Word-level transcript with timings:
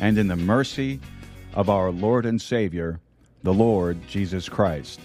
and 0.00 0.18
in 0.18 0.28
the 0.28 0.36
mercy 0.36 1.00
of 1.54 1.70
our 1.70 1.90
Lord 1.90 2.26
and 2.26 2.40
Savior, 2.40 3.00
the 3.42 3.54
Lord 3.54 3.98
Jesus 4.08 4.48
Christ. 4.48 5.00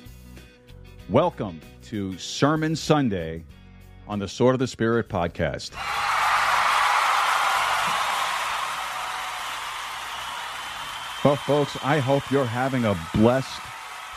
Welcome 1.10 1.62
to 1.84 2.18
Sermon 2.18 2.76
Sunday 2.76 3.44
on 4.08 4.20
the 4.20 4.28
Sword 4.28 4.56
of 4.56 4.60
the 4.60 4.68
Spirit 4.68 5.08
podcast. 5.08 5.72
Well, 11.24 11.36
folks, 11.36 11.78
I 11.84 12.00
hope 12.00 12.30
you're 12.32 12.46
having 12.46 12.84
a 12.84 12.98
blessed 13.14 13.62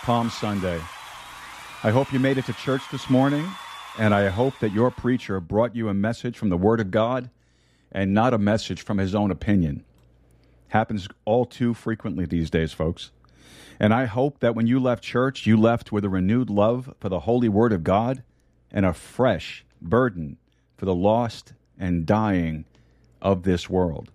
Palm 0.03 0.31
Sunday. 0.31 0.81
I 1.83 1.91
hope 1.91 2.13
you 2.13 2.19
made 2.19 2.39
it 2.39 2.47
to 2.47 2.55
church 2.55 2.83
this 2.91 3.11
morning, 3.11 3.47
and 3.99 4.15
I 4.15 4.29
hope 4.29 4.59
that 4.61 4.73
your 4.73 4.91
preacher 4.91 5.39
brought 5.39 5.77
you 5.77 5.89
a 5.89 5.95
message 5.95 6.39
from 6.39 6.49
the 6.49 6.57
Word 6.57 6.81
of 6.81 6.91
God 6.91 7.29
and 7.93 8.13
not 8.13 8.35
a 8.35 8.39
message 8.39 8.83
from 8.83 8.99
his 8.99 9.15
own 9.15 9.31
opinion. 9.31 9.85
Happens 10.75 11.07
all 11.25 11.47
too 11.47 11.73
frequently 11.73 12.27
these 12.27 12.51
days, 12.51 12.73
folks. 12.73 13.13
And 13.79 13.95
I 13.95 14.07
hope 14.07 14.41
that 14.41 14.57
when 14.57 14.67
you 14.67 14.81
left 14.81 15.05
church, 15.05 15.47
you 15.47 15.57
left 15.57 15.93
with 15.93 16.05
a 16.05 16.09
renewed 16.09 16.51
love 16.51 16.93
for 16.99 17.09
the 17.09 17.21
holy 17.21 17.49
word 17.49 17.73
of 17.73 17.85
God 17.85 18.25
and 18.73 18.85
a 18.85 18.93
fresh 18.93 19.65
burden 19.81 20.37
for 20.77 20.85
the 20.85 20.95
lost 20.95 21.53
and 21.79 22.05
dying 22.05 22.65
of 23.23 23.45
this 23.45 23.71
world. 23.71 24.11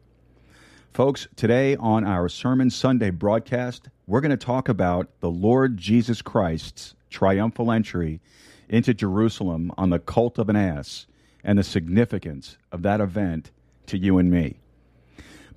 Folks, 0.94 1.30
today 1.38 1.78
on 1.78 2.04
our 2.04 2.28
Sermon 2.28 2.70
Sunday 2.70 3.10
broadcast, 3.10 3.88
we're 4.06 4.20
going 4.20 4.30
to 4.30 4.36
talk 4.36 4.68
about 4.68 5.08
the 5.22 5.32
Lord 5.32 5.78
Jesus 5.78 6.22
Christ's 6.22 6.94
triumphal 7.10 7.72
entry 7.72 8.20
into 8.68 8.94
Jerusalem 8.94 9.72
on 9.78 9.92
the 9.92 10.00
cult 10.00 10.38
of 10.38 10.50
an 10.50 10.58
ass 10.58 11.08
and 11.42 11.58
the 11.58 11.64
significance 11.64 12.58
of 12.70 12.82
that 12.82 13.00
event 13.00 13.52
to 13.86 13.98
you 13.98 14.18
and 14.18 14.30
me. 14.30 14.60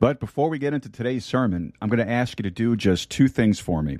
But 0.02 0.18
before 0.18 0.48
we 0.48 0.58
get 0.58 0.74
into 0.74 0.88
today's 0.88 1.24
sermon, 1.24 1.72
I'm 1.80 1.88
going 1.88 2.04
to 2.04 2.12
ask 2.12 2.36
you 2.36 2.42
to 2.42 2.50
do 2.50 2.74
just 2.74 3.08
two 3.08 3.28
things 3.28 3.60
for 3.60 3.84
me. 3.84 3.98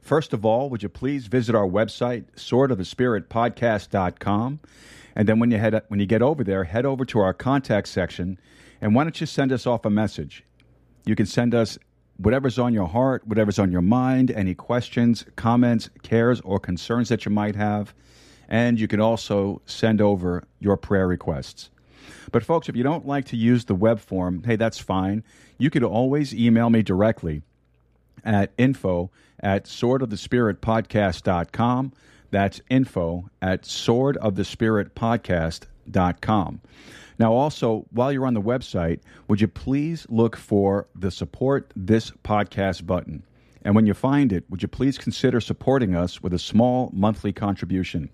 First 0.00 0.32
of 0.32 0.44
all, 0.44 0.70
would 0.70 0.84
you 0.84 0.88
please 0.88 1.26
visit 1.26 1.56
our 1.56 1.66
website, 1.66 2.26
swordofthespiritpodcast.com, 2.36 4.60
and 5.16 5.28
then 5.28 5.40
when 5.40 5.50
you 5.50 5.58
head 5.58 5.82
when 5.88 5.98
you 5.98 6.06
get 6.06 6.22
over 6.22 6.44
there, 6.44 6.62
head 6.62 6.86
over 6.86 7.04
to 7.06 7.18
our 7.18 7.34
contact 7.34 7.88
section, 7.88 8.38
and 8.80 8.94
why 8.94 9.02
don't 9.02 9.20
you 9.20 9.26
send 9.26 9.50
us 9.50 9.66
off 9.66 9.84
a 9.84 9.90
message? 9.90 10.44
You 11.04 11.16
can 11.16 11.26
send 11.26 11.52
us 11.52 11.80
whatever's 12.16 12.60
on 12.60 12.72
your 12.72 12.86
heart, 12.86 13.26
whatever's 13.26 13.58
on 13.58 13.72
your 13.72 13.82
mind, 13.82 14.30
any 14.30 14.54
questions, 14.54 15.26
comments, 15.34 15.90
cares, 16.04 16.40
or 16.42 16.60
concerns 16.60 17.08
that 17.08 17.24
you 17.24 17.32
might 17.32 17.56
have, 17.56 17.92
and 18.48 18.78
you 18.78 18.86
can 18.86 19.00
also 19.00 19.62
send 19.66 20.00
over 20.00 20.44
your 20.60 20.76
prayer 20.76 21.08
requests. 21.08 21.70
But, 22.32 22.44
folks, 22.44 22.68
if 22.68 22.76
you 22.76 22.82
don't 22.82 23.06
like 23.06 23.24
to 23.26 23.36
use 23.36 23.64
the 23.64 23.74
web 23.74 24.00
form, 24.00 24.42
hey, 24.44 24.56
that's 24.56 24.78
fine. 24.78 25.24
You 25.58 25.70
could 25.70 25.84
always 25.84 26.34
email 26.34 26.70
me 26.70 26.82
directly 26.82 27.42
at 28.24 28.52
info 28.58 29.10
at 29.40 29.64
swordofthespiritpodcast.com. 29.64 31.92
That's 32.30 32.60
info 32.68 33.30
at 33.42 33.62
swordofthespiritpodcast.com. 33.62 36.60
Now, 37.18 37.32
also, 37.34 37.86
while 37.90 38.12
you're 38.12 38.26
on 38.26 38.34
the 38.34 38.40
website, 38.40 39.00
would 39.28 39.40
you 39.40 39.48
please 39.48 40.06
look 40.08 40.36
for 40.36 40.86
the 40.94 41.10
support 41.10 41.72
this 41.76 42.12
podcast 42.24 42.86
button? 42.86 43.24
And 43.62 43.74
when 43.74 43.86
you 43.86 43.92
find 43.92 44.32
it, 44.32 44.44
would 44.48 44.62
you 44.62 44.68
please 44.68 44.96
consider 44.96 45.38
supporting 45.40 45.94
us 45.94 46.22
with 46.22 46.32
a 46.32 46.38
small 46.38 46.88
monthly 46.94 47.30
contribution? 47.32 48.08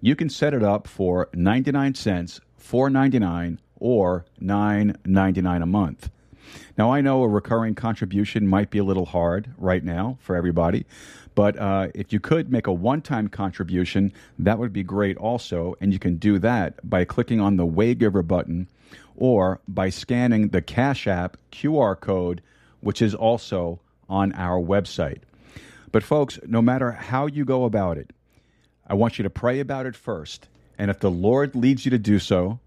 You 0.00 0.14
can 0.14 0.30
set 0.30 0.54
it 0.54 0.62
up 0.62 0.86
for 0.86 1.28
99 1.34 1.96
cents 1.96 2.40
$4.99 2.64 3.58
or 3.78 4.24
$9.99 4.40 5.62
a 5.62 5.66
month. 5.66 6.10
Now, 6.76 6.92
I 6.92 7.00
know 7.00 7.22
a 7.22 7.28
recurring 7.28 7.74
contribution 7.74 8.46
might 8.46 8.70
be 8.70 8.78
a 8.78 8.84
little 8.84 9.06
hard 9.06 9.52
right 9.58 9.84
now 9.84 10.18
for 10.20 10.36
everybody, 10.36 10.86
but 11.34 11.58
uh, 11.58 11.88
if 11.94 12.12
you 12.12 12.20
could 12.20 12.50
make 12.50 12.66
a 12.66 12.72
one 12.72 13.02
time 13.02 13.28
contribution, 13.28 14.12
that 14.38 14.58
would 14.58 14.72
be 14.72 14.82
great 14.82 15.16
also. 15.16 15.74
And 15.80 15.92
you 15.92 15.98
can 15.98 16.16
do 16.16 16.38
that 16.40 16.88
by 16.88 17.04
clicking 17.04 17.40
on 17.40 17.56
the 17.56 17.66
Waygiver 17.66 18.26
button 18.26 18.68
or 19.16 19.60
by 19.68 19.90
scanning 19.90 20.48
the 20.48 20.62
Cash 20.62 21.06
App 21.06 21.36
QR 21.52 21.98
code, 21.98 22.42
which 22.80 23.02
is 23.02 23.14
also 23.14 23.80
on 24.08 24.32
our 24.32 24.60
website. 24.60 25.20
But, 25.92 26.02
folks, 26.02 26.38
no 26.46 26.60
matter 26.60 26.92
how 26.92 27.26
you 27.26 27.44
go 27.44 27.64
about 27.64 27.98
it, 27.98 28.10
I 28.86 28.94
want 28.94 29.18
you 29.18 29.22
to 29.22 29.30
pray 29.30 29.60
about 29.60 29.86
it 29.86 29.96
first 29.96 30.48
and 30.78 30.90
if 30.90 31.00
the 31.00 31.10
Lord 31.10 31.54
leads 31.54 31.84
you 31.84 31.90
to 31.90 31.98
do 31.98 32.18
so, 32.18 32.60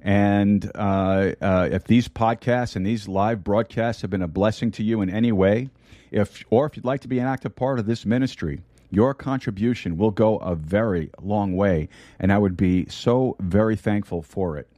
and 0.00 0.70
uh, 0.74 1.32
uh, 1.40 1.68
if 1.72 1.84
these 1.84 2.08
podcasts 2.08 2.76
and 2.76 2.86
these 2.86 3.08
live 3.08 3.42
broadcasts 3.42 4.02
have 4.02 4.10
been 4.10 4.22
a 4.22 4.28
blessing 4.28 4.70
to 4.72 4.82
you 4.82 5.00
in 5.00 5.08
any 5.08 5.32
way, 5.32 5.70
if 6.10 6.44
or 6.50 6.66
if 6.66 6.76
you'd 6.76 6.84
like 6.84 7.00
to 7.00 7.08
be 7.08 7.18
an 7.18 7.26
active 7.26 7.56
part 7.56 7.78
of 7.78 7.86
this 7.86 8.04
ministry, 8.04 8.60
your 8.90 9.14
contribution 9.14 9.96
will 9.96 10.10
go 10.10 10.36
a 10.38 10.54
very 10.54 11.10
long 11.20 11.56
way, 11.56 11.88
and 12.20 12.32
I 12.32 12.38
would 12.38 12.56
be 12.56 12.86
so 12.88 13.36
very 13.40 13.76
thankful 13.76 14.22
for 14.22 14.56
it. 14.58 14.68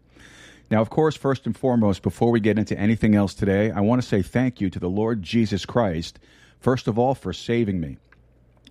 Now, 0.70 0.80
of 0.80 0.90
course, 0.90 1.16
first 1.16 1.46
and 1.46 1.56
foremost, 1.56 2.02
before 2.02 2.30
we 2.30 2.40
get 2.40 2.58
into 2.58 2.76
anything 2.78 3.14
else 3.14 3.34
today, 3.34 3.70
I 3.70 3.80
want 3.80 4.02
to 4.02 4.08
say 4.08 4.22
thank 4.22 4.60
you 4.60 4.70
to 4.70 4.80
the 4.80 4.88
Lord 4.88 5.22
Jesus 5.22 5.64
Christ, 5.64 6.18
first 6.60 6.88
of 6.88 6.98
all, 6.98 7.14
for 7.14 7.32
saving 7.32 7.80
me, 7.80 7.98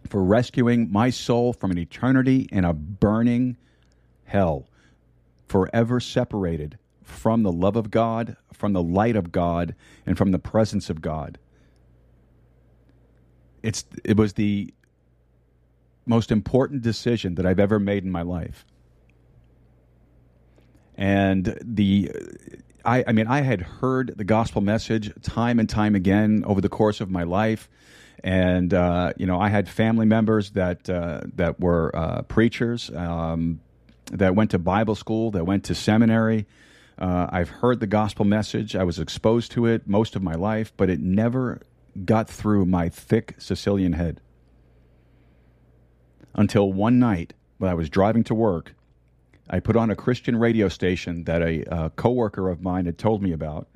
for 0.09 0.23
rescuing 0.23 0.91
my 0.91 1.09
soul 1.09 1.53
from 1.53 1.71
an 1.71 1.77
eternity 1.77 2.49
in 2.51 2.65
a 2.65 2.73
burning 2.73 3.55
hell, 4.25 4.67
forever 5.47 5.99
separated 5.99 6.77
from 7.03 7.43
the 7.43 7.51
love 7.51 7.75
of 7.75 7.91
God, 7.91 8.35
from 8.51 8.73
the 8.73 8.83
light 8.83 9.15
of 9.15 9.31
God, 9.31 9.75
and 10.05 10.17
from 10.17 10.31
the 10.31 10.39
presence 10.39 10.89
of 10.89 11.01
God. 11.01 11.37
It's, 13.61 13.85
it 14.03 14.17
was 14.17 14.33
the 14.33 14.73
most 16.05 16.31
important 16.31 16.81
decision 16.81 17.35
that 17.35 17.45
I've 17.45 17.59
ever 17.59 17.79
made 17.79 18.03
in 18.03 18.11
my 18.11 18.21
life. 18.21 18.65
And 20.95 21.57
the 21.61 22.11
I, 22.85 23.03
I, 23.07 23.11
mean, 23.11 23.27
I 23.27 23.41
had 23.41 23.61
heard 23.61 24.13
the 24.15 24.23
gospel 24.23 24.61
message 24.61 25.11
time 25.23 25.59
and 25.59 25.67
time 25.67 25.95
again 25.95 26.43
over 26.45 26.61
the 26.61 26.69
course 26.69 27.01
of 27.01 27.09
my 27.09 27.23
life, 27.23 27.69
and 28.23 28.73
uh, 28.73 29.13
you 29.17 29.25
know, 29.25 29.39
I 29.39 29.49
had 29.49 29.67
family 29.67 30.05
members 30.05 30.51
that 30.51 30.89
uh, 30.89 31.21
that 31.35 31.59
were 31.59 31.93
uh, 31.95 32.21
preachers. 32.23 32.89
Um, 32.91 33.59
that 34.11 34.35
went 34.35 34.51
to 34.51 34.59
Bible 34.59 34.95
school, 34.95 35.31
that 35.31 35.45
went 35.45 35.65
to 35.65 35.75
seminary. 35.75 36.45
Uh, 36.97 37.27
I've 37.29 37.49
heard 37.49 37.79
the 37.79 37.87
gospel 37.87 38.25
message. 38.25 38.75
I 38.75 38.83
was 38.83 38.99
exposed 38.99 39.51
to 39.53 39.65
it 39.65 39.87
most 39.87 40.15
of 40.15 40.23
my 40.23 40.35
life, 40.35 40.71
but 40.77 40.89
it 40.89 40.99
never 40.99 41.61
got 42.03 42.29
through 42.29 42.65
my 42.65 42.89
thick 42.89 43.35
Sicilian 43.37 43.93
head. 43.93 44.21
Until 46.33 46.71
one 46.71 46.99
night, 46.99 47.33
when 47.57 47.71
I 47.71 47.73
was 47.73 47.89
driving 47.89 48.23
to 48.25 48.35
work, 48.35 48.75
I 49.49 49.59
put 49.59 49.75
on 49.75 49.89
a 49.89 49.95
Christian 49.95 50.37
radio 50.37 50.69
station 50.69 51.23
that 51.25 51.41
a, 51.41 51.63
a 51.85 51.89
coworker 51.91 52.49
of 52.49 52.61
mine 52.61 52.85
had 52.85 52.97
told 52.97 53.21
me 53.21 53.31
about, 53.31 53.67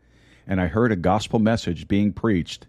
and 0.48 0.60
I 0.60 0.68
heard 0.68 0.92
a 0.92 0.98
gospel 0.98 1.40
message 1.40 1.88
being 1.88 2.12
preached 2.12 2.66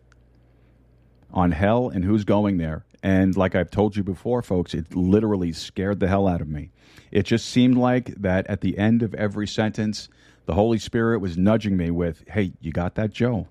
on 1.32 1.52
hell 1.52 1.88
and 1.88 2.04
who's 2.04 2.24
going 2.24 2.58
there. 2.58 2.84
And 3.02 3.36
like 3.36 3.54
I've 3.54 3.70
told 3.70 3.96
you 3.96 4.02
before, 4.02 4.42
folks, 4.42 4.74
it 4.74 4.94
literally 4.94 5.52
scared 5.52 6.00
the 6.00 6.08
hell 6.08 6.28
out 6.28 6.40
of 6.40 6.48
me. 6.48 6.70
It 7.10 7.24
just 7.24 7.48
seemed 7.48 7.76
like 7.76 8.14
that 8.16 8.46
at 8.46 8.60
the 8.60 8.78
end 8.78 9.02
of 9.02 9.14
every 9.14 9.46
sentence, 9.46 10.08
the 10.46 10.54
Holy 10.54 10.78
Spirit 10.78 11.20
was 11.20 11.38
nudging 11.38 11.76
me 11.76 11.90
with, 11.90 12.24
Hey, 12.28 12.52
you 12.60 12.72
got 12.72 12.94
that, 12.96 13.12
Joe? 13.12 13.48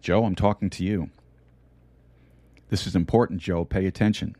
Joe, 0.00 0.24
I'm 0.24 0.34
talking 0.34 0.70
to 0.70 0.84
you. 0.84 1.10
This 2.68 2.86
is 2.86 2.94
important, 2.94 3.40
Joe. 3.40 3.64
Pay 3.64 3.86
attention. 3.86 4.36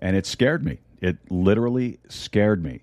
And 0.00 0.16
it 0.16 0.26
scared 0.26 0.64
me. 0.64 0.80
It 1.00 1.18
literally 1.30 1.98
scared 2.08 2.62
me. 2.62 2.82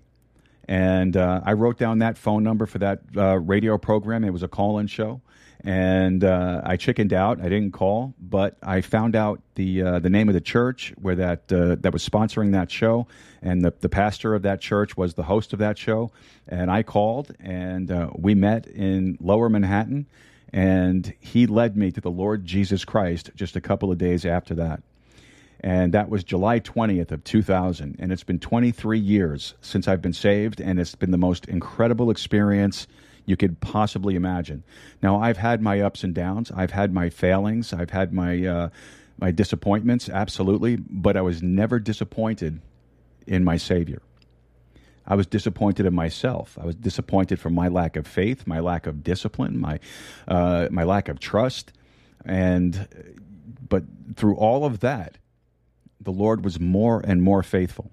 And 0.66 1.16
uh, 1.16 1.40
I 1.44 1.52
wrote 1.52 1.78
down 1.78 1.98
that 1.98 2.16
phone 2.16 2.42
number 2.42 2.66
for 2.66 2.78
that 2.78 3.00
uh, 3.16 3.38
radio 3.38 3.76
program. 3.78 4.24
It 4.24 4.30
was 4.30 4.42
a 4.42 4.48
call 4.48 4.78
in 4.78 4.86
show. 4.86 5.20
And 5.64 6.24
uh, 6.24 6.60
I 6.64 6.76
chickened 6.76 7.12
out. 7.12 7.40
I 7.40 7.44
didn't 7.44 7.70
call, 7.70 8.14
but 8.20 8.56
I 8.62 8.80
found 8.80 9.14
out 9.14 9.40
the 9.54 9.82
uh, 9.82 9.98
the 10.00 10.10
name 10.10 10.28
of 10.28 10.34
the 10.34 10.40
church 10.40 10.92
where 11.00 11.14
that 11.14 11.52
uh, 11.52 11.76
that 11.80 11.92
was 11.92 12.08
sponsoring 12.08 12.52
that 12.52 12.70
show, 12.70 13.06
and 13.42 13.64
the 13.64 13.72
the 13.80 13.88
pastor 13.88 14.34
of 14.34 14.42
that 14.42 14.60
church 14.60 14.96
was 14.96 15.14
the 15.14 15.22
host 15.22 15.52
of 15.52 15.60
that 15.60 15.78
show. 15.78 16.10
And 16.48 16.68
I 16.68 16.82
called, 16.82 17.32
and 17.38 17.90
uh, 17.92 18.10
we 18.12 18.34
met 18.34 18.66
in 18.66 19.16
Lower 19.20 19.48
Manhattan, 19.48 20.06
and 20.52 21.14
he 21.20 21.46
led 21.46 21.76
me 21.76 21.92
to 21.92 22.00
the 22.00 22.10
Lord 22.10 22.44
Jesus 22.44 22.84
Christ 22.84 23.30
just 23.36 23.54
a 23.54 23.60
couple 23.60 23.92
of 23.92 23.98
days 23.98 24.26
after 24.26 24.56
that. 24.56 24.82
And 25.60 25.94
that 25.94 26.08
was 26.08 26.24
July 26.24 26.58
20th 26.58 27.12
of 27.12 27.22
2000 27.22 27.96
and 28.00 28.12
it's 28.12 28.24
been 28.24 28.40
23 28.40 28.98
years 28.98 29.54
since 29.60 29.86
I've 29.86 30.02
been 30.02 30.12
saved. 30.12 30.60
And 30.60 30.80
it's 30.80 30.96
been 30.96 31.12
the 31.12 31.18
most 31.18 31.46
incredible 31.46 32.10
experience 32.10 32.88
you 33.24 33.36
could 33.36 33.60
possibly 33.60 34.14
imagine. 34.14 34.64
Now 35.02 35.20
I've 35.20 35.36
had 35.36 35.62
my 35.62 35.80
ups 35.80 36.04
and 36.04 36.14
downs, 36.14 36.50
I've 36.50 36.72
had 36.72 36.92
my 36.92 37.10
failings, 37.10 37.72
I've 37.72 37.90
had 37.90 38.12
my 38.12 38.46
uh, 38.46 38.68
my 39.18 39.30
disappointments 39.30 40.08
absolutely, 40.08 40.76
but 40.76 41.16
I 41.16 41.20
was 41.20 41.42
never 41.42 41.78
disappointed 41.78 42.60
in 43.26 43.44
my 43.44 43.56
savior. 43.56 44.02
I 45.06 45.14
was 45.14 45.26
disappointed 45.26 45.86
in 45.86 45.94
myself. 45.94 46.56
I 46.60 46.64
was 46.64 46.76
disappointed 46.76 47.40
for 47.40 47.50
my 47.50 47.68
lack 47.68 47.96
of 47.96 48.06
faith, 48.06 48.46
my 48.46 48.60
lack 48.60 48.86
of 48.86 49.02
discipline, 49.02 49.58
my 49.58 49.80
uh, 50.28 50.68
my 50.70 50.84
lack 50.84 51.08
of 51.08 51.20
trust, 51.20 51.72
and 52.24 52.88
but 53.68 53.84
through 54.16 54.36
all 54.36 54.64
of 54.64 54.80
that, 54.80 55.18
the 56.00 56.12
Lord 56.12 56.44
was 56.44 56.60
more 56.60 57.00
and 57.04 57.22
more 57.22 57.42
faithful. 57.42 57.90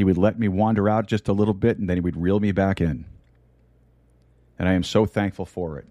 He 0.00 0.04
would 0.04 0.16
let 0.16 0.38
me 0.38 0.48
wander 0.48 0.88
out 0.88 1.08
just 1.08 1.28
a 1.28 1.34
little 1.34 1.52
bit 1.52 1.78
and 1.78 1.86
then 1.86 1.98
he 1.98 2.00
would 2.00 2.16
reel 2.16 2.40
me 2.40 2.52
back 2.52 2.80
in. 2.80 3.04
And 4.58 4.66
I 4.66 4.72
am 4.72 4.82
so 4.82 5.04
thankful 5.04 5.44
for 5.44 5.78
it. 5.78 5.86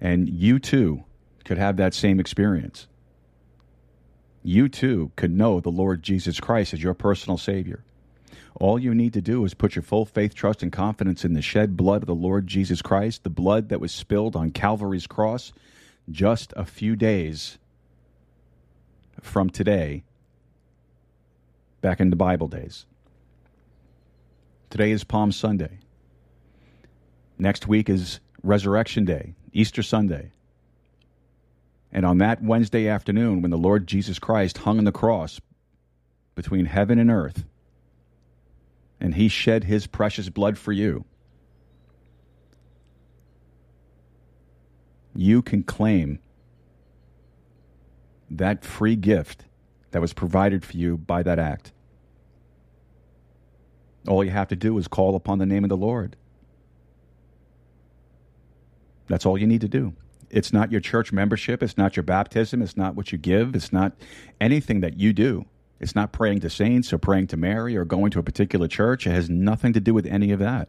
And 0.00 0.28
you 0.28 0.60
too 0.60 1.02
could 1.44 1.58
have 1.58 1.76
that 1.78 1.94
same 1.94 2.20
experience. 2.20 2.86
You 4.44 4.68
too 4.68 5.10
could 5.16 5.32
know 5.32 5.58
the 5.58 5.72
Lord 5.72 6.00
Jesus 6.00 6.38
Christ 6.38 6.74
as 6.74 6.80
your 6.84 6.94
personal 6.94 7.36
Savior. 7.36 7.82
All 8.60 8.78
you 8.78 8.94
need 8.94 9.14
to 9.14 9.20
do 9.20 9.44
is 9.44 9.52
put 9.52 9.74
your 9.74 9.82
full 9.82 10.04
faith, 10.04 10.36
trust, 10.36 10.62
and 10.62 10.70
confidence 10.70 11.24
in 11.24 11.32
the 11.32 11.42
shed 11.42 11.76
blood 11.76 12.02
of 12.02 12.06
the 12.06 12.14
Lord 12.14 12.46
Jesus 12.46 12.82
Christ, 12.82 13.24
the 13.24 13.30
blood 13.30 13.68
that 13.70 13.80
was 13.80 13.90
spilled 13.90 14.36
on 14.36 14.52
Calvary's 14.52 15.08
cross 15.08 15.52
just 16.08 16.52
a 16.54 16.64
few 16.64 16.94
days 16.94 17.58
from 19.20 19.50
today 19.50 20.04
back 21.80 21.98
in 21.98 22.10
the 22.10 22.16
Bible 22.16 22.46
days. 22.46 22.86
Today 24.74 24.90
is 24.90 25.04
Palm 25.04 25.30
Sunday. 25.30 25.78
Next 27.38 27.68
week 27.68 27.88
is 27.88 28.18
Resurrection 28.42 29.04
Day, 29.04 29.36
Easter 29.52 29.84
Sunday. 29.84 30.32
And 31.92 32.04
on 32.04 32.18
that 32.18 32.42
Wednesday 32.42 32.88
afternoon, 32.88 33.40
when 33.40 33.52
the 33.52 33.56
Lord 33.56 33.86
Jesus 33.86 34.18
Christ 34.18 34.58
hung 34.58 34.78
on 34.78 34.84
the 34.84 34.90
cross 34.90 35.40
between 36.34 36.66
heaven 36.66 36.98
and 36.98 37.08
earth, 37.08 37.44
and 38.98 39.14
he 39.14 39.28
shed 39.28 39.62
his 39.62 39.86
precious 39.86 40.28
blood 40.28 40.58
for 40.58 40.72
you, 40.72 41.04
you 45.14 45.40
can 45.40 45.62
claim 45.62 46.18
that 48.28 48.64
free 48.64 48.96
gift 48.96 49.44
that 49.92 50.00
was 50.00 50.12
provided 50.12 50.64
for 50.64 50.76
you 50.76 50.96
by 50.96 51.22
that 51.22 51.38
act. 51.38 51.70
All 54.06 54.24
you 54.24 54.30
have 54.30 54.48
to 54.48 54.56
do 54.56 54.76
is 54.78 54.88
call 54.88 55.16
upon 55.16 55.38
the 55.38 55.46
name 55.46 55.64
of 55.64 55.70
the 55.70 55.76
Lord. 55.76 56.16
That's 59.08 59.26
all 59.26 59.38
you 59.38 59.46
need 59.46 59.60
to 59.62 59.68
do. 59.68 59.94
It's 60.30 60.52
not 60.52 60.72
your 60.72 60.80
church 60.80 61.12
membership. 61.12 61.62
It's 61.62 61.78
not 61.78 61.96
your 61.96 62.02
baptism. 62.02 62.60
It's 62.60 62.76
not 62.76 62.94
what 62.96 63.12
you 63.12 63.18
give. 63.18 63.54
It's 63.54 63.72
not 63.72 63.94
anything 64.40 64.80
that 64.80 64.98
you 64.98 65.12
do. 65.12 65.46
It's 65.80 65.94
not 65.94 66.12
praying 66.12 66.40
to 66.40 66.50
saints 66.50 66.92
or 66.92 66.98
praying 66.98 67.28
to 67.28 67.36
Mary 67.36 67.76
or 67.76 67.84
going 67.84 68.10
to 68.12 68.18
a 68.18 68.22
particular 68.22 68.68
church. 68.68 69.06
It 69.06 69.10
has 69.10 69.28
nothing 69.28 69.72
to 69.74 69.80
do 69.80 69.94
with 69.94 70.06
any 70.06 70.32
of 70.32 70.38
that. 70.40 70.68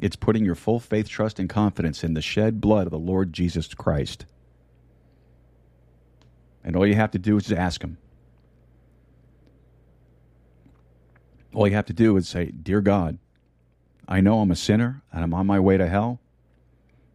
It's 0.00 0.16
putting 0.16 0.44
your 0.44 0.54
full 0.54 0.80
faith, 0.80 1.08
trust, 1.08 1.38
and 1.38 1.48
confidence 1.48 2.02
in 2.02 2.14
the 2.14 2.22
shed 2.22 2.60
blood 2.60 2.86
of 2.86 2.90
the 2.90 2.98
Lord 2.98 3.32
Jesus 3.32 3.72
Christ. 3.74 4.26
And 6.64 6.76
all 6.76 6.86
you 6.86 6.94
have 6.94 7.10
to 7.12 7.18
do 7.18 7.36
is 7.36 7.52
ask 7.52 7.82
Him. 7.82 7.98
All 11.54 11.68
you 11.68 11.74
have 11.74 11.86
to 11.86 11.92
do 11.92 12.16
is 12.16 12.28
say, 12.28 12.46
Dear 12.46 12.80
God, 12.80 13.18
I 14.08 14.20
know 14.20 14.40
I'm 14.40 14.50
a 14.50 14.56
sinner 14.56 15.02
and 15.12 15.24
I'm 15.24 15.32
on 15.32 15.46
my 15.46 15.60
way 15.60 15.76
to 15.76 15.88
hell. 15.88 16.20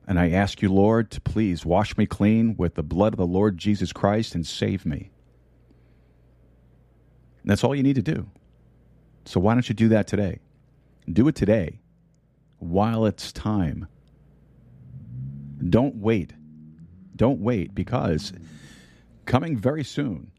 And 0.07 0.19
I 0.19 0.31
ask 0.31 0.61
you, 0.61 0.73
Lord, 0.73 1.11
to 1.11 1.21
please 1.21 1.65
wash 1.65 1.95
me 1.95 2.07
clean 2.07 2.55
with 2.57 2.73
the 2.73 2.81
blood 2.81 3.13
of 3.13 3.17
the 3.17 3.27
Lord 3.27 3.57
Jesus 3.59 3.93
Christ 3.93 4.33
and 4.33 4.47
save 4.47 4.85
me. 4.85 5.11
That's 7.45 7.63
all 7.63 7.75
you 7.75 7.83
need 7.83 7.95
to 7.95 8.01
do. 8.01 8.27
So 9.25 9.39
why 9.39 9.53
don't 9.53 9.69
you 9.69 9.75
do 9.75 9.89
that 9.89 10.07
today? 10.07 10.39
Do 11.11 11.27
it 11.27 11.35
today 11.35 11.79
while 12.57 13.05
it's 13.05 13.31
time. 13.31 13.87
Don't 15.69 15.95
wait. 15.97 16.33
Don't 17.15 17.39
wait 17.39 17.75
because 17.75 18.33
coming 19.25 19.57
very 19.57 19.83
soon 19.83 20.31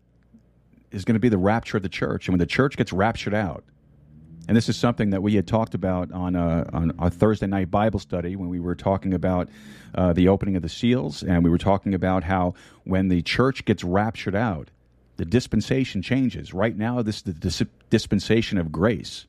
is 0.90 1.04
going 1.04 1.14
to 1.14 1.20
be 1.20 1.28
the 1.28 1.38
rapture 1.38 1.76
of 1.76 1.82
the 1.82 1.88
church. 1.88 2.26
And 2.26 2.32
when 2.32 2.40
the 2.40 2.46
church 2.46 2.76
gets 2.76 2.92
raptured 2.92 3.34
out, 3.34 3.64
and 4.48 4.56
this 4.56 4.68
is 4.68 4.76
something 4.76 5.10
that 5.10 5.22
we 5.22 5.34
had 5.34 5.46
talked 5.46 5.74
about 5.74 6.10
on, 6.12 6.34
a, 6.34 6.68
on 6.72 6.92
our 6.98 7.10
Thursday 7.10 7.46
night 7.46 7.70
Bible 7.70 8.00
study 8.00 8.36
when 8.36 8.48
we 8.48 8.60
were 8.60 8.74
talking 8.74 9.14
about 9.14 9.48
uh, 9.94 10.12
the 10.12 10.28
opening 10.28 10.56
of 10.56 10.62
the 10.62 10.68
seals, 10.68 11.22
and 11.22 11.44
we 11.44 11.50
were 11.50 11.58
talking 11.58 11.94
about 11.94 12.24
how 12.24 12.54
when 12.84 13.08
the 13.08 13.22
church 13.22 13.64
gets 13.64 13.84
raptured 13.84 14.34
out, 14.34 14.70
the 15.16 15.24
dispensation 15.24 16.02
changes. 16.02 16.54
Right 16.54 16.76
now, 16.76 17.02
this 17.02 17.16
is 17.16 17.22
the 17.22 17.32
dis- 17.32 17.62
dispensation 17.90 18.58
of 18.58 18.72
grace. 18.72 19.26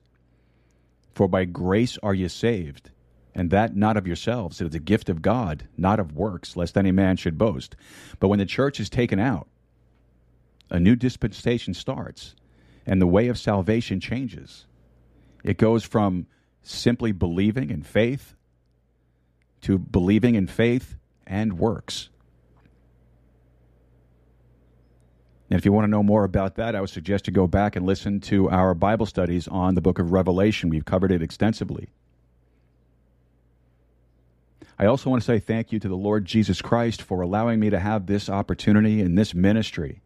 For 1.13 1.27
by 1.27 1.45
grace 1.45 1.97
are 2.01 2.13
you 2.13 2.29
saved 2.29 2.89
and 3.33 3.49
that 3.49 3.75
not 3.75 3.97
of 3.97 4.07
yourselves. 4.07 4.59
It 4.59 4.67
is 4.67 4.75
a 4.75 4.79
gift 4.79 5.09
of 5.09 5.21
God, 5.21 5.67
not 5.77 5.99
of 5.99 6.15
works, 6.15 6.55
lest 6.55 6.77
any 6.77 6.91
man 6.91 7.17
should 7.17 7.37
boast. 7.37 7.75
But 8.19 8.27
when 8.27 8.39
the 8.39 8.45
church 8.45 8.79
is 8.79 8.89
taken 8.89 9.19
out, 9.19 9.47
a 10.69 10.79
new 10.79 10.95
dispensation 10.95 11.73
starts, 11.73 12.35
and 12.85 13.01
the 13.01 13.07
way 13.07 13.27
of 13.27 13.37
salvation 13.37 13.99
changes. 13.99 14.65
It 15.43 15.57
goes 15.57 15.83
from 15.83 16.27
simply 16.63 17.11
believing 17.11 17.69
in 17.69 17.83
faith 17.83 18.35
to 19.61 19.77
believing 19.77 20.35
in 20.35 20.47
faith 20.47 20.95
and 21.25 21.57
works. 21.57 22.09
And 25.49 25.57
if 25.57 25.65
you 25.65 25.73
want 25.73 25.83
to 25.85 25.91
know 25.91 26.03
more 26.03 26.23
about 26.23 26.55
that, 26.55 26.75
I 26.75 26.81
would 26.81 26.89
suggest 26.89 27.27
you 27.27 27.33
go 27.33 27.45
back 27.45 27.75
and 27.75 27.85
listen 27.85 28.21
to 28.21 28.49
our 28.49 28.73
Bible 28.73 29.05
studies 29.05 29.47
on 29.47 29.75
the 29.75 29.81
book 29.81 29.99
of 29.99 30.11
Revelation. 30.11 30.69
We've 30.69 30.85
covered 30.85 31.11
it 31.11 31.21
extensively. 31.21 31.89
I 34.79 34.85
also 34.85 35.09
want 35.09 35.21
to 35.21 35.25
say 35.25 35.39
thank 35.39 35.71
you 35.71 35.79
to 35.79 35.89
the 35.89 35.95
Lord 35.95 36.25
Jesus 36.25 36.61
Christ 36.61 37.01
for 37.01 37.21
allowing 37.21 37.59
me 37.59 37.69
to 37.69 37.79
have 37.79 38.05
this 38.05 38.29
opportunity 38.29 39.01
in 39.01 39.15
this 39.15 39.33
ministry 39.33 40.01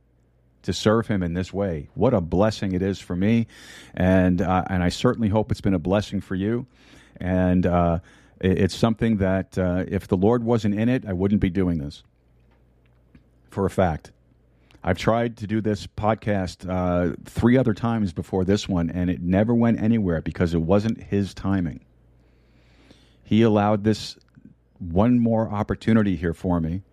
to 0.66 0.74
serve 0.74 1.08
Him 1.08 1.24
in 1.24 1.34
this 1.34 1.54
way. 1.54 1.90
What 1.96 2.14
a 2.14 2.22
blessing 2.22 2.74
it 2.74 2.82
is 2.82 3.00
for 3.00 3.16
me, 3.16 3.48
and 3.94 4.42
uh, 4.42 4.64
and 4.70 4.84
I 4.84 4.90
certainly 4.90 5.30
hope 5.30 5.52
it's 5.52 5.62
been 5.62 5.74
a 5.74 5.80
blessing 5.80 6.22
for 6.22 6.36
you. 6.36 6.68
And 7.18 7.66
uh, 7.66 8.00
it's 8.42 8.76
something 8.76 9.18
that 9.18 9.58
uh, 9.58 9.86
if 9.88 10.08
the 10.08 10.18
Lord 10.18 10.44
wasn't 10.44 10.76
in 10.76 10.90
it, 10.90 11.06
I 11.08 11.14
wouldn't 11.14 11.42
be 11.42 11.50
doing 11.50 11.78
this. 11.78 12.04
For 13.50 13.66
a 13.66 13.70
fact. 13.70 14.12
I've 14.84 15.00
tried 15.00 15.38
to 15.38 15.48
do 15.48 15.62
this 15.62 15.88
podcast 15.88 16.70
uh, 16.70 17.16
three 17.26 17.58
other 17.58 17.74
times 17.74 18.14
before 18.14 18.46
this 18.46 18.70
one, 18.70 18.92
and 18.92 19.10
it 19.10 19.20
never 19.20 19.56
went 19.56 19.82
anywhere 19.82 20.22
because 20.22 20.54
it 20.54 20.62
wasn't 20.62 21.02
his 21.02 21.34
timing. 21.34 21.84
He 23.24 23.42
allowed 23.42 23.84
this 23.84 24.16
one 24.78 25.20
more 25.20 25.50
opportunity 25.50 26.16
here 26.16 26.34
for 26.34 26.60
me. 26.60 26.84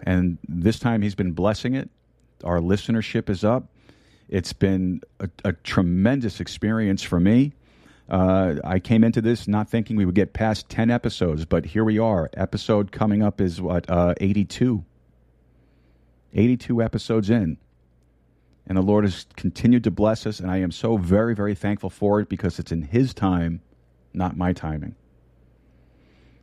And 0.00 0.38
this 0.48 0.78
time 0.78 1.02
he's 1.02 1.16
been 1.16 1.32
blessing 1.32 1.74
it. 1.74 1.90
Our 2.44 2.58
listenership 2.58 3.28
is 3.28 3.44
up. 3.44 3.68
It's 4.28 4.52
been 4.52 5.02
a, 5.18 5.28
a 5.44 5.52
tremendous 5.52 6.40
experience 6.40 7.02
for 7.02 7.18
me. 7.18 7.52
Uh, 8.08 8.56
I 8.64 8.80
came 8.80 9.04
into 9.04 9.20
this 9.20 9.46
not 9.46 9.68
thinking 9.68 9.96
we 9.96 10.04
would 10.04 10.14
get 10.14 10.32
past 10.32 10.68
10 10.68 10.90
episodes, 10.90 11.44
but 11.44 11.64
here 11.64 11.84
we 11.84 11.98
are. 11.98 12.30
Episode 12.34 12.90
coming 12.90 13.22
up 13.22 13.40
is 13.40 13.60
what, 13.60 13.88
uh, 13.88 14.14
82. 14.20 14.84
82 16.32 16.82
episodes 16.82 17.30
in. 17.30 17.58
And 18.66 18.76
the 18.76 18.82
Lord 18.82 19.04
has 19.04 19.26
continued 19.36 19.84
to 19.84 19.90
bless 19.90 20.26
us, 20.26 20.38
and 20.38 20.50
I 20.50 20.58
am 20.58 20.70
so 20.70 20.96
very, 20.96 21.34
very 21.34 21.54
thankful 21.54 21.90
for 21.90 22.20
it 22.20 22.28
because 22.28 22.58
it's 22.58 22.72
in 22.72 22.82
His 22.82 23.14
time, 23.14 23.62
not 24.12 24.36
my 24.36 24.52
timing. 24.52 24.94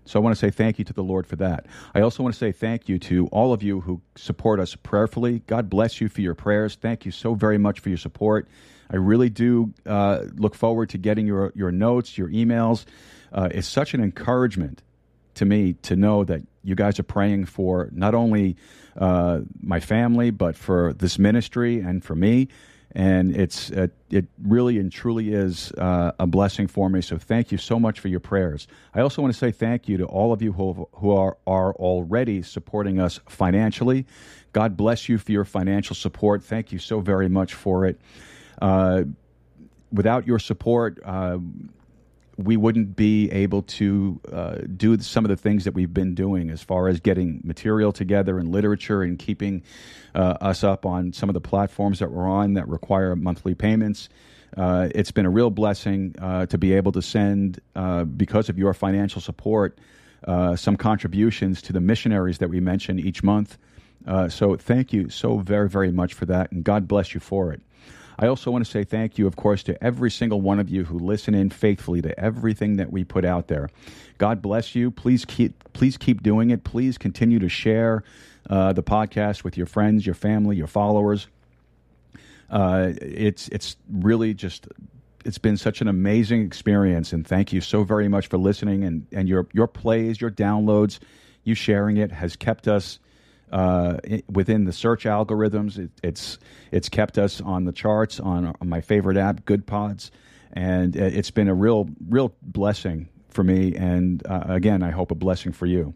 So 0.07 0.19
I 0.19 0.23
want 0.23 0.35
to 0.35 0.39
say 0.39 0.49
thank 0.49 0.79
you 0.79 0.85
to 0.85 0.93
the 0.93 1.03
Lord 1.03 1.27
for 1.27 1.35
that. 1.37 1.65
I 1.93 2.01
also 2.01 2.23
want 2.23 2.33
to 2.33 2.39
say 2.39 2.51
thank 2.51 2.87
you 2.87 2.97
to 2.99 3.27
all 3.27 3.53
of 3.53 3.61
you 3.61 3.81
who 3.81 4.01
support 4.15 4.59
us 4.59 4.75
prayerfully. 4.75 5.39
God 5.47 5.69
bless 5.69 5.99
you 5.99 6.07
for 6.07 6.21
your 6.21 6.33
prayers. 6.33 6.75
Thank 6.75 7.05
you 7.05 7.11
so 7.11 7.33
very 7.33 7.57
much 7.57 7.79
for 7.81 7.89
your 7.89 7.97
support. 7.97 8.47
I 8.89 8.95
really 8.95 9.29
do 9.29 9.73
uh, 9.85 10.23
look 10.35 10.55
forward 10.55 10.89
to 10.89 10.97
getting 10.97 11.27
your, 11.27 11.51
your 11.55 11.71
notes, 11.71 12.17
your 12.17 12.29
emails. 12.29 12.85
Uh, 13.33 13.49
it's 13.51 13.67
such 13.67 13.93
an 13.93 14.01
encouragement 14.01 14.81
to 15.35 15.45
me 15.45 15.73
to 15.73 15.95
know 15.95 16.23
that 16.23 16.41
you 16.63 16.75
guys 16.75 16.99
are 16.99 17.03
praying 17.03 17.45
for 17.45 17.89
not 17.91 18.15
only 18.15 18.55
uh, 18.97 19.41
my 19.61 19.79
family, 19.79 20.31
but 20.31 20.55
for 20.55 20.93
this 20.93 21.19
ministry 21.19 21.79
and 21.79 22.03
for 22.03 22.15
me. 22.15 22.47
And 22.97 23.37
it's 23.37 23.69
uh, 23.69 23.89
it 24.09 24.25
really 24.41 24.79
and 24.79 24.91
truly 24.91 25.31
is 25.31 25.71
uh, 25.73 26.13
a 26.17 26.25
blessing 26.25 26.65
for 26.65 26.89
me. 26.89 27.01
So 27.01 27.19
thank 27.19 27.51
you 27.51 27.59
so 27.59 27.79
much 27.79 27.99
for 27.99 28.07
your 28.07 28.19
prayers. 28.19 28.67
I 28.95 29.01
also 29.01 29.21
want 29.21 29.31
to 29.35 29.37
say 29.37 29.51
thank 29.51 29.87
you 29.87 29.97
to 29.97 30.05
all 30.05 30.33
of 30.33 30.41
you 30.41 30.51
who 30.51 30.89
who 30.93 31.11
are 31.11 31.37
are 31.45 31.75
already 31.75 32.41
supporting 32.41 32.99
us 32.99 33.19
financially. 33.29 34.07
God 34.51 34.75
bless 34.75 35.07
you 35.07 35.19
for 35.19 35.31
your 35.31 35.45
financial 35.45 35.95
support. 35.95 36.43
Thank 36.43 36.71
you 36.71 36.79
so 36.79 36.99
very 36.99 37.29
much 37.29 37.53
for 37.53 37.85
it. 37.85 38.01
Uh, 38.59 39.03
without 39.91 40.25
your 40.25 40.39
support, 40.39 40.99
uh, 41.05 41.37
we 42.37 42.55
wouldn't 42.55 42.95
be 42.95 43.31
able 43.31 43.63
to 43.63 44.21
uh, 44.31 44.55
do 44.75 44.99
some 44.99 45.25
of 45.25 45.29
the 45.29 45.35
things 45.35 45.63
that 45.63 45.73
we've 45.73 45.93
been 45.93 46.13
doing 46.13 46.51
as 46.51 46.61
far 46.61 46.87
as 46.87 46.99
getting 46.99 47.41
material 47.43 47.91
together 47.91 48.37
and 48.37 48.51
literature 48.51 49.01
and 49.01 49.17
keeping 49.17 49.63
uh, 50.13 50.35
us 50.39 50.63
up 50.63 50.85
on 50.85 51.13
some 51.13 51.29
of 51.29 51.33
the 51.33 51.41
platforms 51.41 51.99
that 51.99 52.11
we're 52.11 52.27
on 52.27 52.53
that 52.53 52.67
require 52.67 53.15
monthly 53.15 53.55
payments. 53.55 54.07
Uh, 54.55 54.87
it's 54.93 55.11
been 55.11 55.25
a 55.25 55.29
real 55.29 55.49
blessing 55.49 56.15
uh, 56.21 56.45
to 56.45 56.57
be 56.57 56.73
able 56.73 56.91
to 56.91 57.01
send, 57.01 57.59
uh, 57.75 58.03
because 58.03 58.49
of 58.49 58.57
your 58.57 58.73
financial 58.73 59.19
support, 59.19 59.79
uh, 60.25 60.55
some 60.55 60.77
contributions 60.77 61.61
to 61.63 61.73
the 61.73 61.81
missionaries 61.81 62.37
that 62.37 62.49
we 62.49 62.59
mention 62.59 62.99
each 62.99 63.23
month. 63.23 63.57
so 64.29 64.55
thank 64.55 64.93
you 64.93 65.09
so 65.09 65.39
very, 65.39 65.67
very 65.67 65.91
much 65.91 66.13
for 66.13 66.25
that, 66.25 66.51
and 66.51 66.63
God 66.63 66.87
bless 66.87 67.13
you 67.15 67.19
for 67.19 67.51
it. 67.51 67.61
I 68.19 68.27
also 68.27 68.49
want 68.49 68.65
to 68.65 68.71
say 68.71 68.83
thank 68.83 69.17
you, 69.17 69.27
of 69.27 69.35
course, 69.35 69.61
to 69.63 69.83
every 69.83 70.09
single 70.09 70.41
one 70.41 70.59
of 70.59 70.69
you 70.69 70.85
who 70.85 70.97
listen 70.97 71.35
in 71.35 71.49
faithfully 71.49 72.01
to 72.01 72.19
everything 72.19 72.77
that 72.77 72.91
we 72.91 73.03
put 73.03 73.23
out 73.23 73.47
there. 73.47 73.69
God 74.17 74.41
bless 74.41 74.73
you. 74.73 74.89
Please 74.89 75.23
keep 75.25 75.63
please 75.73 75.97
keep 75.97 76.23
doing 76.23 76.49
it. 76.49 76.63
Please 76.63 76.97
continue 76.97 77.39
to 77.39 77.49
share 77.49 78.03
uh, 78.49 78.73
the 78.73 78.83
podcast 78.83 79.43
with 79.43 79.55
your 79.57 79.67
friends, 79.67 80.05
your 80.05 80.15
family, 80.15 80.55
your 80.55 80.67
followers. 80.67 81.27
Uh, 82.49 82.93
it's 83.01 83.49
it's 83.49 83.77
really 83.91 84.33
just 84.33 84.67
it's 85.25 85.37
been 85.37 85.57
such 85.57 85.81
an 85.81 85.87
amazing 85.87 86.43
experience, 86.43 87.13
and 87.13 87.27
thank 87.27 87.53
you 87.53 87.61
so 87.61 87.83
very 87.83 88.07
much 88.07 88.27
for 88.27 88.37
listening 88.37 88.83
and 88.83 89.05
and 89.11 89.29
your 89.29 89.47
your 89.53 89.67
plays, 89.67 90.19
your 90.19 90.31
downloads, 90.31 90.99
you 91.43 91.53
sharing 91.53 91.97
it 91.97 92.11
has 92.11 92.35
kept 92.35 92.67
us 92.67 92.97
uh, 93.51 93.97
within 94.29 94.65
the 94.65 94.73
search 94.73 95.05
algorithms. 95.05 95.77
It, 95.77 95.91
it's 96.03 96.37
it's 96.71 96.89
kept 96.89 97.17
us 97.17 97.41
on 97.41 97.65
the 97.65 97.71
charts 97.71 98.19
on, 98.19 98.53
on 98.59 98.69
my 98.69 98.81
favorite 98.81 99.17
app, 99.17 99.45
Goodpods, 99.45 100.11
and 100.53 100.95
it's 100.95 101.31
been 101.31 101.47
a 101.47 101.55
real 101.55 101.89
real 102.07 102.33
blessing 102.41 103.09
for 103.29 103.43
me. 103.43 103.75
And 103.75 104.25
uh, 104.25 104.43
again, 104.47 104.83
I 104.83 104.91
hope 104.91 105.11
a 105.11 105.15
blessing 105.15 105.51
for 105.51 105.65
you. 105.65 105.93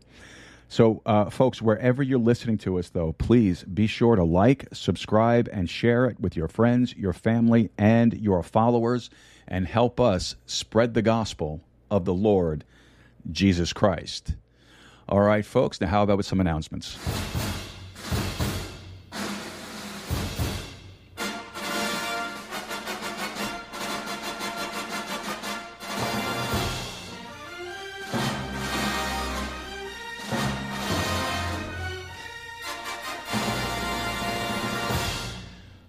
So, 0.72 1.02
uh, 1.06 1.30
folks, 1.30 1.62
wherever 1.62 2.02
you're 2.02 2.18
listening 2.18 2.58
to 2.60 2.80
us, 2.80 2.88
though, 2.92 3.12
please 3.12 3.62
be 3.66 3.88
sure 3.88 4.16
to 4.16 4.24
like, 4.24 4.70
subscribe, 4.72 5.50
and 5.52 5.70
share 5.70 6.06
it 6.06 6.18
with 6.18 6.38
your 6.38 6.48
friends, 6.48 6.96
your 6.96 7.12
family, 7.12 7.72
and 7.78 8.14
your 8.14 8.42
followers, 8.42 9.10
and 9.50 9.68
help 9.68 10.00
us 10.00 10.38
spread 10.46 10.94
the 10.94 11.02
gospel 11.02 11.60
of 11.90 12.06
the 12.06 12.14
Lord 12.14 12.64
Jesus 13.30 13.74
Christ. 13.74 14.36
All 15.10 15.22
right, 15.22 15.46
folks, 15.46 15.82
now 15.82 15.88
how 15.88 16.04
about 16.04 16.18
with 16.18 16.26
some 16.26 16.40
announcements? 16.40 16.98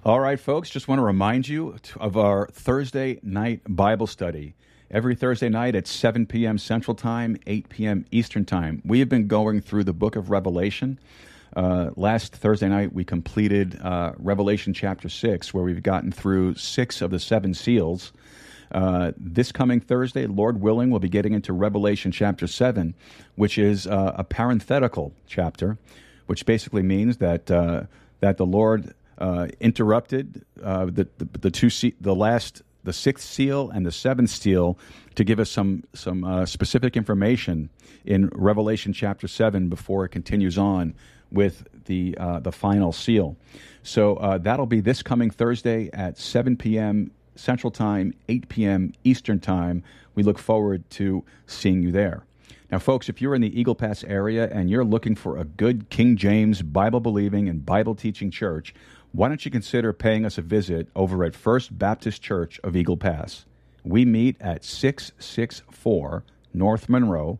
All 0.05 0.19
right, 0.19 0.41
folks, 0.41 0.69
just 0.69 0.89
want 0.89 0.99
to 0.99 1.05
remind 1.05 1.47
you 1.47 1.77
of 2.01 2.17
our 2.17 2.49
Thursday 2.49 3.21
night 3.23 3.61
Bible 3.69 4.09
study. 4.09 4.57
Every 4.93 5.15
Thursday 5.15 5.49
night 5.49 5.75
at 5.75 5.87
7 5.87 6.27
p.m. 6.27 6.59
Central 6.59 6.95
Time, 6.95 7.39
8 7.47 7.71
p.m. 7.71 8.05
Eastern 8.11 8.45
Time. 8.45 8.83
We 8.85 8.99
have 8.99 9.09
been 9.09 9.27
going 9.27 9.63
through 9.63 9.85
the 9.85 9.95
book 9.95 10.17
of 10.17 10.29
Revelation. 10.29 10.99
Uh, 11.57 11.93
last 11.97 12.37
Thursday 12.37 12.69
night, 12.69 12.93
we 12.93 13.03
completed 13.03 13.81
uh, 13.81 14.13
Revelation 14.19 14.75
chapter 14.75 15.09
6, 15.09 15.55
where 15.55 15.65
we've 15.65 15.83
gotten 15.83 16.13
through 16.13 16.57
six 16.57 17.01
of 17.01 17.11
the 17.11 17.19
seven 17.19 17.55
seals. 17.55 18.13
Uh, 18.71 19.13
this 19.17 19.51
coming 19.51 19.81
Thursday, 19.81 20.27
Lord 20.27 20.61
willing, 20.61 20.91
we'll 20.91 21.01
be 21.01 21.09
getting 21.09 21.33
into 21.33 21.55
Revelation 21.55 22.13
chapter 22.13 22.47
7, 22.47 22.95
which 23.35 23.57
is 23.57 23.87
uh, 23.87 24.13
a 24.17 24.25
parenthetical 24.25 25.15
chapter, 25.27 25.79
which 26.27 26.45
basically 26.45 26.83
means 26.83 27.17
that, 27.17 27.51
uh, 27.51 27.85
that 28.21 28.37
the 28.37 28.45
Lord 28.45 28.93
uh, 29.17 29.49
interrupted 29.59 30.45
the, 30.57 31.09
the, 31.17 31.39
the 31.39 31.51
two 31.51 31.71
se- 31.71 31.95
the 31.99 32.15
last 32.15 32.63
the 32.85 32.93
sixth 32.93 33.29
seal 33.29 33.71
and 33.71 33.87
the 33.87 33.93
seventh 33.93 34.31
seal 34.31 34.79
to 35.15 35.25
give 35.25 35.39
us 35.39 35.51
some 35.51 35.85
some 35.95 36.25
uh, 36.25 36.47
specific 36.47 36.97
information 36.97 37.71
in 38.05 38.29
Revelation 38.35 38.93
chapter 38.93 39.29
seven 39.29 39.69
before 39.69 40.05
it 40.05 40.11
continues 40.11 40.59
on 40.59 40.95
with 41.31 41.67
the 41.87 42.17
uh, 42.19 42.41
the 42.41 42.53
final 42.53 42.93
seal. 42.93 43.37
So 43.83 44.17
uh, 44.17 44.39
that'll 44.39 44.67
be 44.67 44.81
this 44.81 45.03
coming 45.03 45.31
Thursday 45.31 45.91
at 45.93 46.19
7 46.19 46.57
p.m. 46.57 47.11
Central 47.35 47.71
Time, 47.71 48.15
8 48.29 48.49
p.m. 48.49 48.93
Eastern 49.05 49.41
Time. 49.41 49.83
We 50.15 50.23
look 50.23 50.39
forward 50.39 50.89
to 50.91 51.25
seeing 51.47 51.83
you 51.83 51.91
there. 51.91 52.25
Now, 52.71 52.79
folks, 52.79 53.09
if 53.09 53.21
you're 53.21 53.35
in 53.35 53.43
the 53.43 53.59
Eagle 53.59 53.75
Pass 53.75 54.03
area 54.05 54.49
and 54.51 54.71
you're 54.71 54.85
looking 54.85 55.15
for 55.15 55.37
a 55.37 55.45
good 55.45 55.91
King 55.91 56.17
James 56.17 56.63
Bible 56.63 57.01
believing 57.01 57.49
and 57.49 57.65
Bible 57.67 57.95
teaching 57.95 58.31
church, 58.31 58.75
why 59.13 59.29
don't 59.29 59.45
you 59.45 59.51
consider 59.51 59.93
paying 59.93 60.25
us 60.25 60.39
a 60.39 60.43
visit 60.43 60.89
over 60.97 61.23
at 61.23 61.35
First 61.35 61.79
Baptist 61.79 62.23
Church 62.23 62.59
of 62.65 62.75
Eagle 62.75 62.97
Pass? 62.97 63.45
We 63.85 64.07
meet 64.07 64.41
at 64.41 64.65
664 64.65 66.25
North 66.55 66.89
Monroe. 66.89 67.39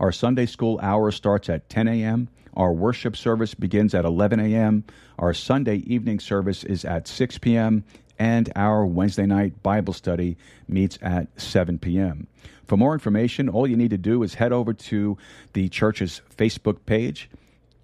Our 0.00 0.10
Sunday 0.10 0.46
school 0.46 0.80
hour 0.82 1.12
starts 1.12 1.48
at 1.48 1.68
10 1.68 1.86
a.m. 1.86 2.28
Our 2.54 2.72
worship 2.72 3.16
service 3.16 3.54
begins 3.54 3.94
at 3.94 4.04
11 4.04 4.40
a.m. 4.40 4.84
Our 5.16 5.32
Sunday 5.32 5.76
evening 5.86 6.18
service 6.18 6.64
is 6.64 6.84
at 6.84 7.06
6 7.06 7.38
p.m. 7.38 7.84
And 8.18 8.52
our 8.56 8.84
Wednesday 8.84 9.26
night 9.26 9.62
Bible 9.62 9.92
study 9.92 10.36
meets 10.66 10.98
at 11.02 11.28
7 11.40 11.78
p.m. 11.78 12.26
For 12.66 12.76
more 12.76 12.94
information, 12.94 13.48
all 13.48 13.66
you 13.66 13.76
need 13.76 13.90
to 13.90 13.98
do 13.98 14.24
is 14.24 14.34
head 14.34 14.52
over 14.52 14.72
to 14.72 15.16
the 15.52 15.68
church's 15.68 16.20
Facebook 16.36 16.78
page. 16.84 17.30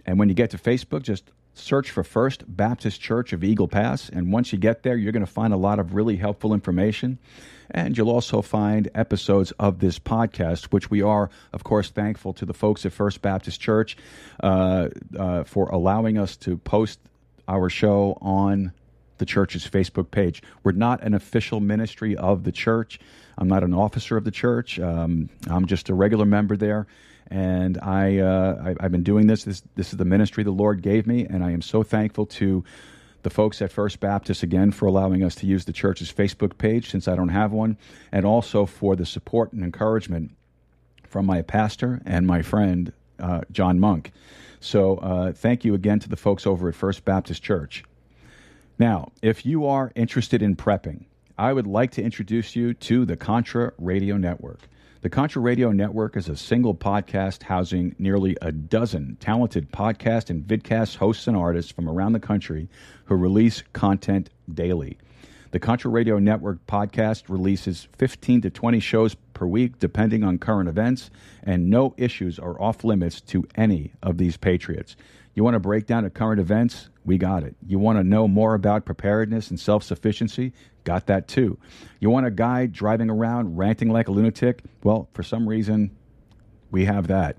And 0.05 0.19
when 0.19 0.29
you 0.29 0.35
get 0.35 0.51
to 0.51 0.59
Facebook, 0.59 1.03
just 1.03 1.31
search 1.59 1.91
for 1.91 2.03
First 2.05 2.45
Baptist 2.47 3.01
Church 3.01 3.33
of 3.33 3.45
Eagle 3.45 3.69
Pass. 3.69 4.09
And 4.09 4.33
once 4.33 4.53
you 4.53 4.59
get 4.59 4.83
there, 4.83 4.97
you're 4.97 5.13
going 5.13 5.25
to 5.25 5.31
find 5.31 5.53
a 5.53 5.57
lot 5.57 5.79
of 5.79 5.95
really 5.95 6.17
helpful 6.17 6.55
information. 6.55 7.19
And 7.71 7.97
you'll 7.97 8.11
also 8.11 8.41
find 8.41 8.89
episodes 8.95 9.53
of 9.59 9.79
this 9.79 9.99
podcast, 9.99 10.67
which 10.67 10.91
we 10.91 11.03
are, 11.03 11.31
of 11.53 11.65
course, 11.65 11.91
thankful 11.91 12.33
to 12.35 12.47
the 12.47 12.55
folks 12.55 12.87
at 12.87 12.93
First 12.93 13.21
Baptist 13.21 13.61
Church 13.61 13.97
uh, 14.43 14.89
uh, 15.19 15.45
for 15.45 15.69
allowing 15.69 16.17
us 16.17 16.37
to 16.39 16.57
post 16.57 16.99
our 17.47 17.69
show 17.69 18.17
on 18.21 18.73
the 19.19 19.27
church's 19.27 19.69
Facebook 19.69 20.11
page. 20.11 20.43
We're 20.63 20.73
not 20.73 21.03
an 21.03 21.13
official 21.13 21.61
ministry 21.61 22.17
of 22.17 22.45
the 22.45 22.53
church. 22.53 23.01
I'm 23.37 23.49
not 23.49 23.65
an 23.65 23.75
officer 23.75 24.17
of 24.17 24.25
the 24.25 24.31
church. 24.31 24.79
Um, 24.79 25.29
I'm 25.49 25.67
just 25.67 25.89
a 25.89 25.95
regular 25.95 26.25
member 26.25 26.57
there 26.57 26.87
and 27.29 27.79
I, 27.79 28.19
uh, 28.19 28.75
I 28.79 28.83
have 28.83 28.93
been 28.93 29.03
doing 29.03 29.27
this. 29.27 29.45
This 29.45 29.63
this 29.75 29.93
is 29.93 29.97
the 29.97 30.05
ministry 30.05 30.45
the 30.45 30.51
Lord 30.51 30.83
gave 30.83 31.07
me, 31.07 31.27
and 31.27 31.45
I 31.45 31.51
am 31.53 31.63
so 31.63 31.83
thankful 31.83 32.27
to 32.27 32.65
the 33.23 33.31
folks 33.31 33.61
at 33.61 33.73
First 33.73 34.01
Baptist 34.01 34.43
again 34.43 34.71
for 34.71 34.87
allowing 34.87 35.23
us 35.23 35.35
to 35.37 35.47
use 35.47 35.65
the 35.65 35.73
church's 35.73 36.13
Facebook 36.13 36.57
page 36.57 36.91
since 36.91 37.09
I 37.09 37.17
don't 37.17 37.29
have 37.29 37.53
one, 37.53 37.77
and 38.13 38.25
also 38.25 38.65
for 38.65 38.97
the 38.97 39.07
support 39.07 39.53
and 39.53 39.63
encouragement 39.63 40.33
from 41.09 41.27
my 41.27 41.43
pastor 41.43 42.01
and 42.05 42.27
my 42.27 42.43
friend 42.43 42.93
uh, 43.19 43.41
John 43.51 43.81
Monk. 43.81 44.13
So 44.61 44.97
uh, 44.97 45.33
thank 45.33 45.65
you 45.65 45.75
again 45.75 45.99
to 46.01 46.09
the 46.09 46.17
folks 46.17 46.47
over 46.47 46.69
at 46.69 46.75
First 46.75 47.05
Baptist 47.05 47.43
Church. 47.43 47.85
Now, 48.79 49.11
if 49.23 49.45
you 49.45 49.67
are 49.67 49.93
interested 49.95 50.43
in 50.43 50.57
prepping, 50.57 51.05
I 51.37 51.53
would 51.53 51.67
like 51.67 51.93
to 51.93 52.03
introduce 52.03 52.57
you 52.57 52.75
to 52.75 53.05
the 53.05 53.17
Contra 53.17 53.73
Radio 53.79 54.17
Network. 54.17 54.61
The 55.01 55.09
Contra 55.09 55.41
Radio 55.41 55.71
Network 55.71 56.17
is 56.17 56.29
a 56.29 56.37
single 56.37 56.75
podcast 56.75 57.45
housing 57.45 57.95
nearly 58.01 58.37
a 58.43 58.51
dozen 58.51 59.17
talented 59.21 59.71
podcast 59.71 60.29
and 60.29 60.43
vidcast 60.43 60.97
hosts 60.97 61.29
and 61.29 61.37
artists 61.37 61.71
from 61.71 61.89
around 61.89 62.15
the 62.15 62.19
country 62.21 62.69
who 63.05 63.15
release 63.15 63.63
content 63.73 64.31
daily. 64.53 64.99
The 65.53 65.61
Contra 65.61 65.89
Radio 65.89 66.19
Network 66.19 66.67
podcast 66.67 67.29
releases 67.29 67.87
15 67.97 68.41
to 68.41 68.51
20 68.51 68.81
shows 68.81 69.15
per 69.35 69.47
week, 69.47 69.79
depending 69.79 70.25
on 70.25 70.37
current 70.39 70.69
events, 70.69 71.13
and 71.45 71.71
no 71.71 71.95
issues 71.97 72.41
are 72.41 72.61
off 72.61 72.83
limits 72.83 73.21
to 73.21 73.47
any 73.55 73.93
of 74.03 74.19
these 74.19 74.37
patriots. 74.37 74.97
You 75.35 75.45
want 75.45 75.55
to 75.55 75.61
break 75.61 75.87
down 75.87 76.07
of 76.07 76.15
current 76.15 76.41
events? 76.41 76.89
We 77.05 77.19
got 77.19 77.45
it. 77.45 77.55
You 77.65 77.79
want 77.79 78.01
to 78.01 78.05
know 78.05 78.27
more 78.27 78.55
about 78.55 78.85
preparedness 78.85 79.49
and 79.49 79.61
self 79.61 79.85
sufficiency? 79.85 80.53
Got 80.89 81.05
that 81.09 81.29
too. 81.29 81.59
You 82.01 82.09
want 82.09 82.25
a 82.25 82.31
guy 82.31 82.65
driving 82.65 83.11
around 83.11 83.59
ranting 83.59 83.91
like 83.91 84.09
a 84.09 84.11
lunatic? 84.11 84.63
Well, 84.83 85.11
for 85.13 85.23
some 85.23 85.47
reason, 85.47 85.95
we 86.71 86.87
have 86.87 87.09
that. 87.09 87.37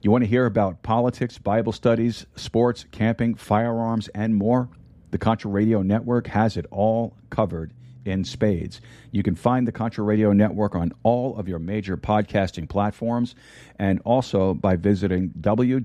You 0.00 0.12
want 0.12 0.22
to 0.22 0.30
hear 0.30 0.46
about 0.46 0.84
politics, 0.84 1.36
Bible 1.36 1.72
studies, 1.72 2.24
sports, 2.36 2.86
camping, 2.92 3.34
firearms, 3.34 4.06
and 4.14 4.36
more? 4.36 4.68
The 5.10 5.18
Contra 5.18 5.50
Radio 5.50 5.82
Network 5.82 6.28
has 6.28 6.56
it 6.56 6.66
all 6.70 7.16
covered 7.30 7.72
in 8.04 8.22
spades. 8.22 8.80
You 9.10 9.24
can 9.24 9.34
find 9.34 9.66
the 9.66 9.72
Contra 9.72 10.04
Radio 10.04 10.32
Network 10.32 10.76
on 10.76 10.92
all 11.02 11.36
of 11.36 11.48
your 11.48 11.58
major 11.58 11.96
podcasting 11.96 12.68
platforms 12.68 13.34
and 13.76 14.00
also 14.04 14.54
by 14.54 14.76
visiting 14.76 15.30
www.crn.best. 15.30 15.80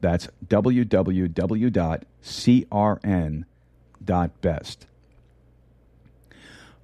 That's 0.00 0.28
www.crn.best. 0.46 2.15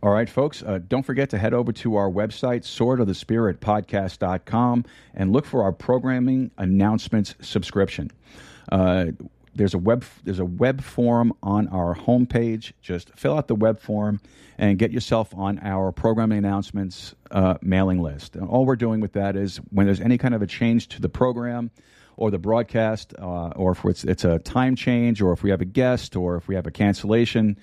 All 0.03 0.11
right, 0.11 0.29
folks, 0.29 0.65
uh, 0.65 0.81
don't 0.89 1.05
forget 1.05 1.31
to 1.31 1.39
head 1.39 1.55
over 1.55 1.71
to 1.73 1.95
our 1.95 2.11
website, 2.11 2.65
swordofthespiritpodcast.com, 2.65 4.85
and 5.15 5.33
look 5.33 5.47
for 5.47 5.63
our 5.63 5.71
programming 5.71 6.51
announcements 6.59 7.37
subscription. 7.41 8.11
Uh, 8.71 9.13
there's 9.55 9.75
a 9.75 9.79
web 9.79 10.05
there's 10.25 10.39
a 10.39 10.45
web 10.45 10.83
form 10.83 11.33
on 11.43 11.69
our 11.69 11.95
homepage. 11.95 12.73
Just 12.81 13.11
fill 13.17 13.37
out 13.37 13.49
the 13.49 13.55
web 13.55 13.81
form 13.81 14.21
and 14.59 14.79
get 14.79 14.93
yourself 14.93 15.35
on 15.37 15.59
our 15.61 15.93
programming 15.93 16.39
announcements 16.39 17.15
uh, 17.31 17.59
mailing 17.63 18.01
list. 18.01 18.35
And 18.35 18.49
all 18.49 18.65
we're 18.65 18.77
doing 18.77 19.01
with 19.01 19.13
that 19.13 19.37
is 19.37 19.59
when 19.71 19.87
there's 19.87 20.01
any 20.01 20.19
kind 20.19 20.35
of 20.35 20.43
a 20.43 20.47
change 20.47 20.89
to 20.89 21.01
the 21.01 21.09
program, 21.09 21.71
or 22.17 22.31
the 22.31 22.39
broadcast, 22.39 23.15
uh, 23.19 23.49
or 23.49 23.73
if 23.73 23.85
it's, 23.85 24.05
it's 24.05 24.25
a 24.25 24.39
time 24.39 24.77
change, 24.77 25.21
or 25.21 25.33
if 25.33 25.43
we 25.43 25.51
have 25.51 25.61
a 25.61 25.67
guest, 25.67 26.17
or 26.17 26.37
if 26.37 26.49
we 26.49 26.55
have 26.55 26.67
a 26.67 26.71
cancellation, 26.71 27.59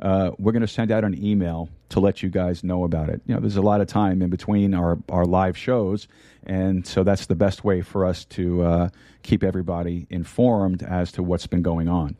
uh, 0.00 0.32
we're 0.38 0.52
going 0.52 0.62
to 0.62 0.68
send 0.68 0.90
out 0.90 1.04
an 1.04 1.24
email 1.24 1.68
to 1.88 2.00
let 2.00 2.22
you 2.22 2.28
guys 2.28 2.64
know 2.64 2.84
about 2.84 3.08
it. 3.08 3.20
You 3.26 3.34
know, 3.34 3.40
there's 3.40 3.56
a 3.56 3.62
lot 3.62 3.80
of 3.80 3.86
time 3.86 4.22
in 4.22 4.30
between 4.30 4.74
our, 4.74 4.98
our 5.08 5.24
live 5.24 5.56
shows, 5.56 6.08
and 6.44 6.86
so 6.86 7.04
that's 7.04 7.26
the 7.26 7.34
best 7.34 7.64
way 7.64 7.80
for 7.80 8.04
us 8.04 8.24
to 8.26 8.62
uh, 8.62 8.88
keep 9.22 9.42
everybody 9.42 10.06
informed 10.10 10.82
as 10.82 11.12
to 11.12 11.22
what's 11.22 11.46
been 11.46 11.62
going 11.62 11.88
on. 11.88 12.16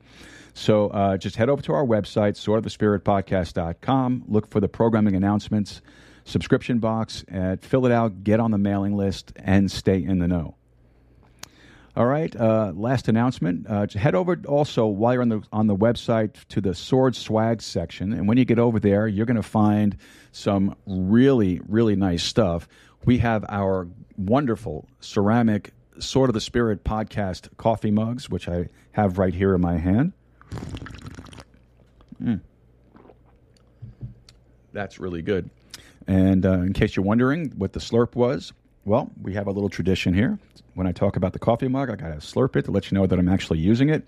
So 0.54 0.88
uh, 0.88 1.16
just 1.16 1.36
head 1.36 1.48
over 1.48 1.62
to 1.62 1.72
our 1.72 1.84
website, 1.84 2.36
swordofthespiritpodcast.com, 2.36 4.24
look 4.28 4.48
for 4.48 4.60
the 4.60 4.68
programming 4.68 5.16
announcements, 5.16 5.82
subscription 6.24 6.78
box, 6.78 7.24
and 7.26 7.60
fill 7.60 7.86
it 7.86 7.92
out, 7.92 8.22
get 8.22 8.38
on 8.38 8.52
the 8.52 8.58
mailing 8.58 8.96
list, 8.96 9.32
and 9.36 9.70
stay 9.70 10.02
in 10.02 10.20
the 10.20 10.28
know. 10.28 10.54
All 11.96 12.06
right. 12.06 12.34
Uh, 12.34 12.72
last 12.74 13.08
announcement. 13.08 13.66
Uh, 13.68 13.86
head 13.94 14.16
over 14.16 14.40
also 14.48 14.86
while 14.86 15.12
you're 15.12 15.22
on 15.22 15.28
the 15.28 15.42
on 15.52 15.68
the 15.68 15.76
website 15.76 16.34
to 16.48 16.60
the 16.60 16.74
Sword 16.74 17.14
Swag 17.14 17.62
section, 17.62 18.12
and 18.12 18.26
when 18.26 18.36
you 18.36 18.44
get 18.44 18.58
over 18.58 18.80
there, 18.80 19.06
you're 19.06 19.26
going 19.26 19.36
to 19.36 19.42
find 19.42 19.96
some 20.32 20.74
really 20.86 21.60
really 21.68 21.94
nice 21.94 22.24
stuff. 22.24 22.68
We 23.04 23.18
have 23.18 23.44
our 23.48 23.86
wonderful 24.16 24.88
ceramic 25.00 25.72
Sword 26.00 26.30
of 26.30 26.34
the 26.34 26.40
Spirit 26.40 26.82
podcast 26.82 27.48
coffee 27.58 27.92
mugs, 27.92 28.28
which 28.28 28.48
I 28.48 28.68
have 28.92 29.18
right 29.18 29.34
here 29.34 29.54
in 29.54 29.60
my 29.60 29.76
hand. 29.76 30.12
Mm. 32.20 32.40
That's 34.72 34.98
really 34.98 35.22
good. 35.22 35.48
And 36.06 36.44
uh, 36.44 36.54
in 36.54 36.72
case 36.72 36.96
you're 36.96 37.04
wondering 37.04 37.52
what 37.56 37.72
the 37.72 37.80
slurp 37.80 38.14
was, 38.14 38.52
well, 38.84 39.10
we 39.20 39.34
have 39.34 39.46
a 39.46 39.50
little 39.50 39.68
tradition 39.68 40.14
here. 40.14 40.38
When 40.74 40.86
I 40.86 40.92
talk 40.92 41.16
about 41.16 41.32
the 41.32 41.38
coffee 41.38 41.68
mug, 41.68 41.90
I 41.90 41.96
got 41.96 42.08
to 42.08 42.18
slurp 42.18 42.56
it 42.56 42.66
to 42.66 42.70
let 42.70 42.90
you 42.90 42.98
know 42.98 43.06
that 43.06 43.18
I'm 43.18 43.28
actually 43.28 43.58
using 43.58 43.88
it. 43.88 44.06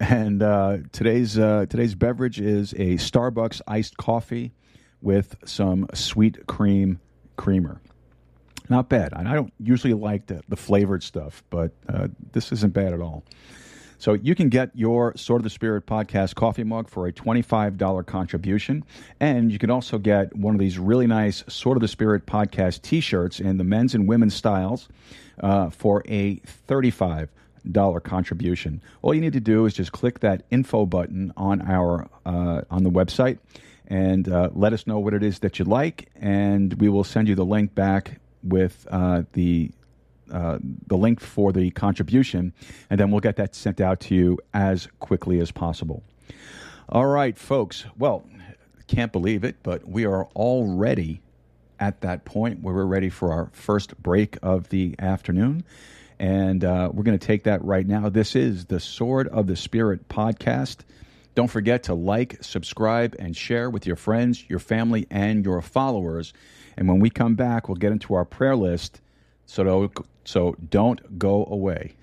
And 0.00 0.42
uh, 0.42 0.78
today's 0.90 1.38
uh, 1.38 1.66
today's 1.68 1.94
beverage 1.94 2.40
is 2.40 2.72
a 2.72 2.96
Starbucks 2.96 3.60
iced 3.66 3.96
coffee 3.96 4.52
with 5.00 5.36
some 5.44 5.86
sweet 5.94 6.46
cream 6.46 6.98
creamer. 7.36 7.80
Not 8.68 8.88
bad. 8.88 9.12
I 9.12 9.34
don't 9.34 9.52
usually 9.60 9.92
like 9.92 10.26
the, 10.26 10.42
the 10.48 10.56
flavored 10.56 11.02
stuff, 11.02 11.44
but 11.50 11.72
uh, 11.88 12.08
this 12.32 12.52
isn't 12.52 12.72
bad 12.72 12.94
at 12.94 13.00
all. 13.00 13.22
So 14.02 14.14
you 14.14 14.34
can 14.34 14.48
get 14.48 14.72
your 14.74 15.16
Sword 15.16 15.42
of 15.42 15.44
the 15.44 15.50
Spirit 15.50 15.86
podcast 15.86 16.34
coffee 16.34 16.64
mug 16.64 16.88
for 16.88 17.06
a 17.06 17.12
$25 17.12 18.04
contribution. 18.04 18.82
And 19.20 19.52
you 19.52 19.60
can 19.60 19.70
also 19.70 19.96
get 19.96 20.34
one 20.34 20.56
of 20.56 20.58
these 20.58 20.76
really 20.76 21.06
nice 21.06 21.44
Sword 21.46 21.76
of 21.76 21.82
the 21.82 21.86
Spirit 21.86 22.26
podcast 22.26 22.82
t 22.82 22.98
shirts 22.98 23.38
in 23.38 23.58
the 23.58 23.62
men's 23.62 23.94
and 23.94 24.08
women's 24.08 24.34
styles 24.34 24.88
uh, 25.38 25.70
for 25.70 26.02
a 26.08 26.40
$35 26.66 27.28
contribution. 28.02 28.82
All 29.02 29.14
you 29.14 29.20
need 29.20 29.34
to 29.34 29.40
do 29.40 29.66
is 29.66 29.74
just 29.74 29.92
click 29.92 30.18
that 30.18 30.42
info 30.50 30.84
button 30.84 31.32
on 31.36 31.62
our 31.62 32.08
uh, 32.26 32.62
on 32.72 32.82
the 32.82 32.90
website 32.90 33.38
and 33.86 34.28
uh, 34.28 34.50
let 34.52 34.72
us 34.72 34.84
know 34.84 34.98
what 34.98 35.14
it 35.14 35.22
is 35.22 35.38
that 35.38 35.60
you 35.60 35.64
like, 35.64 36.08
and 36.16 36.74
we 36.74 36.88
will 36.88 37.04
send 37.04 37.28
you 37.28 37.36
the 37.36 37.44
link 37.44 37.72
back 37.76 38.18
with 38.42 38.84
uh, 38.90 39.22
the 39.34 39.70
uh, 40.32 40.58
the 40.86 40.96
link 40.96 41.20
for 41.20 41.52
the 41.52 41.70
contribution, 41.70 42.52
and 42.90 42.98
then 42.98 43.10
we'll 43.10 43.20
get 43.20 43.36
that 43.36 43.54
sent 43.54 43.80
out 43.80 44.00
to 44.00 44.14
you 44.14 44.38
as 44.52 44.88
quickly 44.98 45.40
as 45.40 45.50
possible. 45.52 46.02
All 46.88 47.06
right, 47.06 47.38
folks. 47.38 47.84
Well, 47.96 48.24
can't 48.86 49.12
believe 49.12 49.44
it, 49.44 49.56
but 49.62 49.88
we 49.88 50.04
are 50.04 50.26
already 50.36 51.20
at 51.80 52.02
that 52.02 52.24
point 52.24 52.62
where 52.62 52.74
we're 52.74 52.84
ready 52.84 53.08
for 53.08 53.32
our 53.32 53.50
first 53.52 53.96
break 54.02 54.36
of 54.42 54.68
the 54.68 54.94
afternoon. 54.98 55.64
And 56.18 56.64
uh, 56.64 56.90
we're 56.92 57.02
going 57.02 57.18
to 57.18 57.26
take 57.26 57.44
that 57.44 57.64
right 57.64 57.86
now. 57.86 58.08
This 58.08 58.36
is 58.36 58.66
the 58.66 58.78
Sword 58.78 59.28
of 59.28 59.46
the 59.46 59.56
Spirit 59.56 60.08
podcast. 60.08 60.78
Don't 61.34 61.48
forget 61.48 61.84
to 61.84 61.94
like, 61.94 62.36
subscribe, 62.42 63.16
and 63.18 63.36
share 63.36 63.70
with 63.70 63.86
your 63.86 63.96
friends, 63.96 64.44
your 64.48 64.58
family, 64.58 65.06
and 65.10 65.44
your 65.44 65.62
followers. 65.62 66.32
And 66.76 66.86
when 66.86 67.00
we 67.00 67.10
come 67.10 67.34
back, 67.34 67.68
we'll 67.68 67.76
get 67.76 67.92
into 67.92 68.14
our 68.14 68.24
prayer 68.24 68.54
list. 68.54 69.00
So 69.46 69.90
so 70.24 70.56
don't 70.70 71.18
go 71.18 71.46
away. 71.50 71.94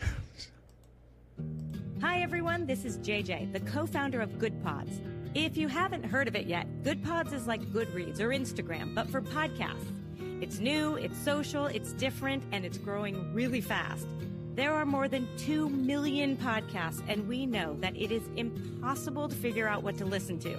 Hi, 2.02 2.22
everyone. 2.22 2.66
This 2.66 2.86
is 2.86 2.98
JJ, 3.00 3.52
the 3.54 3.60
co 3.60 3.86
founder 3.86 4.22
of 4.22 4.40
Good 4.40 4.64
Pods. 4.64 5.02
If 5.36 5.58
you 5.58 5.68
haven't 5.68 6.04
heard 6.04 6.28
of 6.28 6.36
it 6.36 6.48
yet, 6.48 6.84
Good 6.84 7.04
Pods 7.04 7.34
is 7.34 7.46
like 7.46 7.62
Goodreads 7.72 8.20
or 8.20 8.30
Instagram, 8.30 8.96
but 8.96 9.10
for 9.10 9.22
podcasts. 9.22 9.94
It's 10.42 10.60
new, 10.60 10.96
it's 10.96 11.18
social, 11.18 11.66
it's 11.66 11.94
different, 11.94 12.44
and 12.52 12.66
it's 12.66 12.78
growing 12.78 13.34
really 13.34 13.62
fast. 13.62 14.08
There 14.56 14.74
are 14.74 14.86
more 14.86 15.08
than 15.08 15.28
2 15.38 15.70
million 15.70 16.38
podcasts, 16.38 17.02
and 17.08 17.28
we 17.28 17.46
know 17.46 17.76
that 17.80 17.96
it 17.96 18.12
is 18.12 18.24
impossible 18.36 19.30
to 19.30 19.36
figure 19.36 19.68
out 19.68 19.84
what 19.84 19.98
to 19.98 20.06
listen 20.06 20.40
to. 20.40 20.56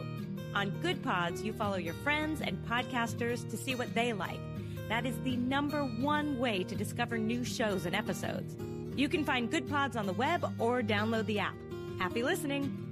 On 0.54 0.70
Good 0.82 1.02
Pods, 1.02 1.42
you 1.42 1.52
follow 1.52 1.76
your 1.76 1.94
friends 1.94 2.40
and 2.40 2.62
podcasters 2.66 3.48
to 3.50 3.56
see 3.56 3.74
what 3.74 3.92
they 3.94 4.12
like 4.12 4.40
that 4.90 5.06
is 5.06 5.16
the 5.20 5.36
number 5.36 5.82
one 5.84 6.36
way 6.36 6.64
to 6.64 6.74
discover 6.74 7.16
new 7.16 7.44
shows 7.44 7.86
and 7.86 7.94
episodes. 7.94 8.56
You 8.96 9.08
can 9.08 9.24
find 9.24 9.48
Good 9.48 9.68
Pods 9.70 9.96
on 9.96 10.04
the 10.04 10.12
web 10.12 10.44
or 10.58 10.82
download 10.82 11.26
the 11.26 11.38
app. 11.38 11.54
Happy 12.00 12.24
listening! 12.24 12.89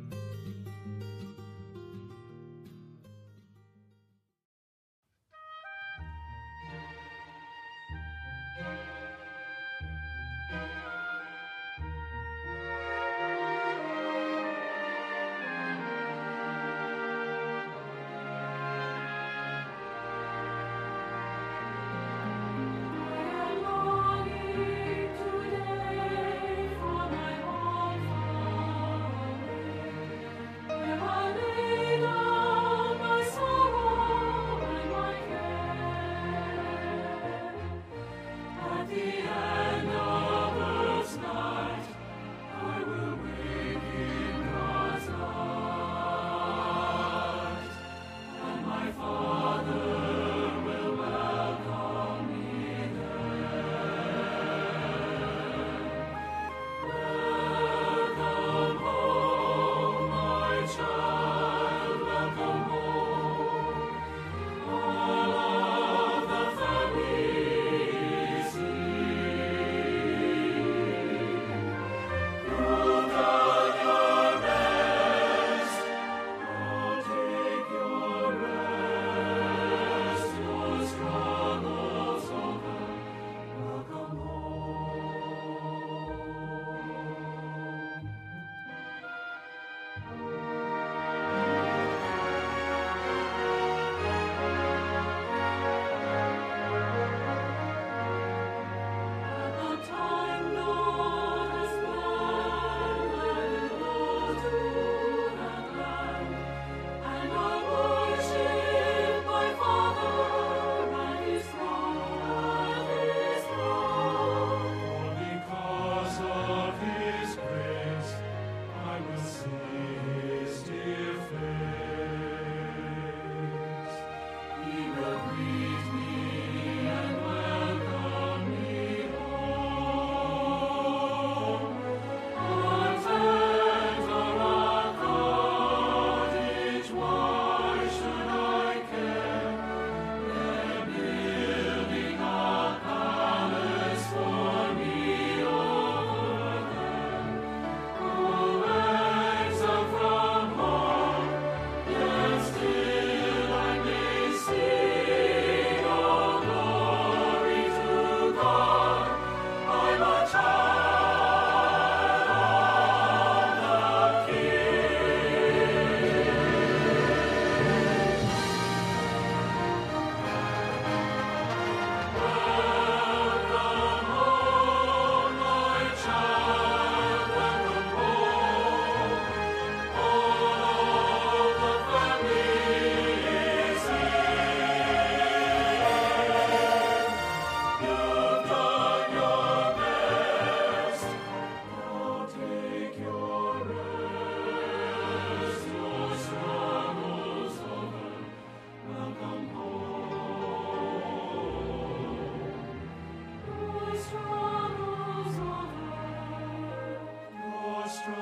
strong. 207.89 208.18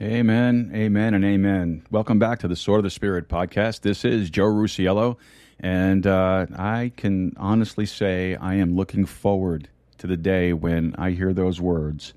Amen, 0.00 0.72
amen, 0.74 1.14
and 1.14 1.24
amen. 1.24 1.86
Welcome 1.90 2.18
back 2.18 2.40
to 2.40 2.48
the 2.48 2.54
Sword 2.54 2.80
of 2.80 2.84
the 2.84 2.90
Spirit 2.90 3.30
podcast. 3.30 3.80
This 3.80 4.04
is 4.04 4.28
Joe 4.28 4.44
Rusiello, 4.44 5.16
and 5.58 6.06
uh, 6.06 6.44
I 6.54 6.92
can 6.98 7.32
honestly 7.38 7.86
say 7.86 8.34
I 8.36 8.56
am 8.56 8.76
looking 8.76 9.06
forward 9.06 9.70
to 9.96 10.06
the 10.06 10.18
day 10.18 10.52
when 10.52 10.94
I 10.98 11.12
hear 11.12 11.32
those 11.32 11.62
words 11.62 12.12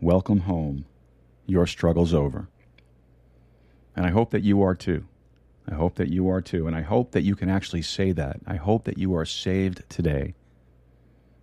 Welcome 0.00 0.40
home, 0.40 0.86
your 1.44 1.66
struggle's 1.66 2.14
over. 2.14 2.48
And 3.94 4.06
I 4.06 4.10
hope 4.10 4.30
that 4.30 4.42
you 4.42 4.62
are 4.62 4.74
too. 4.74 5.06
I 5.70 5.74
hope 5.74 5.96
that 5.96 6.08
you 6.08 6.30
are 6.30 6.40
too. 6.40 6.66
And 6.66 6.74
I 6.74 6.80
hope 6.80 7.10
that 7.10 7.22
you 7.22 7.36
can 7.36 7.50
actually 7.50 7.82
say 7.82 8.12
that. 8.12 8.40
I 8.46 8.56
hope 8.56 8.84
that 8.84 8.96
you 8.96 9.14
are 9.14 9.26
saved 9.26 9.82
today 9.90 10.32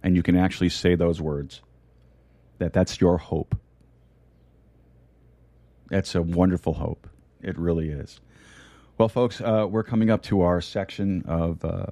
and 0.01 0.15
you 0.15 0.23
can 0.23 0.35
actually 0.35 0.69
say 0.69 0.95
those 0.95 1.21
words. 1.21 1.61
That 2.57 2.73
that's 2.73 2.99
your 2.99 3.19
hope. 3.19 3.55
That's 5.89 6.15
a 6.15 6.21
wonderful 6.21 6.73
hope. 6.73 7.07
It 7.41 7.57
really 7.57 7.89
is. 7.89 8.19
Well, 8.97 9.09
folks, 9.09 9.41
uh, 9.41 9.67
we're 9.69 9.83
coming 9.83 10.09
up 10.09 10.23
to 10.23 10.41
our 10.41 10.59
section 10.59 11.23
of 11.27 11.63
uh, 11.63 11.85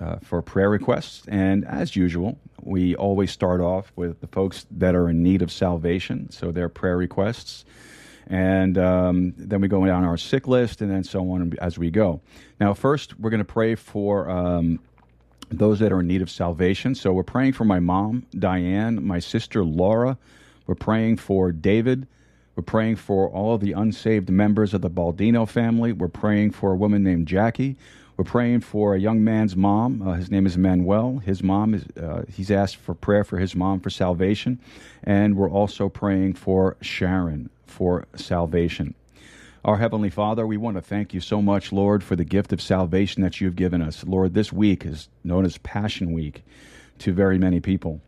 uh, 0.00 0.16
for 0.22 0.42
prayer 0.42 0.70
requests, 0.70 1.26
and 1.28 1.66
as 1.66 1.96
usual, 1.96 2.38
we 2.62 2.94
always 2.94 3.30
start 3.30 3.60
off 3.60 3.92
with 3.96 4.20
the 4.20 4.28
folks 4.28 4.66
that 4.70 4.94
are 4.94 5.08
in 5.08 5.22
need 5.22 5.42
of 5.42 5.50
salvation, 5.50 6.30
so 6.30 6.52
their 6.52 6.68
prayer 6.68 6.96
requests, 6.96 7.64
and 8.28 8.78
um, 8.78 9.34
then 9.36 9.60
we 9.60 9.68
go 9.68 9.84
down 9.84 10.04
our 10.04 10.16
sick 10.16 10.46
list, 10.46 10.80
and 10.80 10.90
then 10.90 11.04
so 11.04 11.30
on 11.32 11.52
as 11.60 11.78
we 11.78 11.90
go. 11.90 12.20
Now, 12.60 12.74
first, 12.74 13.18
we're 13.18 13.30
going 13.30 13.38
to 13.38 13.44
pray 13.44 13.74
for. 13.74 14.30
Um, 14.30 14.80
those 15.52 15.80
that 15.80 15.92
are 15.92 16.00
in 16.00 16.06
need 16.06 16.22
of 16.22 16.30
salvation. 16.30 16.94
So 16.94 17.12
we're 17.12 17.22
praying 17.22 17.52
for 17.52 17.64
my 17.64 17.78
mom, 17.78 18.26
Diane, 18.38 19.04
my 19.04 19.18
sister, 19.18 19.62
Laura. 19.62 20.16
We're 20.66 20.74
praying 20.74 21.18
for 21.18 21.52
David. 21.52 22.06
We're 22.54 22.62
praying 22.62 22.96
for 22.96 23.28
all 23.28 23.54
of 23.54 23.60
the 23.60 23.72
unsaved 23.72 24.28
members 24.28 24.74
of 24.74 24.82
the 24.82 24.90
Baldino 24.90 25.48
family. 25.48 25.92
We're 25.92 26.08
praying 26.08 26.50
for 26.50 26.72
a 26.72 26.76
woman 26.76 27.02
named 27.02 27.26
Jackie. 27.26 27.76
We're 28.16 28.24
praying 28.24 28.60
for 28.60 28.94
a 28.94 29.00
young 29.00 29.24
man's 29.24 29.56
mom. 29.56 30.06
Uh, 30.06 30.12
his 30.12 30.30
name 30.30 30.44
is 30.44 30.58
Manuel. 30.58 31.18
His 31.24 31.42
mom 31.42 31.72
is, 31.72 31.84
uh, 31.96 32.24
he's 32.28 32.50
asked 32.50 32.76
for 32.76 32.94
prayer 32.94 33.24
for 33.24 33.38
his 33.38 33.54
mom 33.54 33.80
for 33.80 33.88
salvation. 33.88 34.60
And 35.02 35.34
we're 35.36 35.50
also 35.50 35.88
praying 35.88 36.34
for 36.34 36.76
Sharon 36.82 37.48
for 37.66 38.06
salvation. 38.14 38.94
Our 39.64 39.78
Heavenly 39.78 40.10
Father, 40.10 40.46
we 40.46 40.58
want 40.58 40.76
to 40.76 40.82
thank 40.82 41.14
you 41.14 41.20
so 41.20 41.40
much, 41.40 41.72
Lord, 41.72 42.04
for 42.04 42.16
the 42.16 42.24
gift 42.24 42.52
of 42.52 42.60
salvation 42.60 43.22
that 43.22 43.40
you've 43.40 43.56
given 43.56 43.80
us. 43.80 44.04
Lord, 44.04 44.34
this 44.34 44.52
week 44.52 44.84
is 44.84 45.08
known 45.24 45.46
as 45.46 45.56
Passion 45.58 46.12
Week 46.12 46.44
to 46.98 47.12
very 47.12 47.38
many 47.38 47.60
people. 47.60 48.00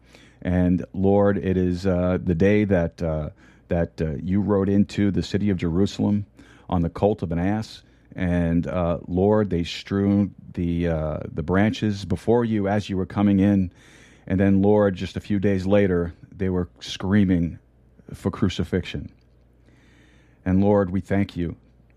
And 0.42 0.84
Lord, 0.92 1.38
it 1.38 1.56
is 1.56 1.86
uh, 1.86 2.18
the 2.22 2.34
day 2.34 2.64
that 2.64 3.02
uh, 3.02 3.30
that 3.68 4.00
uh, 4.00 4.14
you 4.22 4.40
rode 4.40 4.68
into 4.68 5.10
the 5.10 5.22
city 5.22 5.50
of 5.50 5.56
Jerusalem 5.56 6.26
on 6.68 6.82
the 6.82 6.90
colt 6.90 7.22
of 7.22 7.32
an 7.32 7.38
ass. 7.38 7.82
And 8.16 8.66
uh, 8.66 8.98
Lord, 9.08 9.50
they 9.50 9.64
strewn 9.64 10.34
the 10.52 10.88
uh, 10.88 11.18
the 11.32 11.42
branches 11.42 12.04
before 12.04 12.44
you 12.44 12.68
as 12.68 12.88
you 12.88 12.96
were 12.96 13.06
coming 13.06 13.40
in, 13.40 13.72
and 14.26 14.38
then 14.38 14.62
Lord, 14.62 14.94
just 14.94 15.16
a 15.16 15.20
few 15.20 15.40
days 15.40 15.66
later, 15.66 16.14
they 16.30 16.48
were 16.48 16.68
screaming 16.78 17.58
for 18.12 18.30
crucifixion. 18.30 19.10
And 20.44 20.62
Lord, 20.62 20.90
we 20.90 21.00
thank 21.00 21.36
you 21.36 21.56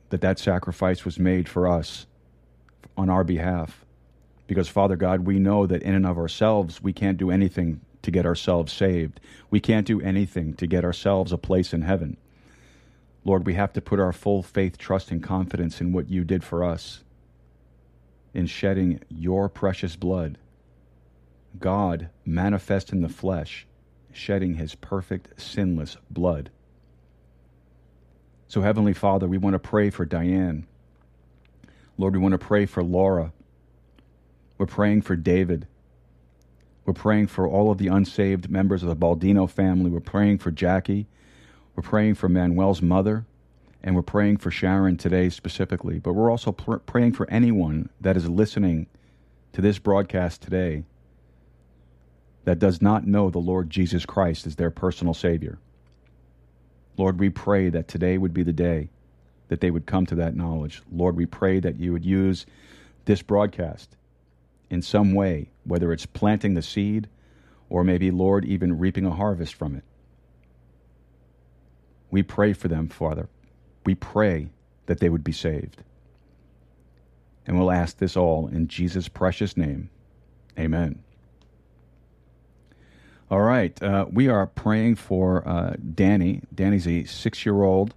that 0.10 0.22
that 0.22 0.40
sacrifice 0.40 1.06
was 1.06 1.20
made 1.20 1.48
for 1.48 1.68
us 1.68 2.08
on 2.96 3.10
our 3.10 3.24
behalf, 3.24 3.86
because 4.48 4.68
Father 4.68 4.96
God, 4.96 5.28
we 5.28 5.38
know 5.38 5.68
that 5.68 5.84
in 5.84 5.94
and 5.94 6.06
of 6.06 6.18
ourselves 6.18 6.82
we 6.82 6.94
can't 6.94 7.18
do 7.18 7.30
anything 7.30 7.82
to 8.08 8.12
get 8.12 8.26
ourselves 8.26 8.72
saved. 8.72 9.20
We 9.50 9.60
can't 9.60 9.86
do 9.86 10.00
anything 10.00 10.54
to 10.54 10.66
get 10.66 10.86
ourselves 10.86 11.34
a 11.34 11.38
place 11.38 11.74
in 11.74 11.82
heaven. 11.82 12.16
Lord, 13.26 13.46
we 13.46 13.56
have 13.56 13.74
to 13.74 13.82
put 13.82 14.00
our 14.00 14.14
full 14.14 14.42
faith, 14.42 14.78
trust, 14.78 15.12
and 15.12 15.22
confidence 15.22 15.82
in 15.82 15.92
what 15.92 16.10
you 16.10 16.24
did 16.24 16.42
for 16.42 16.64
us 16.64 17.04
in 18.34 18.46
shedding 18.46 19.02
your 19.10 19.50
precious 19.50 19.98
blood. 19.98 20.38
God 21.60 22.10
manifest 22.24 22.94
in 22.94 23.02
the 23.02 23.10
flesh, 23.10 23.68
shedding 24.14 24.54
his 24.54 24.74
perfect, 24.74 25.42
sinless 25.42 25.98
blood. 26.10 26.50
So, 28.48 28.62
Heavenly 28.62 28.94
Father, 28.94 29.28
we 29.28 29.38
want 29.38 29.56
to 29.56 29.60
pray 29.60 29.90
for 29.90 30.06
Diane. 30.06 30.66
Lord, 31.98 32.14
we 32.14 32.22
want 32.22 32.32
to 32.32 32.38
pray 32.38 32.66
for 32.66 32.86
Laura. 32.86 33.34
We're 34.58 34.66
praying 34.66 35.02
for 35.02 35.18
David. 35.18 35.68
We're 36.88 36.94
praying 36.94 37.28
for 37.28 37.46
all 37.46 37.70
of 37.70 37.80
the 37.80 37.90
unsaved 37.90 38.50
members 38.50 38.82
of 38.82 38.88
the 38.88 38.96
Baldino 38.96 39.50
family. 39.50 39.92
We're 39.92 40.00
praying 40.00 40.38
for 40.38 40.52
Jackie. 40.52 41.06
We're 41.76 41.84
praying 41.84 42.16
for 42.16 42.30
Manuel's 42.30 42.82
mother. 42.82 43.26
And 43.84 43.94
we're 43.94 44.02
praying 44.04 44.38
for 44.38 44.52
Sharon 44.52 44.96
today 44.96 45.28
specifically. 45.30 46.00
But 46.00 46.14
we're 46.14 46.32
also 46.32 46.54
pr- 46.54 46.78
praying 46.78 47.12
for 47.12 47.30
anyone 47.30 47.90
that 48.00 48.16
is 48.16 48.30
listening 48.30 48.88
to 49.52 49.60
this 49.60 49.80
broadcast 49.80 50.42
today 50.42 50.86
that 52.46 52.58
does 52.58 52.82
not 52.82 53.06
know 53.06 53.30
the 53.30 53.38
Lord 53.38 53.70
Jesus 53.70 54.06
Christ 54.06 54.48
as 54.48 54.56
their 54.56 54.72
personal 54.72 55.14
Savior. 55.14 55.60
Lord, 56.96 57.20
we 57.20 57.30
pray 57.30 57.68
that 57.68 57.90
today 57.90 58.18
would 58.18 58.34
be 58.34 58.44
the 58.44 58.54
day 58.54 58.88
that 59.50 59.60
they 59.60 59.72
would 59.72 59.86
come 59.88 60.06
to 60.06 60.16
that 60.16 60.38
knowledge. 60.38 60.82
Lord, 60.90 61.18
we 61.18 61.26
pray 61.26 61.60
that 61.60 61.82
you 61.82 61.92
would 61.92 62.06
use 62.06 62.46
this 63.04 63.22
broadcast 63.22 63.98
in 64.70 64.82
some 64.82 65.14
way, 65.14 65.50
whether 65.64 65.92
it's 65.92 66.06
planting 66.06 66.54
the 66.54 66.62
seed 66.62 67.08
or 67.70 67.84
maybe, 67.84 68.12
Lord, 68.12 68.46
even 68.46 68.80
reaping 68.80 69.06
a 69.06 69.12
harvest 69.12 69.54
from 69.54 69.76
it. 69.76 69.84
We 72.10 72.24
pray 72.24 72.54
for 72.54 72.68
them, 72.68 72.88
Father. 72.88 73.28
We 73.86 73.96
pray 73.96 74.50
that 74.86 75.00
they 75.00 75.10
would 75.10 75.24
be 75.24 75.34
saved. 75.34 75.84
And 77.46 77.58
we'll 77.58 77.72
ask 77.72 77.98
this 77.98 78.18
all 78.18 78.48
in 78.48 78.68
Jesus' 78.68 79.08
precious 79.08 79.56
name. 79.56 79.90
Amen. 80.58 81.04
All 83.30 83.42
right. 83.42 83.82
Uh, 83.82 84.06
we 84.10 84.30
are 84.30 84.48
praying 84.48 84.96
for 84.96 85.48
uh, 85.48 85.76
Danny. 85.94 86.42
Danny's 86.54 86.88
a 86.88 87.04
six 87.04 87.46
year 87.46 87.62
old 87.62 87.94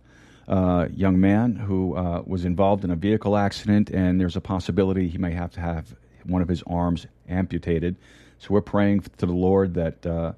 uh, 0.48 0.88
young 0.92 1.20
man 1.20 1.54
who 1.54 1.96
uh, 1.96 2.22
was 2.26 2.44
involved 2.44 2.85
in 2.85 2.90
a 2.90 2.96
vehicle 2.96 3.37
accident, 3.37 3.90
and 3.90 4.20
there's 4.20 4.35
a 4.35 4.40
possibility 4.40 5.09
he 5.09 5.18
may 5.18 5.33
have 5.33 5.52
to 5.52 5.61
have 5.61 5.94
one 6.24 6.42
of 6.42 6.48
his 6.48 6.62
arms 6.66 7.06
amputated. 7.28 7.96
So 8.38 8.48
we're 8.54 8.62
praying 8.62 9.00
to 9.18 9.26
the 9.26 9.33
Lord 9.33 9.74
that 9.74 10.04
uh, 10.06 10.33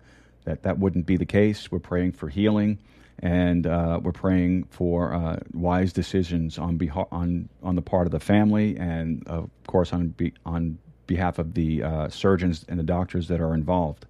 that 0.45 0.62
that 0.64 0.79
wouldn't 0.79 1.07
be 1.07 1.16
the 1.16 1.25
case. 1.27 1.71
We're 1.71 1.79
praying 1.79 2.12
for 2.12 2.29
healing, 2.29 2.79
and 3.21 3.64
uh, 3.66 4.01
we're 4.03 4.11
praying 4.12 4.64
for 4.71 5.14
uh, 5.14 5.38
wise 5.55 5.92
decisions 5.92 6.59
on 6.59 6.77
beha- 6.77 7.07
on 7.12 7.49
on 7.62 7.77
the 7.77 7.83
part 7.83 8.07
of 8.09 8.11
the 8.11 8.18
family, 8.18 8.77
and 8.77 9.27
of 9.29 9.49
course 9.68 9.92
on 9.92 10.09
be- 10.09 10.35
on 10.45 10.79
behalf 11.07 11.38
of 11.38 11.55
the 11.55 11.83
uh, 11.83 12.09
surgeons 12.09 12.64
and 12.68 12.79
the 12.79 12.85
doctors 12.85 13.29
that 13.29 13.40
are 13.40 13.55
involved. 13.55 14.07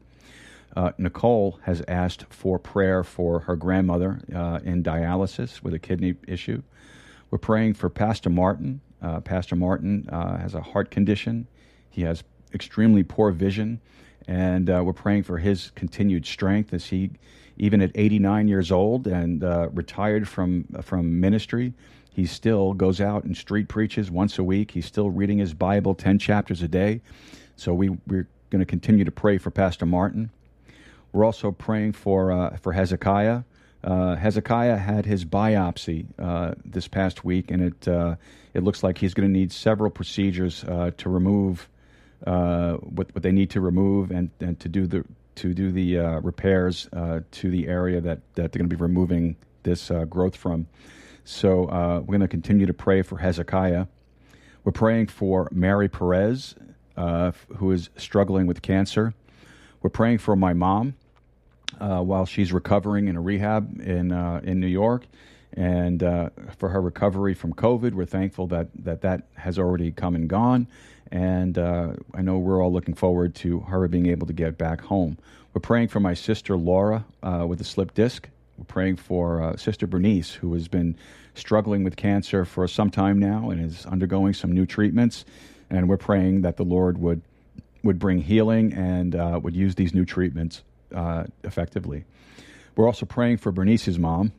Uh, 0.75 0.93
Nicole 0.97 1.59
has 1.65 1.83
asked 1.87 2.25
for 2.31 2.59
prayer 2.59 3.05
for 3.05 3.41
her 3.41 3.57
grandmother 3.57 4.21
uh, 4.35 4.61
in 4.65 4.83
dialysis 4.83 5.63
with 5.63 5.75
a 5.75 5.79
kidney 5.79 6.15
issue. 6.27 6.63
We're 7.31 7.39
praying 7.39 7.75
for 7.75 7.91
Pastor 7.91 8.31
Martin. 8.31 8.81
Pastor 9.25 9.57
Martin 9.57 10.09
has 10.11 10.55
a 10.55 10.63
heart 10.63 10.91
condition. 10.91 11.47
He 11.93 12.03
has 12.03 12.25
extremely 12.53 13.03
poor 13.03 13.31
vision, 13.31 13.81
and 14.27 14.69
uh, 14.69 14.83
we're 14.85 14.93
praying 14.93 15.23
for 15.23 15.39
his 15.39 15.71
continued 15.75 16.27
strength 16.27 16.73
as 16.73 16.87
he, 16.87 17.11
even 17.59 17.81
at 17.81 17.93
89 17.95 18.49
years 18.49 18.73
old 18.73 19.07
and 19.07 19.45
uh, 19.45 19.69
retired 19.73 20.27
from 20.27 20.65
from 20.83 21.21
ministry, 21.21 21.75
he 22.11 22.27
still 22.27 22.73
goes 22.73 23.01
out 23.01 23.25
and 23.25 23.37
street 23.37 23.69
preaches 23.69 24.11
once 24.11 24.39
a 24.39 24.45
week. 24.45 24.73
He's 24.73 24.87
still 24.87 25.11
reading 25.11 25.39
his 25.39 25.55
Bible 25.55 25.95
10 25.95 26.19
chapters 26.19 26.63
a 26.63 26.69
day. 26.69 27.01
So 27.57 27.73
we 27.75 27.91
we're 28.07 28.27
going 28.51 28.61
to 28.61 28.67
continue 28.67 29.05
to 29.05 29.13
pray 29.13 29.39
for 29.39 29.51
Pastor 29.51 29.87
Martin. 29.87 30.31
We're 31.13 31.25
also 31.25 31.53
praying 31.53 31.93
for 31.93 32.33
uh, 32.33 32.57
for 32.57 32.73
Hezekiah. 32.73 33.43
Uh, 33.85 34.17
Hezekiah 34.17 34.77
had 34.77 35.07
his 35.07 35.25
biopsy 35.25 36.07
uh, 36.19 36.55
this 36.65 36.89
past 36.89 37.25
week, 37.25 37.51
and 37.51 37.63
it 37.63 37.89
uh, 37.89 38.17
it 38.55 38.63
looks 38.63 38.83
like 38.83 38.99
he's 38.99 39.15
going 39.15 39.29
to 39.29 39.33
need 39.33 39.53
several 39.53 39.91
procedures 39.91 40.65
uh, 40.65 40.93
to 40.99 41.09
remove 41.09 41.69
uh, 42.27 42.75
what, 42.75 43.15
what 43.15 43.23
they 43.23 43.33
need 43.33 43.51
to 43.51 43.61
remove 43.61 44.11
and, 44.11 44.31
and 44.41 44.59
to 44.61 44.69
do 44.69 44.87
the 44.87 45.05
to 45.35 45.55
do 45.55 45.73
the 45.73 45.99
uh, 45.99 46.21
repairs 46.21 46.89
uh, 46.93 47.21
to 47.31 47.51
the 47.51 47.67
area 47.67 48.03
that, 48.03 48.21
that 48.35 48.53
they're 48.53 48.59
going 48.59 48.69
to 48.69 48.77
be 48.77 48.81
removing 48.81 49.35
this 49.63 49.91
uh, 49.91 50.05
growth 50.05 50.37
from. 50.37 50.67
So 51.25 51.65
uh, 51.71 52.01
we're 52.01 52.19
going 52.19 52.21
to 52.21 52.29
continue 52.29 52.67
to 52.67 52.75
pray 52.75 53.01
for 53.01 53.17
Hezekiah. 53.17 53.87
We're 54.63 54.73
praying 54.73 55.07
for 55.07 55.49
Mary 55.51 55.89
Perez, 55.89 56.55
uh, 56.99 57.33
who 57.57 57.71
is 57.71 57.89
struggling 57.97 58.47
with 58.47 58.61
cancer. 58.61 59.15
We're 59.81 59.89
praying 59.89 60.19
for 60.19 60.37
my 60.37 60.53
mom 60.53 60.95
while 61.79 62.27
she's 62.27 62.53
recovering 62.53 63.09
in 63.09 63.17
a 63.17 63.21
rehab 63.21 63.81
in 63.81 64.13
in 64.45 64.61
New 64.61 64.67
York 64.67 65.07
and 65.55 66.03
uh, 66.03 66.31
for 66.57 66.69
her 66.71 66.81
recovery 66.81 67.35
from 67.35 67.53
COVID. 67.53 67.93
We're 67.93 68.07
thankful 68.07 68.47
that 68.49 68.69
that, 68.85 69.03
that 69.03 69.29
has 69.35 69.59
already 69.59 69.91
come 69.91 70.15
and 70.15 70.29
gone, 70.29 70.67
and 71.13 71.59
uh, 71.59 71.93
I 72.15 72.23
know 72.23 72.39
we're 72.39 72.63
all 72.63 72.73
looking 72.73 72.95
forward 72.95 73.35
to 73.37 73.61
her 73.61 73.87
being 73.87 74.07
able 74.07 74.27
to 74.27 74.33
get 74.33 74.57
back 74.57 74.81
home. 74.81 75.19
We're 75.53 75.61
praying 75.61 75.89
for 75.89 76.01
my 76.01 76.15
sister 76.15 76.57
Laura 76.57 77.05
uh, 77.23 77.45
with 77.47 77.61
a 77.61 77.65
slip 77.65 77.93
disc. 77.93 78.29
We're 78.57 78.65
praying 78.65 78.97
for 78.97 79.43
uh, 79.43 79.57
Sister 79.57 79.87
Bernice, 79.87 80.33
who 80.33 80.55
has 80.55 80.69
been 80.69 80.97
struggling 81.35 81.85
with 81.85 81.97
cancer 81.97 82.47
for 82.47 82.67
some 82.67 82.91
time 82.91 83.19
now 83.19 83.51
and 83.51 83.63
is 83.63 83.85
undergoing 83.85 84.33
some 84.33 84.53
new 84.53 84.65
treatments. 84.65 85.27
And 85.69 85.87
we're 85.87 85.99
praying 85.99 86.43
that 86.43 86.57
the 86.57 86.65
Lord 86.65 86.99
would 86.99 87.21
would 87.83 87.99
bring 87.99 88.19
healing 88.21 88.73
and 88.73 89.15
uh, 89.15 89.39
would 89.43 89.57
use 89.57 89.75
these 89.75 89.93
new 89.93 90.05
treatments 90.05 90.63
uh, 90.95 91.25
effectively. 91.45 92.05
We're 92.77 92.87
also 92.87 93.05
praying 93.05 93.39
for 93.39 93.53
Bernice's 93.53 93.99
mom. 93.99 94.33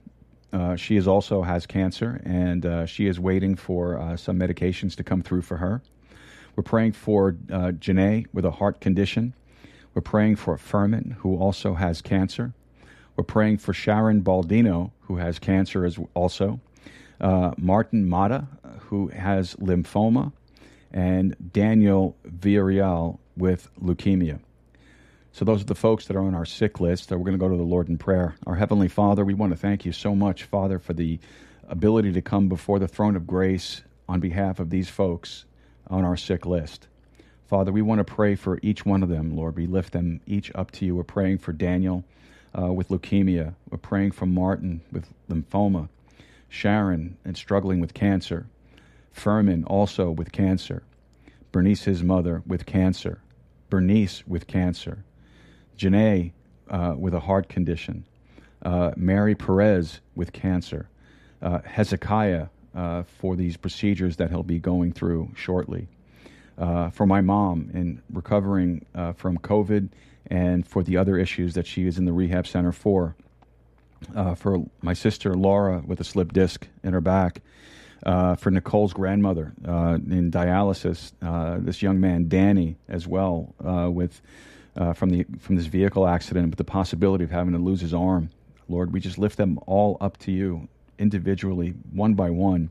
Uh, 0.51 0.75
she 0.75 0.95
is 0.95 1.07
also 1.07 1.41
has 1.41 1.65
cancer, 1.65 2.21
and 2.23 2.65
uh, 2.65 2.85
she 2.85 3.07
is 3.07 3.19
waiting 3.19 3.55
for 3.55 3.99
uh, 3.99 4.15
some 4.15 4.39
medications 4.39 4.95
to 4.95 5.03
come 5.03 5.21
through 5.21 5.41
for 5.41 5.57
her. 5.57 5.81
We're 6.55 6.63
praying 6.63 6.93
for 6.93 7.35
uh, 7.51 7.71
Janae 7.71 8.27
with 8.31 8.45
a 8.45 8.51
heart 8.51 8.79
condition. 8.79 9.33
We're 9.93 10.01
praying 10.01 10.37
for 10.37 10.57
Furman, 10.57 11.17
who 11.19 11.37
also 11.37 11.73
has 11.73 12.01
cancer. 12.01 12.53
We're 13.15 13.23
praying 13.23 13.59
for 13.59 13.73
Sharon 13.73 14.23
Baldino, 14.23 14.91
who 15.01 15.17
has 15.17 15.39
cancer 15.39 15.85
as 15.85 15.99
also. 16.13 16.59
Uh, 17.21 17.51
Martin 17.57 18.07
Mata, 18.07 18.47
who 18.89 19.07
has 19.07 19.55
lymphoma, 19.55 20.31
and 20.91 21.35
Daniel 21.51 22.15
Villarreal 22.27 23.19
with 23.37 23.69
leukemia. 23.81 24.39
So 25.31 25.45
those 25.45 25.61
are 25.61 25.65
the 25.65 25.75
folks 25.75 26.05
that 26.07 26.15
are 26.15 26.23
on 26.23 26.35
our 26.35 26.45
sick 26.45 26.79
list. 26.79 27.09
We're 27.09 27.17
going 27.17 27.31
to 27.33 27.39
go 27.39 27.49
to 27.49 27.57
the 27.57 27.63
Lord 27.63 27.89
in 27.89 27.97
prayer. 27.97 28.35
Our 28.45 28.55
Heavenly 28.55 28.87
Father, 28.87 29.25
we 29.25 29.33
want 29.33 29.51
to 29.51 29.57
thank 29.57 29.85
you 29.85 29.91
so 29.91 30.13
much, 30.13 30.43
Father, 30.43 30.77
for 30.77 30.93
the 30.93 31.19
ability 31.67 32.11
to 32.13 32.21
come 32.21 32.49
before 32.49 32.77
the 32.77 32.87
throne 32.87 33.15
of 33.15 33.25
grace 33.25 33.81
on 34.07 34.19
behalf 34.19 34.59
of 34.59 34.69
these 34.69 34.89
folks 34.89 35.45
on 35.93 36.03
our 36.03 36.17
sick 36.17 36.45
list. 36.45 36.87
Father, 37.47 37.71
we 37.71 37.83
want 37.83 37.99
to 37.99 38.03
pray 38.03 38.33
for 38.33 38.59
each 38.63 38.83
one 38.83 39.03
of 39.03 39.09
them, 39.09 39.35
Lord. 39.35 39.55
We 39.55 39.67
lift 39.67 39.93
them 39.93 40.21
each 40.25 40.51
up 40.55 40.71
to 40.71 40.85
you. 40.85 40.95
We're 40.95 41.03
praying 41.03 41.37
for 41.37 41.53
Daniel 41.53 42.03
uh, 42.59 42.73
with 42.73 42.89
leukemia. 42.89 43.53
We're 43.69 43.77
praying 43.77 44.11
for 44.11 44.25
Martin 44.25 44.81
with 44.91 45.13
lymphoma. 45.29 45.89
Sharon 46.49 47.17
and 47.23 47.37
struggling 47.37 47.79
with 47.79 47.93
cancer. 47.93 48.47
Furman 49.11 49.63
also 49.65 50.09
with 50.09 50.31
cancer. 50.31 50.81
Bernice, 51.51 51.83
his 51.83 52.01
mother, 52.01 52.41
with 52.47 52.65
cancer. 52.65 53.21
Bernice 53.69 54.23
with 54.25 54.47
cancer. 54.47 55.03
Janae 55.77 56.31
uh, 56.71 56.95
with 56.97 57.13
a 57.13 57.19
heart 57.19 57.49
condition. 57.49 58.05
Uh, 58.63 58.91
Mary 58.95 59.35
Perez 59.35 60.01
with 60.15 60.33
cancer. 60.33 60.89
Uh, 61.39 61.59
Hezekiah 61.65 62.47
uh, 62.75 63.03
for 63.03 63.35
these 63.35 63.57
procedures 63.57 64.17
that 64.17 64.29
he'll 64.29 64.43
be 64.43 64.59
going 64.59 64.91
through 64.91 65.31
shortly. 65.35 65.87
Uh, 66.57 66.89
for 66.89 67.05
my 67.05 67.21
mom 67.21 67.69
in 67.73 68.01
recovering 68.11 68.85
uh, 68.93 69.13
from 69.13 69.37
COVID 69.39 69.89
and 70.27 70.67
for 70.67 70.83
the 70.83 70.97
other 70.97 71.17
issues 71.17 71.55
that 71.55 71.65
she 71.65 71.87
is 71.87 71.97
in 71.97 72.05
the 72.05 72.13
rehab 72.13 72.45
center 72.47 72.71
for. 72.71 73.15
Uh, 74.15 74.35
for 74.35 74.59
my 74.81 74.93
sister 74.93 75.33
Laura 75.33 75.81
with 75.85 75.99
a 75.99 76.03
slip 76.03 76.33
disc 76.33 76.67
in 76.83 76.93
her 76.93 77.01
back. 77.01 77.41
Uh, 78.05 78.35
for 78.35 78.51
Nicole's 78.51 78.91
grandmother 78.91 79.53
uh, 79.65 79.97
in 80.09 80.29
dialysis, 80.29 81.13
this 81.63 81.81
young 81.81 82.01
man 82.01 82.27
Danny 82.27 82.75
as 82.89 83.07
well 83.07 83.55
with 83.93 84.21
from 84.95 85.09
the 85.09 85.25
from 85.39 85.55
this 85.55 85.67
vehicle 85.67 86.05
accident, 86.05 86.49
with 86.49 86.57
the 86.57 86.65
possibility 86.65 87.23
of 87.23 87.31
having 87.31 87.53
to 87.53 87.59
lose 87.59 87.79
his 87.79 87.93
arm. 87.93 88.29
Lord, 88.67 88.91
we 88.91 88.99
just 88.99 89.17
lift 89.17 89.37
them 89.37 89.57
all 89.67 89.97
up 90.01 90.17
to 90.19 90.31
you 90.31 90.67
individually, 90.99 91.73
one 91.91 92.13
by 92.13 92.29
one. 92.29 92.69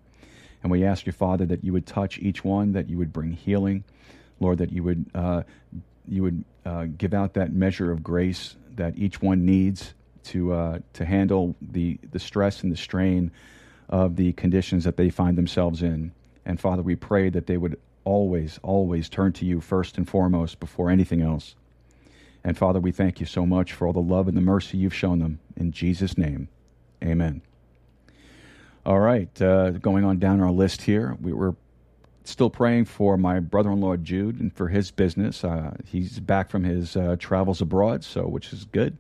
And 0.63 0.71
we 0.71 0.85
ask 0.85 1.07
you, 1.07 1.13
Father, 1.13 1.45
that 1.47 1.65
you 1.65 1.73
would 1.73 1.87
touch 1.87 2.19
each 2.19 2.45
one, 2.45 2.73
that 2.73 2.89
you 2.89 2.99
would 2.99 3.13
bring 3.13 3.33
healing, 3.33 3.85
Lord, 4.41 4.59
that 4.59 4.73
you 4.73 4.83
would 4.83 5.07
uh, 5.15 5.43
you 6.09 6.23
would 6.23 6.45
uh, 6.65 6.87
give 6.99 7.15
out 7.15 7.35
that 7.35 7.53
measure 7.53 7.91
of 7.91 8.03
grace 8.03 8.57
that 8.77 8.97
each 8.97 9.21
one 9.21 9.45
needs 9.45 9.95
to 10.25 10.53
uh, 10.53 10.79
to 10.95 11.05
handle 11.05 11.57
the 11.61 11.99
the 12.11 12.19
stress 12.19 12.63
and 12.63 12.73
the 12.73 12.77
strain 12.77 13.31
of 13.89 14.17
the 14.17 14.33
conditions 14.33 14.85
that 14.85 14.97
they 14.97 15.11
find 15.11 15.37
themselves 15.37 15.83
in. 15.83 16.13
And 16.45 16.59
Father, 16.59 16.83
we 16.83 16.97
pray 16.97 17.29
that 17.31 17.47
they 17.47 17.57
would 17.57 17.79
always, 18.05 18.59
always 18.63 19.09
turn 19.09 19.33
to 19.35 19.45
you 19.45 19.61
first 19.61 19.97
and 19.99 20.09
foremost 20.09 20.59
before 20.59 20.91
anything 20.91 21.23
else. 21.23 21.55
And 22.43 22.59
Father, 22.59 22.81
we 22.81 22.91
thank 22.91 23.21
you 23.21 23.27
so 23.27 23.47
much 23.47 23.73
for 23.73 23.87
all 23.87 23.93
the 23.93 24.01
love 24.01 24.27
and 24.27 24.37
the 24.37 24.41
mercy 24.41 24.79
you've 24.79 24.95
shown 24.95 25.21
them. 25.21 25.39
In 25.57 25.71
Jesus' 25.71 26.19
name, 26.19 26.49
amen. 27.03 27.43
All 28.85 28.99
right, 28.99 29.41
uh, 29.41 29.71
going 29.71 30.05
on 30.05 30.19
down 30.19 30.41
our 30.41 30.51
list 30.51 30.83
here, 30.83 31.17
we 31.21 31.33
were 31.33 31.55
still 32.25 32.51
praying 32.51 32.87
for 32.87 33.17
my 33.17 33.39
brother-in-law 33.39 33.99
Jude 33.99 34.41
and 34.41 34.53
for 34.53 34.67
his 34.67 34.91
business. 34.91 35.45
Uh, 35.45 35.77
he's 35.87 36.19
back 36.19 36.51
from 36.51 36.65
his 36.65 36.97
uh, 36.97 37.15
travels 37.17 37.61
abroad, 37.61 38.03
so 38.03 38.27
which 38.27 38.53
is 38.53 38.65
good. 38.65 38.99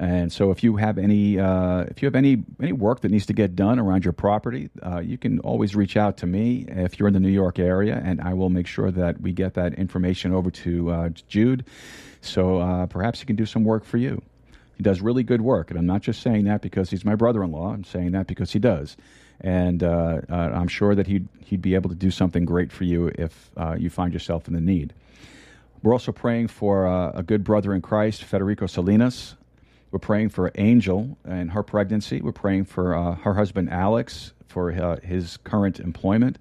And 0.00 0.32
so, 0.32 0.50
if 0.50 0.64
you 0.64 0.76
have 0.76 0.96
any 0.96 1.38
uh, 1.38 1.80
if 1.80 2.00
you 2.00 2.06
have 2.06 2.14
any 2.14 2.42
any 2.58 2.72
work 2.72 3.02
that 3.02 3.10
needs 3.10 3.26
to 3.26 3.34
get 3.34 3.54
done 3.54 3.78
around 3.78 4.02
your 4.02 4.14
property, 4.14 4.70
uh, 4.82 5.00
you 5.00 5.18
can 5.18 5.40
always 5.40 5.76
reach 5.76 5.98
out 5.98 6.16
to 6.18 6.26
me 6.26 6.64
if 6.68 6.98
you're 6.98 7.08
in 7.08 7.12
the 7.12 7.20
New 7.20 7.28
York 7.28 7.58
area, 7.58 8.00
and 8.02 8.18
I 8.18 8.32
will 8.32 8.48
make 8.48 8.66
sure 8.66 8.90
that 8.90 9.20
we 9.20 9.32
get 9.32 9.52
that 9.54 9.74
information 9.74 10.32
over 10.32 10.50
to 10.50 10.90
uh, 10.90 11.08
Jude. 11.28 11.66
So 12.22 12.86
perhaps 12.88 13.20
he 13.20 13.26
can 13.26 13.36
do 13.36 13.44
some 13.44 13.64
work 13.64 13.84
for 13.84 13.98
you. 13.98 14.22
Does 14.82 15.00
really 15.00 15.22
good 15.22 15.40
work, 15.40 15.70
and 15.70 15.78
I'm 15.78 15.86
not 15.86 16.02
just 16.02 16.22
saying 16.22 16.44
that 16.44 16.60
because 16.60 16.90
he's 16.90 17.04
my 17.04 17.14
brother-in-law. 17.14 17.72
I'm 17.72 17.84
saying 17.84 18.12
that 18.12 18.26
because 18.26 18.52
he 18.52 18.58
does, 18.58 18.96
and 19.40 19.82
uh, 19.82 20.20
uh, 20.28 20.34
I'm 20.34 20.68
sure 20.68 20.94
that 20.94 21.06
he'd 21.06 21.28
he'd 21.40 21.62
be 21.62 21.74
able 21.74 21.90
to 21.90 21.96
do 21.96 22.10
something 22.10 22.44
great 22.44 22.72
for 22.72 22.84
you 22.84 23.10
if 23.18 23.50
uh, 23.56 23.76
you 23.78 23.90
find 23.90 24.12
yourself 24.12 24.48
in 24.48 24.54
the 24.54 24.60
need. 24.60 24.92
We're 25.82 25.92
also 25.92 26.12
praying 26.12 26.48
for 26.48 26.86
uh, 26.86 27.10
a 27.12 27.22
good 27.22 27.44
brother 27.44 27.74
in 27.74 27.82
Christ, 27.82 28.24
Federico 28.24 28.66
Salinas. 28.66 29.34
We're 29.90 29.98
praying 29.98 30.30
for 30.30 30.50
Angel 30.54 31.18
and 31.24 31.50
her 31.50 31.62
pregnancy. 31.62 32.20
We're 32.20 32.32
praying 32.32 32.64
for 32.64 32.94
uh, 32.94 33.16
her 33.16 33.34
husband 33.34 33.70
Alex 33.70 34.32
for 34.46 34.72
uh, 34.72 35.00
his 35.00 35.38
current 35.38 35.80
employment. 35.80 36.38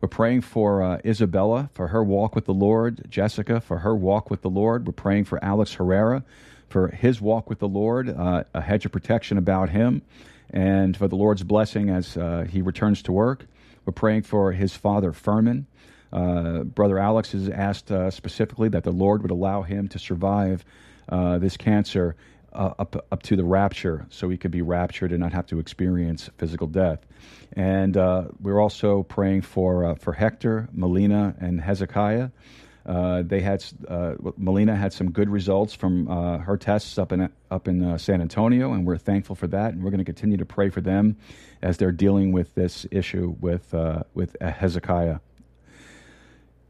We're 0.00 0.08
praying 0.08 0.40
for 0.40 1.00
Isabella 1.04 1.70
for 1.74 1.88
her 1.88 2.02
walk 2.02 2.34
with 2.34 2.46
the 2.46 2.54
Lord, 2.54 3.06
Jessica 3.08 3.60
for 3.60 3.78
her 3.78 3.94
walk 3.94 4.30
with 4.30 4.42
the 4.42 4.50
Lord. 4.50 4.84
We're 4.86 4.92
praying 4.92 5.26
for 5.26 5.42
Alex 5.44 5.74
Herrera 5.74 6.24
for 6.72 6.88
his 6.88 7.20
walk 7.20 7.50
with 7.50 7.58
the 7.58 7.68
Lord, 7.68 8.08
uh, 8.08 8.44
a 8.54 8.60
hedge 8.60 8.86
of 8.86 8.92
protection 8.92 9.36
about 9.36 9.68
him, 9.68 10.02
and 10.50 10.96
for 10.96 11.06
the 11.06 11.16
Lord's 11.16 11.42
blessing 11.42 11.90
as 11.90 12.16
uh, 12.16 12.46
he 12.48 12.62
returns 12.62 13.02
to 13.02 13.12
work. 13.12 13.46
We're 13.84 13.92
praying 13.92 14.22
for 14.22 14.52
his 14.52 14.74
father, 14.74 15.12
Furman. 15.12 15.66
Uh, 16.12 16.62
Brother 16.64 16.98
Alex 16.98 17.32
has 17.32 17.48
asked 17.48 17.92
uh, 17.92 18.10
specifically 18.10 18.70
that 18.70 18.84
the 18.84 18.90
Lord 18.90 19.22
would 19.22 19.30
allow 19.30 19.62
him 19.62 19.88
to 19.88 19.98
survive 19.98 20.64
uh, 21.08 21.38
this 21.38 21.56
cancer 21.56 22.16
uh, 22.52 22.74
up 22.78 23.06
up 23.10 23.22
to 23.22 23.36
the 23.36 23.44
rapture, 23.44 24.06
so 24.10 24.28
he 24.28 24.36
could 24.36 24.50
be 24.50 24.62
raptured 24.62 25.10
and 25.10 25.20
not 25.20 25.32
have 25.32 25.46
to 25.46 25.58
experience 25.58 26.30
physical 26.38 26.66
death. 26.66 27.00
And 27.54 27.96
we're 28.40 28.60
also 28.60 29.02
praying 29.02 29.42
for 29.42 29.96
for 29.96 30.12
Hector, 30.12 30.68
Melina, 30.72 31.34
and 31.38 31.60
Hezekiah. 31.60 32.30
Uh, 32.84 33.22
they 33.22 33.40
had 33.40 33.64
uh, 33.86 34.14
Melina 34.36 34.74
had 34.74 34.92
some 34.92 35.10
good 35.10 35.28
results 35.28 35.72
from 35.72 36.08
uh, 36.08 36.38
her 36.38 36.56
tests 36.56 36.98
up 36.98 37.12
in 37.12 37.30
up 37.50 37.68
in 37.68 37.82
uh, 37.82 37.98
San 37.98 38.20
Antonio, 38.20 38.72
and 38.72 38.84
we're 38.84 38.98
thankful 38.98 39.36
for 39.36 39.46
that. 39.48 39.74
And 39.74 39.82
we're 39.82 39.90
going 39.90 39.98
to 39.98 40.04
continue 40.04 40.36
to 40.36 40.44
pray 40.44 40.68
for 40.68 40.80
them 40.80 41.16
as 41.62 41.76
they're 41.76 41.92
dealing 41.92 42.32
with 42.32 42.54
this 42.54 42.86
issue 42.90 43.36
with 43.40 43.72
uh, 43.72 44.02
with 44.14 44.36
Hezekiah. 44.40 45.18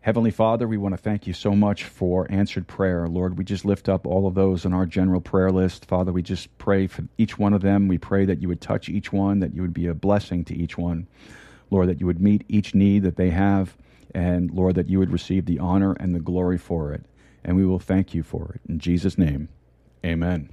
Heavenly 0.03 0.33
Father, 0.33 0.66
we 0.66 0.77
want 0.77 0.94
to 0.94 1.01
thank 1.01 1.29
you 1.29 1.33
so 1.33 1.53
much 1.53 1.85
for 1.85 2.27
answered 2.29 2.66
prayer. 2.66 3.07
Lord, 3.07 3.38
we 3.38 3.44
just 3.44 3.64
lift 3.64 3.88
up 3.88 4.05
all 4.05 4.27
of 4.27 4.35
those 4.35 4.66
on 4.66 4.75
our 4.75 4.85
general 4.85 5.20
prayer 5.20 5.53
list. 5.53 5.85
Father, 5.87 6.11
we 6.11 6.22
just 6.22 6.59
pray 6.59 6.88
for 6.88 7.05
each 7.18 7.38
one 7.38 7.53
of 7.53 7.62
them. 7.62 7.87
We 7.87 7.98
pray 7.98 8.25
that 8.25 8.42
you 8.42 8.48
would 8.48 8.61
touch 8.61 8.88
each 8.88 9.12
one, 9.12 9.38
that 9.38 9.55
you 9.55 9.62
would 9.62 9.72
be 9.72 9.87
a 9.87 9.94
blessing 9.94 10.44
to 10.46 10.57
each 10.57 10.77
one. 10.77 11.07
Lord, 11.70 11.88
that 11.88 12.01
you 12.01 12.07
would 12.07 12.20
meet 12.20 12.44
each 12.48 12.75
need 12.75 13.05
that 13.05 13.14
they 13.14 13.31
have. 13.31 13.77
And 14.14 14.51
Lord, 14.51 14.75
that 14.75 14.88
you 14.88 14.98
would 14.98 15.11
receive 15.12 15.46
the 15.46 15.59
honor 15.59 15.94
and 15.98 16.14
the 16.14 16.20
glory 16.20 16.59
for 16.59 16.92
it. 16.92 17.05
And 17.44 17.57
we 17.57 17.66
will 17.66 17.79
thank 17.79 18.14
you 18.14 18.22
for 18.22 18.53
it. 18.55 18.61
In 18.68 18.79
Jesus' 18.79 19.18
name, 19.18 19.48
amen. 20.05 20.51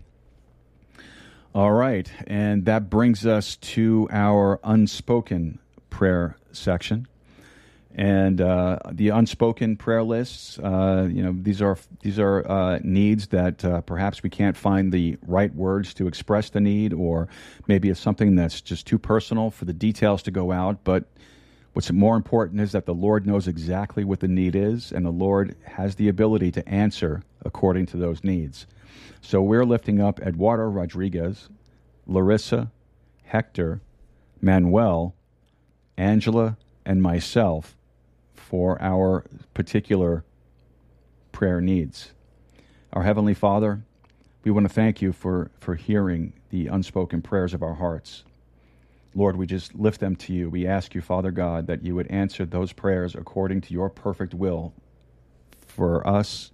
All 1.54 1.72
right. 1.72 2.12
And 2.28 2.66
that 2.66 2.90
brings 2.90 3.26
us 3.26 3.56
to 3.58 4.08
our 4.12 4.60
unspoken 4.64 5.60
prayer 5.90 6.38
section. 6.52 7.08
And 7.96 8.40
uh, 8.40 8.80
the 8.92 9.10
unspoken 9.10 9.76
prayer 9.76 10.04
lists, 10.04 10.60
uh, 10.60 11.10
you 11.12 11.24
know, 11.24 11.36
these 11.36 11.62
are 11.62 11.78
these 12.02 12.20
are 12.20 12.50
uh, 12.50 12.80
needs 12.84 13.28
that 13.28 13.66
uh, 13.66 13.82
perhaps 13.82 14.22
we 14.22 14.30
can't 14.30 14.56
find 14.56 14.92
the 14.92 15.18
right 15.26 15.54
words 15.54 15.96
to 15.96 16.08
express 16.08 16.52
the 16.52 16.62
need, 16.62 16.94
or 16.94 17.28
maybe 17.68 17.90
it's 17.90 18.00
something 18.00 18.36
that's 18.36 18.62
just 18.62 18.86
too 18.86 19.00
personal 19.00 19.50
for 19.50 19.66
the 19.66 19.74
details 19.74 20.22
to 20.24 20.32
go 20.32 20.52
out. 20.52 20.84
But 20.84 21.06
What's 21.80 21.94
more 21.94 22.18
important 22.18 22.60
is 22.60 22.74
that 22.74 22.86
the 22.86 22.94
Lord 22.94 23.26
knows 23.26 23.48
exactly 23.48 24.04
what 24.04 24.20
the 24.20 24.28
need 24.28 24.54
is, 24.54 24.92
and 24.92 25.06
the 25.06 25.12
Lord 25.12 25.56
has 25.64 25.96
the 25.96 26.10
ability 26.10 26.52
to 26.52 26.68
answer 26.68 27.24
according 27.46 27.86
to 27.86 27.96
those 27.96 28.22
needs. 28.22 28.68
So 29.22 29.42
we're 29.42 29.64
lifting 29.64 30.02
up 30.02 30.20
Eduardo 30.20 30.64
Rodriguez, 30.64 31.48
Larissa, 32.06 32.70
Hector, 33.24 33.80
Manuel, 34.42 35.16
Angela, 35.96 36.58
and 36.86 37.02
myself 37.02 37.78
for 38.34 38.78
our 38.82 39.24
particular 39.54 40.26
prayer 41.32 41.62
needs. 41.62 42.12
Our 42.92 43.04
Heavenly 43.04 43.34
Father, 43.34 43.84
we 44.44 44.52
want 44.52 44.68
to 44.68 44.74
thank 44.74 45.02
you 45.02 45.14
for, 45.14 45.50
for 45.62 45.76
hearing 45.76 46.34
the 46.50 46.68
unspoken 46.68 47.22
prayers 47.22 47.54
of 47.54 47.64
our 47.64 47.76
hearts. 47.76 48.26
Lord, 49.16 49.38
we 49.38 49.48
just 49.48 49.74
lift 49.76 50.00
them 50.00 50.16
to 50.18 50.34
you. 50.34 50.50
We 50.50 50.68
ask 50.68 50.94
you, 50.94 51.02
Father 51.02 51.32
God, 51.32 51.68
that 51.68 51.84
you 51.84 51.96
would 51.96 52.08
answer 52.08 52.46
those 52.46 52.74
prayers 52.74 53.16
according 53.16 53.62
to 53.62 53.74
your 53.74 53.90
perfect 53.90 54.34
will 54.34 54.74
for 55.68 56.08
us, 56.08 56.52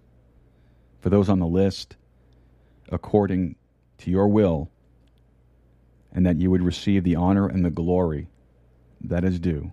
for 0.99 1.09
those 1.09 1.27
on 1.29 1.39
the 1.39 1.47
list, 1.47 1.97
according 2.89 3.55
to 3.97 4.09
your 4.09 4.27
will, 4.27 4.69
and 6.13 6.25
that 6.25 6.37
you 6.37 6.49
would 6.49 6.61
receive 6.61 7.03
the 7.03 7.15
honor 7.15 7.47
and 7.47 7.65
the 7.65 7.69
glory 7.69 8.29
that 9.01 9.25
is 9.25 9.39
due. 9.39 9.71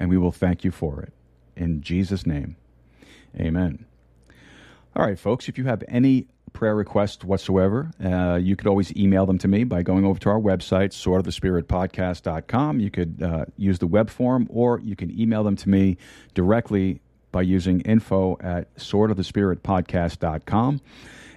And 0.00 0.08
we 0.08 0.16
will 0.18 0.32
thank 0.32 0.64
you 0.64 0.70
for 0.70 1.02
it. 1.02 1.12
In 1.56 1.82
Jesus' 1.82 2.26
name, 2.26 2.56
amen. 3.38 3.84
All 4.96 5.04
right, 5.04 5.18
folks, 5.18 5.48
if 5.48 5.58
you 5.58 5.64
have 5.64 5.84
any 5.88 6.28
prayer 6.54 6.74
requests 6.74 7.22
whatsoever, 7.22 7.90
uh, 8.02 8.36
you 8.36 8.56
could 8.56 8.66
always 8.66 8.96
email 8.96 9.26
them 9.26 9.36
to 9.36 9.48
me 9.48 9.64
by 9.64 9.82
going 9.82 10.06
over 10.06 10.18
to 10.20 10.30
our 10.30 10.40
website, 10.40 10.92
swordofthespiritpodcast.com. 10.92 12.80
You 12.80 12.90
could 12.90 13.22
uh, 13.22 13.44
use 13.58 13.80
the 13.80 13.86
web 13.86 14.08
form, 14.08 14.46
or 14.48 14.80
you 14.80 14.96
can 14.96 15.10
email 15.20 15.44
them 15.44 15.56
to 15.56 15.68
me 15.68 15.98
directly 16.32 17.02
by 17.32 17.42
using 17.42 17.82
info 17.82 18.38
at 18.40 18.74
swordofthespiritpodcast.com. 18.76 20.80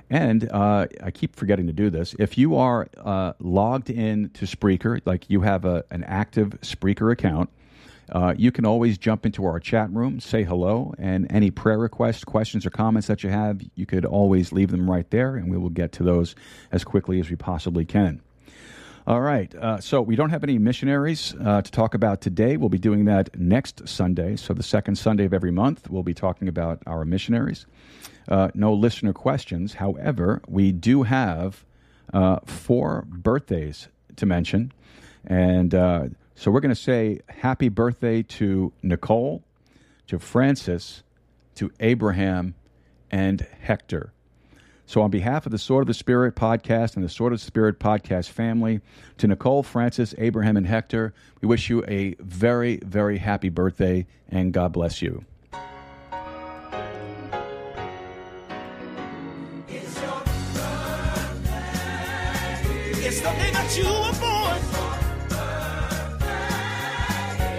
And 0.10 0.50
uh, 0.52 0.88
I 1.04 1.12
keep 1.12 1.36
forgetting 1.36 1.68
to 1.68 1.74
do 1.74 1.90
this. 1.90 2.16
If 2.18 2.38
you 2.38 2.56
are 2.56 2.88
uh, 2.98 3.34
logged 3.40 3.90
in 3.90 4.30
to 4.36 4.46
Spreaker, 4.46 5.02
like 5.06 5.30
you 5.30 5.42
have 5.42 5.66
a, 5.66 5.84
an 5.92 6.06
active 6.06 6.52
Spreaker 6.62 7.12
account, 7.12 7.50
uh, 8.12 8.34
you 8.38 8.52
can 8.52 8.66
always 8.66 8.98
jump 8.98 9.26
into 9.26 9.46
our 9.46 9.60
chat 9.60 9.92
room, 9.92 10.20
say 10.20 10.44
hello, 10.44 10.94
and 10.98 11.28
any 11.32 11.52
prayer 11.52 11.78
requests, 11.78 12.24
questions, 12.24 12.66
or 12.66 12.70
comments 12.70 13.08
that 13.08 13.24
you 13.24 13.30
have, 13.30 13.62
you 13.76 13.86
could 13.86 14.06
always 14.06 14.52
leave 14.52 14.72
them 14.72 14.90
right 14.90 15.10
there, 15.10 15.36
and 15.36 15.52
we 15.52 15.58
will 15.58 15.70
get 15.70 15.92
to 15.94 16.04
those 16.04 16.36
as 16.72 16.84
quickly 16.84 17.20
as 17.20 17.30
we 17.30 17.36
possibly 17.36 17.86
can. 17.86 18.22
All 19.06 19.22
right, 19.22 19.54
uh, 19.56 19.80
so 19.80 20.02
we 20.02 20.18
don't 20.18 20.32
have 20.32 20.44
any 20.44 20.58
missionaries 20.58 21.34
uh, 21.42 21.62
to 21.62 21.72
talk 21.72 21.94
about 21.94 22.20
today. 22.20 22.58
We'll 22.58 22.68
be 22.68 22.78
doing 22.78 23.06
that 23.06 23.38
next 23.40 23.88
Sunday. 23.88 24.36
So, 24.36 24.54
the 24.54 24.64
second 24.64 24.98
Sunday 24.98 25.24
of 25.24 25.34
every 25.34 25.52
month, 25.52 25.90
we'll 25.90 26.04
be 26.04 26.14
talking 26.14 26.50
about 26.50 26.84
our 26.86 27.06
missionaries. 27.06 27.66
Uh, 28.28 28.50
no 28.54 28.74
listener 28.74 29.14
questions. 29.14 29.76
However, 29.76 30.42
we 30.48 30.74
do 30.74 31.04
have 31.04 31.64
uh, 32.14 32.40
four 32.46 33.06
birthdays 33.08 33.88
to 34.18 34.26
mention. 34.26 34.74
And 35.26 35.74
uh, 35.74 36.08
so 36.38 36.52
we're 36.52 36.60
going 36.60 36.70
to 36.70 36.80
say 36.80 37.20
happy 37.28 37.68
birthday 37.68 38.22
to 38.22 38.72
Nicole, 38.84 39.44
to 40.06 40.20
Francis, 40.20 41.02
to 41.56 41.72
Abraham, 41.80 42.54
and 43.10 43.42
Hector. 43.60 44.14
So, 44.86 45.02
on 45.02 45.10
behalf 45.10 45.48
of 45.48 45.52
the 45.52 45.58
Sword 45.58 45.82
of 45.82 45.88
the 45.88 45.96
Spirit 45.96 46.36
podcast 46.36 46.96
and 46.96 47.04
the 47.04 47.10
Sword 47.10 47.34
of 47.34 47.40
the 47.40 47.46
Spirit 47.46 47.80
podcast 47.80 48.30
family, 48.30 48.82
to 49.18 49.28
Nicole, 49.28 49.64
Francis, 49.64 50.14
Abraham, 50.20 50.56
and 50.58 50.68
Hector, 50.68 51.12
we 51.42 51.48
wish 51.48 51.72
you 51.72 51.84
a 51.88 52.16
very, 52.20 52.78
very 52.86 53.18
happy 53.18 53.50
birthday 53.50 54.06
and 54.30 54.54
God 54.54 54.72
bless 54.74 55.02
you. 55.02 55.26
It's 63.00 63.22
the 63.22 63.30
day 63.30 63.52
that 63.52 63.76
you 63.76 63.86
were 63.86 64.20
born. 64.20 64.37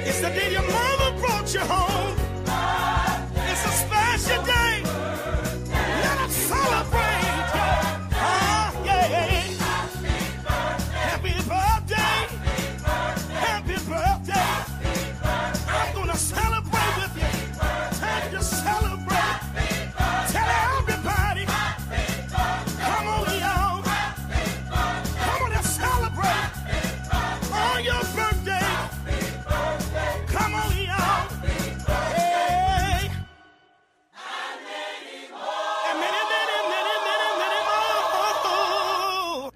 It's 0.08 0.20
the 0.20 0.30
day 0.30 0.52
your 0.52 0.62
mama 0.62 1.14
brought 1.20 1.52
you 1.52 1.60
home. 1.60 1.87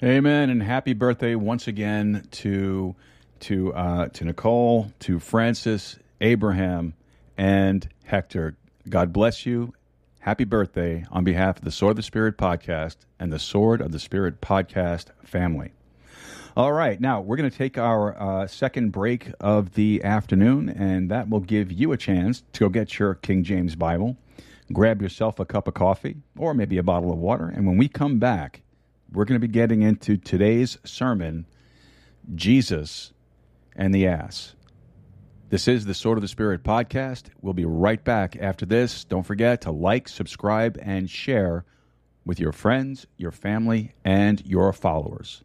Amen, 0.04 0.50
and 0.50 0.60
happy 0.60 0.94
birthday 0.94 1.36
once 1.36 1.68
again 1.68 2.26
to 2.32 2.96
to 3.38 3.72
uh, 3.72 4.08
to 4.08 4.24
Nicole, 4.24 4.90
to 4.98 5.20
Francis, 5.20 5.96
Abraham, 6.20 6.94
and 7.38 7.88
Hector. 8.02 8.56
God 8.88 9.12
bless 9.12 9.46
you. 9.46 9.72
Happy 10.18 10.42
birthday 10.42 11.04
on 11.12 11.22
behalf 11.22 11.58
of 11.58 11.64
the 11.64 11.70
Sword 11.70 11.92
of 11.92 11.96
the 11.98 12.02
Spirit 12.02 12.36
podcast 12.36 12.96
and 13.20 13.32
the 13.32 13.38
Sword 13.38 13.80
of 13.80 13.92
the 13.92 14.00
Spirit 14.00 14.40
podcast 14.40 15.10
family. 15.22 15.70
All 16.56 16.72
right, 16.72 17.00
now 17.00 17.20
we're 17.20 17.36
going 17.36 17.50
to 17.50 17.56
take 17.56 17.78
our 17.78 18.20
uh, 18.20 18.48
second 18.48 18.90
break 18.90 19.30
of 19.38 19.74
the 19.74 20.02
afternoon, 20.02 20.68
and 20.68 21.12
that 21.12 21.28
will 21.28 21.38
give 21.38 21.70
you 21.70 21.92
a 21.92 21.96
chance 21.96 22.42
to 22.54 22.64
go 22.64 22.68
get 22.68 22.98
your 22.98 23.14
King 23.14 23.44
James 23.44 23.76
Bible, 23.76 24.16
grab 24.72 25.00
yourself 25.00 25.38
a 25.38 25.44
cup 25.44 25.68
of 25.68 25.74
coffee, 25.74 26.16
or 26.36 26.54
maybe 26.54 26.76
a 26.76 26.82
bottle 26.82 27.12
of 27.12 27.18
water. 27.18 27.46
And 27.46 27.68
when 27.68 27.76
we 27.76 27.86
come 27.86 28.18
back, 28.18 28.62
we're 29.12 29.26
going 29.26 29.40
to 29.40 29.46
be 29.46 29.52
getting 29.52 29.82
into 29.82 30.16
today's 30.16 30.78
sermon 30.84 31.46
Jesus 32.34 33.12
and 33.76 33.94
the 33.94 34.06
Ass. 34.06 34.54
This 35.50 35.68
is 35.68 35.84
the 35.84 35.92
Sword 35.92 36.16
of 36.16 36.22
the 36.22 36.28
Spirit 36.28 36.62
podcast. 36.62 37.24
We'll 37.42 37.52
be 37.52 37.66
right 37.66 38.02
back 38.02 38.36
after 38.36 38.64
this. 38.64 39.04
Don't 39.04 39.24
forget 39.24 39.60
to 39.62 39.70
like, 39.70 40.08
subscribe, 40.08 40.78
and 40.80 41.10
share 41.10 41.66
with 42.24 42.40
your 42.40 42.52
friends, 42.52 43.06
your 43.18 43.32
family, 43.32 43.92
and 44.02 44.44
your 44.46 44.72
followers. 44.72 45.42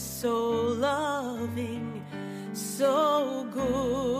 So 0.00 0.34
loving, 0.86 2.02
so 2.54 3.46
good 3.52 4.19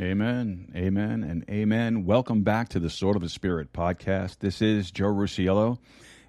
Amen, 0.00 0.72
amen, 0.74 1.22
and 1.22 1.44
amen. 1.50 2.06
Welcome 2.06 2.40
back 2.40 2.70
to 2.70 2.78
the 2.78 2.88
Sword 2.88 3.16
of 3.16 3.22
the 3.22 3.28
Spirit 3.28 3.74
podcast. 3.74 4.38
This 4.38 4.62
is 4.62 4.90
Joe 4.90 5.12
Rusiello. 5.12 5.76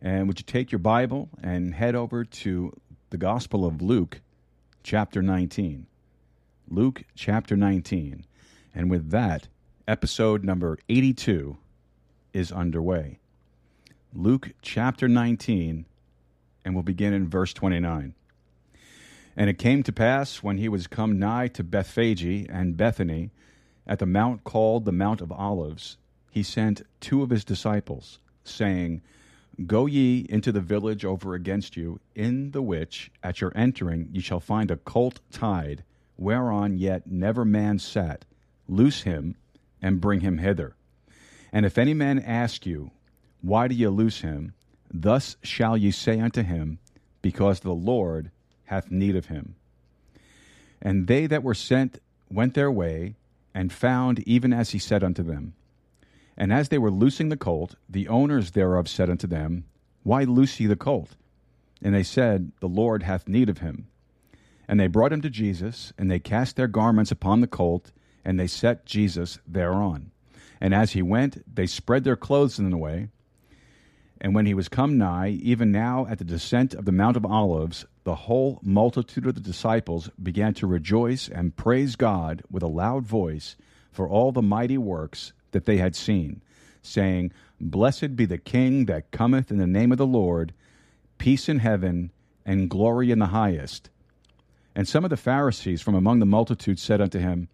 And 0.01 0.27
would 0.27 0.37
you 0.37 0.43
take 0.43 0.73
your 0.73 0.79
Bible 0.79 1.29
and 1.41 1.73
head 1.73 1.95
over 1.95 2.25
to 2.25 2.73
the 3.11 3.17
Gospel 3.17 3.65
of 3.65 3.81
Luke, 3.81 4.19
chapter 4.83 5.21
19? 5.21 5.87
Luke, 6.67 7.03
chapter 7.15 7.55
19. 7.55 8.25
And 8.75 8.91
with 8.91 9.09
that, 9.11 9.47
episode 9.87 10.43
number 10.43 10.77
82 10.89 11.55
is 12.33 12.51
underway. 12.51 13.19
Luke, 14.13 14.51
chapter 14.61 15.07
19, 15.07 15.85
and 16.65 16.75
we'll 16.75 16.83
begin 16.83 17.13
in 17.13 17.29
verse 17.29 17.53
29. 17.53 18.15
And 19.37 19.49
it 19.49 19.57
came 19.57 19.81
to 19.83 19.93
pass 19.93 20.43
when 20.43 20.57
he 20.57 20.67
was 20.67 20.87
come 20.87 21.17
nigh 21.17 21.47
to 21.47 21.63
Bethphage 21.63 22.49
and 22.49 22.75
Bethany, 22.75 23.31
at 23.87 23.99
the 23.99 24.05
mount 24.05 24.43
called 24.43 24.85
the 24.85 24.91
Mount 24.91 25.21
of 25.21 25.31
Olives, 25.31 25.97
he 26.31 26.43
sent 26.43 26.83
two 26.99 27.23
of 27.23 27.29
his 27.29 27.43
disciples, 27.43 28.19
saying, 28.43 29.01
Go 29.67 29.85
ye 29.85 30.25
into 30.29 30.51
the 30.51 30.61
village 30.61 31.03
over 31.03 31.35
against 31.35 31.75
you, 31.75 31.99
in 32.15 32.51
the 32.51 32.61
which 32.61 33.11
at 33.21 33.41
your 33.41 33.51
entering 33.55 34.09
ye 34.11 34.21
shall 34.21 34.39
find 34.39 34.71
a 34.71 34.77
colt 34.77 35.19
tied, 35.31 35.83
whereon 36.17 36.77
yet 36.77 37.05
never 37.05 37.43
man 37.43 37.79
sat. 37.79 38.25
Loose 38.67 39.01
him, 39.01 39.35
and 39.81 39.99
bring 39.99 40.21
him 40.21 40.37
hither. 40.37 40.75
And 41.51 41.65
if 41.65 41.77
any 41.77 41.93
man 41.93 42.19
ask 42.19 42.65
you, 42.65 42.91
Why 43.41 43.67
do 43.67 43.75
ye 43.75 43.87
loose 43.87 44.21
him? 44.21 44.53
Thus 44.93 45.35
shall 45.43 45.75
ye 45.75 45.91
say 45.91 46.19
unto 46.19 46.43
him, 46.43 46.79
Because 47.21 47.59
the 47.59 47.73
Lord 47.73 48.31
hath 48.65 48.89
need 48.89 49.15
of 49.15 49.25
him. 49.25 49.55
And 50.81 51.07
they 51.07 51.27
that 51.27 51.43
were 51.43 51.53
sent 51.53 51.99
went 52.29 52.53
their 52.53 52.71
way, 52.71 53.15
and 53.53 53.71
found 53.71 54.19
even 54.27 54.53
as 54.53 54.71
he 54.71 54.79
said 54.79 55.03
unto 55.03 55.23
them. 55.23 55.53
And 56.37 56.51
as 56.51 56.69
they 56.69 56.77
were 56.77 56.91
loosing 56.91 57.29
the 57.29 57.37
colt, 57.37 57.75
the 57.89 58.07
owners 58.07 58.51
thereof 58.51 58.87
said 58.87 59.09
unto 59.09 59.27
them, 59.27 59.65
Why 60.03 60.23
loose 60.23 60.59
ye 60.59 60.67
the 60.67 60.75
colt? 60.75 61.15
And 61.81 61.93
they 61.93 62.03
said, 62.03 62.51
The 62.61 62.67
Lord 62.67 63.03
hath 63.03 63.27
need 63.27 63.49
of 63.49 63.59
him. 63.59 63.87
And 64.67 64.79
they 64.79 64.87
brought 64.87 65.11
him 65.11 65.21
to 65.21 65.29
Jesus, 65.29 65.91
and 65.97 66.09
they 66.09 66.19
cast 66.19 66.55
their 66.55 66.67
garments 66.67 67.11
upon 67.11 67.41
the 67.41 67.47
colt, 67.47 67.91
and 68.23 68.39
they 68.39 68.47
set 68.47 68.85
Jesus 68.85 69.39
thereon. 69.47 70.11
And 70.61 70.73
as 70.73 70.91
he 70.91 71.01
went, 71.01 71.43
they 71.53 71.67
spread 71.67 72.03
their 72.03 72.15
clothes 72.15 72.59
in 72.59 72.69
the 72.69 72.77
way. 72.77 73.09
And 74.21 74.35
when 74.35 74.45
he 74.45 74.53
was 74.53 74.69
come 74.69 74.97
nigh, 74.97 75.29
even 75.29 75.71
now 75.71 76.05
at 76.07 76.19
the 76.19 76.23
descent 76.23 76.75
of 76.75 76.85
the 76.85 76.91
Mount 76.91 77.17
of 77.17 77.25
Olives, 77.25 77.85
the 78.03 78.15
whole 78.15 78.59
multitude 78.63 79.27
of 79.27 79.35
the 79.35 79.41
disciples 79.41 80.09
began 80.21 80.53
to 80.55 80.67
rejoice 80.67 81.27
and 81.29 81.55
praise 81.55 81.95
God 81.95 82.41
with 82.49 82.63
a 82.63 82.67
loud 82.67 83.05
voice 83.05 83.55
for 83.91 84.07
all 84.07 84.31
the 84.31 84.41
mighty 84.41 84.77
works 84.77 85.33
that 85.51 85.65
they 85.65 85.77
had 85.77 85.95
seen, 85.95 86.41
saying, 86.81 87.31
Blessed 87.59 88.15
be 88.15 88.25
the 88.25 88.37
King 88.37 88.85
that 88.85 89.11
cometh 89.11 89.51
in 89.51 89.57
the 89.57 89.67
name 89.67 89.91
of 89.91 89.97
the 89.99 90.07
Lord, 90.07 90.53
peace 91.17 91.47
in 91.47 91.59
heaven 91.59 92.11
and 92.45 92.69
glory 92.69 93.11
in 93.11 93.19
the 93.19 93.27
highest. 93.27 93.89
And 94.75 94.87
some 94.87 95.03
of 95.03 95.09
the 95.09 95.17
Pharisees 95.17 95.81
from 95.81 95.93
among 95.93 96.19
the 96.19 96.25
multitude 96.25 96.79
said 96.79 97.01
unto 97.01 97.19
him, 97.19 97.49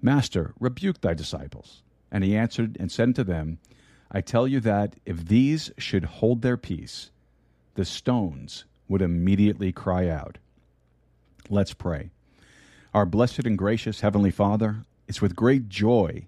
Master, 0.00 0.54
rebuke 0.58 1.00
thy 1.00 1.12
disciples. 1.12 1.82
And 2.10 2.24
he 2.24 2.36
answered 2.36 2.76
and 2.80 2.90
said 2.90 3.08
unto 3.08 3.24
them, 3.24 3.58
I 4.10 4.22
tell 4.22 4.48
you 4.48 4.60
that 4.60 4.96
if 5.04 5.26
these 5.26 5.70
should 5.76 6.04
hold 6.04 6.42
their 6.42 6.56
peace, 6.56 7.10
the 7.74 7.84
stones 7.84 8.64
would 8.90 9.00
immediately 9.00 9.70
cry 9.70 10.08
out. 10.08 10.36
Let's 11.48 11.72
pray. 11.72 12.10
Our 12.92 13.06
blessed 13.06 13.46
and 13.46 13.56
gracious 13.56 14.00
Heavenly 14.00 14.32
Father, 14.32 14.84
it's 15.06 15.22
with 15.22 15.36
great 15.36 15.68
joy 15.68 16.26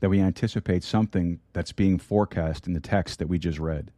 that 0.00 0.10
we 0.10 0.20
anticipate 0.20 0.84
something 0.84 1.40
that's 1.54 1.72
being 1.72 1.98
forecast 1.98 2.66
in 2.66 2.74
the 2.74 2.80
text 2.80 3.18
that 3.18 3.26
we 3.26 3.38
just 3.38 3.58
read. 3.58 3.90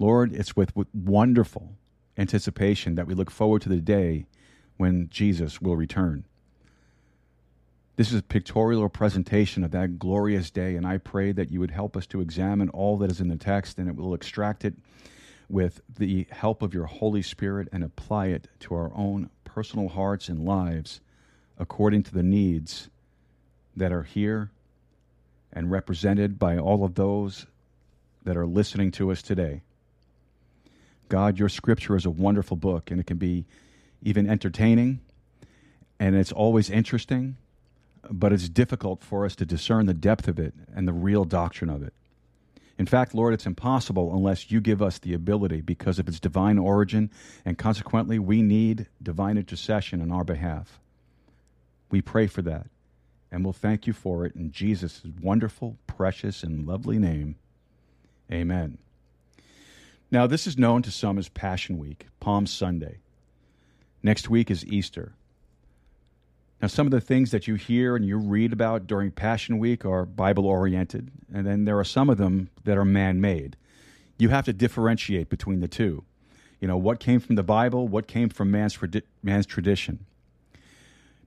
Lord, 0.00 0.34
it's 0.34 0.56
with, 0.56 0.72
wonderful 0.92 1.70
anticipation 2.18 2.96
that 2.96 3.06
we 3.06 3.14
look 3.14 3.30
forward 3.30 3.62
to 3.62 3.68
the 3.68 3.80
day 3.80 4.26
when 4.76 5.08
Jesus 5.08 5.62
will 5.62 5.76
return. 5.76 6.24
This 7.96 8.12
is 8.12 8.18
a 8.18 8.22
pictorial 8.22 8.88
presentation 8.88 9.62
of 9.62 9.70
that 9.70 10.00
glorious 10.00 10.50
day, 10.50 10.74
and 10.74 10.84
I 10.84 10.98
pray 10.98 11.30
that 11.30 11.52
you 11.52 11.60
would 11.60 11.70
help 11.70 11.96
us 11.96 12.08
to 12.08 12.20
examine 12.20 12.68
all 12.70 12.98
that 12.98 13.12
is 13.12 13.20
in 13.20 13.28
the 13.28 13.36
text 13.36 13.78
and 13.78 13.88
it 13.88 13.94
will 13.94 14.12
extract 14.12 14.64
it 14.64 14.74
with 15.48 15.80
the 15.98 16.26
help 16.30 16.62
of 16.62 16.74
your 16.74 16.86
Holy 16.86 17.22
Spirit 17.22 17.68
and 17.72 17.84
apply 17.84 18.26
it 18.26 18.48
to 18.60 18.74
our 18.74 18.92
own 18.94 19.30
personal 19.44 19.88
hearts 19.88 20.28
and 20.28 20.44
lives 20.44 21.00
according 21.58 22.02
to 22.02 22.12
the 22.12 22.22
needs 22.22 22.88
that 23.76 23.92
are 23.92 24.02
here 24.02 24.50
and 25.52 25.70
represented 25.70 26.38
by 26.38 26.58
all 26.58 26.84
of 26.84 26.94
those 26.94 27.46
that 28.24 28.36
are 28.36 28.46
listening 28.46 28.90
to 28.90 29.12
us 29.12 29.22
today. 29.22 29.62
God, 31.08 31.38
your 31.38 31.48
scripture 31.48 31.96
is 31.96 32.06
a 32.06 32.10
wonderful 32.10 32.56
book, 32.56 32.90
and 32.90 32.98
it 32.98 33.06
can 33.06 33.18
be 33.18 33.44
even 34.02 34.28
entertaining, 34.28 35.00
and 36.00 36.16
it's 36.16 36.32
always 36.32 36.70
interesting, 36.70 37.36
but 38.10 38.32
it's 38.32 38.48
difficult 38.48 39.02
for 39.02 39.24
us 39.24 39.36
to 39.36 39.46
discern 39.46 39.86
the 39.86 39.94
depth 39.94 40.26
of 40.26 40.38
it 40.38 40.54
and 40.74 40.88
the 40.88 40.92
real 40.92 41.24
doctrine 41.24 41.70
of 41.70 41.82
it. 41.82 41.92
In 42.78 42.86
fact, 42.86 43.14
Lord, 43.14 43.34
it's 43.34 43.46
impossible 43.46 44.14
unless 44.14 44.50
you 44.50 44.60
give 44.60 44.82
us 44.82 44.98
the 44.98 45.14
ability 45.14 45.60
because 45.60 45.98
of 45.98 46.08
its 46.08 46.18
divine 46.18 46.58
origin, 46.58 47.10
and 47.44 47.56
consequently, 47.56 48.18
we 48.18 48.42
need 48.42 48.86
divine 49.02 49.38
intercession 49.38 50.00
on 50.02 50.10
our 50.10 50.24
behalf. 50.24 50.80
We 51.90 52.02
pray 52.02 52.26
for 52.26 52.42
that, 52.42 52.66
and 53.30 53.44
we'll 53.44 53.52
thank 53.52 53.86
you 53.86 53.92
for 53.92 54.26
it 54.26 54.34
in 54.34 54.50
Jesus' 54.50 55.02
wonderful, 55.22 55.76
precious, 55.86 56.42
and 56.42 56.66
lovely 56.66 56.98
name. 56.98 57.36
Amen. 58.32 58.78
Now, 60.10 60.26
this 60.26 60.46
is 60.46 60.58
known 60.58 60.82
to 60.82 60.90
some 60.90 61.18
as 61.18 61.28
Passion 61.28 61.78
Week, 61.78 62.06
Palm 62.18 62.46
Sunday. 62.46 62.98
Next 64.02 64.28
week 64.28 64.50
is 64.50 64.66
Easter. 64.66 65.12
Now, 66.62 66.68
some 66.68 66.86
of 66.86 66.92
the 66.92 67.00
things 67.00 67.30
that 67.30 67.46
you 67.46 67.56
hear 67.56 67.96
and 67.96 68.06
you 68.06 68.16
read 68.16 68.52
about 68.52 68.86
during 68.86 69.10
Passion 69.10 69.58
Week 69.58 69.84
are 69.84 70.06
Bible 70.06 70.46
oriented, 70.46 71.10
and 71.32 71.46
then 71.46 71.64
there 71.64 71.78
are 71.78 71.84
some 71.84 72.08
of 72.08 72.16
them 72.16 72.48
that 72.64 72.78
are 72.78 72.84
man 72.84 73.20
made. 73.20 73.56
You 74.18 74.30
have 74.30 74.44
to 74.46 74.52
differentiate 74.52 75.28
between 75.28 75.60
the 75.60 75.68
two. 75.68 76.04
You 76.60 76.68
know, 76.68 76.76
what 76.76 77.00
came 77.00 77.20
from 77.20 77.34
the 77.34 77.42
Bible, 77.42 77.88
what 77.88 78.06
came 78.06 78.28
from 78.28 78.50
man's, 78.50 78.78
man's 79.22 79.46
tradition. 79.46 80.06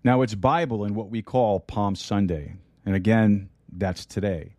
Now, 0.04 0.22
it's 0.22 0.34
Bible 0.34 0.86
in 0.86 0.96
what 0.96 1.10
we 1.10 1.22
call 1.22 1.60
Palm 1.60 1.96
Sunday. 1.96 2.56
And 2.86 2.96
again, 2.96 3.50
that's 3.72 4.06
today. 4.06 4.56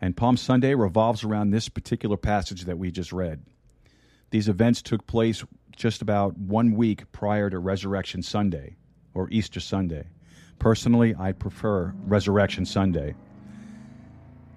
And 0.00 0.16
Palm 0.16 0.36
Sunday 0.36 0.74
revolves 0.74 1.22
around 1.22 1.50
this 1.50 1.68
particular 1.68 2.16
passage 2.16 2.64
that 2.64 2.78
we 2.78 2.90
just 2.90 3.12
read. 3.12 3.44
These 4.30 4.48
events 4.48 4.80
took 4.80 5.06
place 5.06 5.44
just 5.76 6.00
about 6.02 6.38
one 6.38 6.72
week 6.72 7.12
prior 7.12 7.50
to 7.50 7.58
Resurrection 7.58 8.22
Sunday 8.22 8.76
or 9.14 9.28
Easter 9.30 9.60
Sunday. 9.60 10.04
Personally, 10.58 11.14
I 11.18 11.32
prefer 11.32 11.94
Resurrection 12.06 12.66
Sunday. 12.66 13.14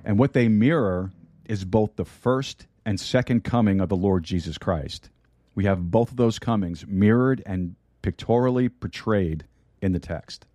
And 0.04 0.20
what 0.20 0.34
they 0.34 0.47
mirror 0.47 1.12
is 1.45 1.66
both 1.66 1.95
the 1.95 2.06
first 2.06 2.68
and 2.86 2.99
second 2.99 3.43
coming 3.43 3.80
of 3.80 3.89
the 3.89 3.95
Lord 3.95 4.24
Jesus 4.24 4.58
Christ. 4.58 5.10
We 5.56 5.66
have 5.66 5.91
both 5.91 6.12
of 6.12 6.18
those 6.18 6.39
comings 6.39 6.86
mirrored 6.88 7.41
and 7.45 7.76
pictorially 8.01 8.70
portrayed 8.70 9.45
in 9.82 9.93
the 9.93 9.99
text. 9.99 10.45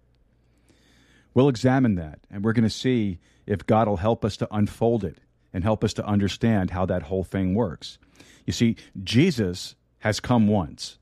We'll 1.34 1.49
examine 1.49 1.94
that, 1.96 2.18
and 2.30 2.44
we're 2.44 2.53
going 2.53 2.64
to 2.64 2.70
see 2.70 3.18
if 3.46 3.66
God 3.66 3.88
will 3.88 3.96
help 3.96 4.24
us 4.24 4.36
to 4.38 4.49
unfold 4.51 5.05
it 5.05 5.18
and 5.53 5.64
help 5.64 5.84
us 5.84 5.94
to 5.94 6.05
understand 6.05 6.70
how 6.70 6.84
that 6.86 7.03
whole 7.03 7.24
thing 7.24 7.55
works. 7.55 7.99
You 8.44 8.53
see, 8.53 8.76
Jesus 9.03 9.76
has 10.01 10.20
come 10.20 10.49
once, 10.49 10.97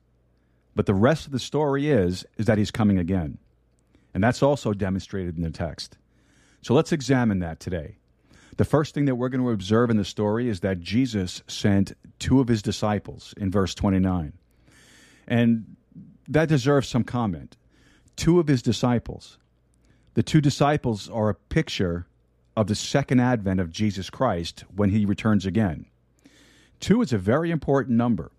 but 0.77 0.85
the 0.85 0.93
rest 0.93 1.25
of 1.25 1.31
the 1.31 1.39
story 1.39 1.89
is 1.89 2.23
is 2.37 2.45
that 2.45 2.59
he's 2.59 2.69
coming 2.69 2.99
again. 2.99 3.39
And 4.13 4.23
that's 4.23 4.43
also 4.43 4.73
demonstrated 4.73 5.35
in 5.35 5.41
the 5.41 5.49
text. 5.49 5.97
So 6.61 6.75
let's 6.75 6.91
examine 6.91 7.39
that 7.39 7.59
today. 7.59 7.97
The 8.57 8.63
first 8.63 8.93
thing 8.93 9.05
that 9.05 9.15
we're 9.15 9.29
going 9.29 9.43
to 9.43 9.49
observe 9.49 9.89
in 9.89 9.97
the 9.97 10.05
story 10.05 10.47
is 10.47 10.59
that 10.59 10.79
Jesus 10.79 11.41
sent 11.47 11.93
two 12.19 12.39
of 12.39 12.47
his 12.47 12.61
disciples 12.61 13.33
in 13.37 13.49
verse 13.49 13.73
29. 13.73 14.33
And 15.27 15.75
that 16.27 16.47
deserves 16.47 16.87
some 16.87 17.03
comment. 17.03 17.57
Two 18.15 18.39
of 18.39 18.47
his 18.47 18.61
disciples. 18.61 19.39
The 20.13 20.23
two 20.23 20.41
disciples 20.41 21.09
are 21.09 21.29
a 21.29 21.35
picture 21.35 22.05
of 22.55 22.67
the 22.67 22.75
second 22.75 23.19
advent 23.19 23.59
of 23.59 23.71
Jesus 23.71 24.11
Christ 24.11 24.63
when 24.75 24.91
he 24.91 25.05
returns 25.05 25.43
again. 25.45 25.87
Two 26.79 27.01
is 27.01 27.13
a 27.13 27.17
very 27.17 27.49
important 27.49 27.97
number. 27.97 28.31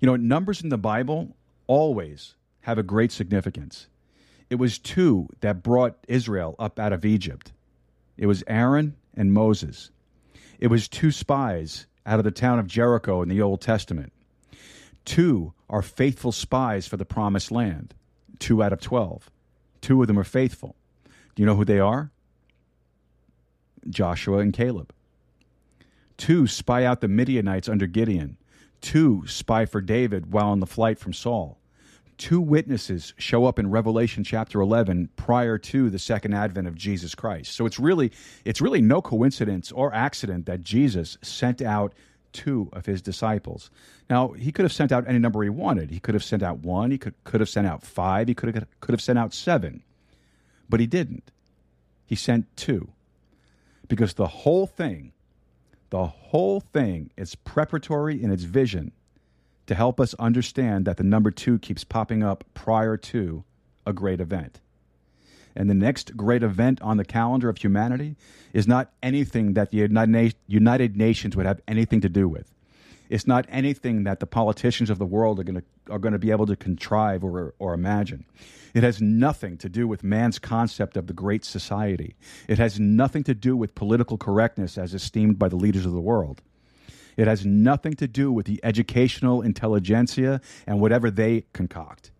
You 0.00 0.06
know, 0.06 0.16
numbers 0.16 0.62
in 0.62 0.70
the 0.70 0.78
Bible 0.78 1.36
always 1.66 2.34
have 2.62 2.78
a 2.78 2.82
great 2.82 3.12
significance. 3.12 3.88
It 4.50 4.56
was 4.56 4.78
two 4.78 5.28
that 5.40 5.62
brought 5.62 5.96
Israel 6.08 6.54
up 6.58 6.78
out 6.78 6.92
of 6.92 7.04
Egypt. 7.04 7.52
It 8.16 8.26
was 8.26 8.44
Aaron 8.46 8.96
and 9.16 9.32
Moses. 9.32 9.90
It 10.58 10.68
was 10.68 10.88
two 10.88 11.10
spies 11.10 11.86
out 12.06 12.18
of 12.18 12.24
the 12.24 12.30
town 12.30 12.58
of 12.58 12.66
Jericho 12.66 13.22
in 13.22 13.28
the 13.28 13.42
Old 13.42 13.60
Testament. 13.60 14.12
Two 15.04 15.52
are 15.68 15.82
faithful 15.82 16.32
spies 16.32 16.86
for 16.86 16.96
the 16.96 17.04
promised 17.04 17.50
land. 17.50 17.94
Two 18.38 18.62
out 18.62 18.72
of 18.72 18.80
12. 18.80 19.30
Two 19.80 20.00
of 20.00 20.08
them 20.08 20.18
are 20.18 20.24
faithful. 20.24 20.76
Do 21.34 21.42
you 21.42 21.46
know 21.46 21.56
who 21.56 21.64
they 21.64 21.80
are? 21.80 22.10
Joshua 23.88 24.38
and 24.38 24.52
Caleb. 24.52 24.92
Two 26.16 26.46
spy 26.46 26.84
out 26.84 27.00
the 27.00 27.08
Midianites 27.08 27.68
under 27.68 27.86
Gideon. 27.86 28.36
Two 28.84 29.26
spy 29.26 29.64
for 29.64 29.80
David 29.80 30.30
while 30.30 30.48
on 30.48 30.60
the 30.60 30.66
flight 30.66 30.98
from 30.98 31.14
Saul. 31.14 31.58
Two 32.18 32.38
witnesses 32.38 33.14
show 33.16 33.46
up 33.46 33.58
in 33.58 33.70
Revelation 33.70 34.24
chapter 34.24 34.60
11 34.60 35.08
prior 35.16 35.56
to 35.56 35.88
the 35.88 35.98
second 35.98 36.34
advent 36.34 36.68
of 36.68 36.74
Jesus 36.74 37.14
Christ. 37.14 37.54
So 37.54 37.64
it's 37.64 37.78
really 37.80 38.12
it's 38.44 38.60
really 38.60 38.82
no 38.82 39.00
coincidence 39.00 39.72
or 39.72 39.94
accident 39.94 40.44
that 40.44 40.62
Jesus 40.62 41.16
sent 41.22 41.62
out 41.62 41.94
two 42.34 42.68
of 42.74 42.84
his 42.84 43.00
disciples. 43.00 43.70
Now, 44.10 44.32
he 44.32 44.52
could 44.52 44.66
have 44.66 44.72
sent 44.72 44.92
out 44.92 45.08
any 45.08 45.18
number 45.18 45.42
he 45.42 45.48
wanted. 45.48 45.90
He 45.90 45.98
could 45.98 46.14
have 46.14 46.22
sent 46.22 46.42
out 46.42 46.58
one, 46.58 46.90
he 46.90 46.98
could, 46.98 47.14
could 47.24 47.40
have 47.40 47.48
sent 47.48 47.66
out 47.66 47.82
five, 47.82 48.28
he 48.28 48.34
could 48.34 48.54
have, 48.54 48.66
could 48.80 48.92
have 48.92 49.00
sent 49.00 49.18
out 49.18 49.32
seven. 49.32 49.82
But 50.68 50.80
he 50.80 50.86
didn't. 50.86 51.30
He 52.04 52.16
sent 52.16 52.54
two. 52.54 52.90
Because 53.88 54.12
the 54.12 54.26
whole 54.26 54.66
thing, 54.66 55.13
the 55.90 56.06
whole 56.06 56.60
thing 56.60 57.10
is 57.16 57.34
preparatory 57.34 58.22
in 58.22 58.30
its 58.30 58.44
vision 58.44 58.92
to 59.66 59.74
help 59.74 60.00
us 60.00 60.14
understand 60.14 60.84
that 60.84 60.96
the 60.96 61.04
number 61.04 61.30
two 61.30 61.58
keeps 61.58 61.84
popping 61.84 62.22
up 62.22 62.44
prior 62.54 62.96
to 62.96 63.44
a 63.86 63.92
great 63.92 64.20
event. 64.20 64.60
And 65.56 65.70
the 65.70 65.74
next 65.74 66.16
great 66.16 66.42
event 66.42 66.82
on 66.82 66.96
the 66.96 67.04
calendar 67.04 67.48
of 67.48 67.58
humanity 67.58 68.16
is 68.52 68.66
not 68.66 68.92
anything 69.02 69.54
that 69.54 69.70
the 69.70 70.34
United 70.48 70.96
Nations 70.96 71.36
would 71.36 71.46
have 71.46 71.60
anything 71.68 72.00
to 72.00 72.08
do 72.08 72.28
with. 72.28 72.53
It's 73.08 73.26
not 73.26 73.46
anything 73.48 74.04
that 74.04 74.20
the 74.20 74.26
politicians 74.26 74.90
of 74.90 74.98
the 74.98 75.06
world 75.06 75.38
are 75.38 75.44
going 75.44 75.56
to 75.60 75.64
are 75.90 75.98
going 75.98 76.12
to 76.12 76.18
be 76.18 76.30
able 76.30 76.46
to 76.46 76.56
contrive 76.56 77.22
or 77.22 77.54
or 77.58 77.74
imagine. 77.74 78.24
It 78.74 78.82
has 78.82 79.00
nothing 79.00 79.56
to 79.58 79.68
do 79.68 79.86
with 79.86 80.02
man's 80.02 80.38
concept 80.38 80.96
of 80.96 81.06
the 81.06 81.12
great 81.12 81.44
society. 81.44 82.16
It 82.48 82.58
has 82.58 82.80
nothing 82.80 83.22
to 83.24 83.34
do 83.34 83.56
with 83.56 83.74
political 83.74 84.18
correctness 84.18 84.76
as 84.78 84.94
esteemed 84.94 85.38
by 85.38 85.48
the 85.48 85.56
leaders 85.56 85.86
of 85.86 85.92
the 85.92 86.00
world. 86.00 86.42
It 87.16 87.28
has 87.28 87.46
nothing 87.46 87.94
to 87.94 88.08
do 88.08 88.32
with 88.32 88.46
the 88.46 88.58
educational 88.64 89.42
intelligentsia 89.42 90.40
and 90.66 90.80
whatever 90.80 91.10
they 91.10 91.44
concoct. 91.52 92.10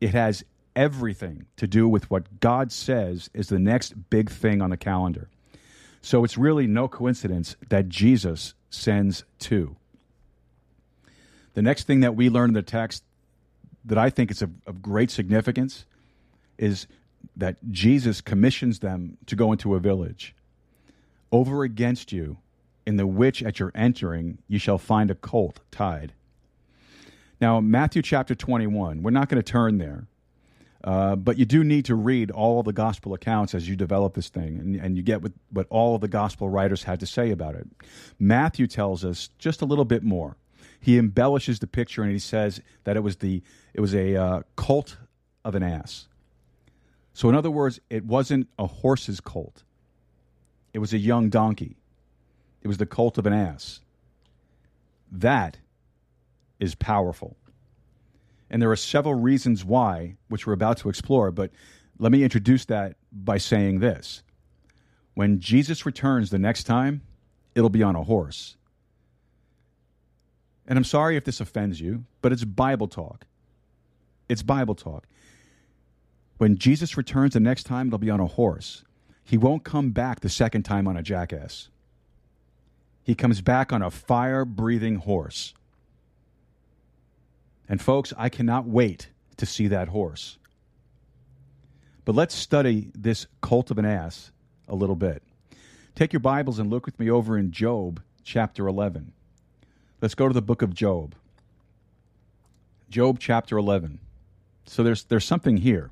It 0.00 0.10
has 0.10 0.44
everything 0.76 1.46
to 1.56 1.66
do 1.66 1.88
with 1.88 2.10
what 2.10 2.40
God 2.40 2.70
says 2.70 3.30
is 3.32 3.48
the 3.48 3.58
next 3.58 4.10
big 4.10 4.30
thing 4.30 4.60
on 4.60 4.70
the 4.70 4.76
calendar. 4.76 5.28
So 6.02 6.22
it's 6.22 6.38
really 6.38 6.66
no 6.66 6.86
coincidence 6.86 7.56
that 7.68 7.88
Jesus 7.88 8.54
sends 8.70 9.24
two. 9.38 9.76
The 11.54 11.62
next 11.62 11.84
thing 11.84 12.00
that 12.00 12.14
we 12.14 12.28
learn 12.28 12.50
in 12.50 12.54
the 12.54 12.62
text 12.62 13.02
that 13.84 13.98
I 13.98 14.10
think 14.10 14.30
is 14.30 14.42
of, 14.42 14.50
of 14.66 14.82
great 14.82 15.10
significance 15.10 15.86
is 16.58 16.86
that 17.36 17.56
Jesus 17.70 18.20
commissions 18.20 18.80
them 18.80 19.16
to 19.26 19.36
go 19.36 19.52
into 19.52 19.74
a 19.74 19.80
village. 19.80 20.34
Over 21.32 21.62
against 21.62 22.12
you 22.12 22.38
in 22.86 22.96
the 22.96 23.06
which 23.06 23.42
at 23.42 23.58
your 23.58 23.72
entering 23.74 24.38
you 24.48 24.58
shall 24.58 24.78
find 24.78 25.10
a 25.10 25.14
colt 25.14 25.60
tied. 25.70 26.12
Now, 27.40 27.60
Matthew 27.60 28.02
chapter 28.02 28.34
21, 28.34 29.02
we're 29.02 29.10
not 29.10 29.28
going 29.28 29.42
to 29.42 29.52
turn 29.52 29.78
there, 29.78 30.06
uh, 30.84 31.16
but 31.16 31.38
you 31.38 31.44
do 31.44 31.64
need 31.64 31.84
to 31.86 31.94
read 31.94 32.30
all 32.30 32.62
the 32.62 32.72
gospel 32.72 33.12
accounts 33.14 33.54
as 33.54 33.68
you 33.68 33.74
develop 33.74 34.14
this 34.14 34.28
thing, 34.28 34.58
and, 34.58 34.76
and 34.76 34.96
you 34.96 35.02
get 35.02 35.22
what, 35.22 35.32
what 35.50 35.66
all 35.70 35.94
of 35.94 36.00
the 36.00 36.08
gospel 36.08 36.48
writers 36.48 36.84
had 36.84 37.00
to 37.00 37.06
say 37.06 37.30
about 37.30 37.54
it. 37.54 37.66
Matthew 38.18 38.66
tells 38.66 39.04
us 39.04 39.30
just 39.38 39.60
a 39.60 39.64
little 39.64 39.84
bit 39.84 40.02
more. 40.02 40.36
He 40.80 40.96
embellishes 40.96 41.58
the 41.58 41.66
picture 41.66 42.02
and 42.02 42.12
he 42.12 42.20
says 42.20 42.60
that 42.84 42.96
it 42.96 43.00
was, 43.00 43.16
the, 43.16 43.42
it 43.74 43.80
was 43.80 43.94
a 43.94 44.14
uh, 44.14 44.42
colt 44.54 44.96
of 45.44 45.56
an 45.56 45.64
ass. 45.64 46.06
So, 47.12 47.28
in 47.28 47.34
other 47.34 47.50
words, 47.50 47.80
it 47.90 48.04
wasn't 48.04 48.46
a 48.60 48.66
horse's 48.68 49.20
colt, 49.20 49.64
it 50.72 50.78
was 50.78 50.92
a 50.92 50.98
young 50.98 51.30
donkey. 51.30 51.76
It 52.62 52.68
was 52.68 52.78
the 52.78 52.86
colt 52.86 53.18
of 53.18 53.26
an 53.26 53.32
ass. 53.32 53.80
That 55.10 55.58
is 56.58 56.74
powerful. 56.74 57.36
And 58.50 58.62
there 58.62 58.70
are 58.70 58.76
several 58.76 59.14
reasons 59.14 59.64
why, 59.64 60.16
which 60.28 60.46
we're 60.46 60.52
about 60.54 60.78
to 60.78 60.88
explore, 60.88 61.30
but 61.30 61.50
let 61.98 62.12
me 62.12 62.22
introduce 62.22 62.64
that 62.66 62.96
by 63.12 63.38
saying 63.38 63.80
this. 63.80 64.22
When 65.14 65.40
Jesus 65.40 65.84
returns 65.84 66.30
the 66.30 66.38
next 66.38 66.64
time, 66.64 67.02
it'll 67.54 67.70
be 67.70 67.82
on 67.82 67.96
a 67.96 68.04
horse. 68.04 68.56
And 70.66 70.78
I'm 70.78 70.84
sorry 70.84 71.16
if 71.16 71.24
this 71.24 71.40
offends 71.40 71.80
you, 71.80 72.04
but 72.22 72.32
it's 72.32 72.44
Bible 72.44 72.88
talk. 72.88 73.26
It's 74.28 74.42
Bible 74.42 74.74
talk. 74.74 75.06
When 76.36 76.56
Jesus 76.56 76.96
returns 76.96 77.34
the 77.34 77.40
next 77.40 77.64
time, 77.64 77.88
it'll 77.88 77.98
be 77.98 78.10
on 78.10 78.20
a 78.20 78.26
horse. 78.26 78.84
He 79.24 79.36
won't 79.36 79.64
come 79.64 79.90
back 79.90 80.20
the 80.20 80.28
second 80.28 80.62
time 80.62 80.86
on 80.86 80.96
a 80.96 81.02
jackass. 81.02 81.68
He 83.02 83.14
comes 83.14 83.40
back 83.40 83.72
on 83.72 83.82
a 83.82 83.90
fire 83.90 84.44
breathing 84.44 84.96
horse. 84.96 85.54
And 87.68 87.80
folks, 87.80 88.12
I 88.16 88.28
cannot 88.28 88.66
wait 88.66 89.08
to 89.36 89.46
see 89.46 89.68
that 89.68 89.88
horse. 89.88 90.38
But 92.04 92.14
let's 92.14 92.34
study 92.34 92.90
this 92.94 93.26
colt 93.40 93.70
of 93.70 93.78
an 93.78 93.84
ass 93.84 94.32
a 94.66 94.74
little 94.74 94.96
bit. 94.96 95.22
Take 95.94 96.12
your 96.12 96.20
Bibles 96.20 96.58
and 96.58 96.70
look 96.70 96.86
with 96.86 96.98
me 96.98 97.10
over 97.10 97.36
in 97.36 97.50
Job 97.50 98.00
chapter 98.24 98.66
11. 98.66 99.12
Let's 100.00 100.14
go 100.14 100.28
to 100.28 100.34
the 100.34 100.40
book 100.40 100.62
of 100.62 100.72
Job. 100.74 101.14
Job 102.88 103.18
chapter 103.20 103.58
11. 103.58 103.98
So 104.66 104.82
there's, 104.82 105.04
there's 105.04 105.24
something 105.24 105.58
here. 105.58 105.90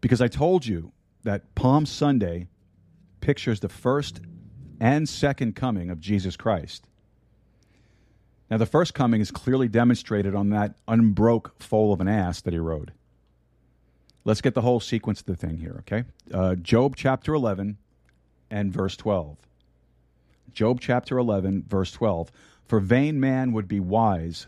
Because 0.00 0.20
I 0.20 0.28
told 0.28 0.66
you 0.66 0.92
that 1.24 1.54
Palm 1.54 1.86
Sunday 1.86 2.46
pictures 3.20 3.60
the 3.60 3.68
first 3.68 4.20
and 4.78 5.08
second 5.08 5.56
coming 5.56 5.90
of 5.90 6.00
Jesus 6.00 6.36
Christ. 6.36 6.86
Now, 8.50 8.58
the 8.58 8.66
first 8.66 8.94
coming 8.94 9.20
is 9.20 9.30
clearly 9.30 9.68
demonstrated 9.68 10.34
on 10.34 10.50
that 10.50 10.76
unbroke 10.86 11.60
foal 11.60 11.92
of 11.92 12.00
an 12.00 12.08
ass 12.08 12.40
that 12.42 12.52
he 12.52 12.58
rode. 12.58 12.92
Let's 14.24 14.40
get 14.40 14.54
the 14.54 14.60
whole 14.60 14.80
sequence 14.80 15.20
of 15.20 15.26
the 15.26 15.36
thing 15.36 15.58
here, 15.58 15.76
okay? 15.80 16.04
Uh, 16.32 16.54
Job 16.56 16.96
chapter 16.96 17.34
11 17.34 17.76
and 18.50 18.72
verse 18.72 18.96
12. 18.96 19.36
Job 20.52 20.80
chapter 20.80 21.18
11, 21.18 21.64
verse 21.68 21.92
12. 21.92 22.30
For 22.66 22.80
vain 22.80 23.20
man 23.20 23.52
would 23.52 23.68
be 23.68 23.80
wise, 23.80 24.46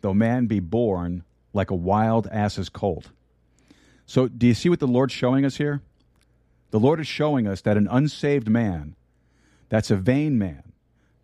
though 0.00 0.14
man 0.14 0.46
be 0.46 0.60
born 0.60 1.24
like 1.52 1.70
a 1.70 1.76
wild 1.76 2.26
ass's 2.28 2.68
colt. 2.68 3.08
So, 4.06 4.28
do 4.28 4.46
you 4.46 4.54
see 4.54 4.68
what 4.68 4.80
the 4.80 4.86
Lord's 4.86 5.12
showing 5.12 5.44
us 5.44 5.56
here? 5.56 5.82
The 6.70 6.80
Lord 6.80 7.00
is 7.00 7.06
showing 7.06 7.46
us 7.46 7.60
that 7.62 7.76
an 7.76 7.88
unsaved 7.90 8.48
man, 8.48 8.94
that's 9.68 9.90
a 9.90 9.96
vain 9.96 10.38
man, 10.38 10.62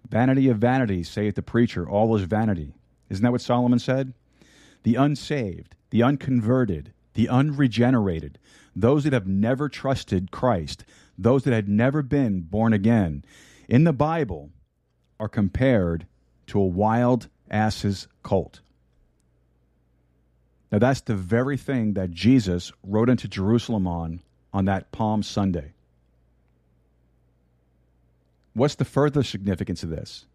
Vanity 0.08 0.48
of 0.48 0.58
vanities, 0.58 1.08
saith 1.08 1.34
the 1.34 1.42
preacher, 1.42 1.88
all 1.88 2.14
is 2.16 2.22
vanity. 2.22 2.74
Isn't 3.08 3.22
that 3.22 3.32
what 3.32 3.40
Solomon 3.40 3.78
said? 3.78 4.12
The 4.82 4.96
unsaved, 4.96 5.76
the 5.90 6.02
unconverted, 6.02 6.92
the 7.14 7.28
unregenerated, 7.28 8.38
those 8.76 9.04
that 9.04 9.12
have 9.12 9.26
never 9.26 9.68
trusted 9.68 10.30
Christ, 10.30 10.84
those 11.16 11.44
that 11.44 11.54
had 11.54 11.68
never 11.68 12.02
been 12.02 12.40
born 12.40 12.72
again, 12.72 13.24
in 13.68 13.84
the 13.84 13.92
Bible 13.92 14.50
are 15.18 15.28
compared 15.28 16.06
to 16.48 16.60
a 16.60 16.66
wild 16.66 17.28
ass's 17.50 18.08
colt. 18.22 18.60
Now, 20.72 20.78
that's 20.80 21.02
the 21.02 21.14
very 21.14 21.56
thing 21.56 21.94
that 21.94 22.10
Jesus 22.10 22.72
rode 22.82 23.08
into 23.08 23.28
Jerusalem 23.28 23.86
on 23.86 24.20
on 24.52 24.64
that 24.64 24.90
Palm 24.90 25.22
Sunday. 25.22 25.73
What's 28.54 28.76
the 28.76 28.84
further 28.84 29.24
significance 29.24 29.82
of 29.82 29.90
this? 29.90 30.26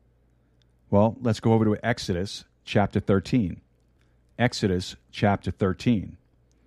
Well, 0.89 1.15
let's 1.21 1.39
go 1.39 1.53
over 1.53 1.63
to 1.63 1.77
Exodus 1.85 2.43
chapter 2.65 2.99
13. 2.99 3.61
Exodus 4.37 4.97
chapter 5.09 5.51
13. 5.51 6.17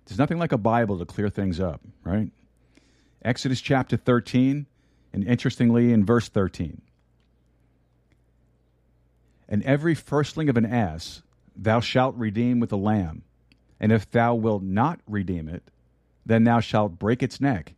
There's 0.05 0.17
nothing 0.17 0.39
like 0.39 0.51
a 0.51 0.57
Bible 0.57 0.97
to 0.97 1.05
clear 1.05 1.29
things 1.29 1.59
up, 1.59 1.81
right? 2.03 2.31
Exodus 3.23 3.61
chapter 3.61 3.97
13, 3.97 4.65
and 5.13 5.23
interestingly, 5.23 5.93
in 5.93 6.03
verse 6.03 6.27
13. 6.27 6.81
And 9.47 9.61
every 9.63 9.93
firstling 9.93 10.49
of 10.49 10.57
an 10.57 10.65
ass 10.65 11.21
thou 11.55 11.79
shalt 11.79 12.15
redeem 12.15 12.59
with 12.59 12.71
a 12.71 12.77
lamb, 12.77 13.21
and 13.79 13.91
if 13.91 14.09
thou 14.09 14.33
wilt 14.33 14.63
not 14.63 14.99
redeem 15.07 15.47
it, 15.47 15.63
then 16.25 16.45
thou 16.45 16.59
shalt 16.59 16.97
break 16.97 17.21
its 17.21 17.39
neck, 17.39 17.75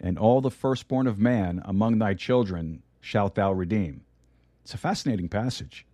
and 0.00 0.18
all 0.18 0.40
the 0.40 0.50
firstborn 0.50 1.06
of 1.06 1.20
man 1.20 1.62
among 1.64 1.98
thy 1.98 2.14
children 2.14 2.82
shalt 3.02 3.34
thou 3.34 3.52
redeem. 3.52 4.00
It's 4.62 4.72
a 4.72 4.78
fascinating 4.78 5.28
passage. 5.28 5.84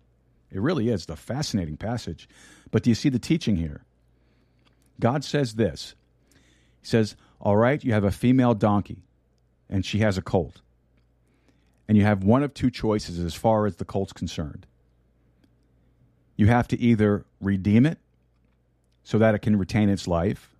It 0.51 0.61
really 0.61 0.87
is. 0.89 1.05
the 1.05 1.17
fascinating 1.17 1.75
passage. 1.75 2.29
But 2.71 2.83
do 2.83 2.89
you 2.89 2.95
see 2.95 3.09
the 3.09 3.19
teaching 3.19 3.57
here? 3.57 3.83
God 4.99 5.23
says 5.25 5.55
this 5.55 5.95
He 6.79 6.87
says, 6.87 7.17
All 7.41 7.57
right, 7.57 7.83
you 7.83 7.91
have 7.93 8.03
a 8.03 8.11
female 8.11 8.53
donkey, 8.53 9.03
and 9.69 9.85
she 9.85 9.99
has 9.99 10.17
a 10.17 10.21
colt. 10.21 10.61
And 11.87 11.97
you 11.97 12.03
have 12.03 12.23
one 12.23 12.43
of 12.43 12.53
two 12.53 12.69
choices 12.69 13.17
as 13.19 13.33
far 13.33 13.65
as 13.65 13.77
the 13.77 13.85
colt's 13.85 14.13
concerned. 14.13 14.67
You 16.35 16.45
have 16.47 16.67
to 16.69 16.79
either 16.79 17.25
redeem 17.41 17.87
it 17.87 17.97
so 19.03 19.17
that 19.17 19.33
it 19.33 19.39
can 19.39 19.57
retain 19.57 19.89
its 19.89 20.07
life. 20.07 20.55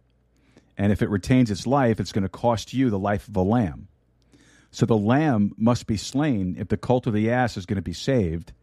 And 0.76 0.92
if 0.92 1.04
it 1.04 1.10
retains 1.10 1.52
its 1.52 1.68
life, 1.68 2.00
it's 2.00 2.12
going 2.12 2.24
to 2.24 2.30
cost 2.30 2.74
you 2.74 2.90
the 2.90 2.98
life 2.98 3.28
of 3.28 3.36
a 3.36 3.44
lamb. 3.44 3.89
So 4.72 4.86
the 4.86 4.98
lamb 4.98 5.54
must 5.58 5.88
be 5.88 5.98
slain 5.98 6.56
if 6.60 6.68
the 6.68 6.78
cult 6.78 7.08
of 7.08 7.14
the 7.14 7.32
ass 7.32 7.58
is 7.58 7.66
going 7.66 7.78
to 7.78 7.82
be 7.82 7.94
saved. 7.94 8.54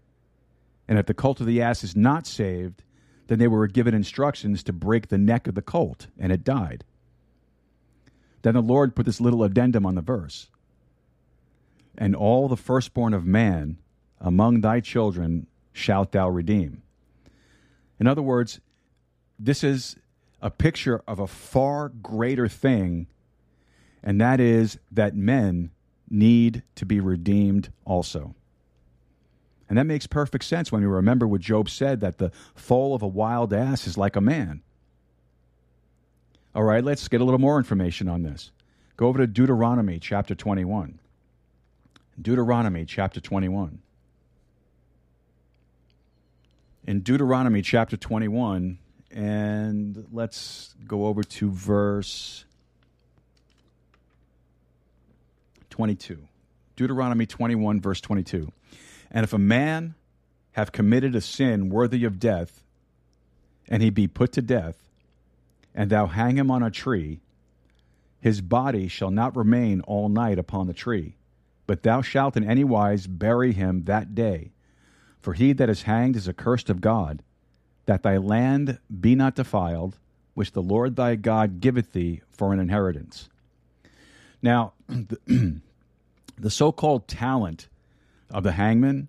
And 0.89 0.99
if 0.99 1.07
the 1.07 1.15
cult 1.15 1.41
of 1.41 1.47
the 1.47 1.63
ass 1.63 1.83
is 1.83 1.97
not 1.97 2.27
saved, 2.27 2.83
then 3.27 3.39
they 3.39 3.49
were 3.49 3.67
given 3.67 3.95
instructions 3.95 4.63
to 4.65 4.73
break 4.73 5.09
the 5.09 5.19
neck 5.19 5.49
of 5.49 5.55
the 5.57 5.63
colt, 5.63 6.07
and 6.19 6.31
it 6.31 6.45
died. 6.45 6.85
Then 8.43 8.55
the 8.55 8.63
Lord 8.63 8.95
put 8.95 9.07
this 9.07 9.21
little 9.21 9.43
addendum 9.43 9.85
on 9.85 9.97
the 9.97 10.03
verse 10.03 10.49
And 11.99 12.15
all 12.15 12.47
the 12.47 12.57
firstborn 12.57 13.15
of 13.15 13.25
man 13.25 13.79
among 14.21 14.61
thy 14.61 14.81
children 14.81 15.49
shalt 15.73 16.13
thou 16.13 16.29
redeem. 16.29 16.83
In 17.99 18.07
other 18.07 18.23
words, 18.23 18.61
this 19.39 19.65
is 19.65 19.97
a 20.41 20.51
picture 20.51 21.03
of 21.09 21.19
a 21.19 21.27
far 21.27 21.89
greater 21.89 22.47
thing, 22.47 23.09
and 24.03 24.21
that 24.21 24.39
is 24.39 24.79
that 24.93 25.17
men 25.17 25.71
need 26.09 26.63
to 26.77 26.87
be 26.87 27.01
redeemed 27.01 27.73
also. 27.85 28.35
And 29.69 29.79
that 29.79 29.85
makes 29.85 30.07
perfect 30.07 30.45
sense 30.45 30.71
when 30.71 30.83
you 30.83 30.89
remember 30.89 31.27
what 31.27 31.41
Job 31.41 31.69
said 31.69 32.01
that 32.01 32.19
the 32.19 32.31
foal 32.55 32.95
of 32.95 33.03
a 33.03 33.07
wild 33.09 33.53
ass 33.53 33.87
is 33.87 33.99
like 33.99 34.17
a 34.17 34.21
man. 34.21 34.63
All 36.55 36.63
right, 36.63 36.83
let's 36.83 37.09
get 37.09 37.21
a 37.21 37.25
little 37.25 37.41
more 37.41 37.59
information 37.59 38.09
on 38.09 38.23
this. 38.23 38.51
Go 38.97 39.09
over 39.09 39.19
to 39.19 39.27
Deuteronomy 39.27 39.99
chapter 39.99 40.35
21. 40.35 40.99
Deuteronomy 42.21 42.87
chapter 42.87 43.21
21. 43.21 43.81
In 46.87 47.01
Deuteronomy 47.01 47.61
chapter 47.61 47.97
21, 47.97 48.79
and 49.11 50.07
let's 50.13 50.75
go 50.87 51.07
over 51.07 51.23
to 51.23 51.51
verse 51.51 52.45
22. 55.77 56.27
Deuteronomy 56.74 57.27
21, 57.27 57.83
verse 57.83 58.01
22. 58.01 58.51
And 59.11 59.24
if 59.24 59.35
a 59.35 59.39
man 59.39 59.95
have 60.53 60.72
committed 60.72 61.14
a 61.14 61.20
sin 61.20 61.68
worthy 61.68 62.05
of 62.05 62.18
death, 62.18 62.64
and 63.68 63.83
he 63.83 63.91
be 63.91 64.09
put 64.09 64.33
to 64.33 64.41
death, 64.41 64.77
and 65.74 65.91
thou 65.91 66.07
hang 66.07 66.39
him 66.39 66.51
on 66.51 66.62
a 66.62 66.70
tree, 66.70 67.20
his 68.22 68.41
body 68.41 68.89
shall 68.89 69.11
not 69.11 69.37
remain 69.37 69.83
all 69.83 70.09
night 70.09 70.39
upon 70.39 70.66
the 70.66 70.72
tree, 70.72 71.16
but 71.66 71.83
thou 71.83 72.01
shalt 72.01 72.39
in 72.39 72.49
any 72.49 72.64
wise 72.64 73.07
bury 73.07 73.53
him 73.53 73.85
that 73.85 74.14
day. 74.14 74.53
For 75.20 75.35
he 75.35 75.53
that 75.53 75.68
is 75.68 75.83
hanged 75.83 76.16
is 76.16 76.27
accursed 76.27 76.70
of 76.70 76.81
God, 76.81 77.22
that 77.85 78.03
thy 78.03 78.16
land 78.16 78.79
be 78.99 79.14
not 79.14 79.35
defiled, 79.35 79.99
which 80.33 80.53
the 80.53 80.62
Lord 80.62 80.97
thy 80.97 81.16
God 81.16 81.61
giveth 81.61 81.93
thee 81.93 82.22
for 82.31 82.55
an 82.55 82.61
inheritance. 82.61 83.29
Now, 84.41 84.72
the 86.39 86.51
so 86.51 86.72
called 86.72 87.09
talent 87.09 87.68
of 88.30 88.43
the 88.43 88.53
hangman 88.53 89.09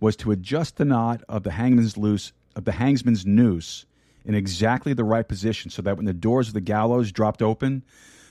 was 0.00 0.16
to 0.16 0.32
adjust 0.32 0.76
the 0.76 0.84
knot 0.84 1.22
of 1.28 1.42
the 1.42 1.52
hangman's 1.52 1.96
loose 1.96 2.32
of 2.54 2.64
the 2.64 2.72
hangsman's 2.72 3.24
noose 3.24 3.86
in 4.24 4.34
exactly 4.34 4.92
the 4.92 5.04
right 5.04 5.26
position 5.26 5.70
so 5.70 5.82
that 5.82 5.96
when 5.96 6.04
the 6.04 6.12
doors 6.12 6.48
of 6.48 6.54
the 6.54 6.60
gallows 6.60 7.10
dropped 7.10 7.42
open, 7.42 7.82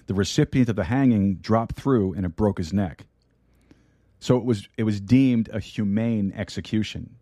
the 0.07 0.13
recipient 0.13 0.69
of 0.69 0.75
the 0.75 0.83
hanging 0.83 1.35
dropped 1.35 1.75
through 1.75 2.13
and 2.13 2.25
it 2.25 2.35
broke 2.35 2.57
his 2.57 2.71
neck. 2.71 3.05
So 4.19 4.37
it 4.37 4.45
was 4.45 4.67
it 4.77 4.83
was 4.83 5.01
deemed 5.01 5.49
a 5.51 5.59
humane 5.59 6.31
execution. 6.35 7.15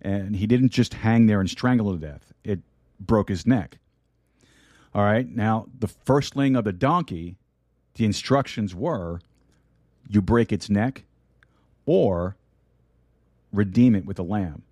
And 0.00 0.36
he 0.36 0.46
didn't 0.46 0.70
just 0.70 0.94
hang 0.94 1.26
there 1.26 1.40
and 1.40 1.48
strangle 1.48 1.92
to 1.92 1.98
death. 1.98 2.32
It 2.44 2.60
broke 3.00 3.28
his 3.28 3.46
neck. 3.46 3.78
All 4.94 5.02
right. 5.02 5.28
Now, 5.28 5.66
the 5.76 5.88
firstling 5.88 6.54
of 6.54 6.64
the 6.64 6.72
donkey, 6.72 7.36
the 7.94 8.04
instructions 8.04 8.74
were 8.74 9.20
you 10.08 10.20
break 10.22 10.52
its 10.52 10.70
neck 10.70 11.04
or 11.86 12.36
redeem 13.52 13.94
it 13.94 14.06
with 14.06 14.18
a 14.18 14.22
lamb. 14.22 14.62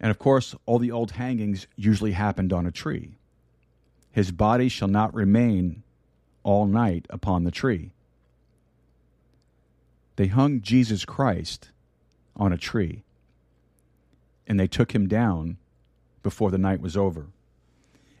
And 0.00 0.10
of 0.10 0.18
course, 0.18 0.54
all 0.66 0.78
the 0.78 0.92
old 0.92 1.12
hangings 1.12 1.66
usually 1.76 2.12
happened 2.12 2.52
on 2.52 2.66
a 2.66 2.70
tree. 2.72 3.12
His 4.10 4.30
body 4.30 4.68
shall 4.68 4.88
not 4.88 5.14
remain 5.14 5.82
all 6.42 6.66
night 6.66 7.06
upon 7.10 7.44
the 7.44 7.50
tree. 7.50 7.90
They 10.16 10.28
hung 10.28 10.60
Jesus 10.60 11.04
Christ 11.04 11.70
on 12.36 12.52
a 12.52 12.58
tree, 12.58 13.02
and 14.46 14.58
they 14.58 14.66
took 14.66 14.92
him 14.92 15.08
down 15.08 15.58
before 16.22 16.50
the 16.50 16.58
night 16.58 16.80
was 16.80 16.96
over. 16.96 17.26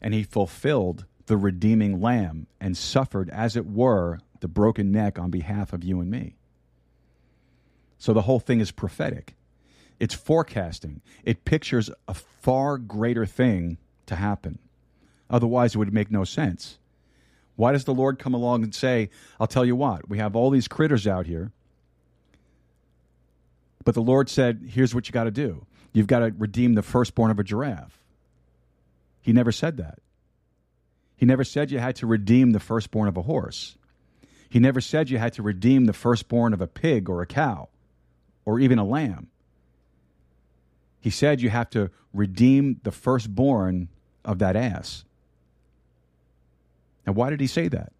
And 0.00 0.14
he 0.14 0.22
fulfilled 0.22 1.04
the 1.26 1.36
redeeming 1.36 2.00
lamb 2.00 2.46
and 2.60 2.76
suffered, 2.76 3.28
as 3.30 3.56
it 3.56 3.66
were, 3.66 4.20
the 4.40 4.48
broken 4.48 4.92
neck 4.92 5.18
on 5.18 5.30
behalf 5.30 5.72
of 5.72 5.84
you 5.84 6.00
and 6.00 6.10
me. 6.10 6.36
So 7.98 8.12
the 8.12 8.22
whole 8.22 8.40
thing 8.40 8.60
is 8.60 8.70
prophetic. 8.70 9.34
It's 9.98 10.14
forecasting. 10.14 11.00
It 11.24 11.44
pictures 11.44 11.90
a 12.06 12.14
far 12.14 12.78
greater 12.78 13.26
thing 13.26 13.78
to 14.06 14.16
happen. 14.16 14.58
Otherwise, 15.28 15.74
it 15.74 15.78
would 15.78 15.92
make 15.92 16.10
no 16.10 16.24
sense. 16.24 16.78
Why 17.56 17.72
does 17.72 17.84
the 17.84 17.94
Lord 17.94 18.18
come 18.18 18.34
along 18.34 18.62
and 18.62 18.74
say, 18.74 19.10
I'll 19.40 19.48
tell 19.48 19.64
you 19.64 19.74
what, 19.74 20.08
we 20.08 20.18
have 20.18 20.36
all 20.36 20.50
these 20.50 20.68
critters 20.68 21.06
out 21.06 21.26
here, 21.26 21.50
but 23.84 23.94
the 23.94 24.02
Lord 24.02 24.28
said, 24.28 24.68
here's 24.70 24.94
what 24.94 25.08
you 25.08 25.12
got 25.12 25.24
to 25.24 25.30
do 25.30 25.66
you've 25.92 26.06
got 26.06 26.20
to 26.20 26.32
redeem 26.36 26.74
the 26.74 26.82
firstborn 26.82 27.30
of 27.30 27.38
a 27.38 27.42
giraffe. 27.42 27.98
He 29.22 29.32
never 29.32 29.50
said 29.50 29.78
that. 29.78 29.98
He 31.16 31.26
never 31.26 31.42
said 31.42 31.70
you 31.70 31.80
had 31.80 31.96
to 31.96 32.06
redeem 32.06 32.52
the 32.52 32.60
firstborn 32.60 33.08
of 33.08 33.16
a 33.16 33.22
horse. 33.22 33.76
He 34.48 34.58
never 34.58 34.80
said 34.80 35.10
you 35.10 35.18
had 35.18 35.34
to 35.34 35.42
redeem 35.42 35.84
the 35.84 35.92
firstborn 35.92 36.52
of 36.52 36.60
a 36.60 36.66
pig 36.66 37.08
or 37.08 37.20
a 37.20 37.26
cow 37.26 37.68
or 38.44 38.58
even 38.58 38.78
a 38.78 38.84
lamb. 38.84 39.28
He 41.00 41.10
said 41.10 41.40
you 41.40 41.50
have 41.50 41.70
to 41.70 41.90
redeem 42.12 42.80
the 42.82 42.90
firstborn 42.90 43.88
of 44.24 44.38
that 44.38 44.56
ass. 44.56 45.04
Now, 47.06 47.12
why 47.12 47.30
did 47.30 47.40
he 47.40 47.46
say 47.46 47.68
that? 47.68 47.92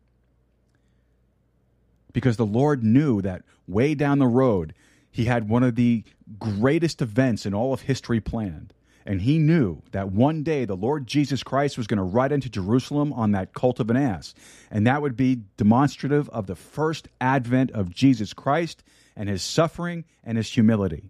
Because 2.12 2.36
the 2.36 2.46
Lord 2.46 2.82
knew 2.82 3.22
that 3.22 3.42
way 3.66 3.94
down 3.94 4.18
the 4.18 4.26
road, 4.26 4.74
he 5.10 5.26
had 5.26 5.48
one 5.48 5.62
of 5.62 5.74
the 5.74 6.04
greatest 6.38 7.00
events 7.00 7.46
in 7.46 7.54
all 7.54 7.72
of 7.72 7.82
history 7.82 8.20
planned. 8.20 8.72
And 9.08 9.22
he 9.22 9.38
knew 9.38 9.80
that 9.92 10.12
one 10.12 10.42
day 10.42 10.66
the 10.66 10.76
Lord 10.76 11.06
Jesus 11.06 11.42
Christ 11.42 11.78
was 11.78 11.86
going 11.86 11.96
to 11.96 12.04
ride 12.04 12.30
into 12.30 12.50
Jerusalem 12.50 13.10
on 13.14 13.32
that 13.32 13.54
colt 13.54 13.80
of 13.80 13.88
an 13.88 13.96
ass. 13.96 14.34
And 14.70 14.86
that 14.86 15.00
would 15.00 15.16
be 15.16 15.40
demonstrative 15.56 16.28
of 16.28 16.46
the 16.46 16.54
first 16.54 17.08
advent 17.18 17.70
of 17.70 17.88
Jesus 17.88 18.34
Christ 18.34 18.84
and 19.16 19.26
his 19.26 19.42
suffering 19.42 20.04
and 20.24 20.36
his 20.36 20.52
humility. 20.52 21.04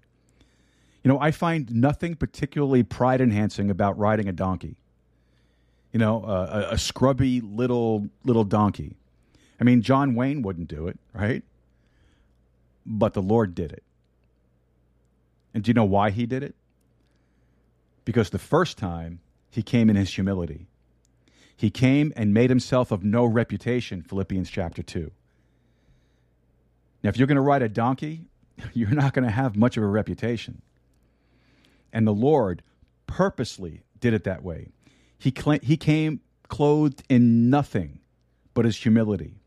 You 1.02 1.08
know, 1.08 1.18
I 1.18 1.32
find 1.32 1.74
nothing 1.74 2.14
particularly 2.14 2.84
pride 2.84 3.20
enhancing 3.20 3.68
about 3.68 3.98
riding 3.98 4.28
a 4.28 4.32
donkey. 4.32 4.76
You 5.92 5.98
know, 5.98 6.22
uh, 6.22 6.68
a, 6.70 6.74
a 6.74 6.78
scrubby 6.78 7.40
little 7.40 8.08
little 8.22 8.44
donkey. 8.44 8.94
I 9.60 9.64
mean, 9.64 9.82
John 9.82 10.14
Wayne 10.14 10.42
wouldn't 10.42 10.68
do 10.68 10.86
it, 10.86 11.00
right? 11.12 11.42
But 12.86 13.14
the 13.14 13.22
Lord 13.22 13.56
did 13.56 13.72
it. 13.72 13.82
And 15.52 15.64
do 15.64 15.70
you 15.70 15.74
know 15.74 15.84
why 15.84 16.10
he 16.10 16.26
did 16.26 16.44
it? 16.44 16.54
Because 18.08 18.30
the 18.30 18.38
first 18.38 18.78
time 18.78 19.20
he 19.50 19.62
came 19.62 19.90
in 19.90 19.96
his 19.96 20.14
humility. 20.14 20.66
He 21.54 21.68
came 21.68 22.10
and 22.16 22.32
made 22.32 22.48
himself 22.48 22.90
of 22.90 23.04
no 23.04 23.26
reputation, 23.26 24.00
Philippians 24.00 24.48
chapter 24.48 24.82
2. 24.82 25.10
Now, 27.02 27.10
if 27.10 27.18
you're 27.18 27.26
going 27.26 27.36
to 27.36 27.42
ride 27.42 27.60
a 27.60 27.68
donkey, 27.68 28.22
you're 28.72 28.88
not 28.88 29.12
going 29.12 29.26
to 29.26 29.30
have 29.30 29.56
much 29.56 29.76
of 29.76 29.82
a 29.82 29.86
reputation. 29.86 30.62
And 31.92 32.06
the 32.06 32.14
Lord 32.14 32.62
purposely 33.06 33.82
did 34.00 34.14
it 34.14 34.24
that 34.24 34.42
way. 34.42 34.68
He, 35.18 35.30
cl- 35.30 35.60
he 35.62 35.76
came 35.76 36.20
clothed 36.48 37.02
in 37.10 37.50
nothing 37.50 37.98
but 38.54 38.64
his 38.64 38.78
humility. 38.78 39.37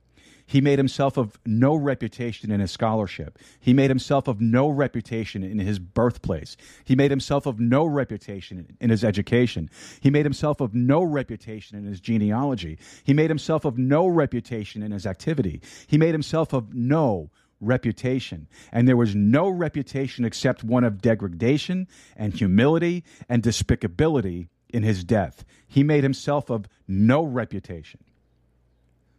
He 0.52 0.60
made 0.60 0.80
himself 0.80 1.16
of 1.16 1.40
no 1.46 1.76
reputation 1.76 2.52
in 2.52 2.60
his 2.60 2.72
scholarship. 2.72 3.40
He 3.62 3.74
made 3.74 3.90
himself 3.90 4.28
of 4.28 4.42
no 4.42 4.68
reputation 4.68 5.46
in 5.46 5.60
his 5.60 5.80
birthplace. 5.80 6.58
He 6.84 6.94
made 6.94 7.10
himself 7.10 7.46
of 7.46 7.62
no 7.62 7.86
reputation 7.86 8.76
in 8.82 8.90
his 8.90 9.02
education. 9.02 9.70
He 10.02 10.10
made 10.10 10.26
himself 10.26 10.60
of 10.60 10.74
no 10.74 11.04
reputation 11.04 11.78
in 11.78 11.86
his 11.86 12.02
genealogy. 12.02 12.78
He 13.06 13.14
made 13.14 13.30
himself 13.30 13.64
of 13.64 13.78
no 13.78 14.08
reputation 14.08 14.84
in 14.84 14.92
his 14.92 15.06
activity. 15.06 15.62
He 15.88 15.98
made 15.98 16.14
himself 16.14 16.52
of 16.52 16.74
no 16.74 17.30
reputation. 17.62 18.50
And 18.74 18.90
there 18.90 18.98
was 18.98 19.16
no 19.16 19.48
reputation 19.48 20.26
except 20.26 20.66
one 20.66 20.84
of 20.84 21.02
degradation 21.02 21.88
and 22.18 22.34
humility 22.34 23.06
and 23.30 23.42
despicability 23.42 24.50
in 24.68 24.84
his 24.84 25.06
death. 25.06 25.46
He 25.66 25.82
made 25.82 26.04
himself 26.04 26.50
of 26.50 26.66
no 26.90 27.24
reputation. 27.24 28.02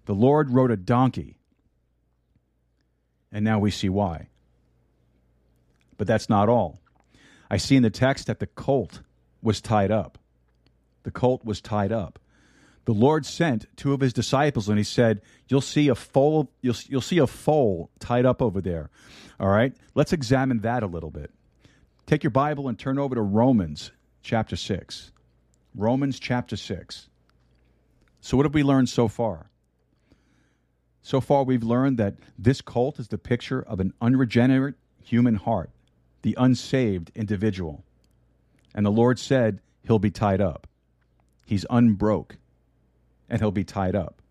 The 0.07 0.15
Lord 0.15 0.51
rode 0.51 0.71
a 0.71 0.77
donkey. 0.77 1.37
And 3.31 3.45
now 3.45 3.59
we 3.59 3.71
see 3.71 3.89
why. 3.89 4.29
But 5.97 6.07
that's 6.07 6.29
not 6.29 6.49
all. 6.49 6.81
I 7.51 7.57
see 7.57 7.77
in 7.77 7.83
the 7.83 7.91
text 7.91 8.27
that 8.27 8.41
the 8.41 8.47
colt 8.47 9.01
was 9.43 9.61
tied 9.61 9.91
up. 9.91 10.19
The 11.05 11.11
colt 11.11 11.45
was 11.45 11.61
tied 11.61 11.93
up. 11.93 12.19
The 12.85 12.93
Lord 12.93 13.25
sent 13.25 13.67
two 13.77 13.93
of 13.93 14.01
his 14.01 14.13
disciples 14.13 14.69
and 14.69 14.77
he 14.77 14.85
said, 14.85 15.23
You'll 15.49 15.61
see 15.61 15.89
a 15.89 15.95
foal, 15.95 16.51
you'll, 16.63 16.75
you'll 16.89 17.01
see 17.01 17.19
a 17.19 17.27
foal 17.27 17.91
tied 18.01 18.27
up 18.27 18.43
over 18.43 18.61
there. 18.61 18.91
All 19.39 19.49
right? 19.49 19.75
Let's 19.95 20.13
examine 20.13 20.61
that 20.61 20.83
a 20.83 20.87
little 20.87 21.11
bit. 21.11 21.31
Take 22.07 22.25
your 22.25 22.33
Bible 22.33 22.69
and 22.69 22.79
turn 22.79 22.99
over 22.99 23.15
to 23.15 23.23
Romans 23.23 23.93
chapter 24.23 24.57
6. 24.57 25.13
Romans 25.75 26.19
chapter 26.19 26.57
6. 26.57 27.09
So, 28.21 28.37
what 28.37 28.47
have 28.47 28.55
we 28.55 28.63
learned 28.63 28.89
so 28.89 29.09
far? 29.09 29.51
So 31.03 31.21
far, 31.21 31.43
we've 31.43 31.65
learned 31.65 31.99
that 31.99 32.15
this 32.39 32.61
cult 32.61 33.01
is 33.01 33.09
the 33.09 33.19
picture 33.19 33.61
of 33.61 33.81
an 33.81 33.93
unregenerate 34.01 34.77
human 35.03 35.35
heart, 35.35 35.71
the 36.23 36.37
unsaved 36.39 37.11
individual. 37.15 37.83
And 38.75 38.87
the 38.87 38.91
Lord 38.91 39.19
said 39.19 39.61
he'll 39.85 39.99
be 39.99 40.13
tied 40.13 40.41
up. 40.41 40.69
He's 41.45 41.67
unbroke, 41.69 42.37
and 43.29 43.41
he'll 43.41 43.51
be 43.51 43.65
tied 43.65 43.97
up. 43.97 44.23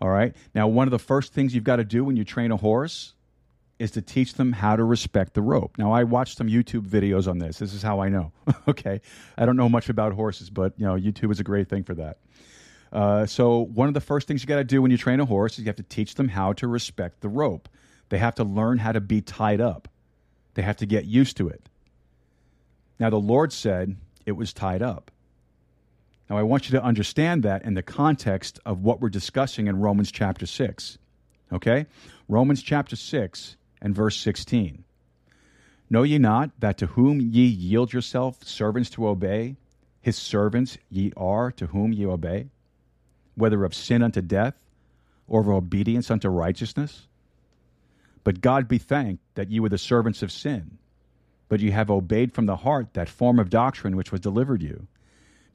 All 0.00 0.08
right? 0.08 0.34
Now, 0.54 0.68
one 0.68 0.86
of 0.86 0.90
the 0.90 0.98
first 0.98 1.32
things 1.32 1.54
you've 1.54 1.64
got 1.64 1.76
to 1.76 1.84
do 1.84 2.02
when 2.02 2.16
you 2.16 2.24
train 2.24 2.50
a 2.50 2.56
horse 2.56 3.14
is 3.78 3.90
to 3.92 4.02
teach 4.02 4.34
them 4.34 4.52
how 4.52 4.74
to 4.74 4.84
respect 4.84 5.34
the 5.34 5.42
rope. 5.42 5.76
Now, 5.76 5.92
I 5.92 6.04
watched 6.04 6.38
some 6.38 6.48
YouTube 6.48 6.88
videos 6.88 7.28
on 7.28 7.38
this. 7.38 7.58
This 7.58 7.74
is 7.74 7.82
how 7.82 8.00
I 8.00 8.08
know. 8.08 8.32
okay. 8.68 9.02
I 9.36 9.44
don't 9.44 9.56
know 9.56 9.68
much 9.68 9.90
about 9.90 10.14
horses, 10.14 10.48
but, 10.48 10.72
you 10.78 10.86
know, 10.86 10.94
YouTube 10.94 11.30
is 11.30 11.40
a 11.40 11.44
great 11.44 11.68
thing 11.68 11.84
for 11.84 11.94
that. 11.94 12.18
Uh, 12.96 13.26
so 13.26 13.58
one 13.58 13.88
of 13.88 13.94
the 13.94 14.00
first 14.00 14.26
things 14.26 14.42
you 14.42 14.48
got 14.48 14.56
to 14.56 14.64
do 14.64 14.80
when 14.80 14.90
you 14.90 14.96
train 14.96 15.20
a 15.20 15.26
horse 15.26 15.52
is 15.52 15.58
you 15.58 15.66
have 15.66 15.76
to 15.76 15.82
teach 15.82 16.14
them 16.14 16.28
how 16.28 16.54
to 16.54 16.66
respect 16.66 17.20
the 17.20 17.28
rope. 17.28 17.68
They 18.08 18.16
have 18.16 18.36
to 18.36 18.44
learn 18.44 18.78
how 18.78 18.92
to 18.92 19.02
be 19.02 19.20
tied 19.20 19.60
up. 19.60 19.86
They 20.54 20.62
have 20.62 20.78
to 20.78 20.86
get 20.86 21.04
used 21.04 21.36
to 21.36 21.46
it. 21.46 21.68
Now 22.98 23.10
the 23.10 23.20
Lord 23.20 23.52
said 23.52 23.96
it 24.24 24.32
was 24.32 24.54
tied 24.54 24.80
up. 24.80 25.10
Now 26.30 26.38
I 26.38 26.42
want 26.42 26.70
you 26.70 26.78
to 26.78 26.82
understand 26.82 27.42
that 27.42 27.66
in 27.66 27.74
the 27.74 27.82
context 27.82 28.60
of 28.64 28.80
what 28.82 29.02
we're 29.02 29.10
discussing 29.10 29.66
in 29.66 29.78
Romans 29.78 30.10
chapter 30.10 30.46
6. 30.46 30.96
Okay? 31.52 31.84
Romans 32.30 32.62
chapter 32.62 32.96
6 32.96 33.56
and 33.82 33.94
verse 33.94 34.16
16. 34.16 34.84
Know 35.90 36.02
ye 36.02 36.16
not 36.16 36.50
that 36.60 36.78
to 36.78 36.86
whom 36.86 37.20
ye 37.20 37.44
yield 37.44 37.92
yourself 37.92 38.42
servants 38.42 38.88
to 38.90 39.06
obey, 39.06 39.56
his 40.00 40.16
servants 40.16 40.78
ye 40.88 41.12
are 41.14 41.52
to 41.52 41.66
whom 41.66 41.92
ye 41.92 42.06
obey? 42.06 42.48
Whether 43.36 43.64
of 43.64 43.74
sin 43.74 44.02
unto 44.02 44.20
death 44.20 44.54
or 45.28 45.40
of 45.40 45.48
obedience 45.48 46.10
unto 46.10 46.28
righteousness? 46.28 47.06
But 48.24 48.40
God 48.40 48.66
be 48.66 48.78
thanked 48.78 49.22
that 49.36 49.50
you 49.50 49.62
were 49.62 49.68
the 49.68 49.78
servants 49.78 50.22
of 50.22 50.32
sin, 50.32 50.78
but 51.48 51.60
you 51.60 51.70
have 51.72 51.90
obeyed 51.90 52.32
from 52.32 52.46
the 52.46 52.56
heart 52.56 52.94
that 52.94 53.08
form 53.08 53.38
of 53.38 53.50
doctrine 53.50 53.96
which 53.96 54.10
was 54.10 54.20
delivered 54.20 54.62
you. 54.62 54.88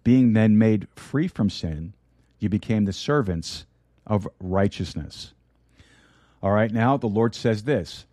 Being 0.04 0.34
then 0.34 0.58
made 0.58 0.88
free 0.96 1.28
from 1.28 1.50
sin, 1.50 1.94
you 2.40 2.50
became 2.50 2.86
the 2.86 2.94
servants 2.94 3.66
of 4.08 4.28
righteousness. 4.40 5.34
All 6.42 6.52
right, 6.52 6.72
now 6.72 6.98
the 6.98 7.08
Lord 7.08 7.36
says 7.36 7.64
this. 7.64 8.06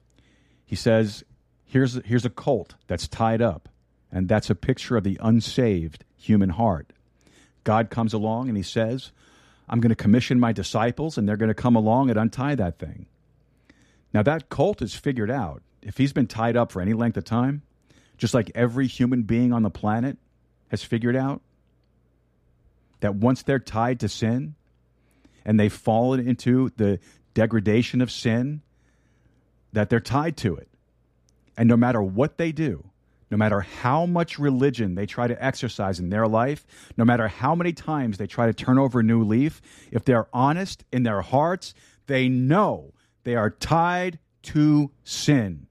He 0.66 0.76
says, 0.76 1.24
Here's, 1.64 1.94
here's 2.04 2.24
a 2.24 2.30
colt 2.30 2.74
that's 2.86 3.06
tied 3.06 3.42
up, 3.42 3.68
and 4.10 4.26
that's 4.26 4.50
a 4.50 4.54
picture 4.54 4.96
of 4.96 5.04
the 5.04 5.18
unsaved 5.20 6.04
human 6.16 6.50
heart. 6.50 6.92
God 7.62 7.90
comes 7.90 8.14
along 8.14 8.48
and 8.48 8.56
he 8.56 8.62
says, 8.62 9.12
I'm 9.68 9.80
going 9.80 9.90
to 9.90 9.96
commission 9.96 10.40
my 10.40 10.52
disciples, 10.52 11.18
and 11.18 11.28
they're 11.28 11.36
going 11.36 11.48
to 11.48 11.54
come 11.54 11.76
along 11.76 12.10
and 12.10 12.18
untie 12.18 12.54
that 12.54 12.78
thing. 12.78 13.06
Now, 14.12 14.22
that 14.22 14.48
colt 14.48 14.80
is 14.80 14.94
figured 14.94 15.30
out. 15.30 15.62
If 15.82 15.98
he's 15.98 16.12
been 16.12 16.26
tied 16.26 16.56
up 16.56 16.72
for 16.72 16.80
any 16.80 16.94
length 16.94 17.16
of 17.16 17.24
time, 17.24 17.62
just 18.16 18.34
like 18.34 18.50
every 18.54 18.86
human 18.86 19.22
being 19.22 19.52
on 19.52 19.62
the 19.62 19.70
planet 19.70 20.16
has 20.68 20.82
figured 20.82 21.16
out, 21.16 21.42
that 23.00 23.14
once 23.14 23.42
they're 23.42 23.58
tied 23.58 24.00
to 24.00 24.08
sin 24.08 24.54
and 25.44 25.58
they've 25.58 25.72
fallen 25.72 26.26
into 26.26 26.72
the 26.76 26.98
degradation 27.34 28.00
of 28.00 28.10
sin, 28.10 28.62
that 29.72 29.88
they're 29.88 30.00
tied 30.00 30.36
to 30.38 30.56
it. 30.56 30.68
And 31.56 31.68
no 31.68 31.76
matter 31.76 32.02
what 32.02 32.38
they 32.38 32.52
do, 32.52 32.90
no 33.30 33.36
matter 33.36 33.60
how 33.60 34.06
much 34.06 34.38
religion 34.38 34.94
they 34.94 35.06
try 35.06 35.26
to 35.26 35.44
exercise 35.44 36.00
in 36.00 36.08
their 36.08 36.26
life, 36.26 36.66
no 36.96 37.04
matter 37.04 37.28
how 37.28 37.54
many 37.54 37.72
times 37.72 38.18
they 38.18 38.26
try 38.26 38.46
to 38.46 38.54
turn 38.54 38.78
over 38.78 39.00
a 39.00 39.02
new 39.02 39.22
leaf, 39.22 39.60
if 39.90 40.04
they're 40.04 40.28
honest 40.32 40.84
in 40.92 41.02
their 41.02 41.20
hearts, 41.20 41.74
they 42.06 42.28
know 42.28 42.92
they 43.24 43.34
are 43.34 43.50
tied 43.50 44.18
to 44.42 44.90
sin. 45.04 45.66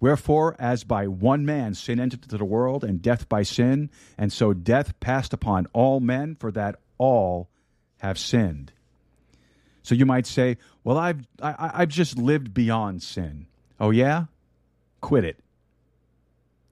Wherefore, 0.00 0.56
as 0.58 0.82
by 0.82 1.06
one 1.06 1.46
man 1.46 1.74
sin 1.74 2.00
entered 2.00 2.24
into 2.24 2.36
the 2.36 2.44
world, 2.44 2.82
and 2.82 3.00
death 3.00 3.28
by 3.28 3.44
sin, 3.44 3.90
and 4.18 4.32
so 4.32 4.52
death 4.52 4.98
passed 4.98 5.32
upon 5.32 5.66
all 5.72 6.00
men, 6.00 6.34
for 6.34 6.50
that 6.50 6.80
all 6.98 7.48
have 7.98 8.18
sinned. 8.18 8.72
So 9.82 9.94
you 9.94 10.06
might 10.06 10.26
say, 10.26 10.56
"Well, 10.82 10.98
I've 10.98 11.26
I, 11.40 11.70
I've 11.74 11.88
just 11.88 12.18
lived 12.18 12.52
beyond 12.52 13.02
sin." 13.02 13.46
Oh 13.78 13.90
yeah, 13.90 14.24
quit 15.00 15.24
it. 15.24 15.41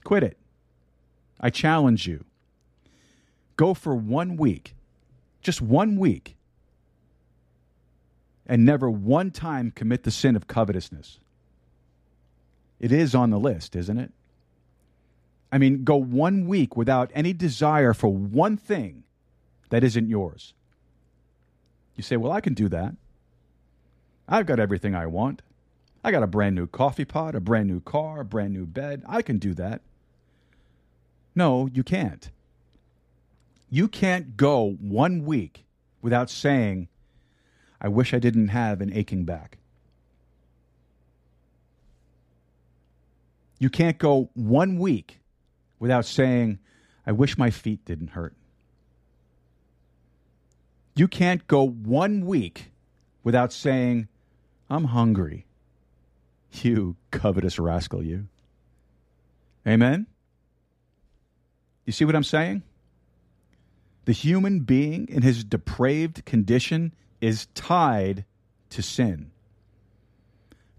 Quit 0.05 0.23
it. 0.23 0.37
I 1.41 1.51
challenge 1.51 2.07
you. 2.07 2.25
Go 3.57 3.75
for 3.75 3.95
one 3.95 4.37
week, 4.37 4.75
just 5.43 5.61
one 5.61 5.97
week, 5.99 6.37
and 8.47 8.65
never 8.65 8.91
one 8.91 9.31
time 9.31 9.71
commit 9.71 10.03
the 10.03 10.11
sin 10.11 10.35
of 10.35 10.47
covetousness. 10.47 11.19
It 12.79 12.93
is 12.93 13.15
on 13.15 13.31
the 13.31 13.39
list, 13.39 13.77
isn't 13.77 13.99
it? 13.99 14.13
I 15.53 15.59
mean, 15.59 15.85
go 15.85 15.97
one 15.97 16.47
week 16.47 16.77
without 16.77 17.11
any 17.15 17.33
desire 17.33 17.93
for 17.93 18.09
one 18.09 18.57
thing 18.57 19.05
that 19.69 19.85
isn't 19.85 20.09
yours. 20.09 20.55
You 21.97 22.03
say, 22.03 22.17
Well, 22.17 22.33
I 22.33 22.41
can 22.41 22.55
do 22.55 22.69
that. 22.69 22.95
I've 24.29 24.47
got 24.47 24.61
everything 24.61 24.95
I 24.95 25.07
want. 25.07 25.43
I 26.03 26.13
got 26.13 26.23
a 26.23 26.29
brand 26.29 26.55
new 26.55 26.67
coffee 26.67 27.05
pot, 27.05 27.35
a 27.35 27.41
brand 27.41 27.69
new 27.69 27.81
car, 27.81 28.21
a 28.21 28.25
brand 28.25 28.55
new 28.55 28.65
bed. 28.65 29.03
I 29.07 29.23
can 29.23 29.39
do 29.39 29.53
that. 29.55 29.83
No, 31.41 31.71
you 31.73 31.83
can't. 31.83 32.31
You 33.71 33.89
can't 33.89 34.37
go 34.37 34.77
one 34.79 35.25
week 35.25 35.65
without 36.03 36.29
saying, 36.29 36.89
I 37.81 37.89
wish 37.89 38.13
I 38.13 38.19
didn't 38.19 38.49
have 38.49 38.83
an 38.83 38.93
aching 38.93 39.25
back. 39.25 39.57
You 43.59 43.71
can't 43.71 43.97
go 43.97 44.29
one 44.35 44.79
week 44.79 45.21
without 45.79 46.05
saying, 46.05 46.59
I 47.07 47.13
wish 47.13 47.39
my 47.39 47.49
feet 47.49 47.87
didn't 47.87 48.09
hurt. 48.09 48.35
You 50.95 51.09
can't 51.09 51.47
go 51.47 51.67
one 51.67 52.27
week 52.27 52.71
without 53.25 53.51
saying, 53.51 54.09
I'm 54.69 54.85
hungry. 54.85 55.47
You 56.53 56.97
covetous 57.11 57.59
rascal, 57.59 58.03
you. 58.03 58.27
Amen? 59.67 60.07
You 61.91 61.93
see 61.93 62.05
what 62.05 62.15
I'm 62.15 62.23
saying? 62.23 62.63
The 64.05 64.13
human 64.13 64.61
being 64.61 65.09
in 65.09 65.23
his 65.23 65.43
depraved 65.43 66.25
condition 66.25 66.95
is 67.21 67.47
tied 67.47 68.25
to 68.69 68.81
sin. 68.81 69.33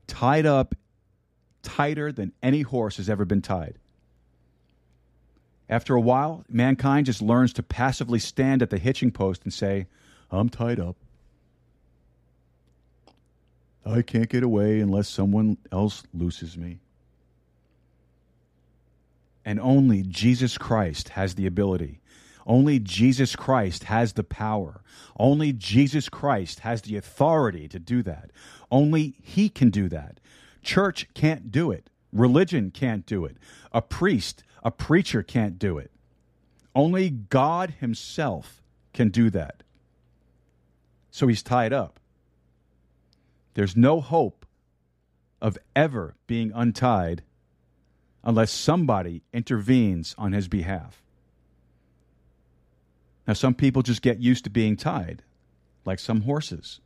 Tied 0.07 0.45
up 0.45 0.73
tighter 1.63 2.13
than 2.13 2.31
any 2.41 2.61
horse 2.61 2.95
has 2.95 3.09
ever 3.09 3.25
been 3.25 3.41
tied. 3.41 3.77
After 5.67 5.95
a 5.95 5.99
while, 5.99 6.45
mankind 6.47 7.07
just 7.07 7.21
learns 7.21 7.51
to 7.55 7.61
passively 7.61 8.19
stand 8.19 8.61
at 8.61 8.69
the 8.69 8.77
hitching 8.77 9.11
post 9.11 9.43
and 9.43 9.51
say, 9.51 9.87
I'm 10.31 10.47
tied 10.47 10.79
up. 10.79 10.95
I 13.85 14.01
can't 14.01 14.29
get 14.29 14.43
away 14.43 14.79
unless 14.79 15.09
someone 15.09 15.57
else 15.73 16.03
looses 16.13 16.57
me. 16.57 16.79
And 19.43 19.59
only 19.59 20.03
Jesus 20.03 20.57
Christ 20.57 21.09
has 21.09 21.35
the 21.35 21.47
ability. 21.47 21.99
Only 22.45 22.79
Jesus 22.79 23.35
Christ 23.35 23.85
has 23.85 24.13
the 24.13 24.23
power. 24.23 24.81
Only 25.17 25.53
Jesus 25.53 26.09
Christ 26.09 26.59
has 26.61 26.81
the 26.81 26.95
authority 26.97 27.67
to 27.67 27.79
do 27.79 28.03
that. 28.03 28.31
Only 28.71 29.15
He 29.23 29.49
can 29.49 29.69
do 29.69 29.89
that. 29.89 30.19
Church 30.63 31.07
can't 31.13 31.51
do 31.51 31.71
it. 31.71 31.89
Religion 32.11 32.71
can't 32.71 33.05
do 33.05 33.25
it. 33.25 33.37
A 33.71 33.81
priest, 33.81 34.43
a 34.63 34.71
preacher 34.71 35.23
can't 35.23 35.57
do 35.57 35.77
it. 35.77 35.91
Only 36.75 37.09
God 37.09 37.75
Himself 37.79 38.61
can 38.93 39.09
do 39.09 39.29
that. 39.29 39.63
So 41.09 41.27
He's 41.27 41.43
tied 41.43 41.73
up. 41.73 41.99
There's 43.53 43.75
no 43.75 44.01
hope 44.01 44.45
of 45.41 45.57
ever 45.75 46.15
being 46.27 46.51
untied 46.53 47.23
unless 48.23 48.51
somebody 48.51 49.23
intervenes 49.33 50.15
on 50.17 50.31
his 50.31 50.47
behalf. 50.47 51.01
Now, 53.27 53.33
some 53.33 53.53
people 53.53 53.81
just 53.81 54.01
get 54.01 54.19
used 54.19 54.43
to 54.43 54.49
being 54.49 54.75
tied, 54.75 55.23
like 55.85 55.99
some 55.99 56.21
horses. 56.21 56.81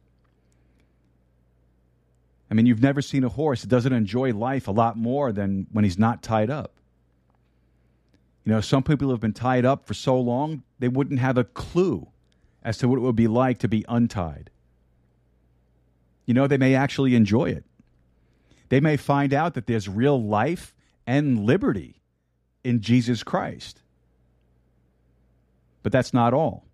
I 2.50 2.54
mean, 2.54 2.66
you've 2.66 2.82
never 2.82 3.02
seen 3.02 3.24
a 3.24 3.30
horse 3.30 3.62
that 3.62 3.70
doesn't 3.70 3.94
enjoy 3.94 4.32
life 4.32 4.68
a 4.68 4.72
lot 4.72 4.98
more 4.98 5.32
than 5.32 5.68
when 5.72 5.84
he's 5.84 5.98
not 5.98 6.22
tied 6.22 6.50
up. 6.50 6.74
You 8.44 8.52
know, 8.52 8.62
some 8.62 8.84
people 8.84 9.10
have 9.10 9.20
been 9.20 9.34
tied 9.34 9.66
up 9.66 9.88
for 9.88 9.96
so 9.96 10.20
long, 10.20 10.62
they 10.78 10.88
wouldn't 10.88 11.20
have 11.20 11.38
a 11.38 11.44
clue 11.44 12.08
as 12.64 12.78
to 12.78 12.88
what 12.88 12.98
it 12.98 13.02
would 13.02 13.16
be 13.16 13.28
like 13.28 13.58
to 13.60 13.68
be 13.68 13.84
untied. 13.88 14.52
You 16.28 16.34
know, 16.36 16.46
they 16.46 16.58
may 16.58 16.76
actually 16.76 17.16
enjoy 17.16 17.46
it. 17.46 17.64
They 18.70 18.80
may 18.80 18.98
find 18.98 19.34
out 19.34 19.56
that 19.56 19.68
there's 19.68 19.90
real 19.90 20.22
life 20.22 20.75
and 21.08 21.46
liberty 21.46 22.02
in 22.64 22.82
Jesus 22.82 23.24
Christ. 23.24 23.82
But 25.84 25.92
that's 25.92 26.14
not 26.14 26.34
all. 26.34 26.66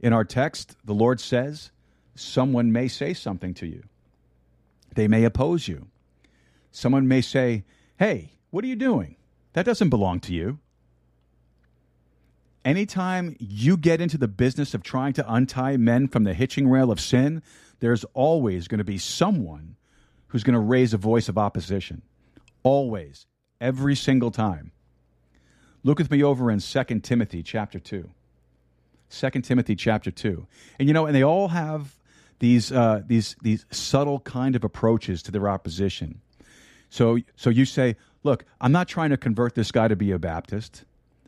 In 0.00 0.12
our 0.12 0.24
text, 0.24 0.76
the 0.84 0.94
Lord 0.94 1.20
says, 1.20 1.70
someone 2.14 2.72
may 2.72 2.88
say 2.88 3.14
something 3.14 3.54
to 3.54 3.66
you. 3.66 3.84
They 4.94 5.08
may 5.08 5.24
oppose 5.24 5.68
you. 5.68 5.88
Someone 6.70 7.06
may 7.06 7.20
say, 7.20 7.64
Hey, 7.98 8.32
what 8.50 8.64
are 8.64 8.68
you 8.68 8.76
doing? 8.76 9.16
That 9.52 9.66
doesn't 9.66 9.90
belong 9.90 10.20
to 10.20 10.32
you. 10.32 10.58
Anytime 12.64 13.36
you 13.38 13.76
get 13.76 14.00
into 14.00 14.18
the 14.18 14.28
business 14.28 14.72
of 14.72 14.82
trying 14.82 15.12
to 15.14 15.32
untie 15.32 15.76
men 15.76 16.08
from 16.08 16.24
the 16.24 16.34
hitching 16.34 16.68
rail 16.68 16.90
of 16.90 17.00
sin, 17.00 17.42
there's 17.80 18.04
always 18.14 18.68
going 18.68 18.78
to 18.78 18.84
be 18.84 18.98
someone 18.98 19.76
who's 20.28 20.44
going 20.44 20.54
to 20.54 20.60
raise 20.60 20.94
a 20.94 20.98
voice 20.98 21.28
of 21.28 21.36
opposition. 21.36 22.02
Always. 22.62 23.26
Every 23.60 23.94
single 23.94 24.30
time. 24.30 24.72
Look 25.84 25.98
with 25.98 26.10
me 26.10 26.22
over 26.22 26.50
in 26.50 26.60
2 26.60 26.84
Timothy 27.00 27.42
chapter 27.42 27.78
2. 27.78 28.08
2 29.10 29.30
Timothy 29.42 29.76
chapter 29.76 30.10
2. 30.10 30.46
And 30.78 30.88
you 30.88 30.94
know, 30.94 31.06
and 31.06 31.14
they 31.14 31.24
all 31.24 31.48
have 31.48 31.96
these, 32.38 32.72
uh, 32.72 33.02
these, 33.06 33.36
these 33.42 33.66
subtle 33.70 34.20
kind 34.20 34.56
of 34.56 34.64
approaches 34.64 35.22
to 35.24 35.30
their 35.30 35.48
opposition. 35.48 36.20
So, 36.90 37.18
so 37.36 37.50
you 37.50 37.64
say, 37.64 37.96
look, 38.22 38.44
I'm 38.60 38.72
not 38.72 38.88
trying 38.88 39.10
to 39.10 39.16
convert 39.16 39.54
this 39.54 39.70
guy 39.72 39.88
to 39.88 39.96
be 39.96 40.10
a 40.12 40.18
Baptist. 40.18 40.84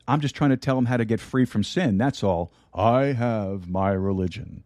I'm 0.06 0.20
just 0.20 0.34
trying 0.34 0.50
to 0.50 0.56
tell 0.56 0.76
him 0.76 0.86
how 0.86 0.96
to 0.96 1.04
get 1.04 1.20
free 1.20 1.44
from 1.44 1.64
sin. 1.64 1.98
That's 1.98 2.22
all. 2.22 2.52
I 2.74 3.04
have 3.06 3.68
my 3.68 3.92
religion. 3.92 4.62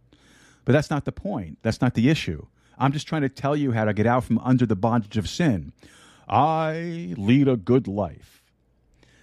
But 0.64 0.72
that's 0.72 0.90
not 0.90 1.04
the 1.04 1.12
point. 1.12 1.58
That's 1.62 1.80
not 1.80 1.94
the 1.94 2.08
issue. 2.08 2.46
I'm 2.78 2.92
just 2.92 3.06
trying 3.06 3.22
to 3.22 3.28
tell 3.28 3.56
you 3.56 3.72
how 3.72 3.84
to 3.84 3.92
get 3.92 4.06
out 4.06 4.24
from 4.24 4.38
under 4.38 4.66
the 4.66 4.76
bondage 4.76 5.16
of 5.16 5.28
sin. 5.28 5.72
I 6.28 7.14
lead 7.16 7.48
a 7.48 7.56
good 7.56 7.88
life. 7.88 8.42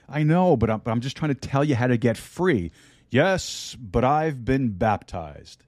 I 0.08 0.24
know, 0.24 0.56
but 0.56 0.70
I'm, 0.70 0.80
but 0.80 0.91
I'm 0.91 1.01
just 1.01 1.18
trying 1.18 1.34
to 1.34 1.39
tell 1.39 1.64
you 1.64 1.76
how 1.76 1.88
to 1.88 1.97
get 1.97 2.18
free. 2.18 2.72
Yes, 3.10 3.76
but 3.80 4.03
I've 4.03 4.45
been 4.45 4.70
baptized. 4.70 5.64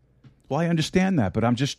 Well, 0.49 0.59
I 0.59 0.67
understand 0.67 1.19
that, 1.19 1.33
but 1.33 1.43
I'm 1.43 1.55
just. 1.55 1.77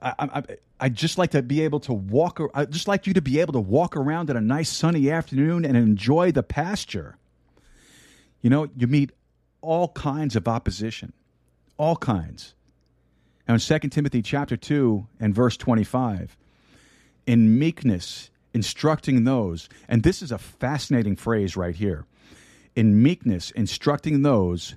I, 0.00 0.14
I, 0.18 0.42
I 0.80 0.88
just 0.88 1.18
like 1.18 1.32
to 1.32 1.42
be 1.42 1.62
able 1.62 1.80
to 1.80 1.92
walk. 1.92 2.40
I 2.54 2.64
just 2.64 2.86
like 2.86 3.06
you 3.06 3.14
to 3.14 3.22
be 3.22 3.40
able 3.40 3.52
to 3.54 3.60
walk 3.60 3.96
around 3.96 4.30
in 4.30 4.36
a 4.36 4.40
nice 4.40 4.68
sunny 4.68 5.10
afternoon 5.10 5.64
and 5.64 5.76
enjoy 5.76 6.30
the 6.30 6.42
pasture. 6.42 7.16
You 8.42 8.50
know, 8.50 8.68
you 8.76 8.86
meet 8.86 9.10
all 9.60 9.88
kinds 9.88 10.36
of 10.36 10.46
opposition, 10.46 11.12
all 11.76 11.96
kinds. 11.96 12.54
Now, 13.48 13.54
in 13.54 13.60
2 13.60 13.78
Timothy 13.88 14.22
chapter 14.22 14.56
2 14.56 15.06
and 15.18 15.34
verse 15.34 15.56
25, 15.56 16.36
in 17.26 17.58
meekness 17.58 18.30
instructing 18.54 19.24
those, 19.24 19.68
and 19.88 20.02
this 20.02 20.22
is 20.22 20.32
a 20.32 20.38
fascinating 20.38 21.16
phrase 21.16 21.56
right 21.56 21.74
here 21.74 22.06
in 22.74 23.02
meekness, 23.02 23.50
instructing 23.52 24.22
those 24.22 24.76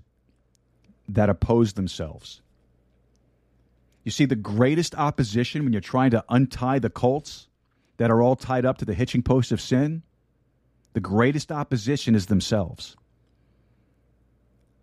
that 1.07 1.29
oppose 1.29 1.73
themselves. 1.73 2.41
You 4.03 4.11
see, 4.11 4.25
the 4.25 4.35
greatest 4.35 4.95
opposition 4.95 5.63
when 5.63 5.73
you're 5.73 5.81
trying 5.81 6.11
to 6.11 6.23
untie 6.27 6.79
the 6.79 6.89
colts 6.89 7.47
that 7.97 8.09
are 8.09 8.21
all 8.21 8.35
tied 8.35 8.65
up 8.65 8.79
to 8.79 8.85
the 8.85 8.95
hitching 8.95 9.21
post 9.21 9.51
of 9.51 9.61
sin, 9.61 10.01
the 10.93 10.99
greatest 10.99 11.51
opposition 11.51 12.15
is 12.15 12.25
themselves. 12.25 12.95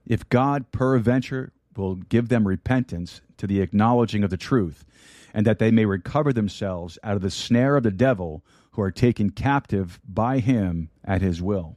If 0.06 0.28
God 0.28 0.70
peradventure 0.70 1.52
will 1.76 1.96
give 1.96 2.28
them 2.28 2.46
repentance 2.46 3.20
to 3.38 3.46
the 3.46 3.60
acknowledging 3.60 4.24
of 4.24 4.30
the 4.30 4.36
truth, 4.36 4.84
and 5.34 5.46
that 5.46 5.58
they 5.58 5.70
may 5.70 5.84
recover 5.84 6.32
themselves 6.32 6.98
out 7.02 7.16
of 7.16 7.22
the 7.22 7.30
snare 7.30 7.76
of 7.76 7.82
the 7.82 7.90
devil 7.90 8.42
who 8.78 8.84
are 8.84 8.92
taken 8.92 9.28
captive 9.28 9.98
by 10.08 10.38
him 10.38 10.88
at 11.04 11.20
his 11.20 11.42
will. 11.42 11.76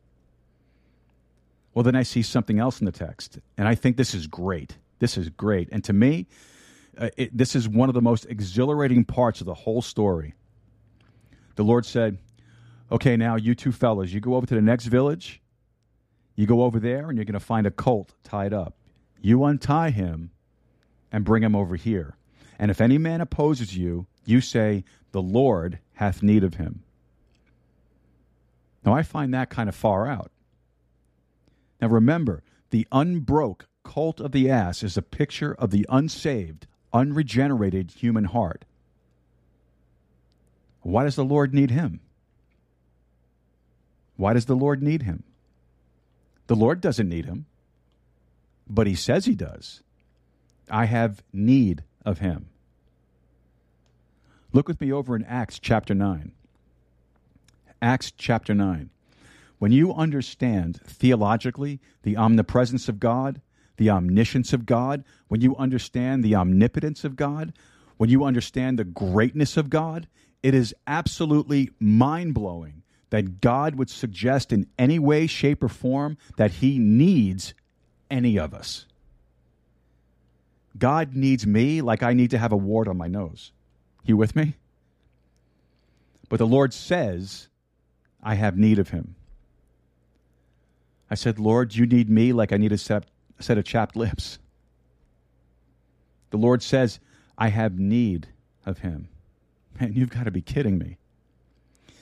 Well, 1.74 1.82
then 1.82 1.95
I 1.95 2.04
see 2.04 2.22
something 2.22 2.60
else 2.60 2.80
in 2.80 2.86
the 2.86 2.91
text, 2.91 3.39
and 3.58 3.68
I 3.68 3.74
think 3.74 3.97
this 3.97 4.14
is 4.14 4.28
great. 4.28 4.78
This 4.99 5.18
is 5.18 5.30
great. 5.30 5.68
And 5.72 5.84
to 5.86 5.93
me, 5.93 6.28
uh, 6.95 7.10
it, 7.18 7.36
this 7.36 7.56
is 7.56 7.68
one 7.68 7.89
of 7.89 7.95
the 7.95 8.04
most 8.04 8.28
exhilarating 8.30 9.04
parts 9.04 9.41
of 9.41 9.47
the 9.47 9.54
whole 9.56 9.82
story. 9.82 10.36
The 11.56 11.64
Lord 11.64 11.88
said, 11.88 12.20
Okay, 12.91 13.18
now 13.18 13.36
you 13.36 13.56
two 13.56 13.72
fellas, 13.72 14.14
you 14.14 14.20
go 14.20 14.36
over 14.36 14.45
to 14.45 14.54
the 14.54 14.62
next 14.62 14.86
village. 14.86 15.41
You 16.36 16.45
go 16.45 16.62
over 16.62 16.80
there, 16.80 17.10
and 17.10 17.18
you're 17.18 17.26
going 17.26 17.34
to 17.34 17.39
find 17.39 17.66
a 17.66 17.72
colt 17.72 18.14
tied 18.24 18.54
up. 18.54 18.76
You 19.20 19.43
untie 19.45 19.89
him 19.89 20.30
and 21.12 21.26
bring 21.26 21.41
him 21.41 21.56
over 21.56 21.78
here. 21.78 22.16
And 22.60 22.70
if 22.70 22.80
any 22.80 22.99
man 22.99 23.22
opposes 23.22 23.76
you, 23.76 24.06
you 24.24 24.39
say, 24.39 24.84
The 25.14 25.22
Lord 25.24 25.80
hath 25.93 26.22
need 26.22 26.43
of 26.43 26.54
him. 26.54 26.84
Now, 28.86 28.93
I 28.93 29.03
find 29.03 29.34
that 29.34 29.49
kind 29.49 29.69
of 29.69 29.75
far 29.75 30.07
out. 30.07 30.32
Now, 31.79 31.88
remember, 31.88 32.43
the 32.71 32.88
unbroke 32.91 33.67
colt 33.84 34.19
of 34.19 34.32
the 34.32 34.49
ass 34.49 34.84
is 34.84 34.97
a 34.97 35.01
picture 35.01 35.53
of 35.53 35.71
the 35.71 35.86
unsaved, 35.89 36.67
unregenerated 36.93 37.91
human 37.91 38.25
heart. 38.25 38.65
Why 40.82 41.03
does 41.03 41.15
the 41.15 41.25
Lord 41.25 41.53
need 41.53 41.71
him? 41.71 41.99
Why 44.17 44.34
does 44.34 44.45
the 44.45 44.55
Lord 44.55 44.82
need 44.82 45.03
him? 45.03 45.23
The 46.47 46.55
Lord 46.55 46.82
doesn't 46.82 47.09
need 47.09 47.25
him, 47.25 47.45
but 48.67 48.88
he 48.88 48.95
says 48.95 49.25
he 49.25 49.36
does. 49.36 49.82
I 50.69 50.86
have 50.86 51.23
need 51.32 51.84
of 52.05 52.19
him. 52.19 52.47
Look 54.53 54.67
with 54.67 54.82
me 54.82 54.91
over 54.91 55.15
in 55.15 55.23
Acts 55.23 55.59
chapter 55.59 55.93
9. 55.93 56.34
Acts 57.82 58.11
chapter 58.15 58.53
9. 58.53 58.89
When 59.57 59.71
you 59.71 59.93
understand 59.93 60.79
theologically 60.86 61.79
the 62.03 62.17
omnipresence 62.17 62.89
of 62.89 62.99
God, 62.99 63.41
the 63.77 63.89
omniscience 63.89 64.53
of 64.53 64.65
God, 64.65 65.03
when 65.27 65.41
you 65.41 65.55
understand 65.55 66.23
the 66.23 66.36
omnipotence 66.36 67.03
of 67.03 67.15
God, 67.15 67.53
when 67.97 68.09
you 68.09 68.23
understand 68.23 68.77
the 68.77 68.84
greatness 68.84 69.57
of 69.57 69.69
God, 69.69 70.07
it 70.43 70.53
is 70.53 70.73
absolutely 70.88 71.71
mind 71.79 72.34
blowing 72.34 72.84
that 73.11 73.41
God 73.41 73.75
would 73.75 73.89
suggest 73.89 74.51
in 74.51 74.67
any 74.79 74.97
way, 74.97 75.27
shape, 75.27 75.63
or 75.63 75.69
form 75.69 76.17
that 76.38 76.51
He 76.51 76.79
needs 76.79 77.53
any 78.09 78.39
of 78.39 78.53
us. 78.53 78.86
God 80.77 81.15
needs 81.15 81.45
me 81.45 81.82
like 81.82 82.01
I 82.01 82.13
need 82.13 82.32
to 82.32 82.38
have 82.38 82.51
a 82.51 82.57
wart 82.57 82.88
on 82.88 82.97
my 82.97 83.07
nose. 83.07 83.51
You 84.03 84.17
with 84.17 84.36
me? 84.36 84.55
But 86.29 86.38
the 86.38 86.47
Lord 86.47 86.73
says, 86.73 87.49
I 88.24 88.36
have 88.36 88.57
need 88.57 88.80
of 88.80 88.89
him. 88.89 89.15
I 91.09 91.15
said, 91.15 91.39
Lord, 91.39 91.76
you 91.76 91.86
need 91.86 92.09
me 92.09 92.34
like 92.34 92.53
I 92.53 92.57
need 92.57 92.72
a 92.72 92.78
set, 92.78 93.05
set 93.39 93.57
of 93.57 93.65
chapped 93.65 93.95
lips. 93.95 94.39
The 96.30 96.38
Lord 96.38 96.63
says, 96.63 96.99
I 97.38 97.49
have 97.49 97.78
need 97.78 98.28
of 98.65 98.80
him. 98.80 99.09
Man, 99.80 99.93
you've 99.93 100.09
got 100.09 100.24
to 100.24 100.32
be 100.32 100.41
kidding 100.41 100.78
me. 100.78 100.97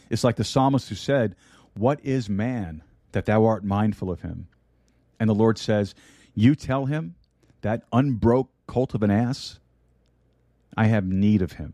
It's 0.09 0.23
like 0.23 0.35
the 0.35 0.43
psalmist 0.43 0.89
who 0.89 0.95
said, 0.95 1.35
What 1.75 1.99
is 2.03 2.29
man 2.29 2.83
that 3.11 3.25
thou 3.25 3.45
art 3.45 3.63
mindful 3.63 4.11
of 4.11 4.21
him? 4.21 4.47
And 5.19 5.29
the 5.29 5.35
Lord 5.35 5.57
says, 5.57 5.95
You 6.35 6.55
tell 6.55 6.85
him, 6.85 7.15
that 7.61 7.83
unbroke 7.91 8.49
colt 8.67 8.93
of 8.93 9.03
an 9.03 9.11
ass, 9.11 9.59
I 10.77 10.85
have 10.85 11.05
need 11.05 11.41
of 11.41 11.53
him. 11.53 11.73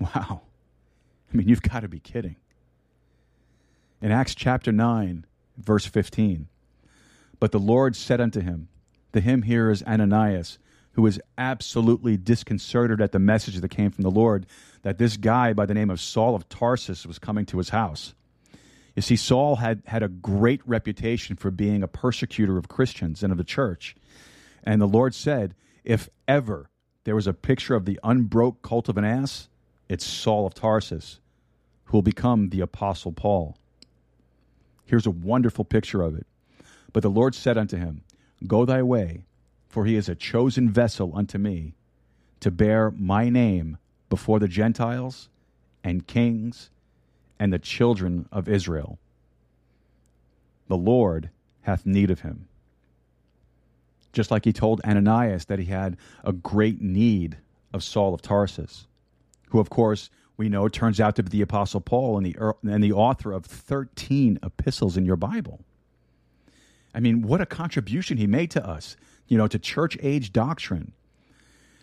Wow. 0.00 0.42
I 1.32 1.36
mean, 1.36 1.48
you've 1.48 1.62
got 1.62 1.80
to 1.80 1.88
be 1.88 2.00
kidding. 2.00 2.36
In 4.00 4.12
Acts 4.12 4.34
chapter 4.34 4.72
9, 4.72 5.24
verse 5.56 5.86
15, 5.86 6.48
but 7.38 7.52
the 7.52 7.58
Lord 7.58 7.96
said 7.96 8.20
unto 8.20 8.40
him, 8.40 8.68
the 9.12 9.20
him 9.22 9.42
here 9.42 9.70
is 9.70 9.82
Ananias, 9.82 10.58
who 10.92 11.02
was 11.02 11.18
absolutely 11.38 12.18
disconcerted 12.18 13.00
at 13.00 13.12
the 13.12 13.18
message 13.18 13.56
that 13.56 13.68
came 13.70 13.90
from 13.90 14.02
the 14.02 14.10
Lord 14.10 14.44
that 14.82 14.98
this 14.98 15.16
guy 15.16 15.54
by 15.54 15.64
the 15.64 15.74
name 15.74 15.88
of 15.88 16.00
Saul 16.00 16.34
of 16.34 16.48
Tarsus 16.50 17.06
was 17.06 17.18
coming 17.18 17.46
to 17.46 17.56
his 17.58 17.70
house. 17.70 18.14
You 18.94 19.02
see, 19.02 19.16
Saul 19.16 19.56
had, 19.56 19.82
had 19.86 20.02
a 20.02 20.08
great 20.08 20.60
reputation 20.66 21.36
for 21.36 21.50
being 21.50 21.82
a 21.82 21.88
persecutor 21.88 22.58
of 22.58 22.68
Christians 22.68 23.22
and 23.22 23.32
of 23.32 23.38
the 23.38 23.44
church. 23.44 23.96
And 24.64 24.80
the 24.80 24.86
Lord 24.86 25.14
said, 25.14 25.54
If 25.84 26.08
ever 26.28 26.68
there 27.04 27.14
was 27.14 27.26
a 27.26 27.32
picture 27.32 27.74
of 27.74 27.86
the 27.86 28.00
unbroke 28.02 28.62
cult 28.62 28.88
of 28.88 28.98
an 28.98 29.04
ass, 29.04 29.48
it's 29.88 30.04
Saul 30.04 30.46
of 30.46 30.54
Tarsus, 30.54 31.20
who 31.84 31.96
will 31.96 32.02
become 32.02 32.50
the 32.50 32.60
Apostle 32.60 33.12
Paul. 33.12 33.56
Here's 34.86 35.06
a 35.06 35.10
wonderful 35.10 35.64
picture 35.64 36.02
of 36.02 36.16
it. 36.16 36.26
But 36.92 37.02
the 37.02 37.10
Lord 37.10 37.34
said 37.34 37.58
unto 37.58 37.76
him, 37.76 38.02
Go 38.46 38.64
thy 38.64 38.82
way, 38.82 39.24
for 39.68 39.84
he 39.84 39.96
is 39.96 40.08
a 40.08 40.14
chosen 40.14 40.70
vessel 40.70 41.12
unto 41.14 41.38
me 41.38 41.74
to 42.40 42.50
bear 42.50 42.90
my 42.92 43.28
name 43.28 43.78
before 44.08 44.38
the 44.38 44.48
Gentiles 44.48 45.28
and 45.82 46.06
kings 46.06 46.70
and 47.38 47.52
the 47.52 47.58
children 47.58 48.28
of 48.32 48.48
Israel. 48.48 48.98
The 50.68 50.76
Lord 50.76 51.30
hath 51.62 51.84
need 51.84 52.10
of 52.10 52.20
him. 52.20 52.48
Just 54.12 54.30
like 54.30 54.44
he 54.44 54.52
told 54.52 54.80
Ananias 54.82 55.46
that 55.46 55.58
he 55.58 55.66
had 55.66 55.96
a 56.24 56.32
great 56.32 56.80
need 56.80 57.36
of 57.72 57.82
Saul 57.82 58.14
of 58.14 58.22
Tarsus 58.22 58.86
who, 59.50 59.58
of 59.58 59.70
course, 59.70 60.10
we 60.36 60.48
know 60.48 60.68
turns 60.68 61.00
out 61.00 61.16
to 61.16 61.22
be 61.22 61.30
the 61.30 61.42
Apostle 61.42 61.80
Paul 61.80 62.16
and 62.18 62.26
the, 62.26 62.36
er, 62.38 62.56
and 62.62 62.82
the 62.82 62.92
author 62.92 63.32
of 63.32 63.46
13 63.46 64.38
epistles 64.42 64.96
in 64.96 65.04
your 65.04 65.16
Bible. 65.16 65.60
I 66.94 67.00
mean, 67.00 67.22
what 67.22 67.40
a 67.40 67.46
contribution 67.46 68.16
he 68.16 68.26
made 68.26 68.50
to 68.52 68.66
us, 68.66 68.96
you 69.28 69.38
know, 69.38 69.46
to 69.46 69.58
church 69.58 69.96
age 70.02 70.32
doctrine. 70.32 70.92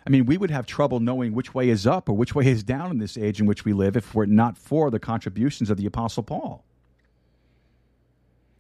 I 0.06 0.10
mean, 0.10 0.26
we 0.26 0.38
would 0.38 0.52
have 0.52 0.66
trouble 0.66 1.00
knowing 1.00 1.34
which 1.34 1.54
way 1.54 1.70
is 1.70 1.88
up 1.88 2.10
or 2.10 2.14
which 2.14 2.36
way 2.36 2.46
is 2.48 2.64
down 2.64 2.92
in 2.92 2.98
this 2.98 3.18
age 3.18 3.40
in 3.40 3.46
which 3.46 3.64
we 3.64 3.74
live 3.74 3.96
if 3.96 4.14
we're 4.14 4.26
not 4.26 4.58
for 4.58 4.92
the 4.92 5.00
contributions 5.00 5.70
of 5.70 5.78
the 5.78 5.86
Apostle 5.86 6.24
Paul. 6.24 6.64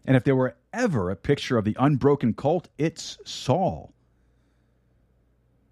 And 0.06 0.16
if 0.16 0.24
there 0.24 0.36
were 0.36 0.56
ever 0.72 1.10
a 1.10 1.16
picture 1.16 1.58
of 1.58 1.66
the 1.66 1.76
unbroken 1.80 2.34
cult, 2.34 2.70
it's 2.78 3.18
Saul. 3.26 3.94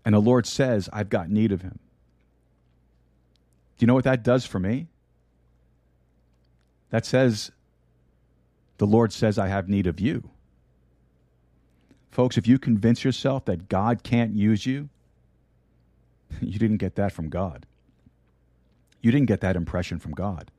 And 0.05 0.15
the 0.15 0.19
Lord 0.19 0.45
says, 0.45 0.89
I've 0.91 1.09
got 1.09 1.29
need 1.29 1.51
of 1.51 1.61
him. 1.61 1.79
Do 3.81 3.85
you 3.85 3.87
know 3.87 3.95
what 3.95 4.03
that 4.03 4.21
does 4.21 4.45
for 4.45 4.59
me? 4.59 4.89
That 6.91 7.03
says, 7.03 7.51
the 8.77 8.85
Lord 8.85 9.11
says, 9.11 9.39
I 9.39 9.47
have 9.47 9.67
need 9.67 9.87
of 9.87 9.99
you. 9.99 10.29
Folks, 12.11 12.37
if 12.37 12.47
you 12.47 12.59
convince 12.59 13.03
yourself 13.03 13.45
that 13.45 13.69
God 13.69 14.03
can't 14.03 14.35
use 14.35 14.67
you, 14.67 14.89
you 16.41 16.59
didn't 16.59 16.77
get 16.77 16.93
that 16.93 17.11
from 17.11 17.29
God. 17.29 17.65
You 19.01 19.11
didn't 19.11 19.25
get 19.25 19.41
that 19.41 19.55
impression 19.55 19.97
from 19.97 20.11
God. 20.11 20.51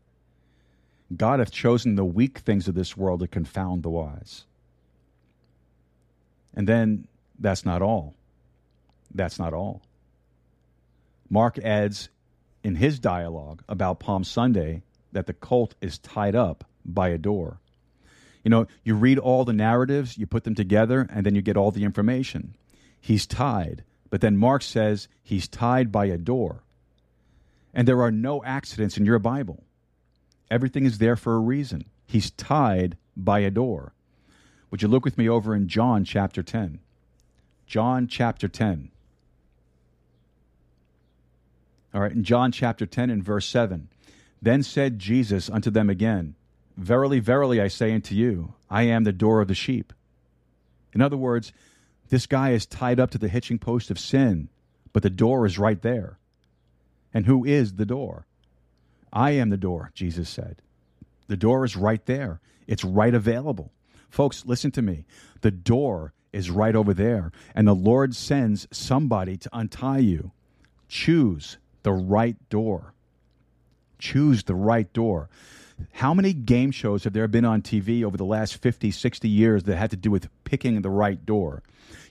God 1.16 1.38
hath 1.38 1.52
chosen 1.52 1.94
the 1.94 2.04
weak 2.04 2.38
things 2.38 2.66
of 2.66 2.74
this 2.74 2.96
world 2.96 3.20
to 3.20 3.28
confound 3.28 3.84
the 3.84 3.90
wise. 3.90 4.46
And 6.54 6.66
then 6.66 7.06
that's 7.38 7.64
not 7.64 7.82
all. 7.82 8.14
That's 9.14 9.38
not 9.38 9.54
all. 9.54 9.80
Mark 11.30 11.56
adds 11.60 12.08
in 12.62 12.76
his 12.76 12.98
dialogue 12.98 13.62
about 13.68 14.00
Palm 14.00 14.24
Sunday 14.24 14.82
that 15.12 15.26
the 15.26 15.32
colt 15.32 15.74
is 15.80 15.98
tied 15.98 16.34
up 16.34 16.64
by 16.84 17.08
a 17.08 17.18
door. 17.18 17.58
You 18.44 18.50
know, 18.50 18.66
you 18.82 18.94
read 18.94 19.18
all 19.18 19.44
the 19.44 19.52
narratives, 19.52 20.18
you 20.18 20.26
put 20.26 20.44
them 20.44 20.54
together, 20.54 21.06
and 21.10 21.24
then 21.24 21.34
you 21.34 21.42
get 21.42 21.56
all 21.56 21.70
the 21.70 21.84
information. 21.84 22.56
He's 23.00 23.26
tied, 23.26 23.84
but 24.10 24.20
then 24.20 24.36
Mark 24.36 24.62
says 24.62 25.08
he's 25.22 25.48
tied 25.48 25.92
by 25.92 26.06
a 26.06 26.18
door. 26.18 26.62
And 27.74 27.86
there 27.86 28.02
are 28.02 28.10
no 28.10 28.42
accidents 28.44 28.96
in 28.96 29.06
your 29.06 29.18
Bible. 29.18 29.64
Everything 30.50 30.84
is 30.84 30.98
there 30.98 31.16
for 31.16 31.34
a 31.34 31.40
reason. 31.40 31.84
He's 32.06 32.30
tied 32.30 32.96
by 33.16 33.40
a 33.40 33.50
door. 33.50 33.94
Would 34.70 34.82
you 34.82 34.88
look 34.88 35.04
with 35.04 35.18
me 35.18 35.28
over 35.28 35.54
in 35.54 35.68
John 35.68 36.04
chapter 36.04 36.42
10? 36.42 36.80
John 37.66 38.06
chapter 38.06 38.48
10. 38.48 38.90
All 41.94 42.00
right, 42.00 42.12
in 42.12 42.24
John 42.24 42.52
chapter 42.52 42.86
10 42.86 43.10
and 43.10 43.22
verse 43.22 43.46
7. 43.46 43.88
Then 44.40 44.62
said 44.62 44.98
Jesus 44.98 45.50
unto 45.50 45.70
them 45.70 45.90
again, 45.90 46.34
Verily, 46.76 47.20
verily, 47.20 47.60
I 47.60 47.68
say 47.68 47.92
unto 47.92 48.14
you, 48.14 48.54
I 48.70 48.84
am 48.84 49.04
the 49.04 49.12
door 49.12 49.40
of 49.40 49.48
the 49.48 49.54
sheep. 49.54 49.92
In 50.94 51.00
other 51.00 51.16
words, 51.16 51.52
this 52.08 52.26
guy 52.26 52.50
is 52.50 52.66
tied 52.66 52.98
up 52.98 53.10
to 53.10 53.18
the 53.18 53.28
hitching 53.28 53.58
post 53.58 53.90
of 53.90 53.98
sin, 53.98 54.48
but 54.92 55.02
the 55.02 55.10
door 55.10 55.46
is 55.46 55.58
right 55.58 55.80
there. 55.80 56.18
And 57.12 57.26
who 57.26 57.44
is 57.44 57.74
the 57.74 57.86
door? 57.86 58.26
I 59.12 59.32
am 59.32 59.50
the 59.50 59.56
door, 59.58 59.90
Jesus 59.94 60.30
said. 60.30 60.62
The 61.28 61.36
door 61.36 61.64
is 61.64 61.76
right 61.76 62.04
there, 62.06 62.40
it's 62.66 62.84
right 62.84 63.14
available. 63.14 63.70
Folks, 64.08 64.44
listen 64.46 64.70
to 64.72 64.82
me. 64.82 65.04
The 65.42 65.50
door 65.50 66.12
is 66.32 66.50
right 66.50 66.74
over 66.74 66.94
there, 66.94 67.32
and 67.54 67.68
the 67.68 67.74
Lord 67.74 68.14
sends 68.14 68.66
somebody 68.70 69.36
to 69.36 69.50
untie 69.52 69.98
you. 69.98 70.32
Choose 70.88 71.58
the 71.82 71.92
right 71.92 72.36
door. 72.48 72.94
Choose 73.98 74.44
the 74.44 74.54
right 74.54 74.92
door. 74.92 75.28
How 75.92 76.14
many 76.14 76.32
game 76.32 76.70
shows 76.70 77.04
have 77.04 77.12
there 77.12 77.28
been 77.28 77.44
on 77.44 77.62
TV 77.62 78.04
over 78.04 78.16
the 78.16 78.24
last 78.24 78.56
50, 78.56 78.90
60 78.90 79.28
years 79.28 79.64
that 79.64 79.76
had 79.76 79.90
to 79.90 79.96
do 79.96 80.10
with 80.10 80.28
picking 80.44 80.82
the 80.82 80.90
right 80.90 81.24
door? 81.24 81.62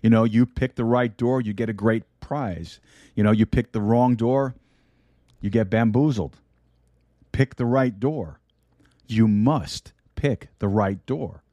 You 0.01 0.09
know, 0.09 0.23
you 0.23 0.45
pick 0.45 0.75
the 0.75 0.85
right 0.85 1.15
door, 1.15 1.41
you 1.41 1.53
get 1.53 1.69
a 1.69 1.73
great 1.73 2.03
prize. 2.19 2.79
You 3.15 3.23
know, 3.23 3.31
you 3.31 3.45
pick 3.45 3.71
the 3.71 3.81
wrong 3.81 4.15
door, 4.15 4.55
you 5.41 5.49
get 5.49 5.69
bamboozled. 5.69 6.37
Pick 7.31 7.55
the 7.55 7.65
right 7.65 7.97
door. 7.99 8.39
You 9.07 9.27
must 9.27 9.93
pick 10.15 10.49
the 10.59 10.67
right 10.67 11.03
door. 11.05 11.43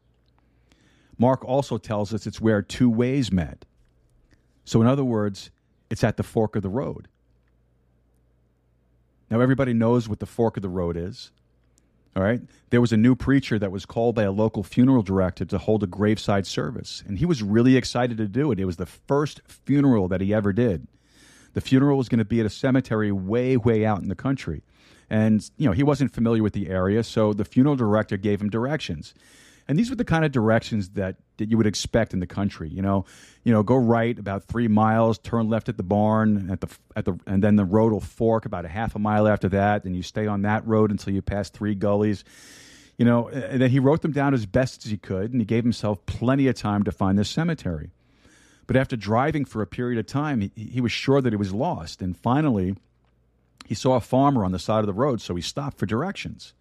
Mark 1.18 1.44
also 1.44 1.78
tells 1.78 2.14
us 2.14 2.26
it's 2.26 2.40
where 2.40 2.62
two 2.62 2.90
ways 2.90 3.32
met. 3.32 3.64
So, 4.64 4.80
in 4.80 4.86
other 4.86 5.04
words, 5.04 5.50
it's 5.90 6.04
at 6.04 6.16
the 6.16 6.22
fork 6.22 6.54
of 6.54 6.62
the 6.62 6.68
road. 6.68 7.08
Now, 9.30 9.40
everybody 9.40 9.74
knows 9.74 10.08
what 10.08 10.20
the 10.20 10.26
fork 10.26 10.56
of 10.56 10.62
the 10.62 10.68
road 10.68 10.96
is. 10.96 11.30
All 12.16 12.22
right. 12.22 12.40
There 12.70 12.80
was 12.80 12.92
a 12.92 12.96
new 12.96 13.14
preacher 13.14 13.58
that 13.58 13.70
was 13.70 13.86
called 13.86 14.14
by 14.14 14.24
a 14.24 14.32
local 14.32 14.62
funeral 14.62 15.02
director 15.02 15.44
to 15.44 15.58
hold 15.58 15.82
a 15.82 15.86
graveside 15.86 16.46
service, 16.46 17.04
and 17.06 17.18
he 17.18 17.26
was 17.26 17.42
really 17.42 17.76
excited 17.76 18.16
to 18.18 18.26
do 18.26 18.50
it. 18.50 18.58
It 18.58 18.64
was 18.64 18.76
the 18.76 18.86
first 18.86 19.40
funeral 19.46 20.08
that 20.08 20.20
he 20.20 20.34
ever 20.34 20.52
did. 20.52 20.88
The 21.54 21.60
funeral 21.60 21.98
was 21.98 22.08
going 22.08 22.18
to 22.18 22.24
be 22.24 22.40
at 22.40 22.46
a 22.46 22.50
cemetery 22.50 23.12
way, 23.12 23.56
way 23.56 23.84
out 23.84 24.02
in 24.02 24.08
the 24.08 24.14
country. 24.14 24.62
And, 25.10 25.48
you 25.56 25.66
know, 25.66 25.72
he 25.72 25.82
wasn't 25.82 26.12
familiar 26.12 26.42
with 26.42 26.52
the 26.52 26.68
area, 26.68 27.02
so 27.02 27.32
the 27.32 27.44
funeral 27.44 27.76
director 27.76 28.16
gave 28.16 28.40
him 28.40 28.50
directions. 28.50 29.14
And 29.68 29.78
these 29.78 29.90
were 29.90 29.96
the 29.96 30.04
kind 30.04 30.24
of 30.24 30.32
directions 30.32 30.90
that, 30.90 31.16
that 31.36 31.50
you 31.50 31.58
would 31.58 31.66
expect 31.66 32.14
in 32.14 32.20
the 32.20 32.26
country. 32.26 32.70
You 32.70 32.80
know, 32.80 33.04
you 33.44 33.52
know, 33.52 33.62
go 33.62 33.76
right 33.76 34.18
about 34.18 34.44
three 34.44 34.66
miles, 34.66 35.18
turn 35.18 35.50
left 35.50 35.68
at 35.68 35.76
the 35.76 35.82
barn, 35.82 36.50
at 36.50 36.62
the 36.62 36.68
at 36.96 37.04
the, 37.04 37.18
and 37.26 37.44
then 37.44 37.56
the 37.56 37.66
road 37.66 37.92
will 37.92 38.00
fork 38.00 38.46
about 38.46 38.64
a 38.64 38.68
half 38.68 38.96
a 38.96 38.98
mile 38.98 39.28
after 39.28 39.48
that, 39.50 39.84
and 39.84 39.94
you 39.94 40.02
stay 40.02 40.26
on 40.26 40.42
that 40.42 40.66
road 40.66 40.90
until 40.90 41.12
you 41.12 41.20
pass 41.20 41.50
three 41.50 41.74
gullies. 41.74 42.24
You 42.96 43.04
know, 43.04 43.28
and 43.28 43.60
then 43.60 43.70
he 43.70 43.78
wrote 43.78 44.02
them 44.02 44.12
down 44.12 44.34
as 44.34 44.46
best 44.46 44.84
as 44.84 44.90
he 44.90 44.96
could, 44.96 45.32
and 45.32 45.40
he 45.40 45.44
gave 45.44 45.64
himself 45.64 46.04
plenty 46.06 46.48
of 46.48 46.56
time 46.56 46.82
to 46.84 46.90
find 46.90 47.18
this 47.18 47.28
cemetery. 47.28 47.90
But 48.66 48.76
after 48.76 48.96
driving 48.96 49.44
for 49.44 49.62
a 49.62 49.66
period 49.66 49.98
of 49.98 50.06
time, 50.06 50.40
he, 50.40 50.50
he 50.56 50.80
was 50.80 50.92
sure 50.92 51.20
that 51.20 51.32
he 51.32 51.36
was 51.36 51.52
lost, 51.52 52.02
and 52.02 52.16
finally, 52.16 52.74
he 53.66 53.74
saw 53.74 53.94
a 53.94 54.00
farmer 54.00 54.44
on 54.44 54.52
the 54.52 54.58
side 54.58 54.80
of 54.80 54.86
the 54.86 54.92
road, 54.92 55.20
so 55.20 55.34
he 55.34 55.42
stopped 55.42 55.78
for 55.78 55.86
directions. 55.86 56.54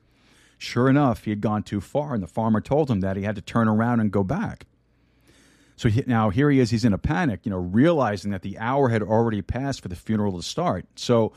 Sure 0.57 0.89
enough, 0.89 1.23
he 1.23 1.29
had 1.29 1.41
gone 1.41 1.63
too 1.63 1.81
far, 1.81 2.13
and 2.13 2.23
the 2.23 2.27
farmer 2.27 2.61
told 2.61 2.89
him 2.89 3.01
that 3.01 3.15
he 3.15 3.23
had 3.23 3.35
to 3.35 3.41
turn 3.41 3.67
around 3.67 3.99
and 3.99 4.11
go 4.11 4.23
back. 4.23 4.65
So 5.75 5.89
he, 5.89 6.03
now 6.07 6.31
here 6.31 6.49
he 6.49 6.59
is, 6.59 6.71
he's 6.71 6.83
in 6.83 6.93
a 6.93 6.97
panic, 6.97 7.41
you 7.43 7.51
know, 7.51 7.57
realizing 7.59 8.31
that 8.31 8.41
the 8.41 8.57
hour 8.57 8.89
had 8.89 9.03
already 9.03 9.43
passed 9.43 9.81
for 9.81 9.87
the 9.87 9.95
funeral 9.95 10.35
to 10.35 10.41
start. 10.41 10.87
So 10.95 11.33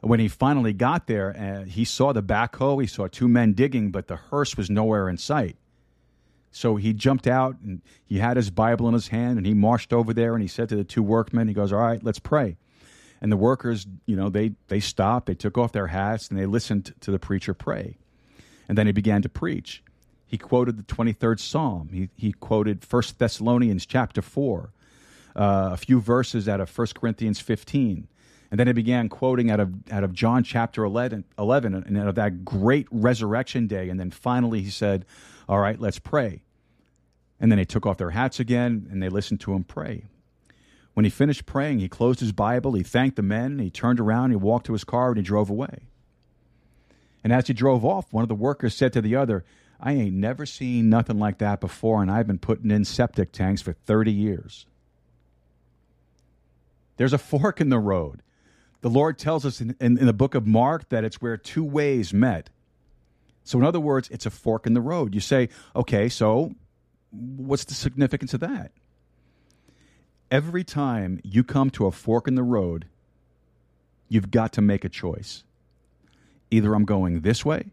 when 0.00 0.20
he 0.20 0.28
finally 0.28 0.72
got 0.72 1.08
there, 1.08 1.36
uh, 1.36 1.64
he 1.64 1.84
saw 1.84 2.12
the 2.12 2.22
backhoe, 2.22 2.80
he 2.80 2.86
saw 2.86 3.08
two 3.08 3.26
men 3.26 3.52
digging, 3.52 3.90
but 3.90 4.06
the 4.06 4.16
hearse 4.16 4.56
was 4.56 4.70
nowhere 4.70 5.08
in 5.08 5.18
sight. 5.18 5.56
So 6.52 6.76
he 6.76 6.92
jumped 6.92 7.26
out 7.26 7.56
and 7.64 7.82
he 8.04 8.18
had 8.18 8.36
his 8.36 8.50
Bible 8.50 8.86
in 8.86 8.94
his 8.94 9.08
hand 9.08 9.38
and 9.38 9.46
he 9.46 9.54
marched 9.54 9.92
over 9.92 10.12
there 10.14 10.34
and 10.34 10.42
he 10.42 10.48
said 10.48 10.68
to 10.68 10.76
the 10.76 10.84
two 10.84 11.02
workmen, 11.02 11.48
he 11.48 11.54
goes, 11.54 11.72
All 11.72 11.80
right, 11.80 12.02
let's 12.02 12.18
pray. 12.18 12.56
And 13.20 13.30
the 13.30 13.36
workers, 13.36 13.86
you 14.06 14.16
know, 14.16 14.30
they, 14.30 14.52
they 14.68 14.80
stopped, 14.80 15.26
they 15.26 15.34
took 15.34 15.58
off 15.58 15.72
their 15.72 15.88
hats 15.88 16.28
and 16.28 16.38
they 16.38 16.46
listened 16.46 16.94
to 17.00 17.10
the 17.10 17.18
preacher 17.18 17.54
pray. 17.54 17.98
And 18.70 18.78
then 18.78 18.86
he 18.86 18.92
began 18.92 19.20
to 19.22 19.28
preach. 19.28 19.82
He 20.24 20.38
quoted 20.38 20.76
the 20.76 20.84
23rd 20.84 21.40
Psalm. 21.40 21.88
He, 21.92 22.08
he 22.14 22.30
quoted 22.30 22.86
1 22.88 23.02
Thessalonians 23.18 23.84
chapter 23.84 24.22
4, 24.22 24.72
uh, 25.34 25.70
a 25.72 25.76
few 25.76 26.00
verses 26.00 26.48
out 26.48 26.60
of 26.60 26.78
1 26.78 26.86
Corinthians 26.94 27.40
15. 27.40 28.06
And 28.48 28.60
then 28.60 28.68
he 28.68 28.72
began 28.72 29.08
quoting 29.08 29.50
out 29.50 29.58
of, 29.58 29.74
out 29.90 30.04
of 30.04 30.12
John 30.12 30.44
chapter 30.44 30.84
11, 30.84 31.24
11 31.36 31.74
and 31.74 31.98
out 31.98 32.06
of 32.06 32.14
that 32.14 32.44
great 32.44 32.86
resurrection 32.92 33.66
day. 33.66 33.88
And 33.88 33.98
then 33.98 34.12
finally 34.12 34.62
he 34.62 34.70
said, 34.70 35.04
All 35.48 35.58
right, 35.58 35.80
let's 35.80 35.98
pray. 35.98 36.42
And 37.40 37.50
then 37.50 37.56
they 37.56 37.64
took 37.64 37.86
off 37.86 37.98
their 37.98 38.10
hats 38.10 38.38
again 38.38 38.86
and 38.88 39.02
they 39.02 39.08
listened 39.08 39.40
to 39.40 39.52
him 39.52 39.64
pray. 39.64 40.04
When 40.94 41.02
he 41.02 41.10
finished 41.10 41.44
praying, 41.44 41.80
he 41.80 41.88
closed 41.88 42.20
his 42.20 42.30
Bible, 42.30 42.74
he 42.74 42.84
thanked 42.84 43.16
the 43.16 43.22
men, 43.22 43.58
he 43.58 43.68
turned 43.68 43.98
around, 43.98 44.30
he 44.30 44.36
walked 44.36 44.66
to 44.66 44.74
his 44.74 44.84
car, 44.84 45.08
and 45.08 45.16
he 45.16 45.24
drove 45.24 45.50
away. 45.50 45.89
And 47.22 47.32
as 47.32 47.46
he 47.46 47.52
drove 47.52 47.84
off, 47.84 48.12
one 48.12 48.22
of 48.22 48.28
the 48.28 48.34
workers 48.34 48.74
said 48.74 48.92
to 48.94 49.02
the 49.02 49.16
other, 49.16 49.44
I 49.78 49.92
ain't 49.92 50.14
never 50.14 50.44
seen 50.46 50.90
nothing 50.90 51.18
like 51.18 51.38
that 51.38 51.60
before, 51.60 52.02
and 52.02 52.10
I've 52.10 52.26
been 52.26 52.38
putting 52.38 52.70
in 52.70 52.84
septic 52.84 53.32
tanks 53.32 53.62
for 53.62 53.72
30 53.72 54.12
years. 54.12 54.66
There's 56.96 57.14
a 57.14 57.18
fork 57.18 57.60
in 57.60 57.70
the 57.70 57.78
road. 57.78 58.22
The 58.82 58.90
Lord 58.90 59.18
tells 59.18 59.46
us 59.46 59.60
in, 59.60 59.74
in, 59.80 59.98
in, 59.98 60.06
the 60.06 60.12
book 60.12 60.34
of 60.34 60.46
Mark 60.46 60.88
that 60.90 61.04
it's 61.04 61.20
where 61.20 61.36
two 61.36 61.64
ways 61.64 62.12
met. 62.12 62.50
So, 63.44 63.58
in 63.58 63.64
other 63.64 63.80
words, 63.80 64.08
it's 64.10 64.26
a 64.26 64.30
fork 64.30 64.66
in 64.66 64.74
the 64.74 64.80
road. 64.80 65.14
You 65.14 65.20
say, 65.20 65.48
okay, 65.74 66.08
so 66.08 66.54
what's 67.10 67.64
the 67.64 67.74
significance 67.74 68.34
of 68.34 68.40
that? 68.40 68.72
Every 70.30 70.62
time 70.62 71.20
you 71.24 71.42
come 71.42 71.70
to 71.70 71.86
a 71.86 71.90
fork 71.90 72.28
in 72.28 72.34
the 72.34 72.42
road, 72.42 72.86
you've 74.08 74.30
got 74.30 74.52
to 74.52 74.60
make 74.60 74.84
a 74.84 74.88
choice. 74.88 75.44
Either 76.50 76.74
I'm 76.74 76.84
going 76.84 77.20
this 77.20 77.44
way 77.44 77.70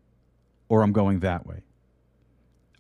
or 0.69 0.83
I'm 0.83 0.91
going 0.91 1.19
that 1.19 1.45
way. 1.45 1.63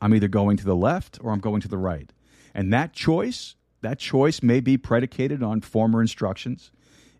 I'm 0.01 0.13
either 0.13 0.27
going 0.27 0.57
to 0.57 0.65
the 0.65 0.75
left 0.75 1.17
or 1.21 1.31
I'm 1.31 1.39
going 1.39 1.61
to 1.61 1.67
the 1.67 1.77
right. 1.77 2.11
And 2.53 2.71
that 2.73 2.93
choice, 2.93 3.55
that 3.81 3.99
choice 3.99 4.43
may 4.43 4.59
be 4.59 4.77
predicated 4.77 5.41
on 5.41 5.61
former 5.61 6.01
instructions. 6.01 6.71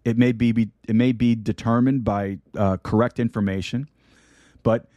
It 0.04 0.18
may 0.18 0.32
be, 0.32 0.52
be 0.52 0.70
it 0.88 0.96
may 0.96 1.12
be 1.12 1.36
determined 1.36 2.04
by 2.04 2.40
uh, 2.56 2.78
correct 2.78 3.20
information, 3.20 3.90
but 4.64 4.88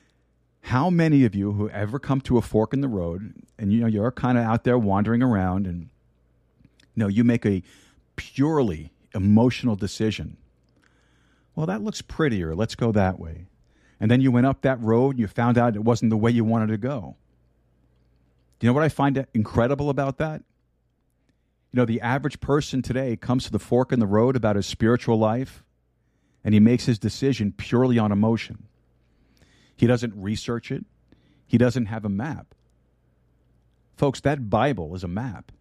how 0.62 0.90
many 0.90 1.24
of 1.24 1.35
you 1.35 1.52
who 1.52 1.69
ever 1.70 1.98
come 1.98 2.20
to 2.20 2.36
a 2.36 2.43
fork 2.43 2.73
in 2.73 2.81
the 2.81 2.89
road 2.89 3.35
and 3.59 3.73
you 3.73 3.81
know 3.81 3.86
you're 3.86 4.11
kind 4.12 4.36
of 4.39 4.44
out 4.44 4.65
there 4.65 4.78
wandering 4.78 5.23
around 5.23 5.66
and 5.66 5.89
you 6.94 7.02
know 7.02 7.09
you 7.09 7.24
make 7.24 7.47
a 7.47 7.62
purely 8.16 8.93
emotional 9.15 9.74
decision 9.74 10.36
well 11.55 11.66
that 11.66 11.82
looks 11.82 12.02
prettier 12.02 12.55
let's 12.55 12.74
go 12.74 12.93
that 12.93 13.19
way 13.19 13.47
and 14.01 14.11
then 14.11 14.21
you 14.21 14.33
went 14.33 14.47
up 14.47 14.63
that 14.63 14.81
road 14.81 15.11
and 15.11 15.21
you 15.21 15.27
found 15.27 15.59
out 15.59 15.77
it 15.77 15.85
wasn't 15.85 16.11
the 16.11 16.17
way 16.17 16.31
you 16.31 16.45
wanted 16.45 16.69
to 16.69 16.79
go 16.79 17.17
do 18.59 18.67
you 18.67 18.69
know 18.69 18.75
what 18.75 18.83
i 18.83 18.89
find 18.89 19.25
incredible 19.35 19.91
about 19.91 20.19
that 20.19 20.43
you 21.73 21.77
know 21.77 21.85
the 21.85 22.01
average 22.01 22.41
person 22.41 22.83
today 22.83 23.17
comes 23.17 23.45
to 23.45 23.53
the 23.53 23.59
fork 23.59 23.93
in 23.93 24.01
the 24.01 24.07
road 24.07 24.37
about 24.37 24.57
his 24.57 24.67
spiritual 24.67 25.19
life 25.19 25.63
and 26.43 26.55
he 26.55 26.61
makes 26.61 26.87
his 26.87 26.99
decision 26.99 27.53
purely 27.53 27.99
on 27.99 28.11
emotion 28.11 28.67
he 29.81 29.87
doesn't 29.87 30.13
research 30.15 30.71
it. 30.71 30.85
He 31.47 31.57
doesn't 31.57 31.87
have 31.87 32.05
a 32.05 32.11
map. 32.11 32.55
Folks, 33.97 34.21
that 34.21 34.51
Bible 34.51 34.95
is 34.95 35.03
a 35.03 35.09
map, 35.09 35.53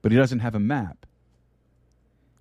but 0.00 0.12
he 0.12 0.16
doesn't 0.16 0.38
have 0.38 0.54
a 0.54 0.58
map. 0.58 1.04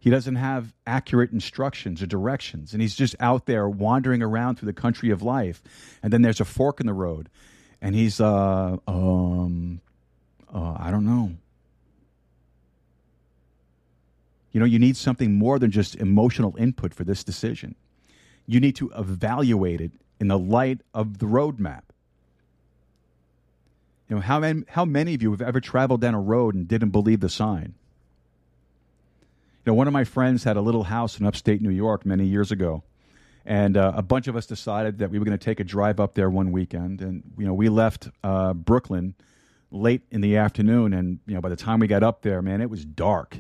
He 0.02 0.10
doesn't 0.10 0.36
have 0.36 0.74
accurate 0.88 1.32
instructions 1.32 2.02
or 2.02 2.08
directions, 2.08 2.74
and 2.74 2.82
he's 2.82 2.96
just 2.96 3.16
out 3.20 3.46
there 3.46 3.70
wandering 3.70 4.24
around 4.24 4.56
through 4.56 4.66
the 4.66 4.74
country 4.74 5.12
of 5.12 5.22
life. 5.22 5.62
And 6.02 6.12
then 6.12 6.24
there's 6.24 6.42
a 6.42 6.46
fork 6.46 6.80
in 6.80 6.88
the 6.88 6.94
road, 6.94 7.30
and 7.84 7.94
he's, 7.94 8.20
uh, 8.20 8.78
um, 8.88 9.80
uh, 10.52 10.76
I 10.80 10.90
don't 10.90 11.06
know. 11.06 11.34
You 14.52 14.60
know, 14.60 14.66
you 14.66 14.80
need 14.80 14.98
something 14.98 15.36
more 15.36 15.60
than 15.60 15.70
just 15.70 15.96
emotional 15.96 16.56
input 16.58 16.96
for 16.96 17.04
this 17.04 17.24
decision. 17.24 17.76
You 18.48 18.60
need 18.60 18.76
to 18.78 18.90
evaluate 18.98 19.82
it 19.82 19.92
in 20.20 20.30
the 20.30 20.40
light 20.40 20.82
of 20.96 21.20
the 21.20 21.28
roadmap. 21.28 21.84
You 24.10 24.16
know, 24.16 24.22
how 24.22 24.40
many, 24.40 24.64
how 24.68 24.84
many 24.84 25.14
of 25.14 25.22
you 25.22 25.30
have 25.30 25.44
ever 25.44 25.62
traveled 25.62 26.02
down 26.02 26.16
a 26.16 26.20
road 26.20 26.56
and 26.56 26.68
didn't 26.68 26.90
believe 26.90 27.20
the 27.20 27.30
sign? 27.30 27.76
You 29.64 29.72
know, 29.72 29.76
one 29.76 29.88
of 29.88 29.94
my 29.94 30.04
friends 30.04 30.44
had 30.44 30.58
a 30.58 30.62
little 30.62 30.84
house 30.84 31.20
in 31.20 31.26
upstate 31.26 31.62
New 31.62 31.70
York 31.70 32.06
many 32.06 32.26
years 32.26 32.52
ago. 32.52 32.84
And 33.46 33.78
uh, 33.78 33.94
a 33.96 34.02
bunch 34.02 34.28
of 34.28 34.36
us 34.36 34.46
decided 34.46 35.00
that 35.00 35.12
we 35.12 35.20
were 35.20 35.26
going 35.26 35.38
to 35.38 35.44
take 35.44 35.60
a 35.60 35.64
drive 35.64 36.00
up 36.00 36.16
there 36.16 36.30
one 36.30 36.52
weekend. 36.52 37.02
And, 37.02 37.24
you 37.38 37.46
know, 37.46 37.54
we 37.54 37.70
left 37.70 38.08
uh, 38.24 38.54
Brooklyn 38.54 39.16
late 39.72 40.02
in 40.12 40.22
the 40.22 40.38
afternoon. 40.38 40.94
And, 40.94 41.20
you 41.28 41.36
know, 41.36 41.42
by 41.42 41.50
the 41.50 41.56
time 41.56 41.80
we 41.80 41.88
got 41.88 42.04
up 42.04 42.22
there, 42.22 42.42
man, 42.42 42.62
it 42.62 42.70
was 42.70 42.86
dark. 42.86 43.38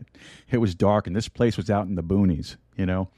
it 0.50 0.58
was 0.58 0.74
dark. 0.74 1.06
And 1.06 1.14
this 1.14 1.28
place 1.28 1.56
was 1.56 1.70
out 1.70 1.86
in 1.86 1.94
the 1.94 2.02
boonies, 2.02 2.56
you 2.76 2.86
know. 2.86 3.08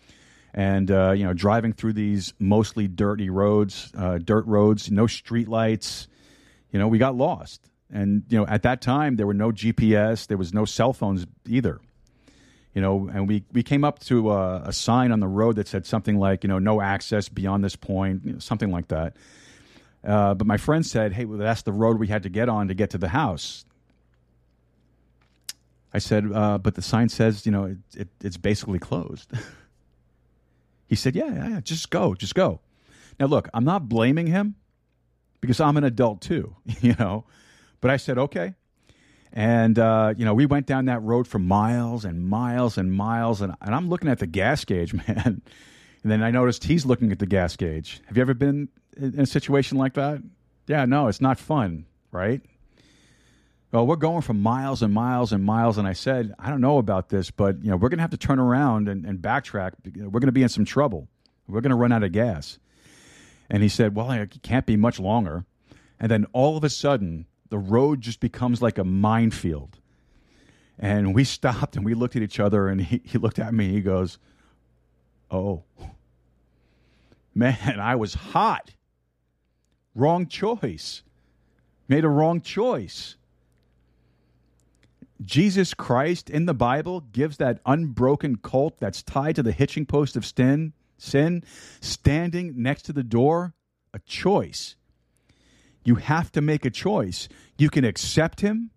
and 0.57 0.91
uh, 0.91 1.12
you 1.12 1.24
know 1.24 1.35
driving 1.35 1.73
through 1.74 1.93
these 1.93 2.33
mostly 2.39 2.89
dirty 2.89 3.28
roads, 3.31 3.93
uh, 3.97 4.19
dirt 4.19 4.47
roads, 4.47 4.91
no 4.91 5.07
street 5.07 5.49
lights. 5.49 6.09
You 6.73 6.78
know, 6.78 6.89
we 6.89 6.99
got 6.99 7.15
lost, 7.15 7.69
and 7.93 8.24
you 8.28 8.39
know 8.39 8.47
at 8.47 8.62
that 8.62 8.81
time 8.81 9.16
there 9.16 9.27
were 9.27 9.35
no 9.35 9.53
GPS, 9.53 10.27
there 10.27 10.39
was 10.39 10.55
no 10.55 10.65
cell 10.65 10.93
phones 10.93 11.27
either. 11.47 11.78
You 12.77 12.82
know, 12.82 13.09
and 13.11 13.27
we, 13.27 13.43
we 13.55 13.62
came 13.62 13.85
up 13.85 14.01
to 14.01 14.31
a, 14.32 14.65
a 14.66 14.73
sign 14.73 15.11
on 15.11 15.20
the 15.20 15.27
road 15.27 15.57
that 15.57 15.66
said 15.66 15.86
something 15.86 16.19
like, 16.19 16.44
you 16.44 16.48
know, 16.48 16.59
no 16.59 16.82
access 16.82 17.27
beyond 17.27 17.65
this 17.65 17.74
point, 17.74 18.20
you 18.23 18.35
know, 18.35 18.39
something 18.39 18.70
like 18.70 18.89
that. 18.89 19.16
Uh, 20.05 20.35
but 20.35 20.47
my 20.47 20.59
friend 20.59 20.85
said, 20.85 21.15
hey, 21.15 21.24
well, 21.24 21.39
that's 21.39 21.62
the 21.62 21.73
road 21.73 21.98
we 21.98 22.07
had 22.07 22.24
to 22.24 22.28
get 22.28 22.51
on 22.51 22.69
to 22.69 22.74
get 22.74 22.90
to 22.90 22.98
the 22.98 23.09
house. 23.09 23.65
I 25.94 26.01
said, 26.01 26.31
uh, 26.31 26.59
but 26.59 26.74
the 26.74 26.82
sign 26.82 27.09
says, 27.09 27.47
you 27.47 27.53
know, 27.53 27.65
it, 27.65 27.78
it, 27.97 28.09
it's 28.23 28.36
basically 28.36 28.78
closed. 28.78 29.32
he 30.86 30.97
said, 30.97 31.16
yeah, 31.16 31.32
yeah, 31.32 31.48
yeah, 31.48 31.61
just 31.62 31.89
go, 31.89 32.12
just 32.12 32.35
go. 32.35 32.61
Now, 33.19 33.24
look, 33.24 33.48
I'm 33.55 33.65
not 33.65 33.89
blaming 33.89 34.27
him 34.27 34.55
because 35.40 35.61
I'm 35.61 35.78
an 35.78 35.85
adult 35.85 36.20
too, 36.20 36.55
you 36.82 36.94
know. 36.98 37.24
But 37.81 37.90
I 37.90 37.97
said, 37.97 38.19
okay, 38.19 38.55
and, 39.37 39.79
uh, 39.79 40.15
you 40.17 40.25
know, 40.25 40.33
we 40.33 40.47
went 40.47 40.65
down 40.65 40.87
that 40.87 41.03
road 41.03 41.29
for 41.29 41.39
miles 41.39 42.07
and 42.07 42.27
miles 42.27 42.79
and 42.79 42.91
miles. 42.91 43.43
And, 43.43 43.55
and 43.61 43.75
I'm 43.75 43.91
looking 43.91 44.09
at 44.09 44.19
the 44.19 44.27
gas 44.27 44.65
gauge, 44.65 44.95
man. 45.09 45.43
And 46.03 46.13
then 46.13 46.23
I 46.23 46.31
noticed 46.31 46.65
he's 46.65 46.87
looking 46.87 47.13
at 47.13 47.19
the 47.19 47.27
gas 47.27 47.55
gauge. 47.55 48.01
Have 48.07 48.17
you 48.17 48.23
ever 48.23 48.33
been 48.33 48.71
in 48.97 49.21
a 49.21 49.27
situation 49.27 49.77
like 49.77 49.93
that? 49.95 50.23
Yeah, 50.67 50.87
no, 50.87 51.09
it's 51.09 51.21
not 51.21 51.39
fun, 51.39 51.85
right? 52.11 52.41
Well, 53.73 53.87
we're 53.87 53.97
going 53.97 54.23
for 54.23 54.33
miles 54.33 54.81
and 54.81 54.95
miles 54.95 55.33
and 55.33 55.45
miles. 55.45 55.77
And 55.77 55.87
I 55.87 55.93
said, 55.93 56.35
I 56.39 56.49
don't 56.49 56.63
know 56.63 56.79
about 56.79 57.11
this, 57.11 57.31
but, 57.31 57.63
you 57.63 57.71
know, 57.71 57.77
we're 57.77 57.91
going 57.91 57.99
to 57.99 58.05
have 58.05 58.13
to 58.13 58.17
turn 58.17 58.39
around 58.39 58.89
and, 58.89 59.05
and 59.05 59.19
backtrack. 59.19 59.73
We're 59.85 60.21
going 60.21 60.29
to 60.29 60.33
be 60.33 60.45
in 60.45 60.49
some 60.49 60.65
trouble. 60.65 61.09
We're 61.47 61.61
going 61.61 61.71
to 61.71 61.77
run 61.77 61.93
out 61.93 62.03
of 62.03 62.13
gas. 62.13 62.59
And 63.51 63.63
he 63.63 63.69
said, 63.69 63.95
Well, 63.95 64.11
it 64.13 64.43
can't 64.43 64.65
be 64.65 64.77
much 64.77 64.99
longer. 64.99 65.45
And 66.01 66.11
then 66.11 66.25
all 66.33 66.57
of 66.57 66.65
a 66.65 66.71
sudden, 66.71 67.27
the 67.51 67.59
road 67.59 68.01
just 68.01 68.20
becomes 68.20 68.62
like 68.62 68.78
a 68.78 68.85
minefield. 68.85 69.78
And 70.78 71.14
we 71.14 71.24
stopped 71.36 71.77
and 71.77 71.85
we 71.85 71.94
looked 71.94 72.16
at 72.16 72.23
each 72.23 72.40
other, 72.40 72.68
and 72.68 72.81
he, 72.81 73.01
he 73.05 73.18
looked 73.18 73.39
at 73.39 73.55
me. 73.55 73.70
He 73.70 73.81
goes, 73.81 74.18
Oh, 75.31 75.64
man, 77.35 77.81
I 77.81 77.97
was 77.97 78.14
hot. 78.14 78.73
Wrong 79.94 80.27
choice. 80.27 81.02
Made 81.89 82.05
a 82.05 82.09
wrong 82.09 82.40
choice. 82.40 83.16
Jesus 85.24 85.73
Christ 85.73 86.28
in 86.28 86.44
the 86.47 86.55
Bible 86.55 87.01
gives 87.01 87.39
that 87.39 87.60
unbroken 87.64 88.36
colt 88.36 88.77
that's 88.78 89.02
tied 89.02 89.36
to 89.36 89.43
the 89.43 89.52
hitching 89.52 89.86
post 89.86 90.16
of 90.16 90.27
sin, 90.27 90.74
sin 90.98 91.43
standing 91.81 92.55
next 92.56 92.82
to 92.82 92.93
the 92.93 93.02
door 93.02 93.55
a 93.94 93.98
choice. 94.01 94.77
You 95.87 95.95
have 95.95 96.33
to 96.33 96.41
make 96.41 96.65
a 96.65 96.71
choice. 96.71 97.29
You 97.57 97.71
can 97.71 97.85
accept 97.85 98.41
him 98.41 98.73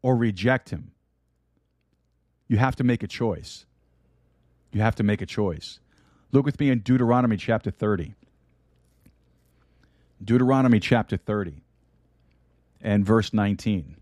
or 0.00 0.16
reject 0.16 0.70
him. 0.70 0.92
You 2.48 2.56
have 2.56 2.74
to 2.76 2.84
make 2.84 3.02
a 3.02 3.06
choice. 3.06 3.66
You 4.72 4.80
have 4.80 4.94
to 4.94 5.02
make 5.02 5.20
a 5.20 5.26
choice. 5.26 5.80
Look 6.32 6.46
with 6.46 6.58
me 6.58 6.70
in 6.70 6.78
Deuteronomy 6.78 7.36
chapter 7.36 7.70
30. 7.70 8.14
Deuteronomy 10.24 10.80
chapter 10.80 11.18
30 11.18 11.60
and 12.80 13.04
verse 13.04 13.34
19. 13.34 13.96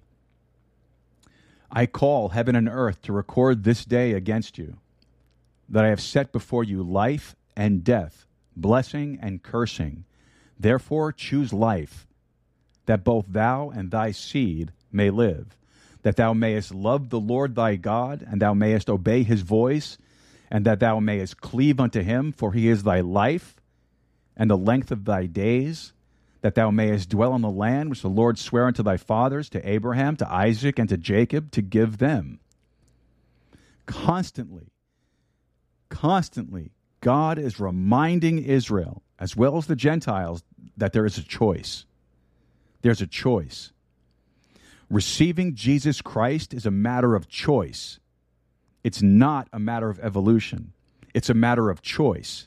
I 1.72 1.86
call 1.86 2.28
heaven 2.28 2.54
and 2.54 2.68
earth 2.68 3.02
to 3.02 3.12
record 3.12 3.64
this 3.64 3.84
day 3.84 4.12
against 4.12 4.58
you 4.58 4.76
that 5.68 5.84
I 5.84 5.88
have 5.88 6.00
set 6.00 6.30
before 6.30 6.62
you 6.62 6.84
life 6.84 7.34
and 7.56 7.82
death, 7.82 8.26
blessing 8.54 9.18
and 9.20 9.42
cursing. 9.42 10.04
Therefore, 10.56 11.10
choose 11.10 11.52
life 11.52 12.06
that 12.86 13.04
both 13.04 13.26
thou 13.28 13.70
and 13.70 13.90
thy 13.90 14.10
seed 14.10 14.72
may 14.92 15.10
live, 15.10 15.56
that 16.02 16.16
thou 16.16 16.32
mayest 16.32 16.74
love 16.74 17.10
the 17.10 17.20
Lord 17.20 17.54
thy 17.54 17.76
God, 17.76 18.24
and 18.28 18.40
thou 18.40 18.54
mayest 18.54 18.90
obey 18.90 19.22
his 19.22 19.42
voice, 19.42 19.98
and 20.50 20.64
that 20.66 20.80
thou 20.80 21.00
mayest 21.00 21.40
cleave 21.40 21.80
unto 21.80 22.02
him, 22.02 22.32
for 22.32 22.52
he 22.52 22.68
is 22.68 22.82
thy 22.82 23.00
life 23.00 23.56
and 24.36 24.50
the 24.50 24.56
length 24.56 24.90
of 24.90 25.04
thy 25.04 25.26
days, 25.26 25.92
that 26.40 26.54
thou 26.54 26.70
mayest 26.70 27.08
dwell 27.08 27.34
in 27.34 27.42
the 27.42 27.50
land 27.50 27.88
which 27.88 28.02
the 28.02 28.08
Lord 28.08 28.38
sware 28.38 28.66
unto 28.66 28.82
thy 28.82 28.96
fathers, 28.96 29.48
to 29.50 29.68
Abraham, 29.68 30.16
to 30.16 30.30
Isaac, 30.30 30.78
and 30.78 30.88
to 30.88 30.96
Jacob, 30.96 31.50
to 31.52 31.62
give 31.62 31.98
them. 31.98 32.40
Constantly, 33.86 34.72
constantly, 35.88 36.70
God 37.00 37.38
is 37.38 37.60
reminding 37.60 38.38
Israel, 38.44 39.02
as 39.18 39.36
well 39.36 39.56
as 39.56 39.66
the 39.66 39.76
Gentiles, 39.76 40.42
that 40.76 40.92
there 40.92 41.06
is 41.06 41.18
a 41.18 41.22
choice. 41.22 41.86
There's 42.84 43.00
a 43.00 43.06
choice. 43.06 43.72
Receiving 44.90 45.54
Jesus 45.54 46.02
Christ 46.02 46.52
is 46.52 46.66
a 46.66 46.70
matter 46.70 47.14
of 47.14 47.30
choice. 47.30 47.98
It's 48.82 49.00
not 49.00 49.48
a 49.54 49.58
matter 49.58 49.88
of 49.88 49.98
evolution, 50.00 50.74
it's 51.14 51.30
a 51.30 51.34
matter 51.34 51.70
of 51.70 51.80
choice. 51.80 52.46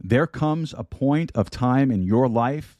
There 0.00 0.28
comes 0.28 0.72
a 0.78 0.84
point 0.84 1.32
of 1.34 1.50
time 1.50 1.90
in 1.90 2.04
your 2.04 2.28
life 2.28 2.78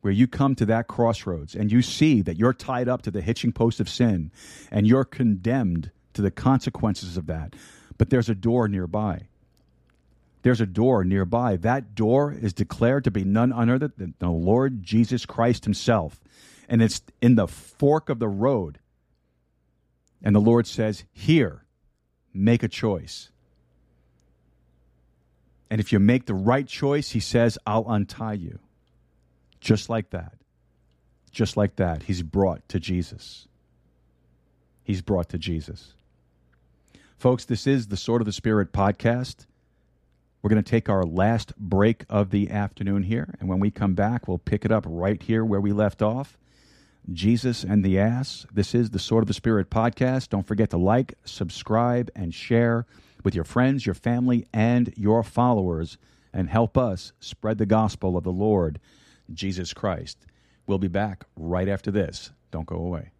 where 0.00 0.14
you 0.14 0.26
come 0.26 0.54
to 0.54 0.64
that 0.64 0.88
crossroads 0.88 1.54
and 1.54 1.70
you 1.70 1.82
see 1.82 2.22
that 2.22 2.38
you're 2.38 2.54
tied 2.54 2.88
up 2.88 3.02
to 3.02 3.10
the 3.10 3.20
hitching 3.20 3.52
post 3.52 3.80
of 3.80 3.88
sin 3.90 4.32
and 4.70 4.86
you're 4.86 5.04
condemned 5.04 5.90
to 6.14 6.22
the 6.22 6.30
consequences 6.30 7.18
of 7.18 7.26
that. 7.26 7.54
But 7.98 8.08
there's 8.08 8.30
a 8.30 8.34
door 8.34 8.66
nearby. 8.66 9.26
There's 10.42 10.60
a 10.60 10.66
door 10.66 11.04
nearby. 11.04 11.56
That 11.56 11.94
door 11.94 12.32
is 12.32 12.52
declared 12.52 13.04
to 13.04 13.10
be 13.10 13.24
none 13.24 13.52
other 13.52 13.88
than 13.88 14.14
the 14.18 14.30
Lord 14.30 14.82
Jesus 14.82 15.26
Christ 15.26 15.64
Himself. 15.64 16.20
And 16.68 16.82
it's 16.82 17.02
in 17.20 17.34
the 17.34 17.48
fork 17.48 18.08
of 18.08 18.18
the 18.18 18.28
road. 18.28 18.78
And 20.22 20.34
the 20.34 20.40
Lord 20.40 20.66
says, 20.66 21.04
Here, 21.12 21.64
make 22.32 22.62
a 22.62 22.68
choice. 22.68 23.30
And 25.70 25.80
if 25.80 25.92
you 25.92 25.98
make 25.98 26.26
the 26.26 26.34
right 26.34 26.66
choice, 26.66 27.10
He 27.10 27.20
says, 27.20 27.58
I'll 27.66 27.88
untie 27.88 28.34
you. 28.34 28.58
Just 29.60 29.88
like 29.90 30.10
that. 30.10 30.34
Just 31.30 31.56
like 31.56 31.76
that. 31.76 32.04
He's 32.04 32.22
brought 32.22 32.66
to 32.70 32.80
Jesus. 32.80 33.46
He's 34.82 35.02
brought 35.02 35.28
to 35.28 35.38
Jesus. 35.38 35.94
Folks, 37.18 37.44
this 37.44 37.66
is 37.66 37.88
the 37.88 37.96
Sword 37.96 38.22
of 38.22 38.26
the 38.26 38.32
Spirit 38.32 38.72
podcast. 38.72 39.46
We're 40.42 40.50
going 40.50 40.62
to 40.62 40.70
take 40.70 40.88
our 40.88 41.04
last 41.04 41.56
break 41.56 42.04
of 42.08 42.30
the 42.30 42.50
afternoon 42.50 43.02
here. 43.02 43.34
And 43.40 43.48
when 43.48 43.60
we 43.60 43.70
come 43.70 43.94
back, 43.94 44.26
we'll 44.26 44.38
pick 44.38 44.64
it 44.64 44.72
up 44.72 44.84
right 44.88 45.22
here 45.22 45.44
where 45.44 45.60
we 45.60 45.72
left 45.72 46.00
off. 46.00 46.38
Jesus 47.12 47.64
and 47.64 47.84
the 47.84 47.98
Ass. 47.98 48.46
This 48.52 48.74
is 48.74 48.90
the 48.90 48.98
Sword 48.98 49.22
of 49.22 49.28
the 49.28 49.34
Spirit 49.34 49.70
podcast. 49.70 50.28
Don't 50.28 50.46
forget 50.46 50.70
to 50.70 50.76
like, 50.76 51.14
subscribe, 51.24 52.10
and 52.14 52.32
share 52.32 52.86
with 53.24 53.34
your 53.34 53.44
friends, 53.44 53.84
your 53.84 53.94
family, 53.94 54.46
and 54.52 54.92
your 54.96 55.22
followers, 55.22 55.98
and 56.32 56.48
help 56.48 56.78
us 56.78 57.12
spread 57.20 57.58
the 57.58 57.66
gospel 57.66 58.16
of 58.16 58.24
the 58.24 58.32
Lord 58.32 58.80
Jesus 59.32 59.72
Christ. 59.72 60.26
We'll 60.66 60.78
be 60.78 60.88
back 60.88 61.24
right 61.36 61.68
after 61.68 61.90
this. 61.90 62.30
Don't 62.50 62.66
go 62.66 62.76
away. 62.76 63.10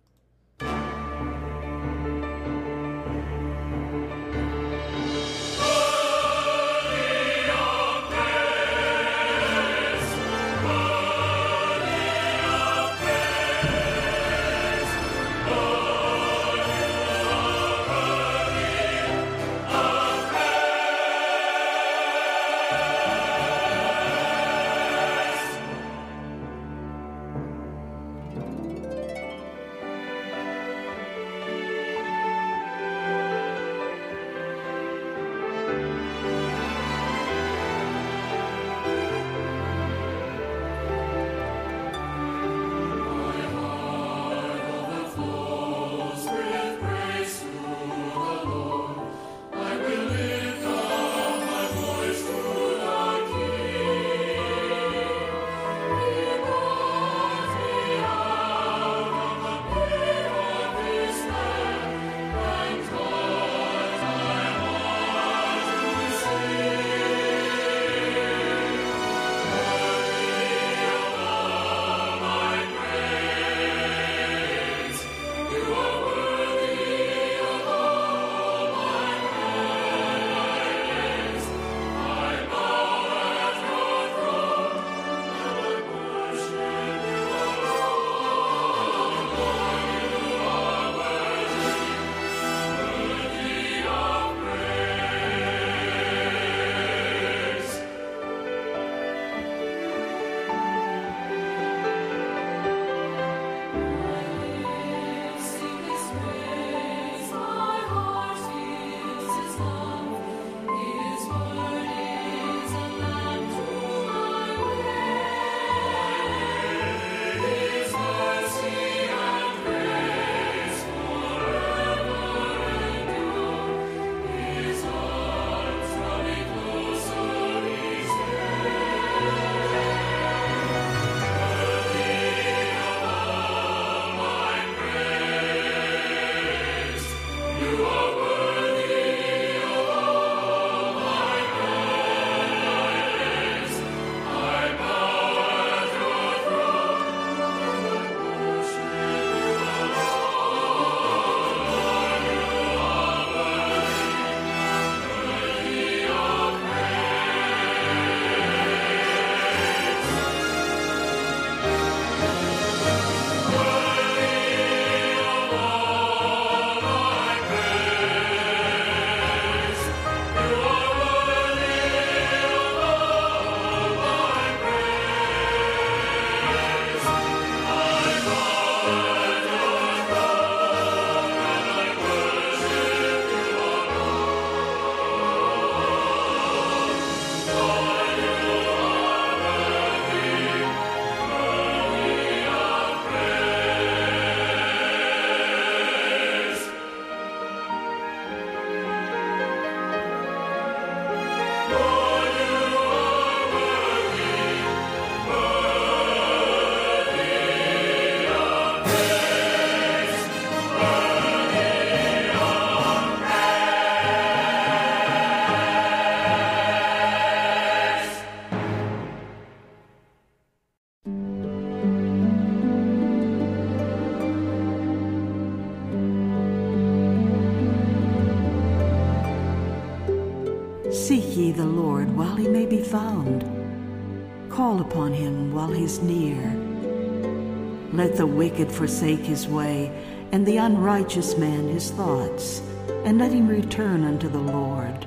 The 238.20 238.26
wicked 238.26 238.70
forsake 238.70 239.20
his 239.20 239.48
way, 239.48 239.90
and 240.30 240.44
the 240.44 240.59
unrighteous 240.59 241.38
man 241.38 241.66
his 241.68 241.90
thoughts, 241.92 242.60
and 243.06 243.16
let 243.16 243.32
him 243.32 243.48
return 243.48 244.05
unto 244.05 244.28
the 244.28 244.36
Lord, 244.36 245.06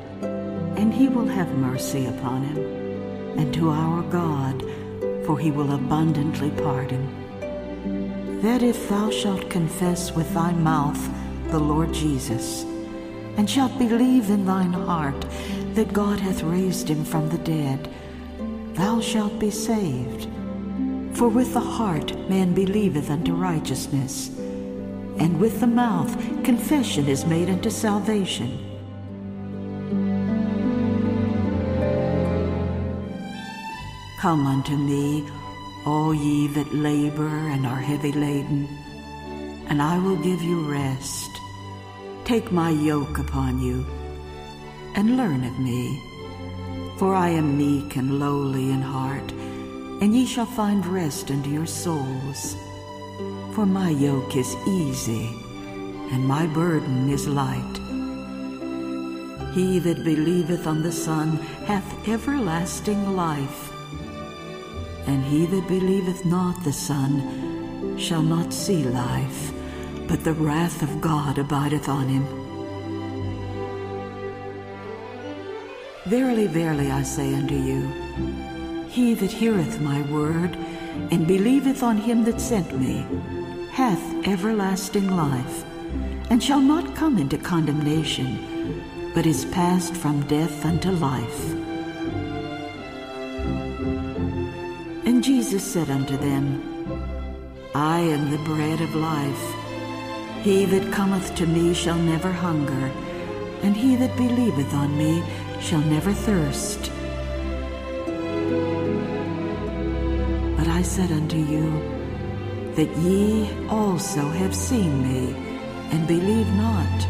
and 0.80 0.92
he 0.92 1.08
will 1.08 1.28
have 1.28 1.56
mercy 1.56 2.08
upon 2.08 2.42
him, 2.42 2.58
and 3.38 3.54
to 3.54 3.70
our 3.70 4.02
God, 4.02 4.64
for 5.28 5.38
he 5.38 5.52
will 5.52 5.74
abundantly 5.74 6.50
pardon. 6.64 7.04
That 8.42 8.64
if 8.64 8.90
thou 8.90 9.12
shalt 9.12 9.48
confess 9.48 10.12
with 10.14 10.34
thy 10.34 10.52
mouth 10.52 11.08
the 11.52 11.60
Lord 11.60 11.94
Jesus, 11.94 12.64
and 13.38 13.48
shalt 13.48 13.78
believe 13.78 14.32
in 14.32 14.44
thine 14.44 14.74
heart 14.74 15.24
that 15.76 15.94
God 15.94 16.20
hath 16.20 16.42
raised 16.42 16.90
him 16.90 17.06
from 17.06 17.30
the 17.30 17.38
dead, 17.38 17.94
thou 18.74 19.00
shalt 19.00 19.38
be 19.38 19.52
saved. 19.52 20.33
For 21.14 21.30
with 21.30 21.54
the 21.54 21.60
heart 21.60 22.18
man 22.28 22.54
believeth 22.54 23.10
unto 23.10 23.34
righteousness, 23.34 24.30
and 25.20 25.40
with 25.40 25.60
the 25.60 25.68
mouth 25.68 26.12
confession 26.44 27.08
is 27.08 27.26
made 27.26 27.50
unto 27.50 27.70
salvation. 27.70 28.60
Come 34.20 34.48
unto 34.48 34.76
me, 34.76 35.24
all 35.86 36.14
ye 36.14 36.48
that 36.48 36.74
labor 36.74 37.28
and 37.28 37.66
are 37.68 37.80
heavy 37.80 38.12
laden, 38.12 38.68
and 39.68 39.82
I 39.82 40.00
will 40.00 40.16
give 40.16 40.42
you 40.42 40.70
rest. 40.70 41.30
Take 42.26 42.52
my 42.52 42.70
yoke 42.70 43.20
upon 43.20 43.60
you, 43.62 43.86
and 44.96 45.18
learn 45.18 45.44
of 45.44 45.60
me. 45.60 46.02
For 46.98 47.14
I 47.14 47.30
am 47.30 47.58
meek 47.58 47.98
and 47.98 48.20
lowly 48.20 48.72
in 48.72 48.82
heart, 48.82 49.32
and 50.02 50.16
ye 50.16 50.26
shall 50.26 50.46
find 50.46 50.86
rest 50.86 51.32
unto 51.32 51.50
your 51.50 51.66
souls. 51.66 52.56
For 53.54 53.66
my 53.66 53.90
yoke 53.90 54.36
is 54.36 54.56
easy, 54.68 55.28
and 56.12 56.28
my 56.28 56.48
burden 56.48 57.10
is 57.10 57.28
light. 57.28 57.80
He 59.54 59.78
that 59.80 60.04
believeth 60.04 60.66
on 60.66 60.82
the 60.82 60.92
Son 60.92 61.38
hath 61.68 62.08
everlasting 62.08 63.16
life, 63.16 63.72
and 65.06 65.24
he 65.24 65.46
that 65.46 65.68
believeth 65.68 66.26
not 66.26 66.64
the 66.64 66.74
Son 66.74 67.98
shall 67.98 68.24
not 68.24 68.52
see 68.52 68.84
life, 68.84 69.54
but 70.08 70.24
the 70.24 70.34
wrath 70.34 70.82
of 70.82 71.02
God 71.02 71.38
abideth 71.38 71.88
on 71.88 72.08
him. 72.08 72.26
Verily, 76.06 76.48
verily, 76.48 76.92
I 76.92 77.04
say 77.04 77.34
unto 77.34 77.56
you, 77.56 77.88
he 78.94 79.16
that 79.16 79.32
heareth 79.32 79.82
my 79.82 80.02
word, 80.04 80.56
and 81.10 81.28
believeth 81.28 81.82
on 81.82 81.98
him 81.98 82.24
that 82.24 82.40
sent 82.40 82.80
me, 82.80 83.04
hath 83.72 84.28
everlasting 84.28 85.10
life, 85.10 85.66
and 86.30 86.44
shall 86.44 86.62
not 86.62 86.96
come 86.96 87.18
into 87.18 87.36
condemnation, 87.40 88.38
but 89.16 89.26
is 89.26 89.46
passed 89.46 89.96
from 89.96 90.22
death 90.28 90.64
unto 90.64 90.92
life. 90.92 91.54
And 95.08 95.24
Jesus 95.24 95.64
said 95.64 95.90
unto 95.90 96.16
them, 96.16 96.62
I 97.74 98.00
am 98.00 98.30
the 98.30 98.46
bread 98.50 98.80
of 98.80 98.94
life. 98.94 99.44
He 100.44 100.66
that 100.66 100.94
cometh 100.94 101.34
to 101.34 101.48
me 101.48 101.74
shall 101.74 101.98
never 101.98 102.32
hunger, 102.32 102.92
and 103.64 103.76
he 103.76 103.96
that 103.96 104.16
believeth 104.18 104.72
on 104.76 104.96
me 104.96 105.24
shall 105.60 105.82
never 105.82 106.14
thirst. 106.14 106.93
Said 110.84 111.12
unto 111.12 111.38
you, 111.38 111.72
that 112.76 112.96
ye 112.98 113.50
also 113.68 114.22
have 114.30 114.56
seen 114.56 115.02
me, 115.02 115.36
and 115.92 116.08
believe 116.08 116.48
not. 116.56 117.08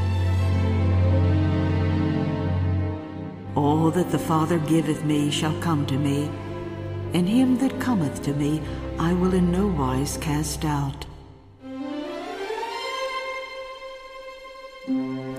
All 3.55 3.91
that 3.91 4.11
the 4.11 4.19
Father 4.19 4.59
giveth 4.59 5.03
me 5.03 5.31
shall 5.31 5.59
come 5.61 5.85
to 5.87 5.97
me, 5.97 6.29
and 7.13 7.27
him 7.27 7.57
that 7.57 7.79
cometh 7.79 8.23
to 8.23 8.33
me 8.33 8.61
I 8.99 9.13
will 9.13 9.33
in 9.33 9.51
no 9.51 9.67
wise 9.67 10.17
cast 10.17 10.65
out. 10.65 11.05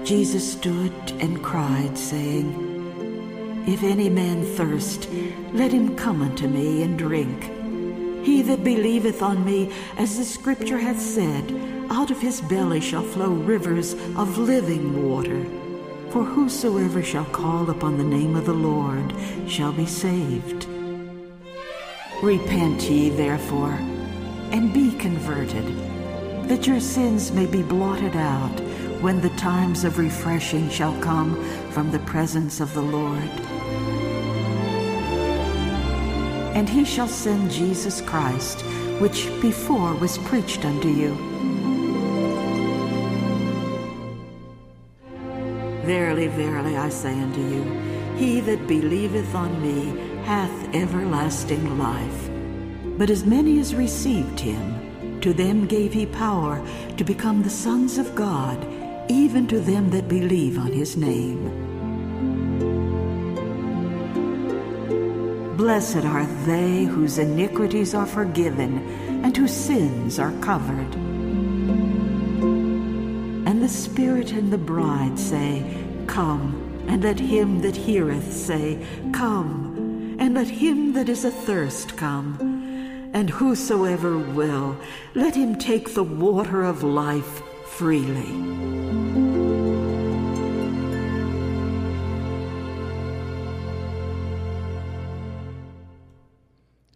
Jesus 0.04 0.52
stood 0.52 0.92
and 1.20 1.42
cried, 1.42 1.96
saying, 1.96 3.64
If 3.66 3.82
any 3.82 4.08
man 4.08 4.44
thirst, 4.44 5.08
let 5.52 5.72
him 5.72 5.96
come 5.96 6.20
unto 6.22 6.46
me 6.46 6.82
and 6.82 6.98
drink. 6.98 7.63
He 8.24 8.40
that 8.42 8.64
believeth 8.64 9.22
on 9.22 9.44
me, 9.44 9.70
as 9.98 10.16
the 10.16 10.24
scripture 10.24 10.78
hath 10.78 11.00
said, 11.00 11.44
out 11.90 12.10
of 12.10 12.20
his 12.20 12.40
belly 12.40 12.80
shall 12.80 13.02
flow 13.02 13.30
rivers 13.30 13.92
of 14.16 14.38
living 14.38 15.06
water. 15.06 15.44
For 16.10 16.24
whosoever 16.24 17.02
shall 17.02 17.26
call 17.26 17.68
upon 17.68 17.98
the 17.98 18.04
name 18.04 18.34
of 18.34 18.46
the 18.46 18.54
Lord 18.54 19.14
shall 19.46 19.72
be 19.72 19.84
saved. 19.84 20.66
Repent 22.22 22.82
ye 22.84 23.10
therefore, 23.10 23.78
and 24.52 24.72
be 24.72 24.92
converted, 24.92 25.66
that 26.48 26.66
your 26.66 26.80
sins 26.80 27.30
may 27.30 27.44
be 27.44 27.62
blotted 27.62 28.16
out 28.16 28.58
when 29.02 29.20
the 29.20 29.36
times 29.36 29.84
of 29.84 29.98
refreshing 29.98 30.70
shall 30.70 30.98
come 31.02 31.36
from 31.72 31.90
the 31.90 31.98
presence 32.00 32.60
of 32.60 32.72
the 32.72 32.80
Lord. 32.80 33.30
And 36.54 36.68
he 36.68 36.84
shall 36.84 37.08
send 37.08 37.50
Jesus 37.50 38.00
Christ, 38.00 38.62
which 39.00 39.28
before 39.42 39.94
was 39.94 40.18
preached 40.18 40.64
unto 40.64 40.88
you. 40.88 41.14
Verily, 45.84 46.28
verily, 46.28 46.76
I 46.76 46.88
say 46.88 47.12
unto 47.12 47.40
you, 47.40 47.64
he 48.16 48.40
that 48.40 48.66
believeth 48.66 49.34
on 49.34 49.60
me 49.60 50.22
hath 50.24 50.74
everlasting 50.74 51.76
life. 51.76 52.30
But 52.96 53.10
as 53.10 53.26
many 53.26 53.58
as 53.58 53.74
received 53.74 54.40
him, 54.40 55.20
to 55.20 55.32
them 55.32 55.66
gave 55.66 55.92
he 55.92 56.06
power 56.06 56.64
to 56.96 57.04
become 57.04 57.42
the 57.42 57.50
sons 57.50 57.98
of 57.98 58.14
God, 58.14 58.64
even 59.10 59.46
to 59.48 59.58
them 59.58 59.90
that 59.90 60.08
believe 60.08 60.58
on 60.58 60.72
his 60.72 60.96
name. 60.96 61.63
Blessed 65.64 66.04
are 66.04 66.26
they 66.44 66.84
whose 66.84 67.16
iniquities 67.16 67.94
are 67.94 68.04
forgiven 68.04 68.86
and 69.24 69.34
whose 69.34 69.54
sins 69.54 70.18
are 70.18 70.38
covered. 70.42 70.94
And 73.48 73.62
the 73.62 73.68
Spirit 73.70 74.32
and 74.32 74.52
the 74.52 74.58
bride 74.58 75.18
say, 75.18 75.64
Come, 76.06 76.84
and 76.86 77.02
let 77.02 77.18
him 77.18 77.62
that 77.62 77.76
heareth 77.76 78.30
say, 78.30 78.86
Come, 79.14 80.18
and 80.18 80.34
let 80.34 80.48
him 80.48 80.92
that 80.92 81.08
is 81.08 81.24
athirst 81.24 81.96
come. 81.96 83.10
And 83.14 83.30
whosoever 83.30 84.18
will, 84.18 84.76
let 85.14 85.34
him 85.34 85.56
take 85.56 85.94
the 85.94 86.04
water 86.04 86.62
of 86.62 86.82
life 86.82 87.42
freely. 87.64 89.23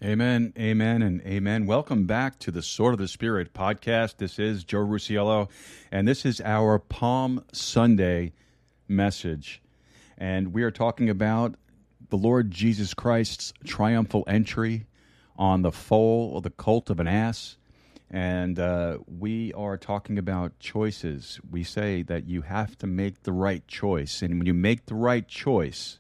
Amen, 0.09 0.55
amen, 0.59 1.03
and 1.03 1.21
amen. 1.21 1.67
Welcome 1.67 2.07
back 2.07 2.39
to 2.39 2.51
the 2.51 2.63
Sword 2.63 2.95
of 2.95 2.99
the 2.99 3.09
Spirit 3.09 3.53
podcast. 3.53 4.17
This 4.17 4.39
is 4.39 4.65
Joe 4.65 4.79
Rusiello, 4.79 5.51
and 5.93 6.09
this 6.09 6.25
is 6.25 6.41
our 6.41 6.79
Palm 6.79 7.45
Sunday 7.53 8.33
message. 8.89 9.61
And 10.17 10.55
we 10.55 10.63
are 10.63 10.71
talking 10.71 11.11
about 11.11 11.57
the 12.09 12.17
Lord 12.17 12.51
Jesus 12.51 12.95
Christ's 12.95 13.53
triumphal 13.67 14.25
entry 14.27 14.87
on 15.37 15.61
the 15.61 15.71
foal 15.71 16.31
or 16.33 16.41
the 16.41 16.49
colt 16.49 16.89
of 16.89 17.01
an 17.01 17.07
ass. 17.07 17.59
And 18.11 18.59
uh, 18.59 19.01
we 19.07 19.53
are 19.53 19.77
talking 19.77 20.17
about 20.17 20.59
choices. 20.59 21.39
We 21.51 21.65
say 21.65 22.01
that 22.05 22.27
you 22.27 22.41
have 22.41 22.79
to 22.79 22.87
make 22.87 23.25
the 23.25 23.33
right 23.33 23.69
choice. 23.69 24.23
And 24.23 24.39
when 24.39 24.47
you 24.47 24.55
make 24.55 24.87
the 24.87 24.95
right 24.95 25.29
choice, 25.29 25.99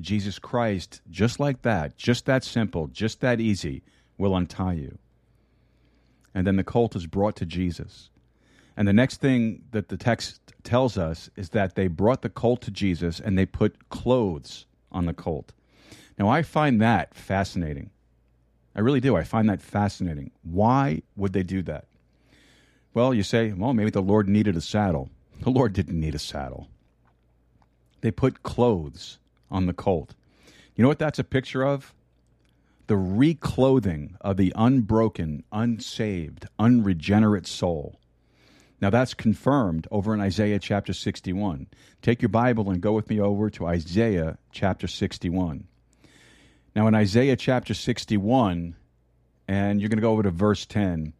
Jesus 0.00 0.38
Christ, 0.38 1.00
just 1.10 1.40
like 1.40 1.62
that, 1.62 1.96
just 1.96 2.26
that 2.26 2.44
simple, 2.44 2.88
just 2.88 3.20
that 3.20 3.40
easy, 3.40 3.82
will 4.18 4.36
untie 4.36 4.74
you. 4.74 4.98
And 6.34 6.46
then 6.46 6.56
the 6.56 6.64
colt 6.64 6.94
is 6.94 7.06
brought 7.06 7.36
to 7.36 7.46
Jesus. 7.46 8.10
And 8.76 8.86
the 8.86 8.92
next 8.92 9.20
thing 9.20 9.62
that 9.70 9.88
the 9.88 9.96
text 9.96 10.52
tells 10.62 10.98
us 10.98 11.30
is 11.34 11.50
that 11.50 11.74
they 11.74 11.88
brought 11.88 12.22
the 12.22 12.28
colt 12.28 12.60
to 12.62 12.70
Jesus 12.70 13.20
and 13.20 13.38
they 13.38 13.46
put 13.46 13.88
clothes 13.88 14.66
on 14.92 15.06
the 15.06 15.14
colt. 15.14 15.52
Now, 16.18 16.28
I 16.28 16.42
find 16.42 16.80
that 16.80 17.14
fascinating. 17.14 17.90
I 18.74 18.80
really 18.80 19.00
do. 19.00 19.16
I 19.16 19.24
find 19.24 19.48
that 19.48 19.62
fascinating. 19.62 20.30
Why 20.42 21.02
would 21.16 21.32
they 21.32 21.42
do 21.42 21.62
that? 21.62 21.86
Well, 22.92 23.14
you 23.14 23.22
say, 23.22 23.52
well, 23.52 23.72
maybe 23.72 23.90
the 23.90 24.02
Lord 24.02 24.28
needed 24.28 24.56
a 24.56 24.60
saddle. 24.60 25.10
The 25.40 25.50
Lord 25.50 25.72
didn't 25.72 25.98
need 25.98 26.14
a 26.14 26.18
saddle. 26.18 26.68
They 28.02 28.10
put 28.10 28.42
clothes 28.42 29.18
on 29.50 29.66
the 29.66 29.72
colt. 29.72 30.14
You 30.74 30.82
know 30.82 30.88
what 30.88 30.98
that's 30.98 31.18
a 31.18 31.24
picture 31.24 31.64
of? 31.64 31.94
The 32.86 32.94
reclothing 32.94 34.16
of 34.20 34.36
the 34.36 34.52
unbroken, 34.54 35.42
unsaved, 35.50 36.46
unregenerate 36.58 37.46
soul. 37.46 37.98
Now 38.80 38.90
that's 38.90 39.14
confirmed 39.14 39.88
over 39.90 40.12
in 40.12 40.20
Isaiah 40.20 40.58
chapter 40.58 40.92
61. 40.92 41.66
Take 42.02 42.20
your 42.20 42.28
Bible 42.28 42.70
and 42.70 42.80
go 42.80 42.92
with 42.92 43.08
me 43.08 43.18
over 43.20 43.48
to 43.50 43.66
Isaiah 43.66 44.38
chapter 44.52 44.86
61. 44.86 45.66
Now 46.74 46.86
in 46.86 46.94
Isaiah 46.94 47.36
chapter 47.36 47.72
61, 47.72 48.76
and 49.48 49.80
you're 49.80 49.88
going 49.88 49.96
to 49.96 50.02
go 50.02 50.12
over 50.12 50.22
to 50.24 50.30
verse 50.30 50.66
10. 50.66 51.14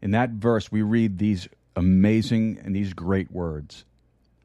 In 0.00 0.10
that 0.12 0.30
verse, 0.30 0.70
we 0.70 0.82
read 0.82 1.18
these 1.18 1.48
amazing 1.74 2.60
and 2.62 2.74
these 2.74 2.92
great 2.92 3.30
words. 3.32 3.84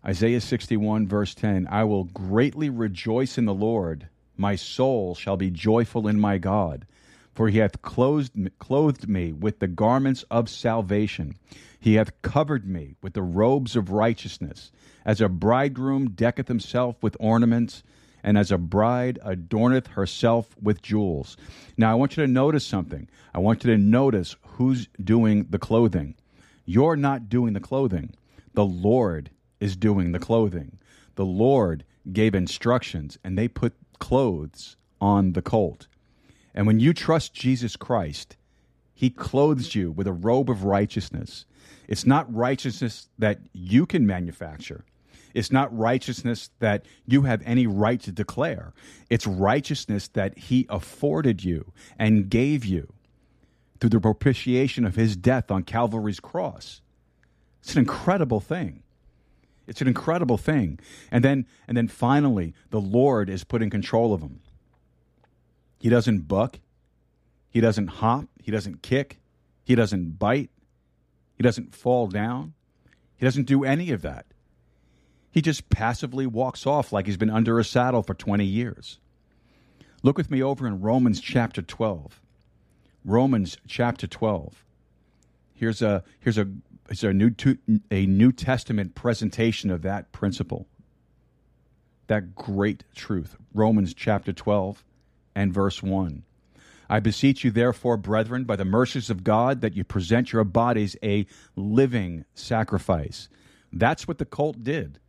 Isaiah 0.06 0.42
61, 0.42 1.08
verse 1.08 1.34
10 1.34 1.66
I 1.72 1.86
will 1.86 2.04
greatly 2.04 2.70
rejoice 2.70 3.38
in 3.38 3.46
the 3.46 3.54
Lord. 3.54 4.10
My 4.36 4.58
soul 4.58 5.16
shall 5.16 5.38
be 5.38 5.50
joyful 5.50 6.10
in 6.10 6.20
my 6.20 6.38
God, 6.38 6.86
for 7.34 7.48
he 7.48 7.60
hath 7.60 7.82
clothed, 7.82 8.52
clothed 8.60 9.08
me 9.08 9.32
with 9.32 9.60
the 9.60 9.68
garments 9.68 10.26
of 10.30 10.50
salvation. 10.50 11.36
He 11.80 11.94
hath 11.94 12.22
covered 12.22 12.68
me 12.68 12.96
with 13.02 13.14
the 13.14 13.22
robes 13.22 13.78
of 13.78 13.92
righteousness, 13.92 14.74
as 15.06 15.22
a 15.22 15.30
bridegroom 15.30 16.10
decketh 16.10 16.50
himself 16.50 17.02
with 17.02 17.16
ornaments, 17.22 17.82
and 18.22 18.38
as 18.38 18.52
a 18.52 18.58
bride 18.58 19.20
adorneth 19.24 19.88
herself 19.88 20.54
with 20.62 20.82
jewels. 20.82 21.38
Now, 21.78 21.92
I 21.92 21.96
want 21.96 22.18
you 22.18 22.26
to 22.26 22.32
notice 22.32 22.66
something. 22.66 23.08
I 23.34 23.40
want 23.40 23.64
you 23.64 23.72
to 23.72 23.78
notice 23.78 24.36
who's 24.42 24.90
doing 25.02 25.48
the 25.50 25.60
clothing. 25.60 26.16
You're 26.66 26.98
not 26.98 27.30
doing 27.30 27.54
the 27.54 27.62
clothing, 27.62 28.14
the 28.54 28.66
Lord 28.66 29.30
is 29.64 29.78
doing 29.78 30.12
the 30.12 30.20
clothing. 30.20 30.78
The 31.16 31.26
Lord 31.26 31.86
gave 32.12 32.36
instructions, 32.36 33.18
and 33.24 33.38
they 33.38 33.48
put 33.48 33.74
clothes 33.98 34.76
on 35.00 35.34
the 35.34 35.42
colt. 35.42 35.88
And 36.54 36.68
when 36.68 36.82
you 36.82 36.94
trust 36.94 37.34
Jesus 37.34 37.78
Christ, 37.78 38.36
he 38.94 39.10
clothes 39.10 39.74
you 39.74 39.90
with 39.90 40.06
a 40.06 40.12
robe 40.12 40.50
of 40.50 40.66
righteousness. 40.66 41.46
It's 41.88 42.06
not 42.06 42.34
righteousness 42.34 43.08
that 43.18 43.40
you 43.54 43.86
can 43.86 44.06
manufacture. 44.06 44.84
It's 45.34 45.52
not 45.52 45.76
righteousness 45.76 46.50
that 46.60 46.86
you 47.06 47.22
have 47.22 47.42
any 47.46 47.66
right 47.66 48.02
to 48.02 48.12
declare. 48.12 48.74
It's 49.10 49.26
righteousness 49.26 50.10
that 50.10 50.38
he 50.38 50.68
afforded 50.70 51.44
you 51.44 51.72
and 51.98 52.30
gave 52.30 52.66
you 52.66 52.92
through 53.80 53.92
the 53.92 54.00
propitiation 54.02 54.86
of 54.86 54.96
his 54.96 55.16
death 55.16 55.50
on 55.50 55.64
Calvary's 55.64 56.20
cross. 56.20 56.82
It's 57.62 57.74
an 57.74 57.80
incredible 57.80 58.42
thing. 58.42 58.84
It's 59.68 59.82
an 59.82 59.88
incredible 59.88 60.38
thing. 60.38 60.80
And 61.12 61.24
then 61.24 61.46
and 61.68 61.78
then 61.78 61.88
finally 61.88 62.54
the 62.70 62.82
Lord 62.82 63.30
is 63.30 63.44
put 63.44 63.62
in 63.62 63.70
control 63.70 64.14
of 64.14 64.22
him. 64.22 64.42
He 65.80 65.90
doesn't 65.90 66.28
buck. 66.28 66.60
He 67.50 67.62
doesn't 67.62 67.88
hop. 67.88 68.26
He 68.42 68.52
doesn't 68.52 68.82
kick. 68.82 69.20
He 69.64 69.76
doesn't 69.76 70.20
bite. 70.20 70.50
He 71.36 71.44
doesn't 71.44 71.76
fall 71.76 72.08
down. 72.08 72.54
He 73.16 73.26
doesn't 73.26 73.48
do 73.48 73.64
any 73.64 73.92
of 73.92 74.02
that. 74.02 74.26
He 75.32 75.42
just 75.42 75.70
passively 75.70 76.28
walks 76.28 76.68
off 76.68 76.92
like 76.92 77.06
he's 77.06 77.18
been 77.18 77.30
under 77.30 77.58
a 77.58 77.64
saddle 77.64 78.04
for 78.04 78.14
20 78.14 78.46
years. 78.46 79.00
Look 80.04 80.18
with 80.18 80.30
me 80.30 80.44
over 80.44 80.68
in 80.68 80.82
Romans 80.82 81.20
chapter 81.20 81.62
12. 81.62 82.22
Romans 83.06 83.58
chapter 83.68 84.06
12. 84.06 84.64
Here's 85.54 85.82
a 85.82 86.04
here's 86.20 86.38
a 86.38 86.48
here's 86.88 87.04
a 87.04 87.14
new 87.14 87.32
a 87.92 88.06
New 88.06 88.32
Testament 88.32 88.96
presentation 88.96 89.72
of 89.72 89.82
that 89.84 90.12
principle. 90.12 90.68
That 92.08 92.36
great 92.36 92.84
truth. 92.96 93.38
Romans 93.54 93.94
chapter 93.94 94.34
12 94.34 94.84
and 95.36 95.54
verse 95.54 95.82
1. 95.82 96.24
I 96.90 97.00
beseech 97.00 97.44
you, 97.44 97.52
therefore, 97.52 97.98
brethren, 97.98 98.44
by 98.44 98.56
the 98.56 98.66
mercies 98.66 99.10
of 99.10 99.24
God, 99.24 99.62
that 99.62 99.76
you 99.76 99.84
present 99.84 100.34
your 100.34 100.44
bodies 100.44 100.96
a 101.02 101.26
living 101.56 102.26
sacrifice. 102.36 103.30
That's 103.72 104.08
what 104.08 104.18
the 104.18 104.26
cult 104.26 104.64
did. 104.64 105.00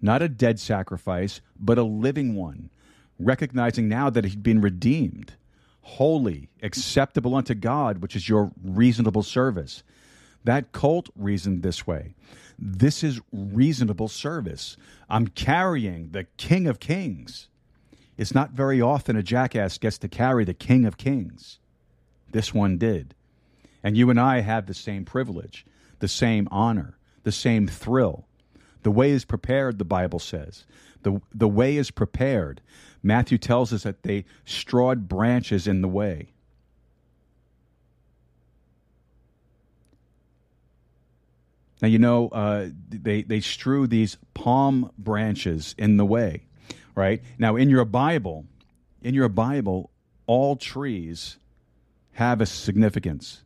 Not 0.00 0.22
a 0.22 0.28
dead 0.28 0.60
sacrifice, 0.60 1.40
but 1.58 1.78
a 1.78 1.82
living 1.82 2.34
one, 2.34 2.70
recognizing 3.18 3.88
now 3.88 4.10
that 4.10 4.24
he'd 4.24 4.42
been 4.42 4.60
redeemed, 4.60 5.32
holy, 5.80 6.50
acceptable 6.62 7.34
unto 7.34 7.54
God, 7.54 7.98
which 7.98 8.14
is 8.14 8.28
your 8.28 8.52
reasonable 8.62 9.22
service. 9.22 9.82
That 10.46 10.70
cult 10.70 11.10
reasoned 11.16 11.64
this 11.64 11.88
way. 11.88 12.14
This 12.56 13.02
is 13.02 13.20
reasonable 13.32 14.06
service. 14.06 14.76
I'm 15.10 15.26
carrying 15.26 16.10
the 16.12 16.24
King 16.36 16.68
of 16.68 16.78
Kings. 16.78 17.48
It's 18.16 18.32
not 18.32 18.52
very 18.52 18.80
often 18.80 19.16
a 19.16 19.24
jackass 19.24 19.76
gets 19.76 19.98
to 19.98 20.08
carry 20.08 20.44
the 20.44 20.54
King 20.54 20.84
of 20.84 20.96
Kings. 20.96 21.58
This 22.30 22.54
one 22.54 22.78
did. 22.78 23.16
And 23.82 23.96
you 23.96 24.08
and 24.08 24.20
I 24.20 24.40
have 24.40 24.66
the 24.66 24.74
same 24.74 25.04
privilege, 25.04 25.66
the 25.98 26.06
same 26.06 26.46
honor, 26.52 26.96
the 27.24 27.32
same 27.32 27.66
thrill. 27.66 28.24
The 28.84 28.92
way 28.92 29.10
is 29.10 29.24
prepared, 29.24 29.78
the 29.78 29.84
Bible 29.84 30.20
says. 30.20 30.64
The, 31.02 31.20
the 31.34 31.48
way 31.48 31.76
is 31.76 31.90
prepared. 31.90 32.60
Matthew 33.02 33.38
tells 33.38 33.72
us 33.72 33.82
that 33.82 34.04
they 34.04 34.24
strawed 34.44 35.08
branches 35.08 35.66
in 35.66 35.80
the 35.80 35.88
way. 35.88 36.34
Now, 41.82 41.88
you 41.88 41.98
know, 41.98 42.28
uh, 42.28 42.68
they, 42.88 43.22
they 43.22 43.40
strew 43.40 43.86
these 43.86 44.16
palm 44.34 44.90
branches 44.98 45.74
in 45.78 45.98
the 45.98 46.04
way 46.04 46.46
right? 46.96 47.22
Now, 47.38 47.54
in 47.54 47.70
your 47.70 47.84
Bible, 47.84 48.46
in 49.02 49.14
your 49.14 49.28
Bible, 49.28 49.90
all 50.26 50.56
trees 50.56 51.36
have 52.14 52.40
a 52.40 52.46
significance. 52.46 53.42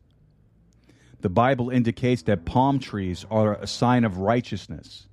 The 1.19 1.29
Bible 1.29 1.69
indicates 1.69 2.23
that 2.23 2.45
palm 2.45 2.79
trees 2.79 3.25
are 3.29 3.53
a 3.55 3.67
sign 3.67 4.03
of 4.05 4.17
righteousness. 4.17 5.07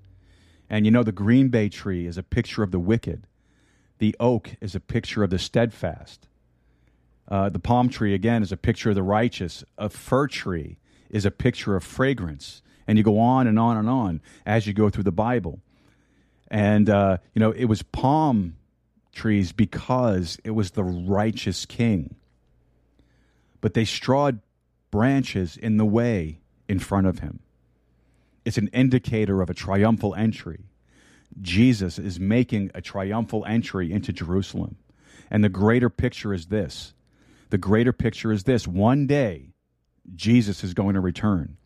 And 0.71 0.87
you 0.87 0.91
know, 0.91 1.03
the 1.03 1.13
green 1.13 1.49
bay 1.49 1.69
tree 1.69 2.07
is 2.07 2.17
a 2.17 2.23
picture 2.23 2.63
of 2.63 2.71
the 2.71 2.79
wicked, 2.79 3.27
the 3.99 4.17
oak 4.21 4.53
is 4.61 4.75
a 4.77 4.81
picture 4.81 5.25
of 5.25 5.31
the 5.31 5.41
steadfast. 5.41 6.29
Uh, 7.27 7.49
the 7.51 7.59
palm 7.59 7.91
tree, 7.91 8.15
again, 8.15 8.43
is 8.43 8.53
a 8.53 8.57
picture 8.57 8.91
of 8.91 8.95
the 8.95 9.03
righteous. 9.03 9.65
A 9.77 9.91
fir 9.91 10.29
tree 10.29 10.79
is 11.11 11.27
a 11.27 11.31
picture 11.31 11.77
of 11.77 11.85
fragrance. 11.85 12.63
And 12.89 12.99
you 12.99 13.05
go 13.05 13.21
on 13.21 13.47
and 13.47 13.59
on 13.59 13.77
and 13.77 13.89
on 13.89 14.21
as 14.45 14.67
you 14.67 14.73
go 14.73 14.91
through 14.91 15.05
the 15.05 15.13
Bible 15.13 15.61
and 16.51 16.89
uh, 16.89 17.19
you 17.35 17.41
know 17.41 17.53
it 17.53 17.67
was 17.67 17.83
palm 17.83 18.57
trees 19.13 19.53
because 19.53 20.39
it 20.45 20.51
was 20.51 20.73
the 20.73 20.85
righteous 20.85 21.67
king. 21.67 22.17
But 23.61 23.75
they 23.75 23.85
strawed 23.85 24.41
branches 24.91 25.57
in 25.57 25.77
the 25.77 25.85
way 25.85 26.41
in 26.69 26.79
front 26.79 27.07
of 27.07 27.19
him. 27.19 27.41
It's 28.45 28.59
an 28.59 28.69
indicator 28.69 29.43
of 29.43 29.51
a 29.51 29.55
triumphal 29.55 30.15
entry. 30.15 30.65
Jesus 31.41 31.99
is 31.99 32.19
making 32.19 32.71
a 32.75 32.81
triumphal 32.81 33.45
entry 33.45 33.93
into 33.93 34.13
Jerusalem. 34.13 34.77
And 35.31 35.45
the 35.45 35.51
greater 35.51 35.91
picture 35.91 36.33
is 36.33 36.47
this 36.47 36.95
the 37.51 37.59
greater 37.59 37.93
picture 37.93 38.33
is 38.33 38.45
this 38.45 38.67
one 38.67 39.07
day, 39.07 39.51
Jesus 40.15 40.65
is 40.65 40.73
going 40.73 40.95
to 40.95 41.01
return, 41.01 41.58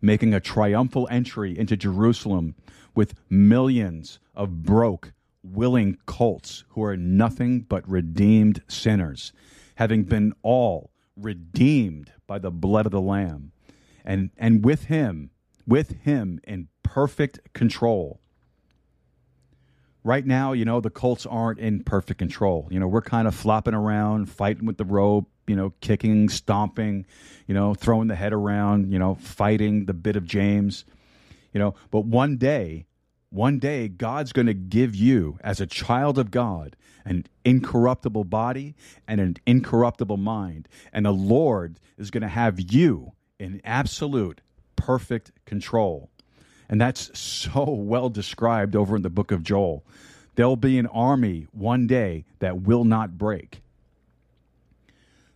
making 0.00 0.34
a 0.34 0.40
triumphal 0.40 1.08
entry 1.10 1.56
into 1.58 1.76
Jerusalem 1.76 2.54
with 2.94 3.14
millions 3.28 4.18
of 4.34 4.62
broke, 4.62 5.12
willing 5.42 5.98
cults 6.06 6.64
who 6.70 6.82
are 6.82 6.96
nothing 6.96 7.60
but 7.60 7.88
redeemed 7.88 8.62
sinners, 8.68 9.32
having 9.76 10.04
been 10.04 10.32
all 10.42 10.90
redeemed 11.16 12.12
by 12.26 12.38
the 12.38 12.50
blood 12.50 12.86
of 12.86 12.92
the 12.92 13.00
Lamb. 13.00 13.52
And, 14.04 14.30
and 14.38 14.64
with 14.64 14.84
him, 14.84 15.30
with 15.66 16.00
him 16.02 16.40
in 16.44 16.68
perfect 16.82 17.52
control. 17.52 18.20
Right 20.02 20.24
now, 20.24 20.52
you 20.52 20.64
know, 20.64 20.80
the 20.80 20.90
Colts 20.90 21.26
aren't 21.26 21.58
in 21.58 21.82
perfect 21.84 22.18
control. 22.18 22.68
You 22.70 22.80
know, 22.80 22.88
we're 22.88 23.02
kind 23.02 23.28
of 23.28 23.34
flopping 23.34 23.74
around, 23.74 24.30
fighting 24.30 24.64
with 24.64 24.78
the 24.78 24.84
rope, 24.84 25.28
you 25.48 25.56
know, 25.56 25.72
kicking, 25.80 26.28
stomping, 26.28 27.06
you 27.46 27.54
know, 27.54 27.74
throwing 27.74 28.08
the 28.08 28.14
head 28.14 28.32
around, 28.32 28.92
you 28.92 28.98
know, 28.98 29.14
fighting 29.16 29.86
the 29.86 29.94
bit 29.94 30.16
of 30.16 30.24
James, 30.24 30.84
you 31.52 31.58
know, 31.58 31.74
but 31.90 32.04
one 32.04 32.36
day 32.36 32.86
one 33.30 33.58
day, 33.58 33.88
God's 33.88 34.32
going 34.32 34.46
to 34.46 34.54
give 34.54 34.94
you, 34.94 35.38
as 35.42 35.60
a 35.60 35.66
child 35.66 36.18
of 36.18 36.30
God, 36.30 36.76
an 37.04 37.26
incorruptible 37.44 38.24
body 38.24 38.74
and 39.06 39.20
an 39.20 39.36
incorruptible 39.46 40.16
mind. 40.16 40.66
And 40.92 41.04
the 41.04 41.12
Lord 41.12 41.78
is 41.98 42.10
going 42.10 42.22
to 42.22 42.28
have 42.28 42.58
you 42.72 43.12
in 43.38 43.60
absolute, 43.64 44.40
perfect 44.76 45.32
control. 45.44 46.08
And 46.70 46.80
that's 46.80 47.18
so 47.18 47.64
well 47.64 48.08
described 48.08 48.74
over 48.74 48.96
in 48.96 49.02
the 49.02 49.10
book 49.10 49.30
of 49.30 49.42
Joel. 49.42 49.84
There'll 50.34 50.56
be 50.56 50.78
an 50.78 50.86
army 50.86 51.46
one 51.52 51.86
day 51.86 52.24
that 52.38 52.62
will 52.62 52.84
not 52.84 53.18
break. 53.18 53.60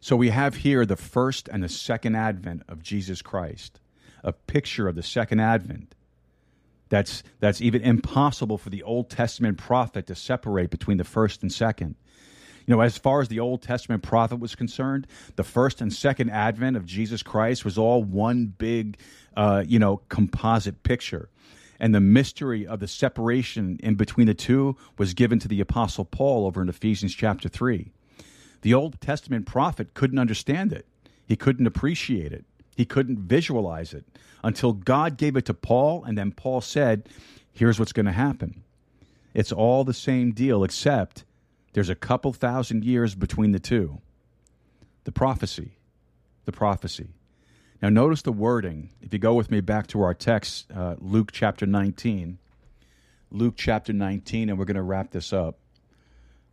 So 0.03 0.17
we 0.17 0.31
have 0.31 0.57
here 0.57 0.85
the 0.85 0.97
first 0.97 1.49
and 1.49 1.63
the 1.63 1.69
second 1.69 2.17
advent 2.17 2.65
of 2.69 2.83
Jesus 2.83 3.23
Christ, 3.23 3.79
a 4.25 4.33
picture 4.33 4.89
of 4.89 4.97
the 4.97 5.03
second 5.03 5.39
advent 5.39 5.95
that's, 6.89 7.23
that's 7.39 7.61
even 7.61 7.83
impossible 7.83 8.59
for 8.59 8.69
the 8.69 8.83
Old 8.83 9.11
Testament 9.11 9.59
prophet 9.59 10.09
to 10.09 10.17
separate 10.17 10.71
between 10.71 10.97
the 10.97 11.05
first 11.05 11.43
and 11.43 11.53
second. 11.53 11.95
You 12.67 12.75
know, 12.75 12.81
as 12.81 12.99
far 12.99 13.21
as 13.21 13.29
the 13.29 13.39
Old 13.39 13.63
Testament 13.63 14.03
prophet 14.03 14.41
was 14.41 14.57
concerned, 14.57 15.07
the 15.37 15.45
first 15.45 15.81
and 15.81 15.93
second 15.93 16.31
advent 16.31 16.77
of 16.77 16.85
Jesus 16.85 17.23
Christ 17.23 17.65
was 17.65 17.79
all 17.79 18.03
one 18.03 18.47
big, 18.47 18.99
uh, 19.37 19.63
you 19.65 19.79
know, 19.79 19.99
composite 20.09 20.83
picture. 20.83 21.29
And 21.79 21.95
the 21.95 22.01
mystery 22.01 22.67
of 22.67 22.81
the 22.81 22.89
separation 22.89 23.79
in 23.81 23.95
between 23.95 24.27
the 24.27 24.35
two 24.35 24.77
was 24.99 25.15
given 25.15 25.39
to 25.39 25.49
the 25.49 25.61
Apostle 25.61 26.05
Paul 26.05 26.45
over 26.45 26.61
in 26.61 26.69
Ephesians 26.69 27.15
chapter 27.15 27.49
3. 27.49 27.93
The 28.63 28.75
Old 28.75 29.01
Testament 29.01 29.47
prophet 29.47 29.95
couldn't 29.95 30.19
understand 30.19 30.73
it, 30.73 30.87
he 31.27 31.37
couldn't 31.37 31.67
appreciate 31.67 32.33
it, 32.33 32.45
he 32.77 32.85
couldn't 32.85 33.19
visualize 33.19 33.93
it 33.93 34.05
until 34.43 34.73
God 34.73 35.17
gave 35.17 35.37
it 35.37 35.45
to 35.47 35.55
Paul, 35.55 36.05
and 36.05 36.17
then 36.17 36.33
Paul 36.33 36.61
said, 36.61 37.09
Here's 37.53 37.79
what's 37.79 37.93
going 37.93 38.07
to 38.07 38.13
happen. 38.13 38.63
It's 39.35 39.53
all 39.53 39.85
the 39.85 39.95
same 39.95 40.33
deal, 40.33 40.65
except 40.65 41.25
there's 41.73 41.89
a 41.89 41.95
couple 41.95 42.33
thousand 42.33 42.85
years 42.85 43.15
between 43.15 43.53
the 43.53 43.61
two. 43.61 44.01
The 45.05 45.13
prophecy. 45.13 45.73
The 46.45 46.53
prophecy. 46.53 47.09
Now, 47.83 47.89
notice 47.89 48.23
the 48.23 48.33
wording. 48.33 48.91
If 49.01 49.13
you 49.13 49.19
go 49.19 49.35
with 49.35 49.51
me 49.51 49.61
back 49.61 49.87
to 49.89 50.03
our 50.03 50.15
text, 50.15 50.71
uh, 50.75 50.97
Luke 50.99 51.31
chapter 51.33 51.67
19. 51.67 52.39
Luke 53.31 53.55
chapter 53.57 53.93
19, 53.93 54.49
and 54.49 54.59
we're 54.59 54.65
going 54.65 54.77
to 54.77 54.83
wrap 54.83 55.11
this 55.11 55.33
up. 55.33 55.59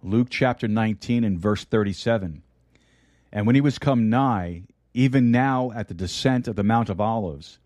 Luke 0.01 0.27
chapter 0.29 0.67
19 0.67 1.23
and 1.23 1.39
verse 1.39 1.63
37. 1.65 2.41
And 3.31 3.45
when 3.45 3.55
he 3.55 3.61
was 3.61 3.77
come 3.77 4.09
nigh, 4.09 4.63
even 4.93 5.31
now 5.31 5.71
at 5.75 5.87
the 5.87 5.93
descent 5.93 6.47
of 6.47 6.55
the 6.55 6.63
Mount 6.63 6.89
of 6.89 6.99
Olives. 6.99 7.59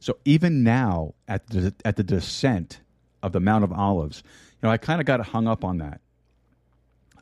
So 0.00 0.18
even 0.24 0.62
now 0.62 1.14
at 1.28 1.46
the, 1.48 1.74
at 1.84 1.96
the 1.96 2.02
descent 2.02 2.80
of 3.22 3.32
the 3.32 3.40
Mount 3.40 3.64
of 3.64 3.72
Olives, 3.72 4.22
you 4.26 4.66
know, 4.66 4.70
I 4.70 4.78
kind 4.78 5.00
of 5.00 5.06
got 5.06 5.20
hung 5.26 5.46
up 5.46 5.64
on 5.64 5.78
that. 5.78 6.00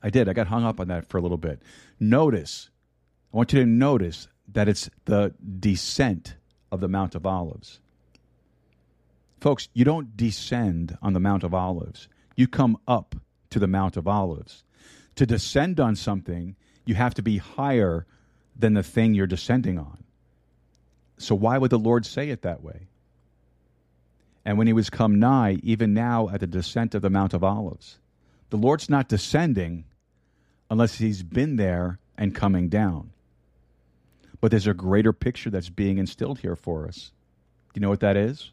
I 0.03 0.11
did. 0.11 0.29
I 0.29 0.33
got 0.33 0.47
hung 0.47 0.65
up 0.65 0.81
on 0.81 0.89
that 0.89 1.07
for 1.07 1.19
a 1.19 1.21
little 1.21 1.37
bit. 1.37 1.61
Notice, 1.99 2.71
I 3.33 3.37
want 3.37 3.53
you 3.53 3.61
to 3.61 3.67
notice 3.67 4.29
that 4.53 4.69
it's 4.69 4.89
the 5.05 5.35
descent 5.59 6.37
of 6.73 6.81
the 6.81 6.89
Mount 6.89 7.15
of 7.15 7.27
Olives. 7.27 7.81
Folks, 9.41 9.69
you 9.73 9.85
don't 9.85 10.17
descend 10.17 10.97
on 11.03 11.13
the 11.13 11.21
Mount 11.21 11.45
of 11.45 11.55
Olives, 11.55 12.09
you 12.37 12.47
come 12.47 12.79
up 12.87 13.15
to 13.51 13.59
the 13.59 13.67
Mount 13.67 13.97
of 13.97 14.09
Olives. 14.09 14.65
To 15.17 15.27
descend 15.27 15.81
on 15.81 15.97
something, 15.97 16.57
you 16.85 16.95
have 16.95 17.15
to 17.15 17.23
be 17.23 17.39
higher 17.39 18.07
than 18.57 18.75
the 18.75 18.83
thing 18.83 19.15
you're 19.15 19.27
descending 19.27 19.79
on. 19.79 20.05
So, 21.19 21.35
why 21.35 21.59
would 21.59 21.71
the 21.71 21.79
Lord 21.79 22.07
say 22.07 22.31
it 22.31 22.43
that 22.43 22.63
way? 22.63 22.89
And 24.45 24.57
when 24.57 24.67
he 24.67 24.73
was 24.73 24.89
come 24.89 25.19
nigh, 25.19 25.59
even 25.63 25.93
now 25.93 26.31
at 26.31 26.41
the 26.41 26.47
descent 26.47 26.95
of 26.95 27.03
the 27.03 27.11
Mount 27.11 27.35
of 27.35 27.45
Olives, 27.45 27.99
the 28.49 28.57
Lord's 28.57 28.89
not 28.89 29.09
descending 29.09 29.85
unless 30.71 30.97
he's 30.97 31.23
been 31.23 31.57
there 31.57 31.99
and 32.17 32.35
coming 32.35 32.69
down. 32.69 33.11
But 34.41 34.51
there's 34.51 34.67
a 34.67 34.75
greater 34.75 35.13
picture 35.13 35.51
that's 35.51 35.69
being 35.69 35.99
instilled 35.99 36.39
here 36.39 36.57
for 36.57 36.87
us. 36.87 37.13
Do 37.73 37.81
you 37.81 37.83
know 37.83 37.91
what 37.91 38.01
that 38.01 38.17
is? 38.17 38.51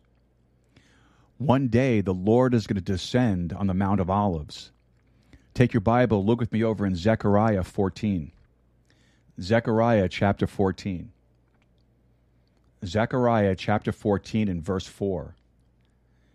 One 1.38 1.68
day 1.68 2.02
the 2.02 2.14
Lord 2.14 2.53
is 2.53 2.68
going 2.68 2.76
to 2.76 2.82
descend 2.82 3.53
on 3.53 3.68
the 3.68 3.74
Mount 3.74 4.02
of 4.02 4.10
Olives. 4.10 4.72
Take 5.58 5.74
your 5.74 5.82
Bible, 5.82 6.24
look 6.24 6.40
with 6.40 6.52
me 6.52 6.64
over 6.64 6.86
in 6.86 6.96
Zechariah 6.96 7.64
14. 7.64 8.32
Zechariah 9.42 10.08
chapter 10.08 10.46
14. 10.46 11.12
Zechariah 12.86 13.56
chapter 13.56 13.92
14 13.92 14.50
and 14.50 14.64
verse 14.64 14.86
4. 14.86 15.34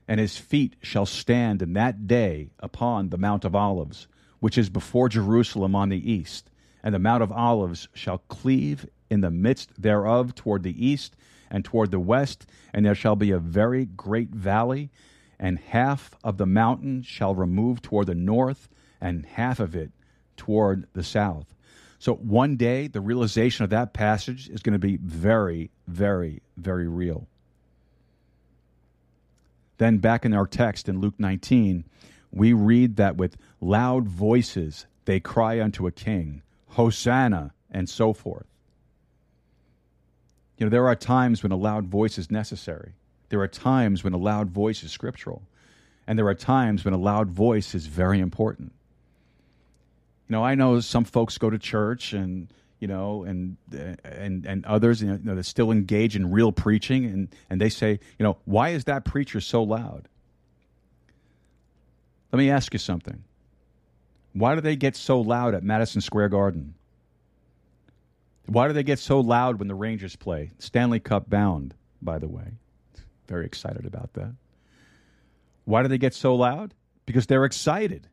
And 0.09 0.19
his 0.19 0.39
feet 0.39 0.75
shall 0.83 1.07
stand 1.07 1.63
in 1.63 1.75
that 1.75 2.09
day 2.09 2.51
upon 2.59 3.11
the 3.11 3.17
Mount 3.17 3.45
of 3.45 3.55
Olives, 3.55 4.09
which 4.41 4.59
is 4.59 4.69
before 4.69 5.09
Jerusalem 5.09 5.77
on 5.77 5.89
the 5.89 6.11
east. 6.11 6.51
And 6.83 6.93
the 6.93 6.99
Mount 6.99 7.23
of 7.23 7.31
Olives 7.31 7.87
shall 7.95 8.19
cleave 8.27 8.89
in 9.09 9.21
the 9.21 9.31
midst 9.31 9.81
thereof 9.81 10.35
toward 10.35 10.65
the 10.65 10.85
east 10.85 11.15
and 11.49 11.65
toward 11.65 11.93
the 11.93 12.01
west, 12.01 12.45
and 12.75 12.85
there 12.85 12.97
shall 12.97 13.15
be 13.15 13.31
a 13.31 13.39
very 13.39 13.85
great 13.85 14.31
valley, 14.31 14.91
and 15.39 15.61
half 15.61 16.11
of 16.25 16.39
the 16.39 16.47
mountain 16.47 17.03
shall 17.03 17.37
remove 17.37 17.83
toward 17.83 18.09
the 18.09 18.17
north, 18.17 18.69
and 19.03 19.27
half 19.27 19.61
of 19.61 19.75
it 19.75 19.91
toward 20.37 20.87
the 20.95 21.03
south. 21.03 21.53
So 21.99 22.15
one 22.15 22.57
day, 22.57 22.87
the 22.87 23.01
realization 23.01 23.65
of 23.65 23.71
that 23.71 23.93
passage 23.93 24.49
is 24.49 24.63
going 24.63 24.73
to 24.73 24.79
be 24.79 24.97
very, 24.97 25.71
very, 25.87 26.41
very 26.57 26.89
real. 26.89 27.27
Then, 29.79 29.99
back 29.99 30.25
in 30.25 30.33
our 30.33 30.47
text 30.47 30.89
in 30.89 31.01
Luke 31.01 31.15
19, 31.19 31.85
we 32.31 32.53
read 32.53 32.97
that 32.97 33.17
with 33.17 33.37
loud 33.61 34.09
voices 34.09 34.87
they 35.05 35.21
cry 35.21 35.61
unto 35.61 35.87
a 35.87 35.93
king, 35.93 36.43
Hosanna, 36.69 37.53
and 37.71 37.89
so 37.89 38.13
forth. 38.13 38.47
You 40.59 40.67
know, 40.67 40.71
there 40.71 40.87
are 40.87 40.97
times 40.97 41.43
when 41.43 41.53
a 41.53 41.57
loud 41.57 41.87
voice 41.87 42.19
is 42.19 42.31
necessary. 42.31 42.93
There 43.31 43.41
are 43.41 43.49
times 43.49 44.05
when 44.05 44.13
a 44.13 44.19
loud 44.19 44.51
voice 44.51 44.85
is 44.85 44.93
scriptural. 44.93 45.43
And 46.07 46.19
there 46.19 46.29
are 46.29 46.35
times 46.35 46.85
when 46.85 46.95
a 46.95 46.99
loud 46.99 47.31
voice 47.31 47.75
is 47.75 47.87
very 47.87 48.21
important. 48.21 48.73
You 50.33 50.39
know, 50.39 50.45
I 50.47 50.55
know 50.55 50.81
some 50.81 51.05
folks 51.05 51.37
go 51.37 51.51
to 51.51 51.59
church 51.59 52.15
and 52.15 52.49
you 52.81 52.89
know, 52.89 53.23
and 53.25 53.59
and 54.03 54.47
and 54.47 54.65
others, 54.65 55.03
you 55.03 55.21
know, 55.23 55.35
that 55.35 55.45
still 55.45 55.71
engage 55.71 56.17
in 56.17 56.31
real 56.31 56.53
preaching, 56.53 57.05
and 57.05 57.29
and 57.51 57.61
they 57.61 57.69
say, 57.69 58.01
you 58.19 58.25
know, 58.25 58.39
why 58.47 58.71
is 58.71 58.85
that 58.85 59.05
preacher 59.05 59.43
so 59.43 59.63
loud? 59.63 60.09
Let 62.33 62.39
me 62.39 62.49
ask 62.49 62.73
you 62.73 62.79
something. 62.79 63.25
Why 64.33 64.55
do 64.55 64.63
they 64.63 64.75
get 64.75 64.97
so 64.97 65.21
loud 65.21 65.55
at 65.55 65.65
Madison 65.65 66.01
Square 66.01 66.31
Garden? 66.31 66.77
Why 68.47 68.69
do 68.69 68.73
they 68.73 68.85
get 68.85 69.01
so 69.01 69.21
loud 69.21 69.59
when 69.59 69.69
the 69.69 69.75
Rangers 69.75 70.17
play? 70.17 70.53
Stanley 70.59 70.99
Cup 70.99 71.29
bound, 71.29 71.75
by 72.01 72.19
the 72.19 72.27
way. 72.27 72.55
Very 73.29 73.45
excited 73.45 73.85
about 73.85 74.15
that. 74.15 74.33
Why 75.67 75.83
do 75.83 75.89
they 75.89 75.99
get 75.99 76.15
so 76.15 76.35
loud? 76.37 76.73
Because 77.05 77.27
they're 77.27 77.45
excited. 77.45 78.09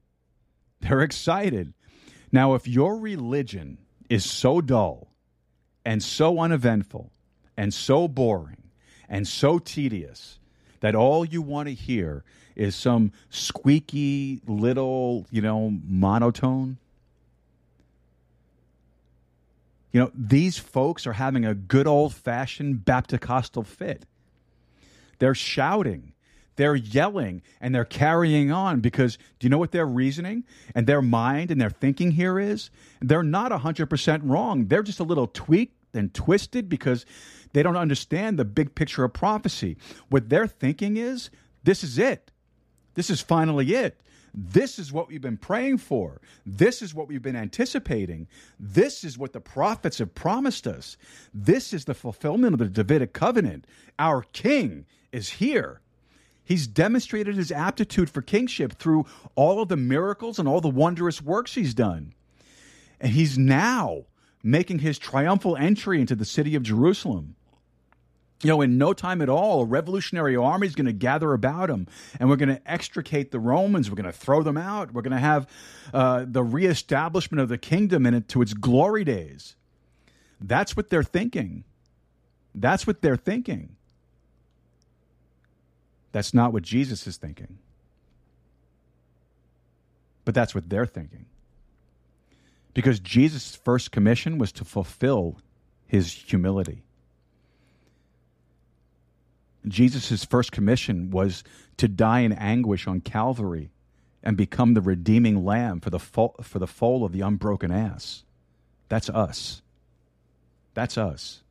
They're 0.82 1.02
excited. 1.02 1.74
Now, 2.32 2.54
if 2.54 2.68
your 2.68 2.98
religion 2.98 3.78
is 4.10 4.30
so 4.30 4.62
dull 4.62 5.08
and 5.86 6.04
so 6.04 6.40
uneventful 6.40 7.12
and 7.58 7.74
so 7.74 8.08
boring 8.08 8.64
and 9.08 9.28
so 9.28 9.60
tedious 9.60 10.40
that 10.82 10.96
all 10.96 11.26
you 11.26 11.42
want 11.42 11.68
to 11.68 11.74
hear 11.74 12.24
is 12.56 12.76
some 12.76 13.12
squeaky 13.30 14.42
little, 14.46 15.26
you 15.32 15.42
know, 15.42 15.70
monotone, 15.86 16.78
You 19.92 20.02
know, 20.02 20.12
these 20.14 20.58
folks 20.58 21.08
are 21.08 21.14
having 21.14 21.46
a 21.46 21.56
good 21.56 21.88
old 21.88 22.14
fashioned 22.14 22.86
Baptist 22.86 23.56
fit. 23.66 24.06
They're 25.18 25.36
shouting, 25.36 26.14
they're 26.60 26.76
yelling, 26.76 27.42
and 27.62 27.74
they're 27.74 27.86
carrying 27.86 28.52
on 28.52 28.82
because 28.82 29.18
do 29.40 29.46
you 29.46 29.50
know 29.50 29.58
what 29.58 29.72
their 29.72 29.86
reasoning 29.86 30.44
and 30.76 30.86
their 30.86 31.02
mind 31.02 31.52
and 31.52 31.62
their 31.62 31.70
thinking 31.70 32.12
here 32.12 32.38
is? 32.38 32.70
They're 33.00 33.24
not 33.24 33.54
100% 33.54 34.22
wrong. 34.26 34.66
They're 34.66 34.84
just 34.84 35.00
a 35.00 35.06
little 35.06 35.28
tweaked 35.28 35.78
and 35.94 36.14
twisted 36.14 36.68
because 36.68 37.06
they 37.54 37.64
don't 37.64 37.78
understand 37.78 38.38
the 38.38 38.44
big 38.44 38.76
picture 38.76 39.06
of 39.06 39.14
prophecy. 39.14 39.78
What 40.10 40.28
they're 40.28 40.48
thinking 40.48 40.98
is 40.98 41.30
this 41.64 41.82
is 41.82 41.98
it. 41.98 42.30
This 42.94 43.10
is 43.10 43.22
finally 43.22 43.74
it. 43.74 44.02
This 44.34 44.80
is 44.80 44.92
what 44.92 45.08
we've 45.08 45.22
been 45.22 45.38
praying 45.38 45.78
for. 45.78 46.20
This 46.46 46.82
is 46.82 46.94
what 46.94 47.08
we've 47.08 47.22
been 47.22 47.38
anticipating. 47.38 48.28
This 48.60 49.06
is 49.06 49.18
what 49.18 49.32
the 49.32 49.40
prophets 49.40 50.00
have 50.00 50.14
promised 50.14 50.68
us. 50.68 50.98
This 51.34 51.72
is 51.72 51.86
the 51.86 51.94
fulfillment 51.94 52.52
of 52.52 52.60
the 52.60 52.68
Davidic 52.68 53.14
covenant. 53.14 53.64
Our 53.98 54.24
king 54.34 54.86
is 55.14 55.30
here. 55.30 55.80
He's 56.50 56.68
demonstrated 56.68 57.36
his 57.36 57.52
aptitude 57.52 58.10
for 58.10 58.22
kingship 58.22 58.74
through 58.74 59.06
all 59.36 59.62
of 59.62 59.70
the 59.70 59.78
miracles 59.78 60.38
and 60.38 60.48
all 60.48 60.60
the 60.60 60.68
wondrous 60.68 61.22
works 61.22 61.54
he's 61.54 61.74
done. 61.74 62.14
And 63.00 63.14
he's 63.14 63.38
now 63.38 64.06
making 64.44 64.80
his 64.80 65.00
triumphal 65.00 65.56
entry 65.56 66.02
into 66.02 66.16
the 66.16 66.26
city 66.26 66.56
of 66.56 66.64
Jerusalem 66.64 67.36
you 68.42 68.48
know, 68.48 68.62
in 68.62 68.78
no 68.78 68.94
time 68.94 69.22
at 69.22 69.28
all, 69.28 69.62
a 69.62 69.66
revolutionary 69.66 70.36
army 70.36 70.66
is 70.66 70.76
going 70.76 70.86
to 70.86 70.94
gather 70.94 71.34
about 71.34 71.70
him, 71.70 71.88
and 72.20 72.30
we're 72.30 72.38
going 72.38 72.50
to 72.50 72.72
extricate 72.72 73.32
the 73.32 73.40
Romans. 73.40 73.90
We're 73.90 73.98
going 73.98 74.06
to 74.06 74.18
throw 74.18 74.44
them 74.44 74.58
out. 74.58 74.94
We're 74.94 75.02
going 75.02 75.12
to 75.12 75.18
have 75.18 75.48
uh, 75.94 76.26
the 76.26 76.44
reestablishment 76.44 77.42
of 77.42 77.50
the 77.50 77.58
kingdom 77.58 78.06
in 78.06 78.14
it 78.14 78.30
to 78.30 78.42
its 78.42 78.54
glory 78.54 79.04
days. 79.04 79.56
That's 80.40 80.78
what 80.78 80.90
they're 80.90 81.04
thinking. 81.04 81.66
That's 82.56 82.88
what 82.88 83.02
they're 83.02 83.18
thinking. 83.18 83.76
That's 86.12 86.34
not 86.34 86.54
what 86.54 86.64
Jesus 86.64 87.06
is 87.08 87.18
thinking. 87.18 87.60
But 90.26 90.34
that's 90.36 90.54
what 90.54 90.70
they're 90.70 90.86
thinking. 90.86 91.26
Because 92.74 93.00
Jesus' 93.00 93.56
first 93.56 93.92
commission 93.92 94.38
was 94.38 94.52
to 94.54 94.66
fulfill 94.66 95.38
his 95.88 96.12
humility. 96.12 96.84
Jesus' 99.68 100.24
first 100.24 100.52
commission 100.52 101.12
was 101.12 101.44
to 101.78 101.88
die 101.88 102.22
in 102.22 102.32
anguish 102.32 102.88
on 102.88 103.02
Calvary 103.02 103.72
and 104.24 104.38
become 104.38 104.74
the 104.74 104.82
redeeming 104.82 105.44
lamb 105.46 105.80
for 105.80 105.90
the, 105.90 106.00
fo- 106.00 106.36
for 106.42 106.60
the 106.60 106.68
foal 106.68 107.04
of 107.04 107.12
the 107.12 107.22
unbroken 107.22 107.72
ass. 107.72 108.24
That's 108.88 109.10
us. 109.10 109.62
That's 110.74 110.98
us. 110.98 111.42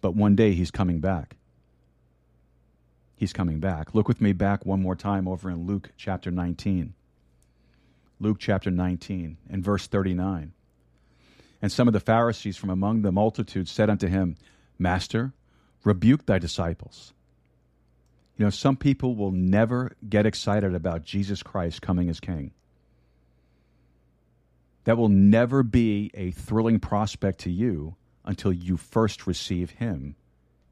But 0.00 0.14
one 0.14 0.36
day 0.36 0.52
he's 0.52 0.70
coming 0.70 1.00
back. 1.00 1.36
He's 3.16 3.32
coming 3.32 3.60
back. 3.60 3.94
Look 3.94 4.08
with 4.08 4.20
me 4.20 4.34
back 4.34 4.66
one 4.66 4.82
more 4.82 4.94
time 4.94 5.26
over 5.26 5.50
in 5.50 5.66
Luke 5.66 5.90
chapter 5.96 6.30
19. 6.30 6.92
Luke 8.20 8.36
chapter 8.38 8.70
19 8.70 9.38
and 9.48 9.64
verse 9.64 9.86
39. 9.86 10.52
And 11.62 11.72
some 11.72 11.88
of 11.88 11.94
the 11.94 12.00
Pharisees 12.00 12.58
from 12.58 12.68
among 12.68 13.00
the 13.00 13.10
multitude 13.10 13.68
said 13.68 13.88
unto 13.88 14.06
him, 14.06 14.36
Master, 14.78 15.32
rebuke 15.82 16.26
thy 16.26 16.38
disciples. 16.38 17.14
You 18.36 18.44
know, 18.44 18.50
some 18.50 18.76
people 18.76 19.16
will 19.16 19.32
never 19.32 19.92
get 20.06 20.26
excited 20.26 20.74
about 20.74 21.04
Jesus 21.04 21.42
Christ 21.42 21.80
coming 21.80 22.10
as 22.10 22.20
king. 22.20 22.52
That 24.84 24.98
will 24.98 25.08
never 25.08 25.62
be 25.62 26.10
a 26.12 26.32
thrilling 26.32 26.80
prospect 26.80 27.40
to 27.40 27.50
you 27.50 27.96
until 28.26 28.52
you 28.52 28.76
first 28.76 29.26
receive 29.26 29.70
him 29.70 30.16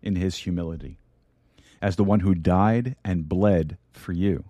in 0.02 0.16
his 0.16 0.36
humility 0.36 0.98
as 1.84 1.96
the 1.96 2.02
one 2.02 2.20
who 2.20 2.34
died 2.34 2.96
and 3.04 3.28
bled 3.28 3.76
for 3.92 4.12
you. 4.12 4.42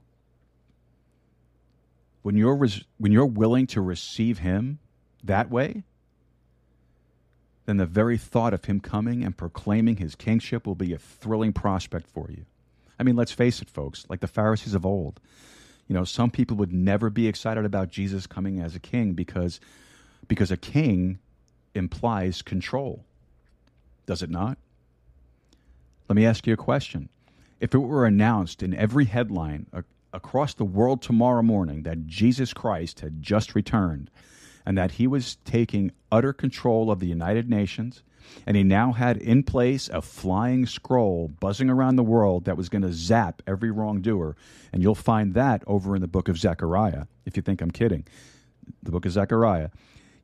When 2.22 2.36
you're, 2.36 2.54
res- 2.54 2.84
when 2.96 3.10
you're 3.10 3.26
willing 3.26 3.66
to 3.68 3.80
receive 3.80 4.38
him 4.38 4.78
that 5.24 5.50
way, 5.50 5.82
then 7.66 7.76
the 7.78 7.86
very 7.86 8.16
thought 8.16 8.54
of 8.54 8.66
him 8.66 8.78
coming 8.78 9.24
and 9.24 9.36
proclaiming 9.36 9.96
his 9.96 10.14
kingship 10.14 10.64
will 10.64 10.76
be 10.76 10.92
a 10.92 10.98
thrilling 10.98 11.52
prospect 11.52 12.06
for 12.06 12.30
you. 12.30 12.44
I 13.00 13.02
mean, 13.02 13.16
let's 13.16 13.32
face 13.32 13.60
it, 13.60 13.68
folks, 13.68 14.06
like 14.08 14.20
the 14.20 14.28
Pharisees 14.28 14.74
of 14.74 14.86
old. 14.86 15.18
You 15.88 15.94
know, 15.94 16.04
some 16.04 16.30
people 16.30 16.56
would 16.58 16.72
never 16.72 17.10
be 17.10 17.26
excited 17.26 17.64
about 17.64 17.90
Jesus 17.90 18.28
coming 18.28 18.60
as 18.60 18.76
a 18.76 18.80
king 18.80 19.14
because 19.14 19.58
because 20.28 20.52
a 20.52 20.56
king 20.56 21.18
implies 21.74 22.42
control. 22.42 23.04
Does 24.06 24.22
it 24.22 24.30
not? 24.30 24.56
Let 26.08 26.14
me 26.14 26.26
ask 26.26 26.46
you 26.46 26.52
a 26.52 26.56
question. 26.56 27.08
If 27.60 27.74
it 27.74 27.78
were 27.78 28.06
announced 28.06 28.62
in 28.62 28.74
every 28.74 29.06
headline 29.06 29.66
across 30.12 30.54
the 30.54 30.64
world 30.64 31.02
tomorrow 31.02 31.42
morning 31.42 31.82
that 31.82 32.06
Jesus 32.06 32.52
Christ 32.52 33.00
had 33.00 33.22
just 33.22 33.54
returned 33.54 34.10
and 34.66 34.78
that 34.78 34.92
he 34.92 35.06
was 35.06 35.36
taking 35.44 35.92
utter 36.10 36.32
control 36.32 36.90
of 36.90 37.00
the 37.00 37.06
United 37.06 37.48
Nations 37.48 38.02
and 38.46 38.56
he 38.56 38.62
now 38.62 38.92
had 38.92 39.16
in 39.16 39.42
place 39.42 39.88
a 39.88 40.02
flying 40.02 40.66
scroll 40.66 41.28
buzzing 41.28 41.70
around 41.70 41.96
the 41.96 42.02
world 42.02 42.44
that 42.44 42.56
was 42.56 42.68
going 42.68 42.82
to 42.82 42.92
zap 42.92 43.42
every 43.46 43.70
wrongdoer. 43.70 44.36
And 44.72 44.82
you'll 44.82 44.94
find 44.94 45.34
that 45.34 45.62
over 45.66 45.94
in 45.94 46.00
the 46.00 46.08
book 46.08 46.28
of 46.28 46.38
Zechariah, 46.38 47.04
if 47.26 47.36
you 47.36 47.42
think 47.42 47.60
I'm 47.60 47.70
kidding. 47.70 48.06
The 48.82 48.90
book 48.90 49.04
of 49.06 49.12
Zechariah. 49.12 49.70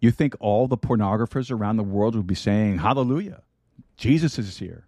You 0.01 0.11
think 0.11 0.35
all 0.40 0.66
the 0.66 0.78
pornographers 0.78 1.51
around 1.51 1.77
the 1.77 1.82
world 1.82 2.16
would 2.16 2.27
be 2.27 2.35
saying, 2.35 2.78
Hallelujah, 2.78 3.43
Jesus 3.97 4.39
is 4.39 4.59
here? 4.59 4.86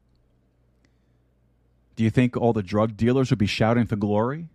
Do 1.96 2.04
you 2.04 2.10
think 2.10 2.36
all 2.36 2.52
the 2.52 2.62
drug 2.62 2.96
dealers 2.96 3.30
would 3.30 3.38
be 3.38 3.46
shouting 3.46 3.86
for 3.86 3.96
glory? 3.96 4.48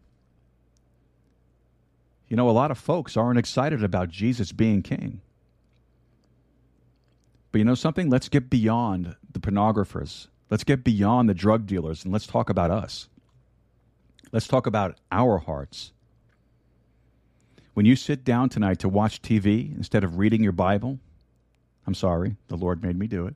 You 2.28 2.36
know, 2.36 2.50
a 2.50 2.52
lot 2.52 2.72
of 2.72 2.78
folks 2.78 3.16
aren't 3.16 3.40
excited 3.40 3.84
about 3.84 4.10
Jesus 4.10 4.52
being 4.52 4.82
king. 4.82 5.22
But 7.52 7.60
you 7.60 7.66
know 7.66 7.76
something? 7.76 8.10
Let's 8.10 8.28
get 8.30 8.50
beyond 8.50 9.16
the 9.32 9.40
pornographers. 9.40 10.28
Let's 10.50 10.64
get 10.64 10.84
beyond 10.84 11.30
the 11.30 11.34
drug 11.34 11.66
dealers 11.66 12.04
and 12.04 12.12
let's 12.12 12.28
talk 12.28 12.50
about 12.50 12.72
us. 12.72 13.08
Let's 14.32 14.48
talk 14.48 14.68
about 14.68 14.98
our 15.12 15.38
hearts. 15.38 15.92
When 17.74 17.86
you 17.86 17.96
sit 17.96 18.26
down 18.26 18.50
tonight 18.50 18.80
to 18.80 18.90
watch 18.90 19.22
TV 19.22 19.76
instead 19.76 20.04
of 20.04 20.18
reading 20.18 20.44
your 20.44 20.52
Bible, 20.52 21.00
I'm 21.86 21.94
sorry, 21.94 22.36
the 22.48 22.58
Lord 22.58 22.84
made 22.84 22.98
me 22.98 23.08
do 23.08 23.28
it. 23.28 23.36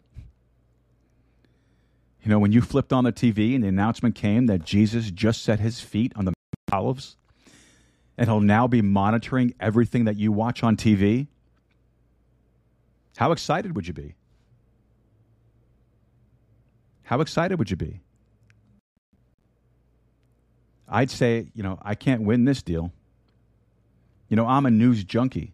You 2.23 2.30
know, 2.30 2.39
when 2.39 2.52
you 2.52 2.61
flipped 2.61 2.93
on 2.93 3.03
the 3.03 3.11
TV 3.11 3.56
and 3.56 3.64
the 3.64 3.68
announcement 3.68 4.15
came 4.15 4.45
that 4.45 4.64
Jesus 4.64 5.10
just 5.10 5.43
set 5.43 5.60
his 5.60 5.80
feet 5.80 6.14
on 6.15 6.26
the 6.26 6.34
Olives 6.72 7.18
and 8.18 8.30
he'll 8.30 8.39
now 8.41 8.68
be 8.68 8.81
monitoring 8.81 9.56
everything 9.60 10.06
that 10.06 10.18
you 10.18 10.31
watch 10.31 10.61
on 10.61 10.77
TV, 10.77 11.27
how 13.18 13.31
excited 13.31 13.76
would 13.76 13.88
you 13.88 13.93
be? 13.93 14.15
How 17.03 17.22
excited 17.22 17.57
would 17.57 17.72
you 17.72 17.77
be? 17.77 18.02
I'd 20.88 21.10
say, 21.10 21.48
you 21.56 21.64
know, 21.64 21.80
I 21.81 21.95
can't 21.95 22.22
win 22.22 22.45
this 22.45 22.61
deal. 22.61 22.91
You 24.30 24.35
know, 24.35 24.45
I'm 24.45 24.65
a 24.65 24.72
news 24.72 25.03
junkie. 25.03 25.53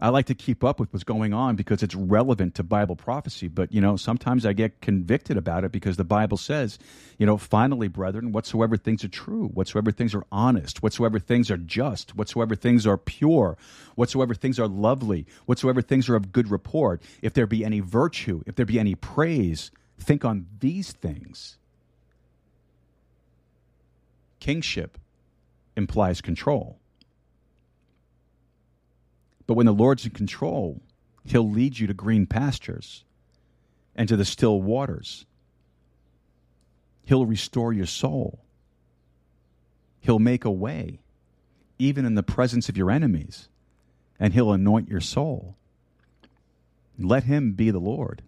I 0.00 0.10
like 0.10 0.26
to 0.26 0.34
keep 0.34 0.62
up 0.62 0.78
with 0.78 0.92
what's 0.92 1.02
going 1.02 1.34
on 1.34 1.56
because 1.56 1.82
it's 1.82 1.94
relevant 1.94 2.54
to 2.54 2.62
Bible 2.62 2.94
prophecy. 2.94 3.48
But, 3.48 3.72
you 3.72 3.80
know, 3.80 3.96
sometimes 3.96 4.46
I 4.46 4.52
get 4.52 4.80
convicted 4.80 5.36
about 5.36 5.64
it 5.64 5.72
because 5.72 5.96
the 5.96 6.04
Bible 6.04 6.36
says, 6.36 6.78
you 7.18 7.26
know, 7.26 7.36
finally, 7.36 7.88
brethren, 7.88 8.30
whatsoever 8.30 8.76
things 8.76 9.02
are 9.02 9.08
true, 9.08 9.48
whatsoever 9.48 9.90
things 9.90 10.14
are 10.14 10.24
honest, 10.30 10.82
whatsoever 10.84 11.18
things 11.18 11.50
are 11.50 11.56
just, 11.56 12.14
whatsoever 12.14 12.54
things 12.54 12.86
are 12.86 12.96
pure, 12.96 13.58
whatsoever 13.96 14.34
things 14.34 14.60
are 14.60 14.68
lovely, 14.68 15.26
whatsoever 15.46 15.82
things 15.82 16.08
are 16.08 16.14
of 16.14 16.30
good 16.30 16.48
report, 16.48 17.02
if 17.20 17.34
there 17.34 17.46
be 17.48 17.64
any 17.64 17.80
virtue, 17.80 18.42
if 18.46 18.54
there 18.54 18.66
be 18.66 18.78
any 18.78 18.94
praise, 18.94 19.72
think 19.98 20.24
on 20.24 20.46
these 20.60 20.92
things. 20.92 21.56
Kingship 24.38 24.96
implies 25.76 26.20
control. 26.20 26.78
But 29.48 29.54
when 29.54 29.66
the 29.66 29.72
Lord's 29.72 30.04
in 30.04 30.12
control, 30.12 30.80
He'll 31.24 31.50
lead 31.50 31.78
you 31.78 31.88
to 31.88 31.94
green 31.94 32.26
pastures 32.26 33.02
and 33.96 34.08
to 34.08 34.16
the 34.16 34.24
still 34.24 34.62
waters. 34.62 35.26
He'll 37.04 37.26
restore 37.26 37.72
your 37.72 37.86
soul. 37.86 38.40
He'll 40.00 40.18
make 40.18 40.44
a 40.44 40.50
way, 40.50 41.00
even 41.78 42.04
in 42.04 42.14
the 42.14 42.22
presence 42.22 42.68
of 42.68 42.76
your 42.76 42.90
enemies, 42.90 43.48
and 44.20 44.34
He'll 44.34 44.52
anoint 44.52 44.88
your 44.88 45.00
soul. 45.00 45.56
Let 46.98 47.24
Him 47.24 47.52
be 47.52 47.70
the 47.70 47.78
Lord. 47.78 48.22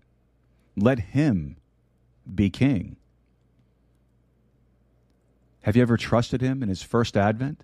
Let 0.74 1.00
Him 1.00 1.56
be 2.34 2.48
King. 2.48 2.96
Have 5.62 5.76
you 5.76 5.82
ever 5.82 5.98
trusted 5.98 6.40
Him 6.40 6.62
in 6.62 6.70
His 6.70 6.82
first 6.82 7.14
advent? 7.14 7.62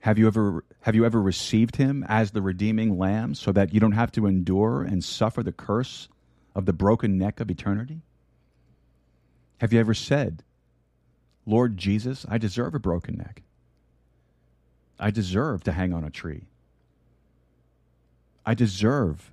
Have 0.00 0.18
you 0.18 0.26
ever 0.26 0.64
have 0.82 0.94
you 0.94 1.04
ever 1.04 1.20
received 1.20 1.76
him 1.76 2.04
as 2.08 2.30
the 2.30 2.42
redeeming 2.42 2.98
lamb 2.98 3.34
so 3.34 3.52
that 3.52 3.74
you 3.74 3.80
don't 3.80 3.92
have 3.92 4.12
to 4.12 4.26
endure 4.26 4.82
and 4.82 5.02
suffer 5.02 5.42
the 5.42 5.52
curse 5.52 6.08
of 6.54 6.66
the 6.66 6.72
broken 6.72 7.18
neck 7.18 7.40
of 7.40 7.50
eternity? 7.50 8.02
Have 9.58 9.72
you 9.72 9.80
ever 9.80 9.94
said, 9.94 10.44
Lord 11.46 11.76
Jesus, 11.76 12.24
I 12.28 12.38
deserve 12.38 12.74
a 12.74 12.78
broken 12.78 13.16
neck. 13.16 13.42
I 14.98 15.10
deserve 15.10 15.64
to 15.64 15.72
hang 15.72 15.92
on 15.92 16.04
a 16.04 16.10
tree. 16.10 16.46
I 18.46 18.54
deserve 18.54 19.32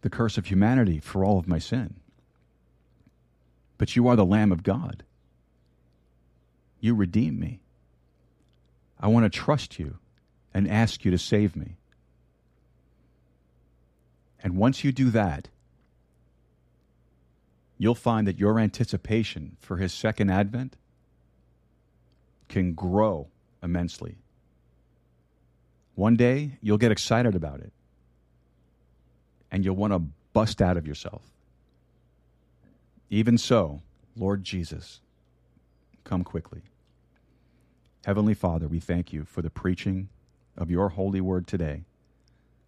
the 0.00 0.10
curse 0.10 0.38
of 0.38 0.46
humanity 0.46 0.98
for 0.98 1.24
all 1.24 1.38
of 1.38 1.48
my 1.48 1.58
sin. 1.58 1.94
But 3.78 3.96
you 3.96 4.08
are 4.08 4.16
the 4.16 4.24
Lamb 4.24 4.52
of 4.52 4.62
God. 4.62 5.04
You 6.80 6.94
redeem 6.94 7.38
me. 7.38 7.60
I 9.02 9.08
want 9.08 9.30
to 9.30 9.38
trust 9.38 9.80
you 9.80 9.98
and 10.54 10.70
ask 10.70 11.04
you 11.04 11.10
to 11.10 11.18
save 11.18 11.56
me. 11.56 11.76
And 14.42 14.56
once 14.56 14.84
you 14.84 14.92
do 14.92 15.10
that, 15.10 15.48
you'll 17.78 17.96
find 17.96 18.28
that 18.28 18.38
your 18.38 18.60
anticipation 18.60 19.56
for 19.60 19.78
his 19.78 19.92
second 19.92 20.30
advent 20.30 20.76
can 22.48 22.74
grow 22.74 23.28
immensely. 23.62 24.18
One 25.94 26.16
day, 26.16 26.58
you'll 26.60 26.78
get 26.78 26.92
excited 26.92 27.34
about 27.34 27.60
it, 27.60 27.72
and 29.50 29.64
you'll 29.64 29.76
want 29.76 29.92
to 29.92 30.02
bust 30.32 30.62
out 30.62 30.76
of 30.76 30.86
yourself. 30.86 31.22
Even 33.10 33.36
so, 33.36 33.82
Lord 34.16 34.44
Jesus, 34.44 35.00
come 36.04 36.24
quickly. 36.24 36.62
Heavenly 38.04 38.34
Father, 38.34 38.66
we 38.66 38.80
thank 38.80 39.12
you 39.12 39.24
for 39.24 39.42
the 39.42 39.50
preaching 39.50 40.08
of 40.56 40.70
your 40.70 40.88
holy 40.88 41.20
word 41.20 41.46
today. 41.46 41.84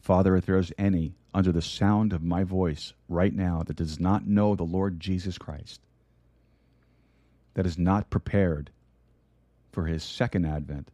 Father, 0.00 0.36
if 0.36 0.46
there 0.46 0.58
is 0.58 0.72
any 0.78 1.14
under 1.32 1.50
the 1.50 1.62
sound 1.62 2.12
of 2.12 2.22
my 2.22 2.44
voice 2.44 2.92
right 3.08 3.34
now 3.34 3.64
that 3.66 3.76
does 3.76 3.98
not 3.98 4.26
know 4.26 4.54
the 4.54 4.62
Lord 4.62 5.00
Jesus 5.00 5.36
Christ, 5.36 5.80
that 7.54 7.66
is 7.66 7.76
not 7.76 8.10
prepared 8.10 8.70
for 9.72 9.86
his 9.86 10.04
second 10.04 10.44
advent, 10.44 10.88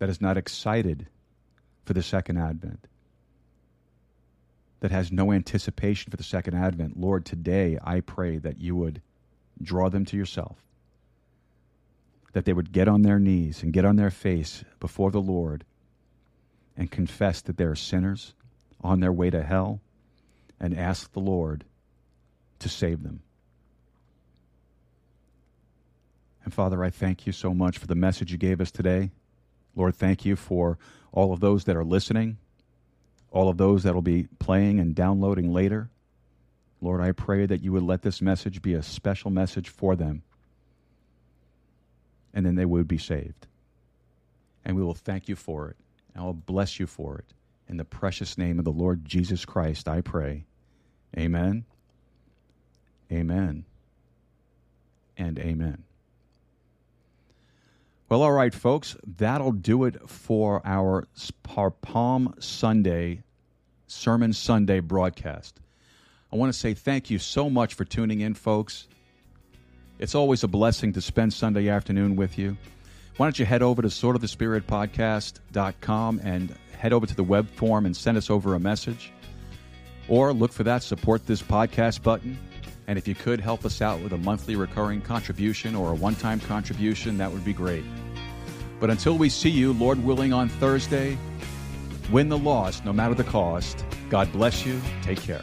that 0.00 0.10
is 0.10 0.20
not 0.20 0.36
excited 0.36 1.06
for 1.86 1.94
the 1.94 2.02
second 2.02 2.36
advent, 2.36 2.86
that 4.80 4.90
has 4.90 5.10
no 5.10 5.32
anticipation 5.32 6.10
for 6.10 6.18
the 6.18 6.22
second 6.22 6.54
advent, 6.54 7.00
Lord, 7.00 7.24
today 7.24 7.78
I 7.82 8.00
pray 8.00 8.36
that 8.36 8.60
you 8.60 8.76
would 8.76 9.00
draw 9.62 9.88
them 9.88 10.04
to 10.04 10.16
yourself, 10.16 10.56
that 12.32 12.44
they 12.44 12.52
would 12.52 12.72
get 12.72 12.88
on 12.88 13.02
their 13.02 13.18
knees 13.18 13.62
and 13.62 13.72
get 13.72 13.84
on 13.84 13.96
their 13.96 14.10
face 14.10 14.64
before 14.80 15.10
the 15.10 15.20
Lord 15.20 15.64
and 16.76 16.90
confess 16.90 17.40
that 17.42 17.56
they're 17.56 17.74
sinners 17.74 18.34
on 18.80 19.00
their 19.00 19.12
way 19.12 19.30
to 19.30 19.42
hell 19.42 19.80
and 20.60 20.76
ask 20.76 21.12
the 21.12 21.20
Lord 21.20 21.64
to 22.58 22.68
save 22.68 23.02
them. 23.02 23.22
And 26.44 26.54
Father, 26.54 26.82
I 26.82 26.90
thank 26.90 27.26
you 27.26 27.32
so 27.32 27.52
much 27.52 27.78
for 27.78 27.86
the 27.86 27.94
message 27.94 28.32
you 28.32 28.38
gave 28.38 28.60
us 28.60 28.70
today. 28.70 29.10
Lord, 29.76 29.94
thank 29.94 30.24
you 30.24 30.34
for 30.34 30.78
all 31.12 31.32
of 31.32 31.40
those 31.40 31.64
that 31.64 31.76
are 31.76 31.84
listening, 31.84 32.38
all 33.30 33.48
of 33.48 33.58
those 33.58 33.82
that 33.82 33.94
will 33.94 34.02
be 34.02 34.28
playing 34.38 34.80
and 34.80 34.94
downloading 34.94 35.52
later. 35.52 35.90
Lord, 36.80 37.00
I 37.00 37.12
pray 37.12 37.44
that 37.46 37.62
you 37.62 37.72
would 37.72 37.82
let 37.82 38.02
this 38.02 38.22
message 38.22 38.62
be 38.62 38.74
a 38.74 38.82
special 38.82 39.30
message 39.30 39.68
for 39.68 39.96
them, 39.96 40.22
and 42.34 42.44
then 42.44 42.54
they 42.54 42.64
would 42.64 42.88
be 42.88 42.98
saved. 42.98 43.46
And 44.64 44.76
we 44.76 44.82
will 44.82 44.94
thank 44.94 45.28
you 45.28 45.36
for 45.36 45.68
it, 45.68 45.76
and 46.14 46.22
I 46.22 46.26
will 46.26 46.34
bless 46.34 46.78
you 46.78 46.86
for 46.86 47.18
it. 47.18 47.24
In 47.68 47.76
the 47.76 47.84
precious 47.84 48.38
name 48.38 48.58
of 48.58 48.64
the 48.64 48.72
Lord 48.72 49.04
Jesus 49.04 49.44
Christ, 49.44 49.88
I 49.88 50.00
pray. 50.00 50.44
Amen. 51.16 51.64
Amen. 53.12 53.64
And 55.16 55.38
amen. 55.38 55.84
Well, 58.08 58.22
all 58.22 58.32
right, 58.32 58.54
folks, 58.54 58.96
that'll 59.18 59.52
do 59.52 59.84
it 59.84 60.08
for 60.08 60.62
our, 60.64 61.06
our 61.56 61.70
Palm 61.70 62.34
Sunday, 62.38 63.22
Sermon 63.86 64.32
Sunday 64.32 64.80
broadcast. 64.80 65.60
I 66.32 66.36
want 66.36 66.52
to 66.52 66.58
say 66.58 66.72
thank 66.72 67.10
you 67.10 67.18
so 67.18 67.50
much 67.50 67.74
for 67.74 67.84
tuning 67.84 68.20
in, 68.20 68.32
folks. 68.32 68.88
It's 69.98 70.14
always 70.14 70.44
a 70.44 70.48
blessing 70.48 70.92
to 70.92 71.00
spend 71.00 71.32
Sunday 71.32 71.68
afternoon 71.68 72.14
with 72.14 72.38
you. 72.38 72.56
Why 73.16 73.26
don't 73.26 73.36
you 73.38 73.44
head 73.44 73.62
over 73.62 73.82
to 73.82 73.88
swordofthespiritpodcast.com 73.88 76.20
and 76.22 76.54
head 76.78 76.92
over 76.92 77.04
to 77.04 77.16
the 77.16 77.24
web 77.24 77.50
form 77.50 77.84
and 77.84 77.96
send 77.96 78.16
us 78.16 78.30
over 78.30 78.54
a 78.54 78.60
message? 78.60 79.10
Or 80.08 80.32
look 80.32 80.52
for 80.52 80.62
that 80.62 80.84
support 80.84 81.26
this 81.26 81.42
podcast 81.42 82.04
button. 82.04 82.38
And 82.86 82.96
if 82.96 83.08
you 83.08 83.16
could 83.16 83.40
help 83.40 83.64
us 83.64 83.82
out 83.82 84.00
with 84.00 84.12
a 84.12 84.18
monthly 84.18 84.54
recurring 84.54 85.02
contribution 85.02 85.74
or 85.74 85.90
a 85.90 85.94
one 85.94 86.14
time 86.14 86.38
contribution, 86.40 87.18
that 87.18 87.32
would 87.32 87.44
be 87.44 87.52
great. 87.52 87.84
But 88.78 88.90
until 88.90 89.18
we 89.18 89.28
see 89.28 89.50
you, 89.50 89.72
Lord 89.72 90.04
willing, 90.04 90.32
on 90.32 90.48
Thursday, 90.48 91.18
win 92.12 92.28
the 92.28 92.38
loss 92.38 92.84
no 92.84 92.92
matter 92.92 93.14
the 93.14 93.24
cost. 93.24 93.84
God 94.08 94.30
bless 94.32 94.64
you. 94.64 94.80
Take 95.02 95.20
care. 95.20 95.42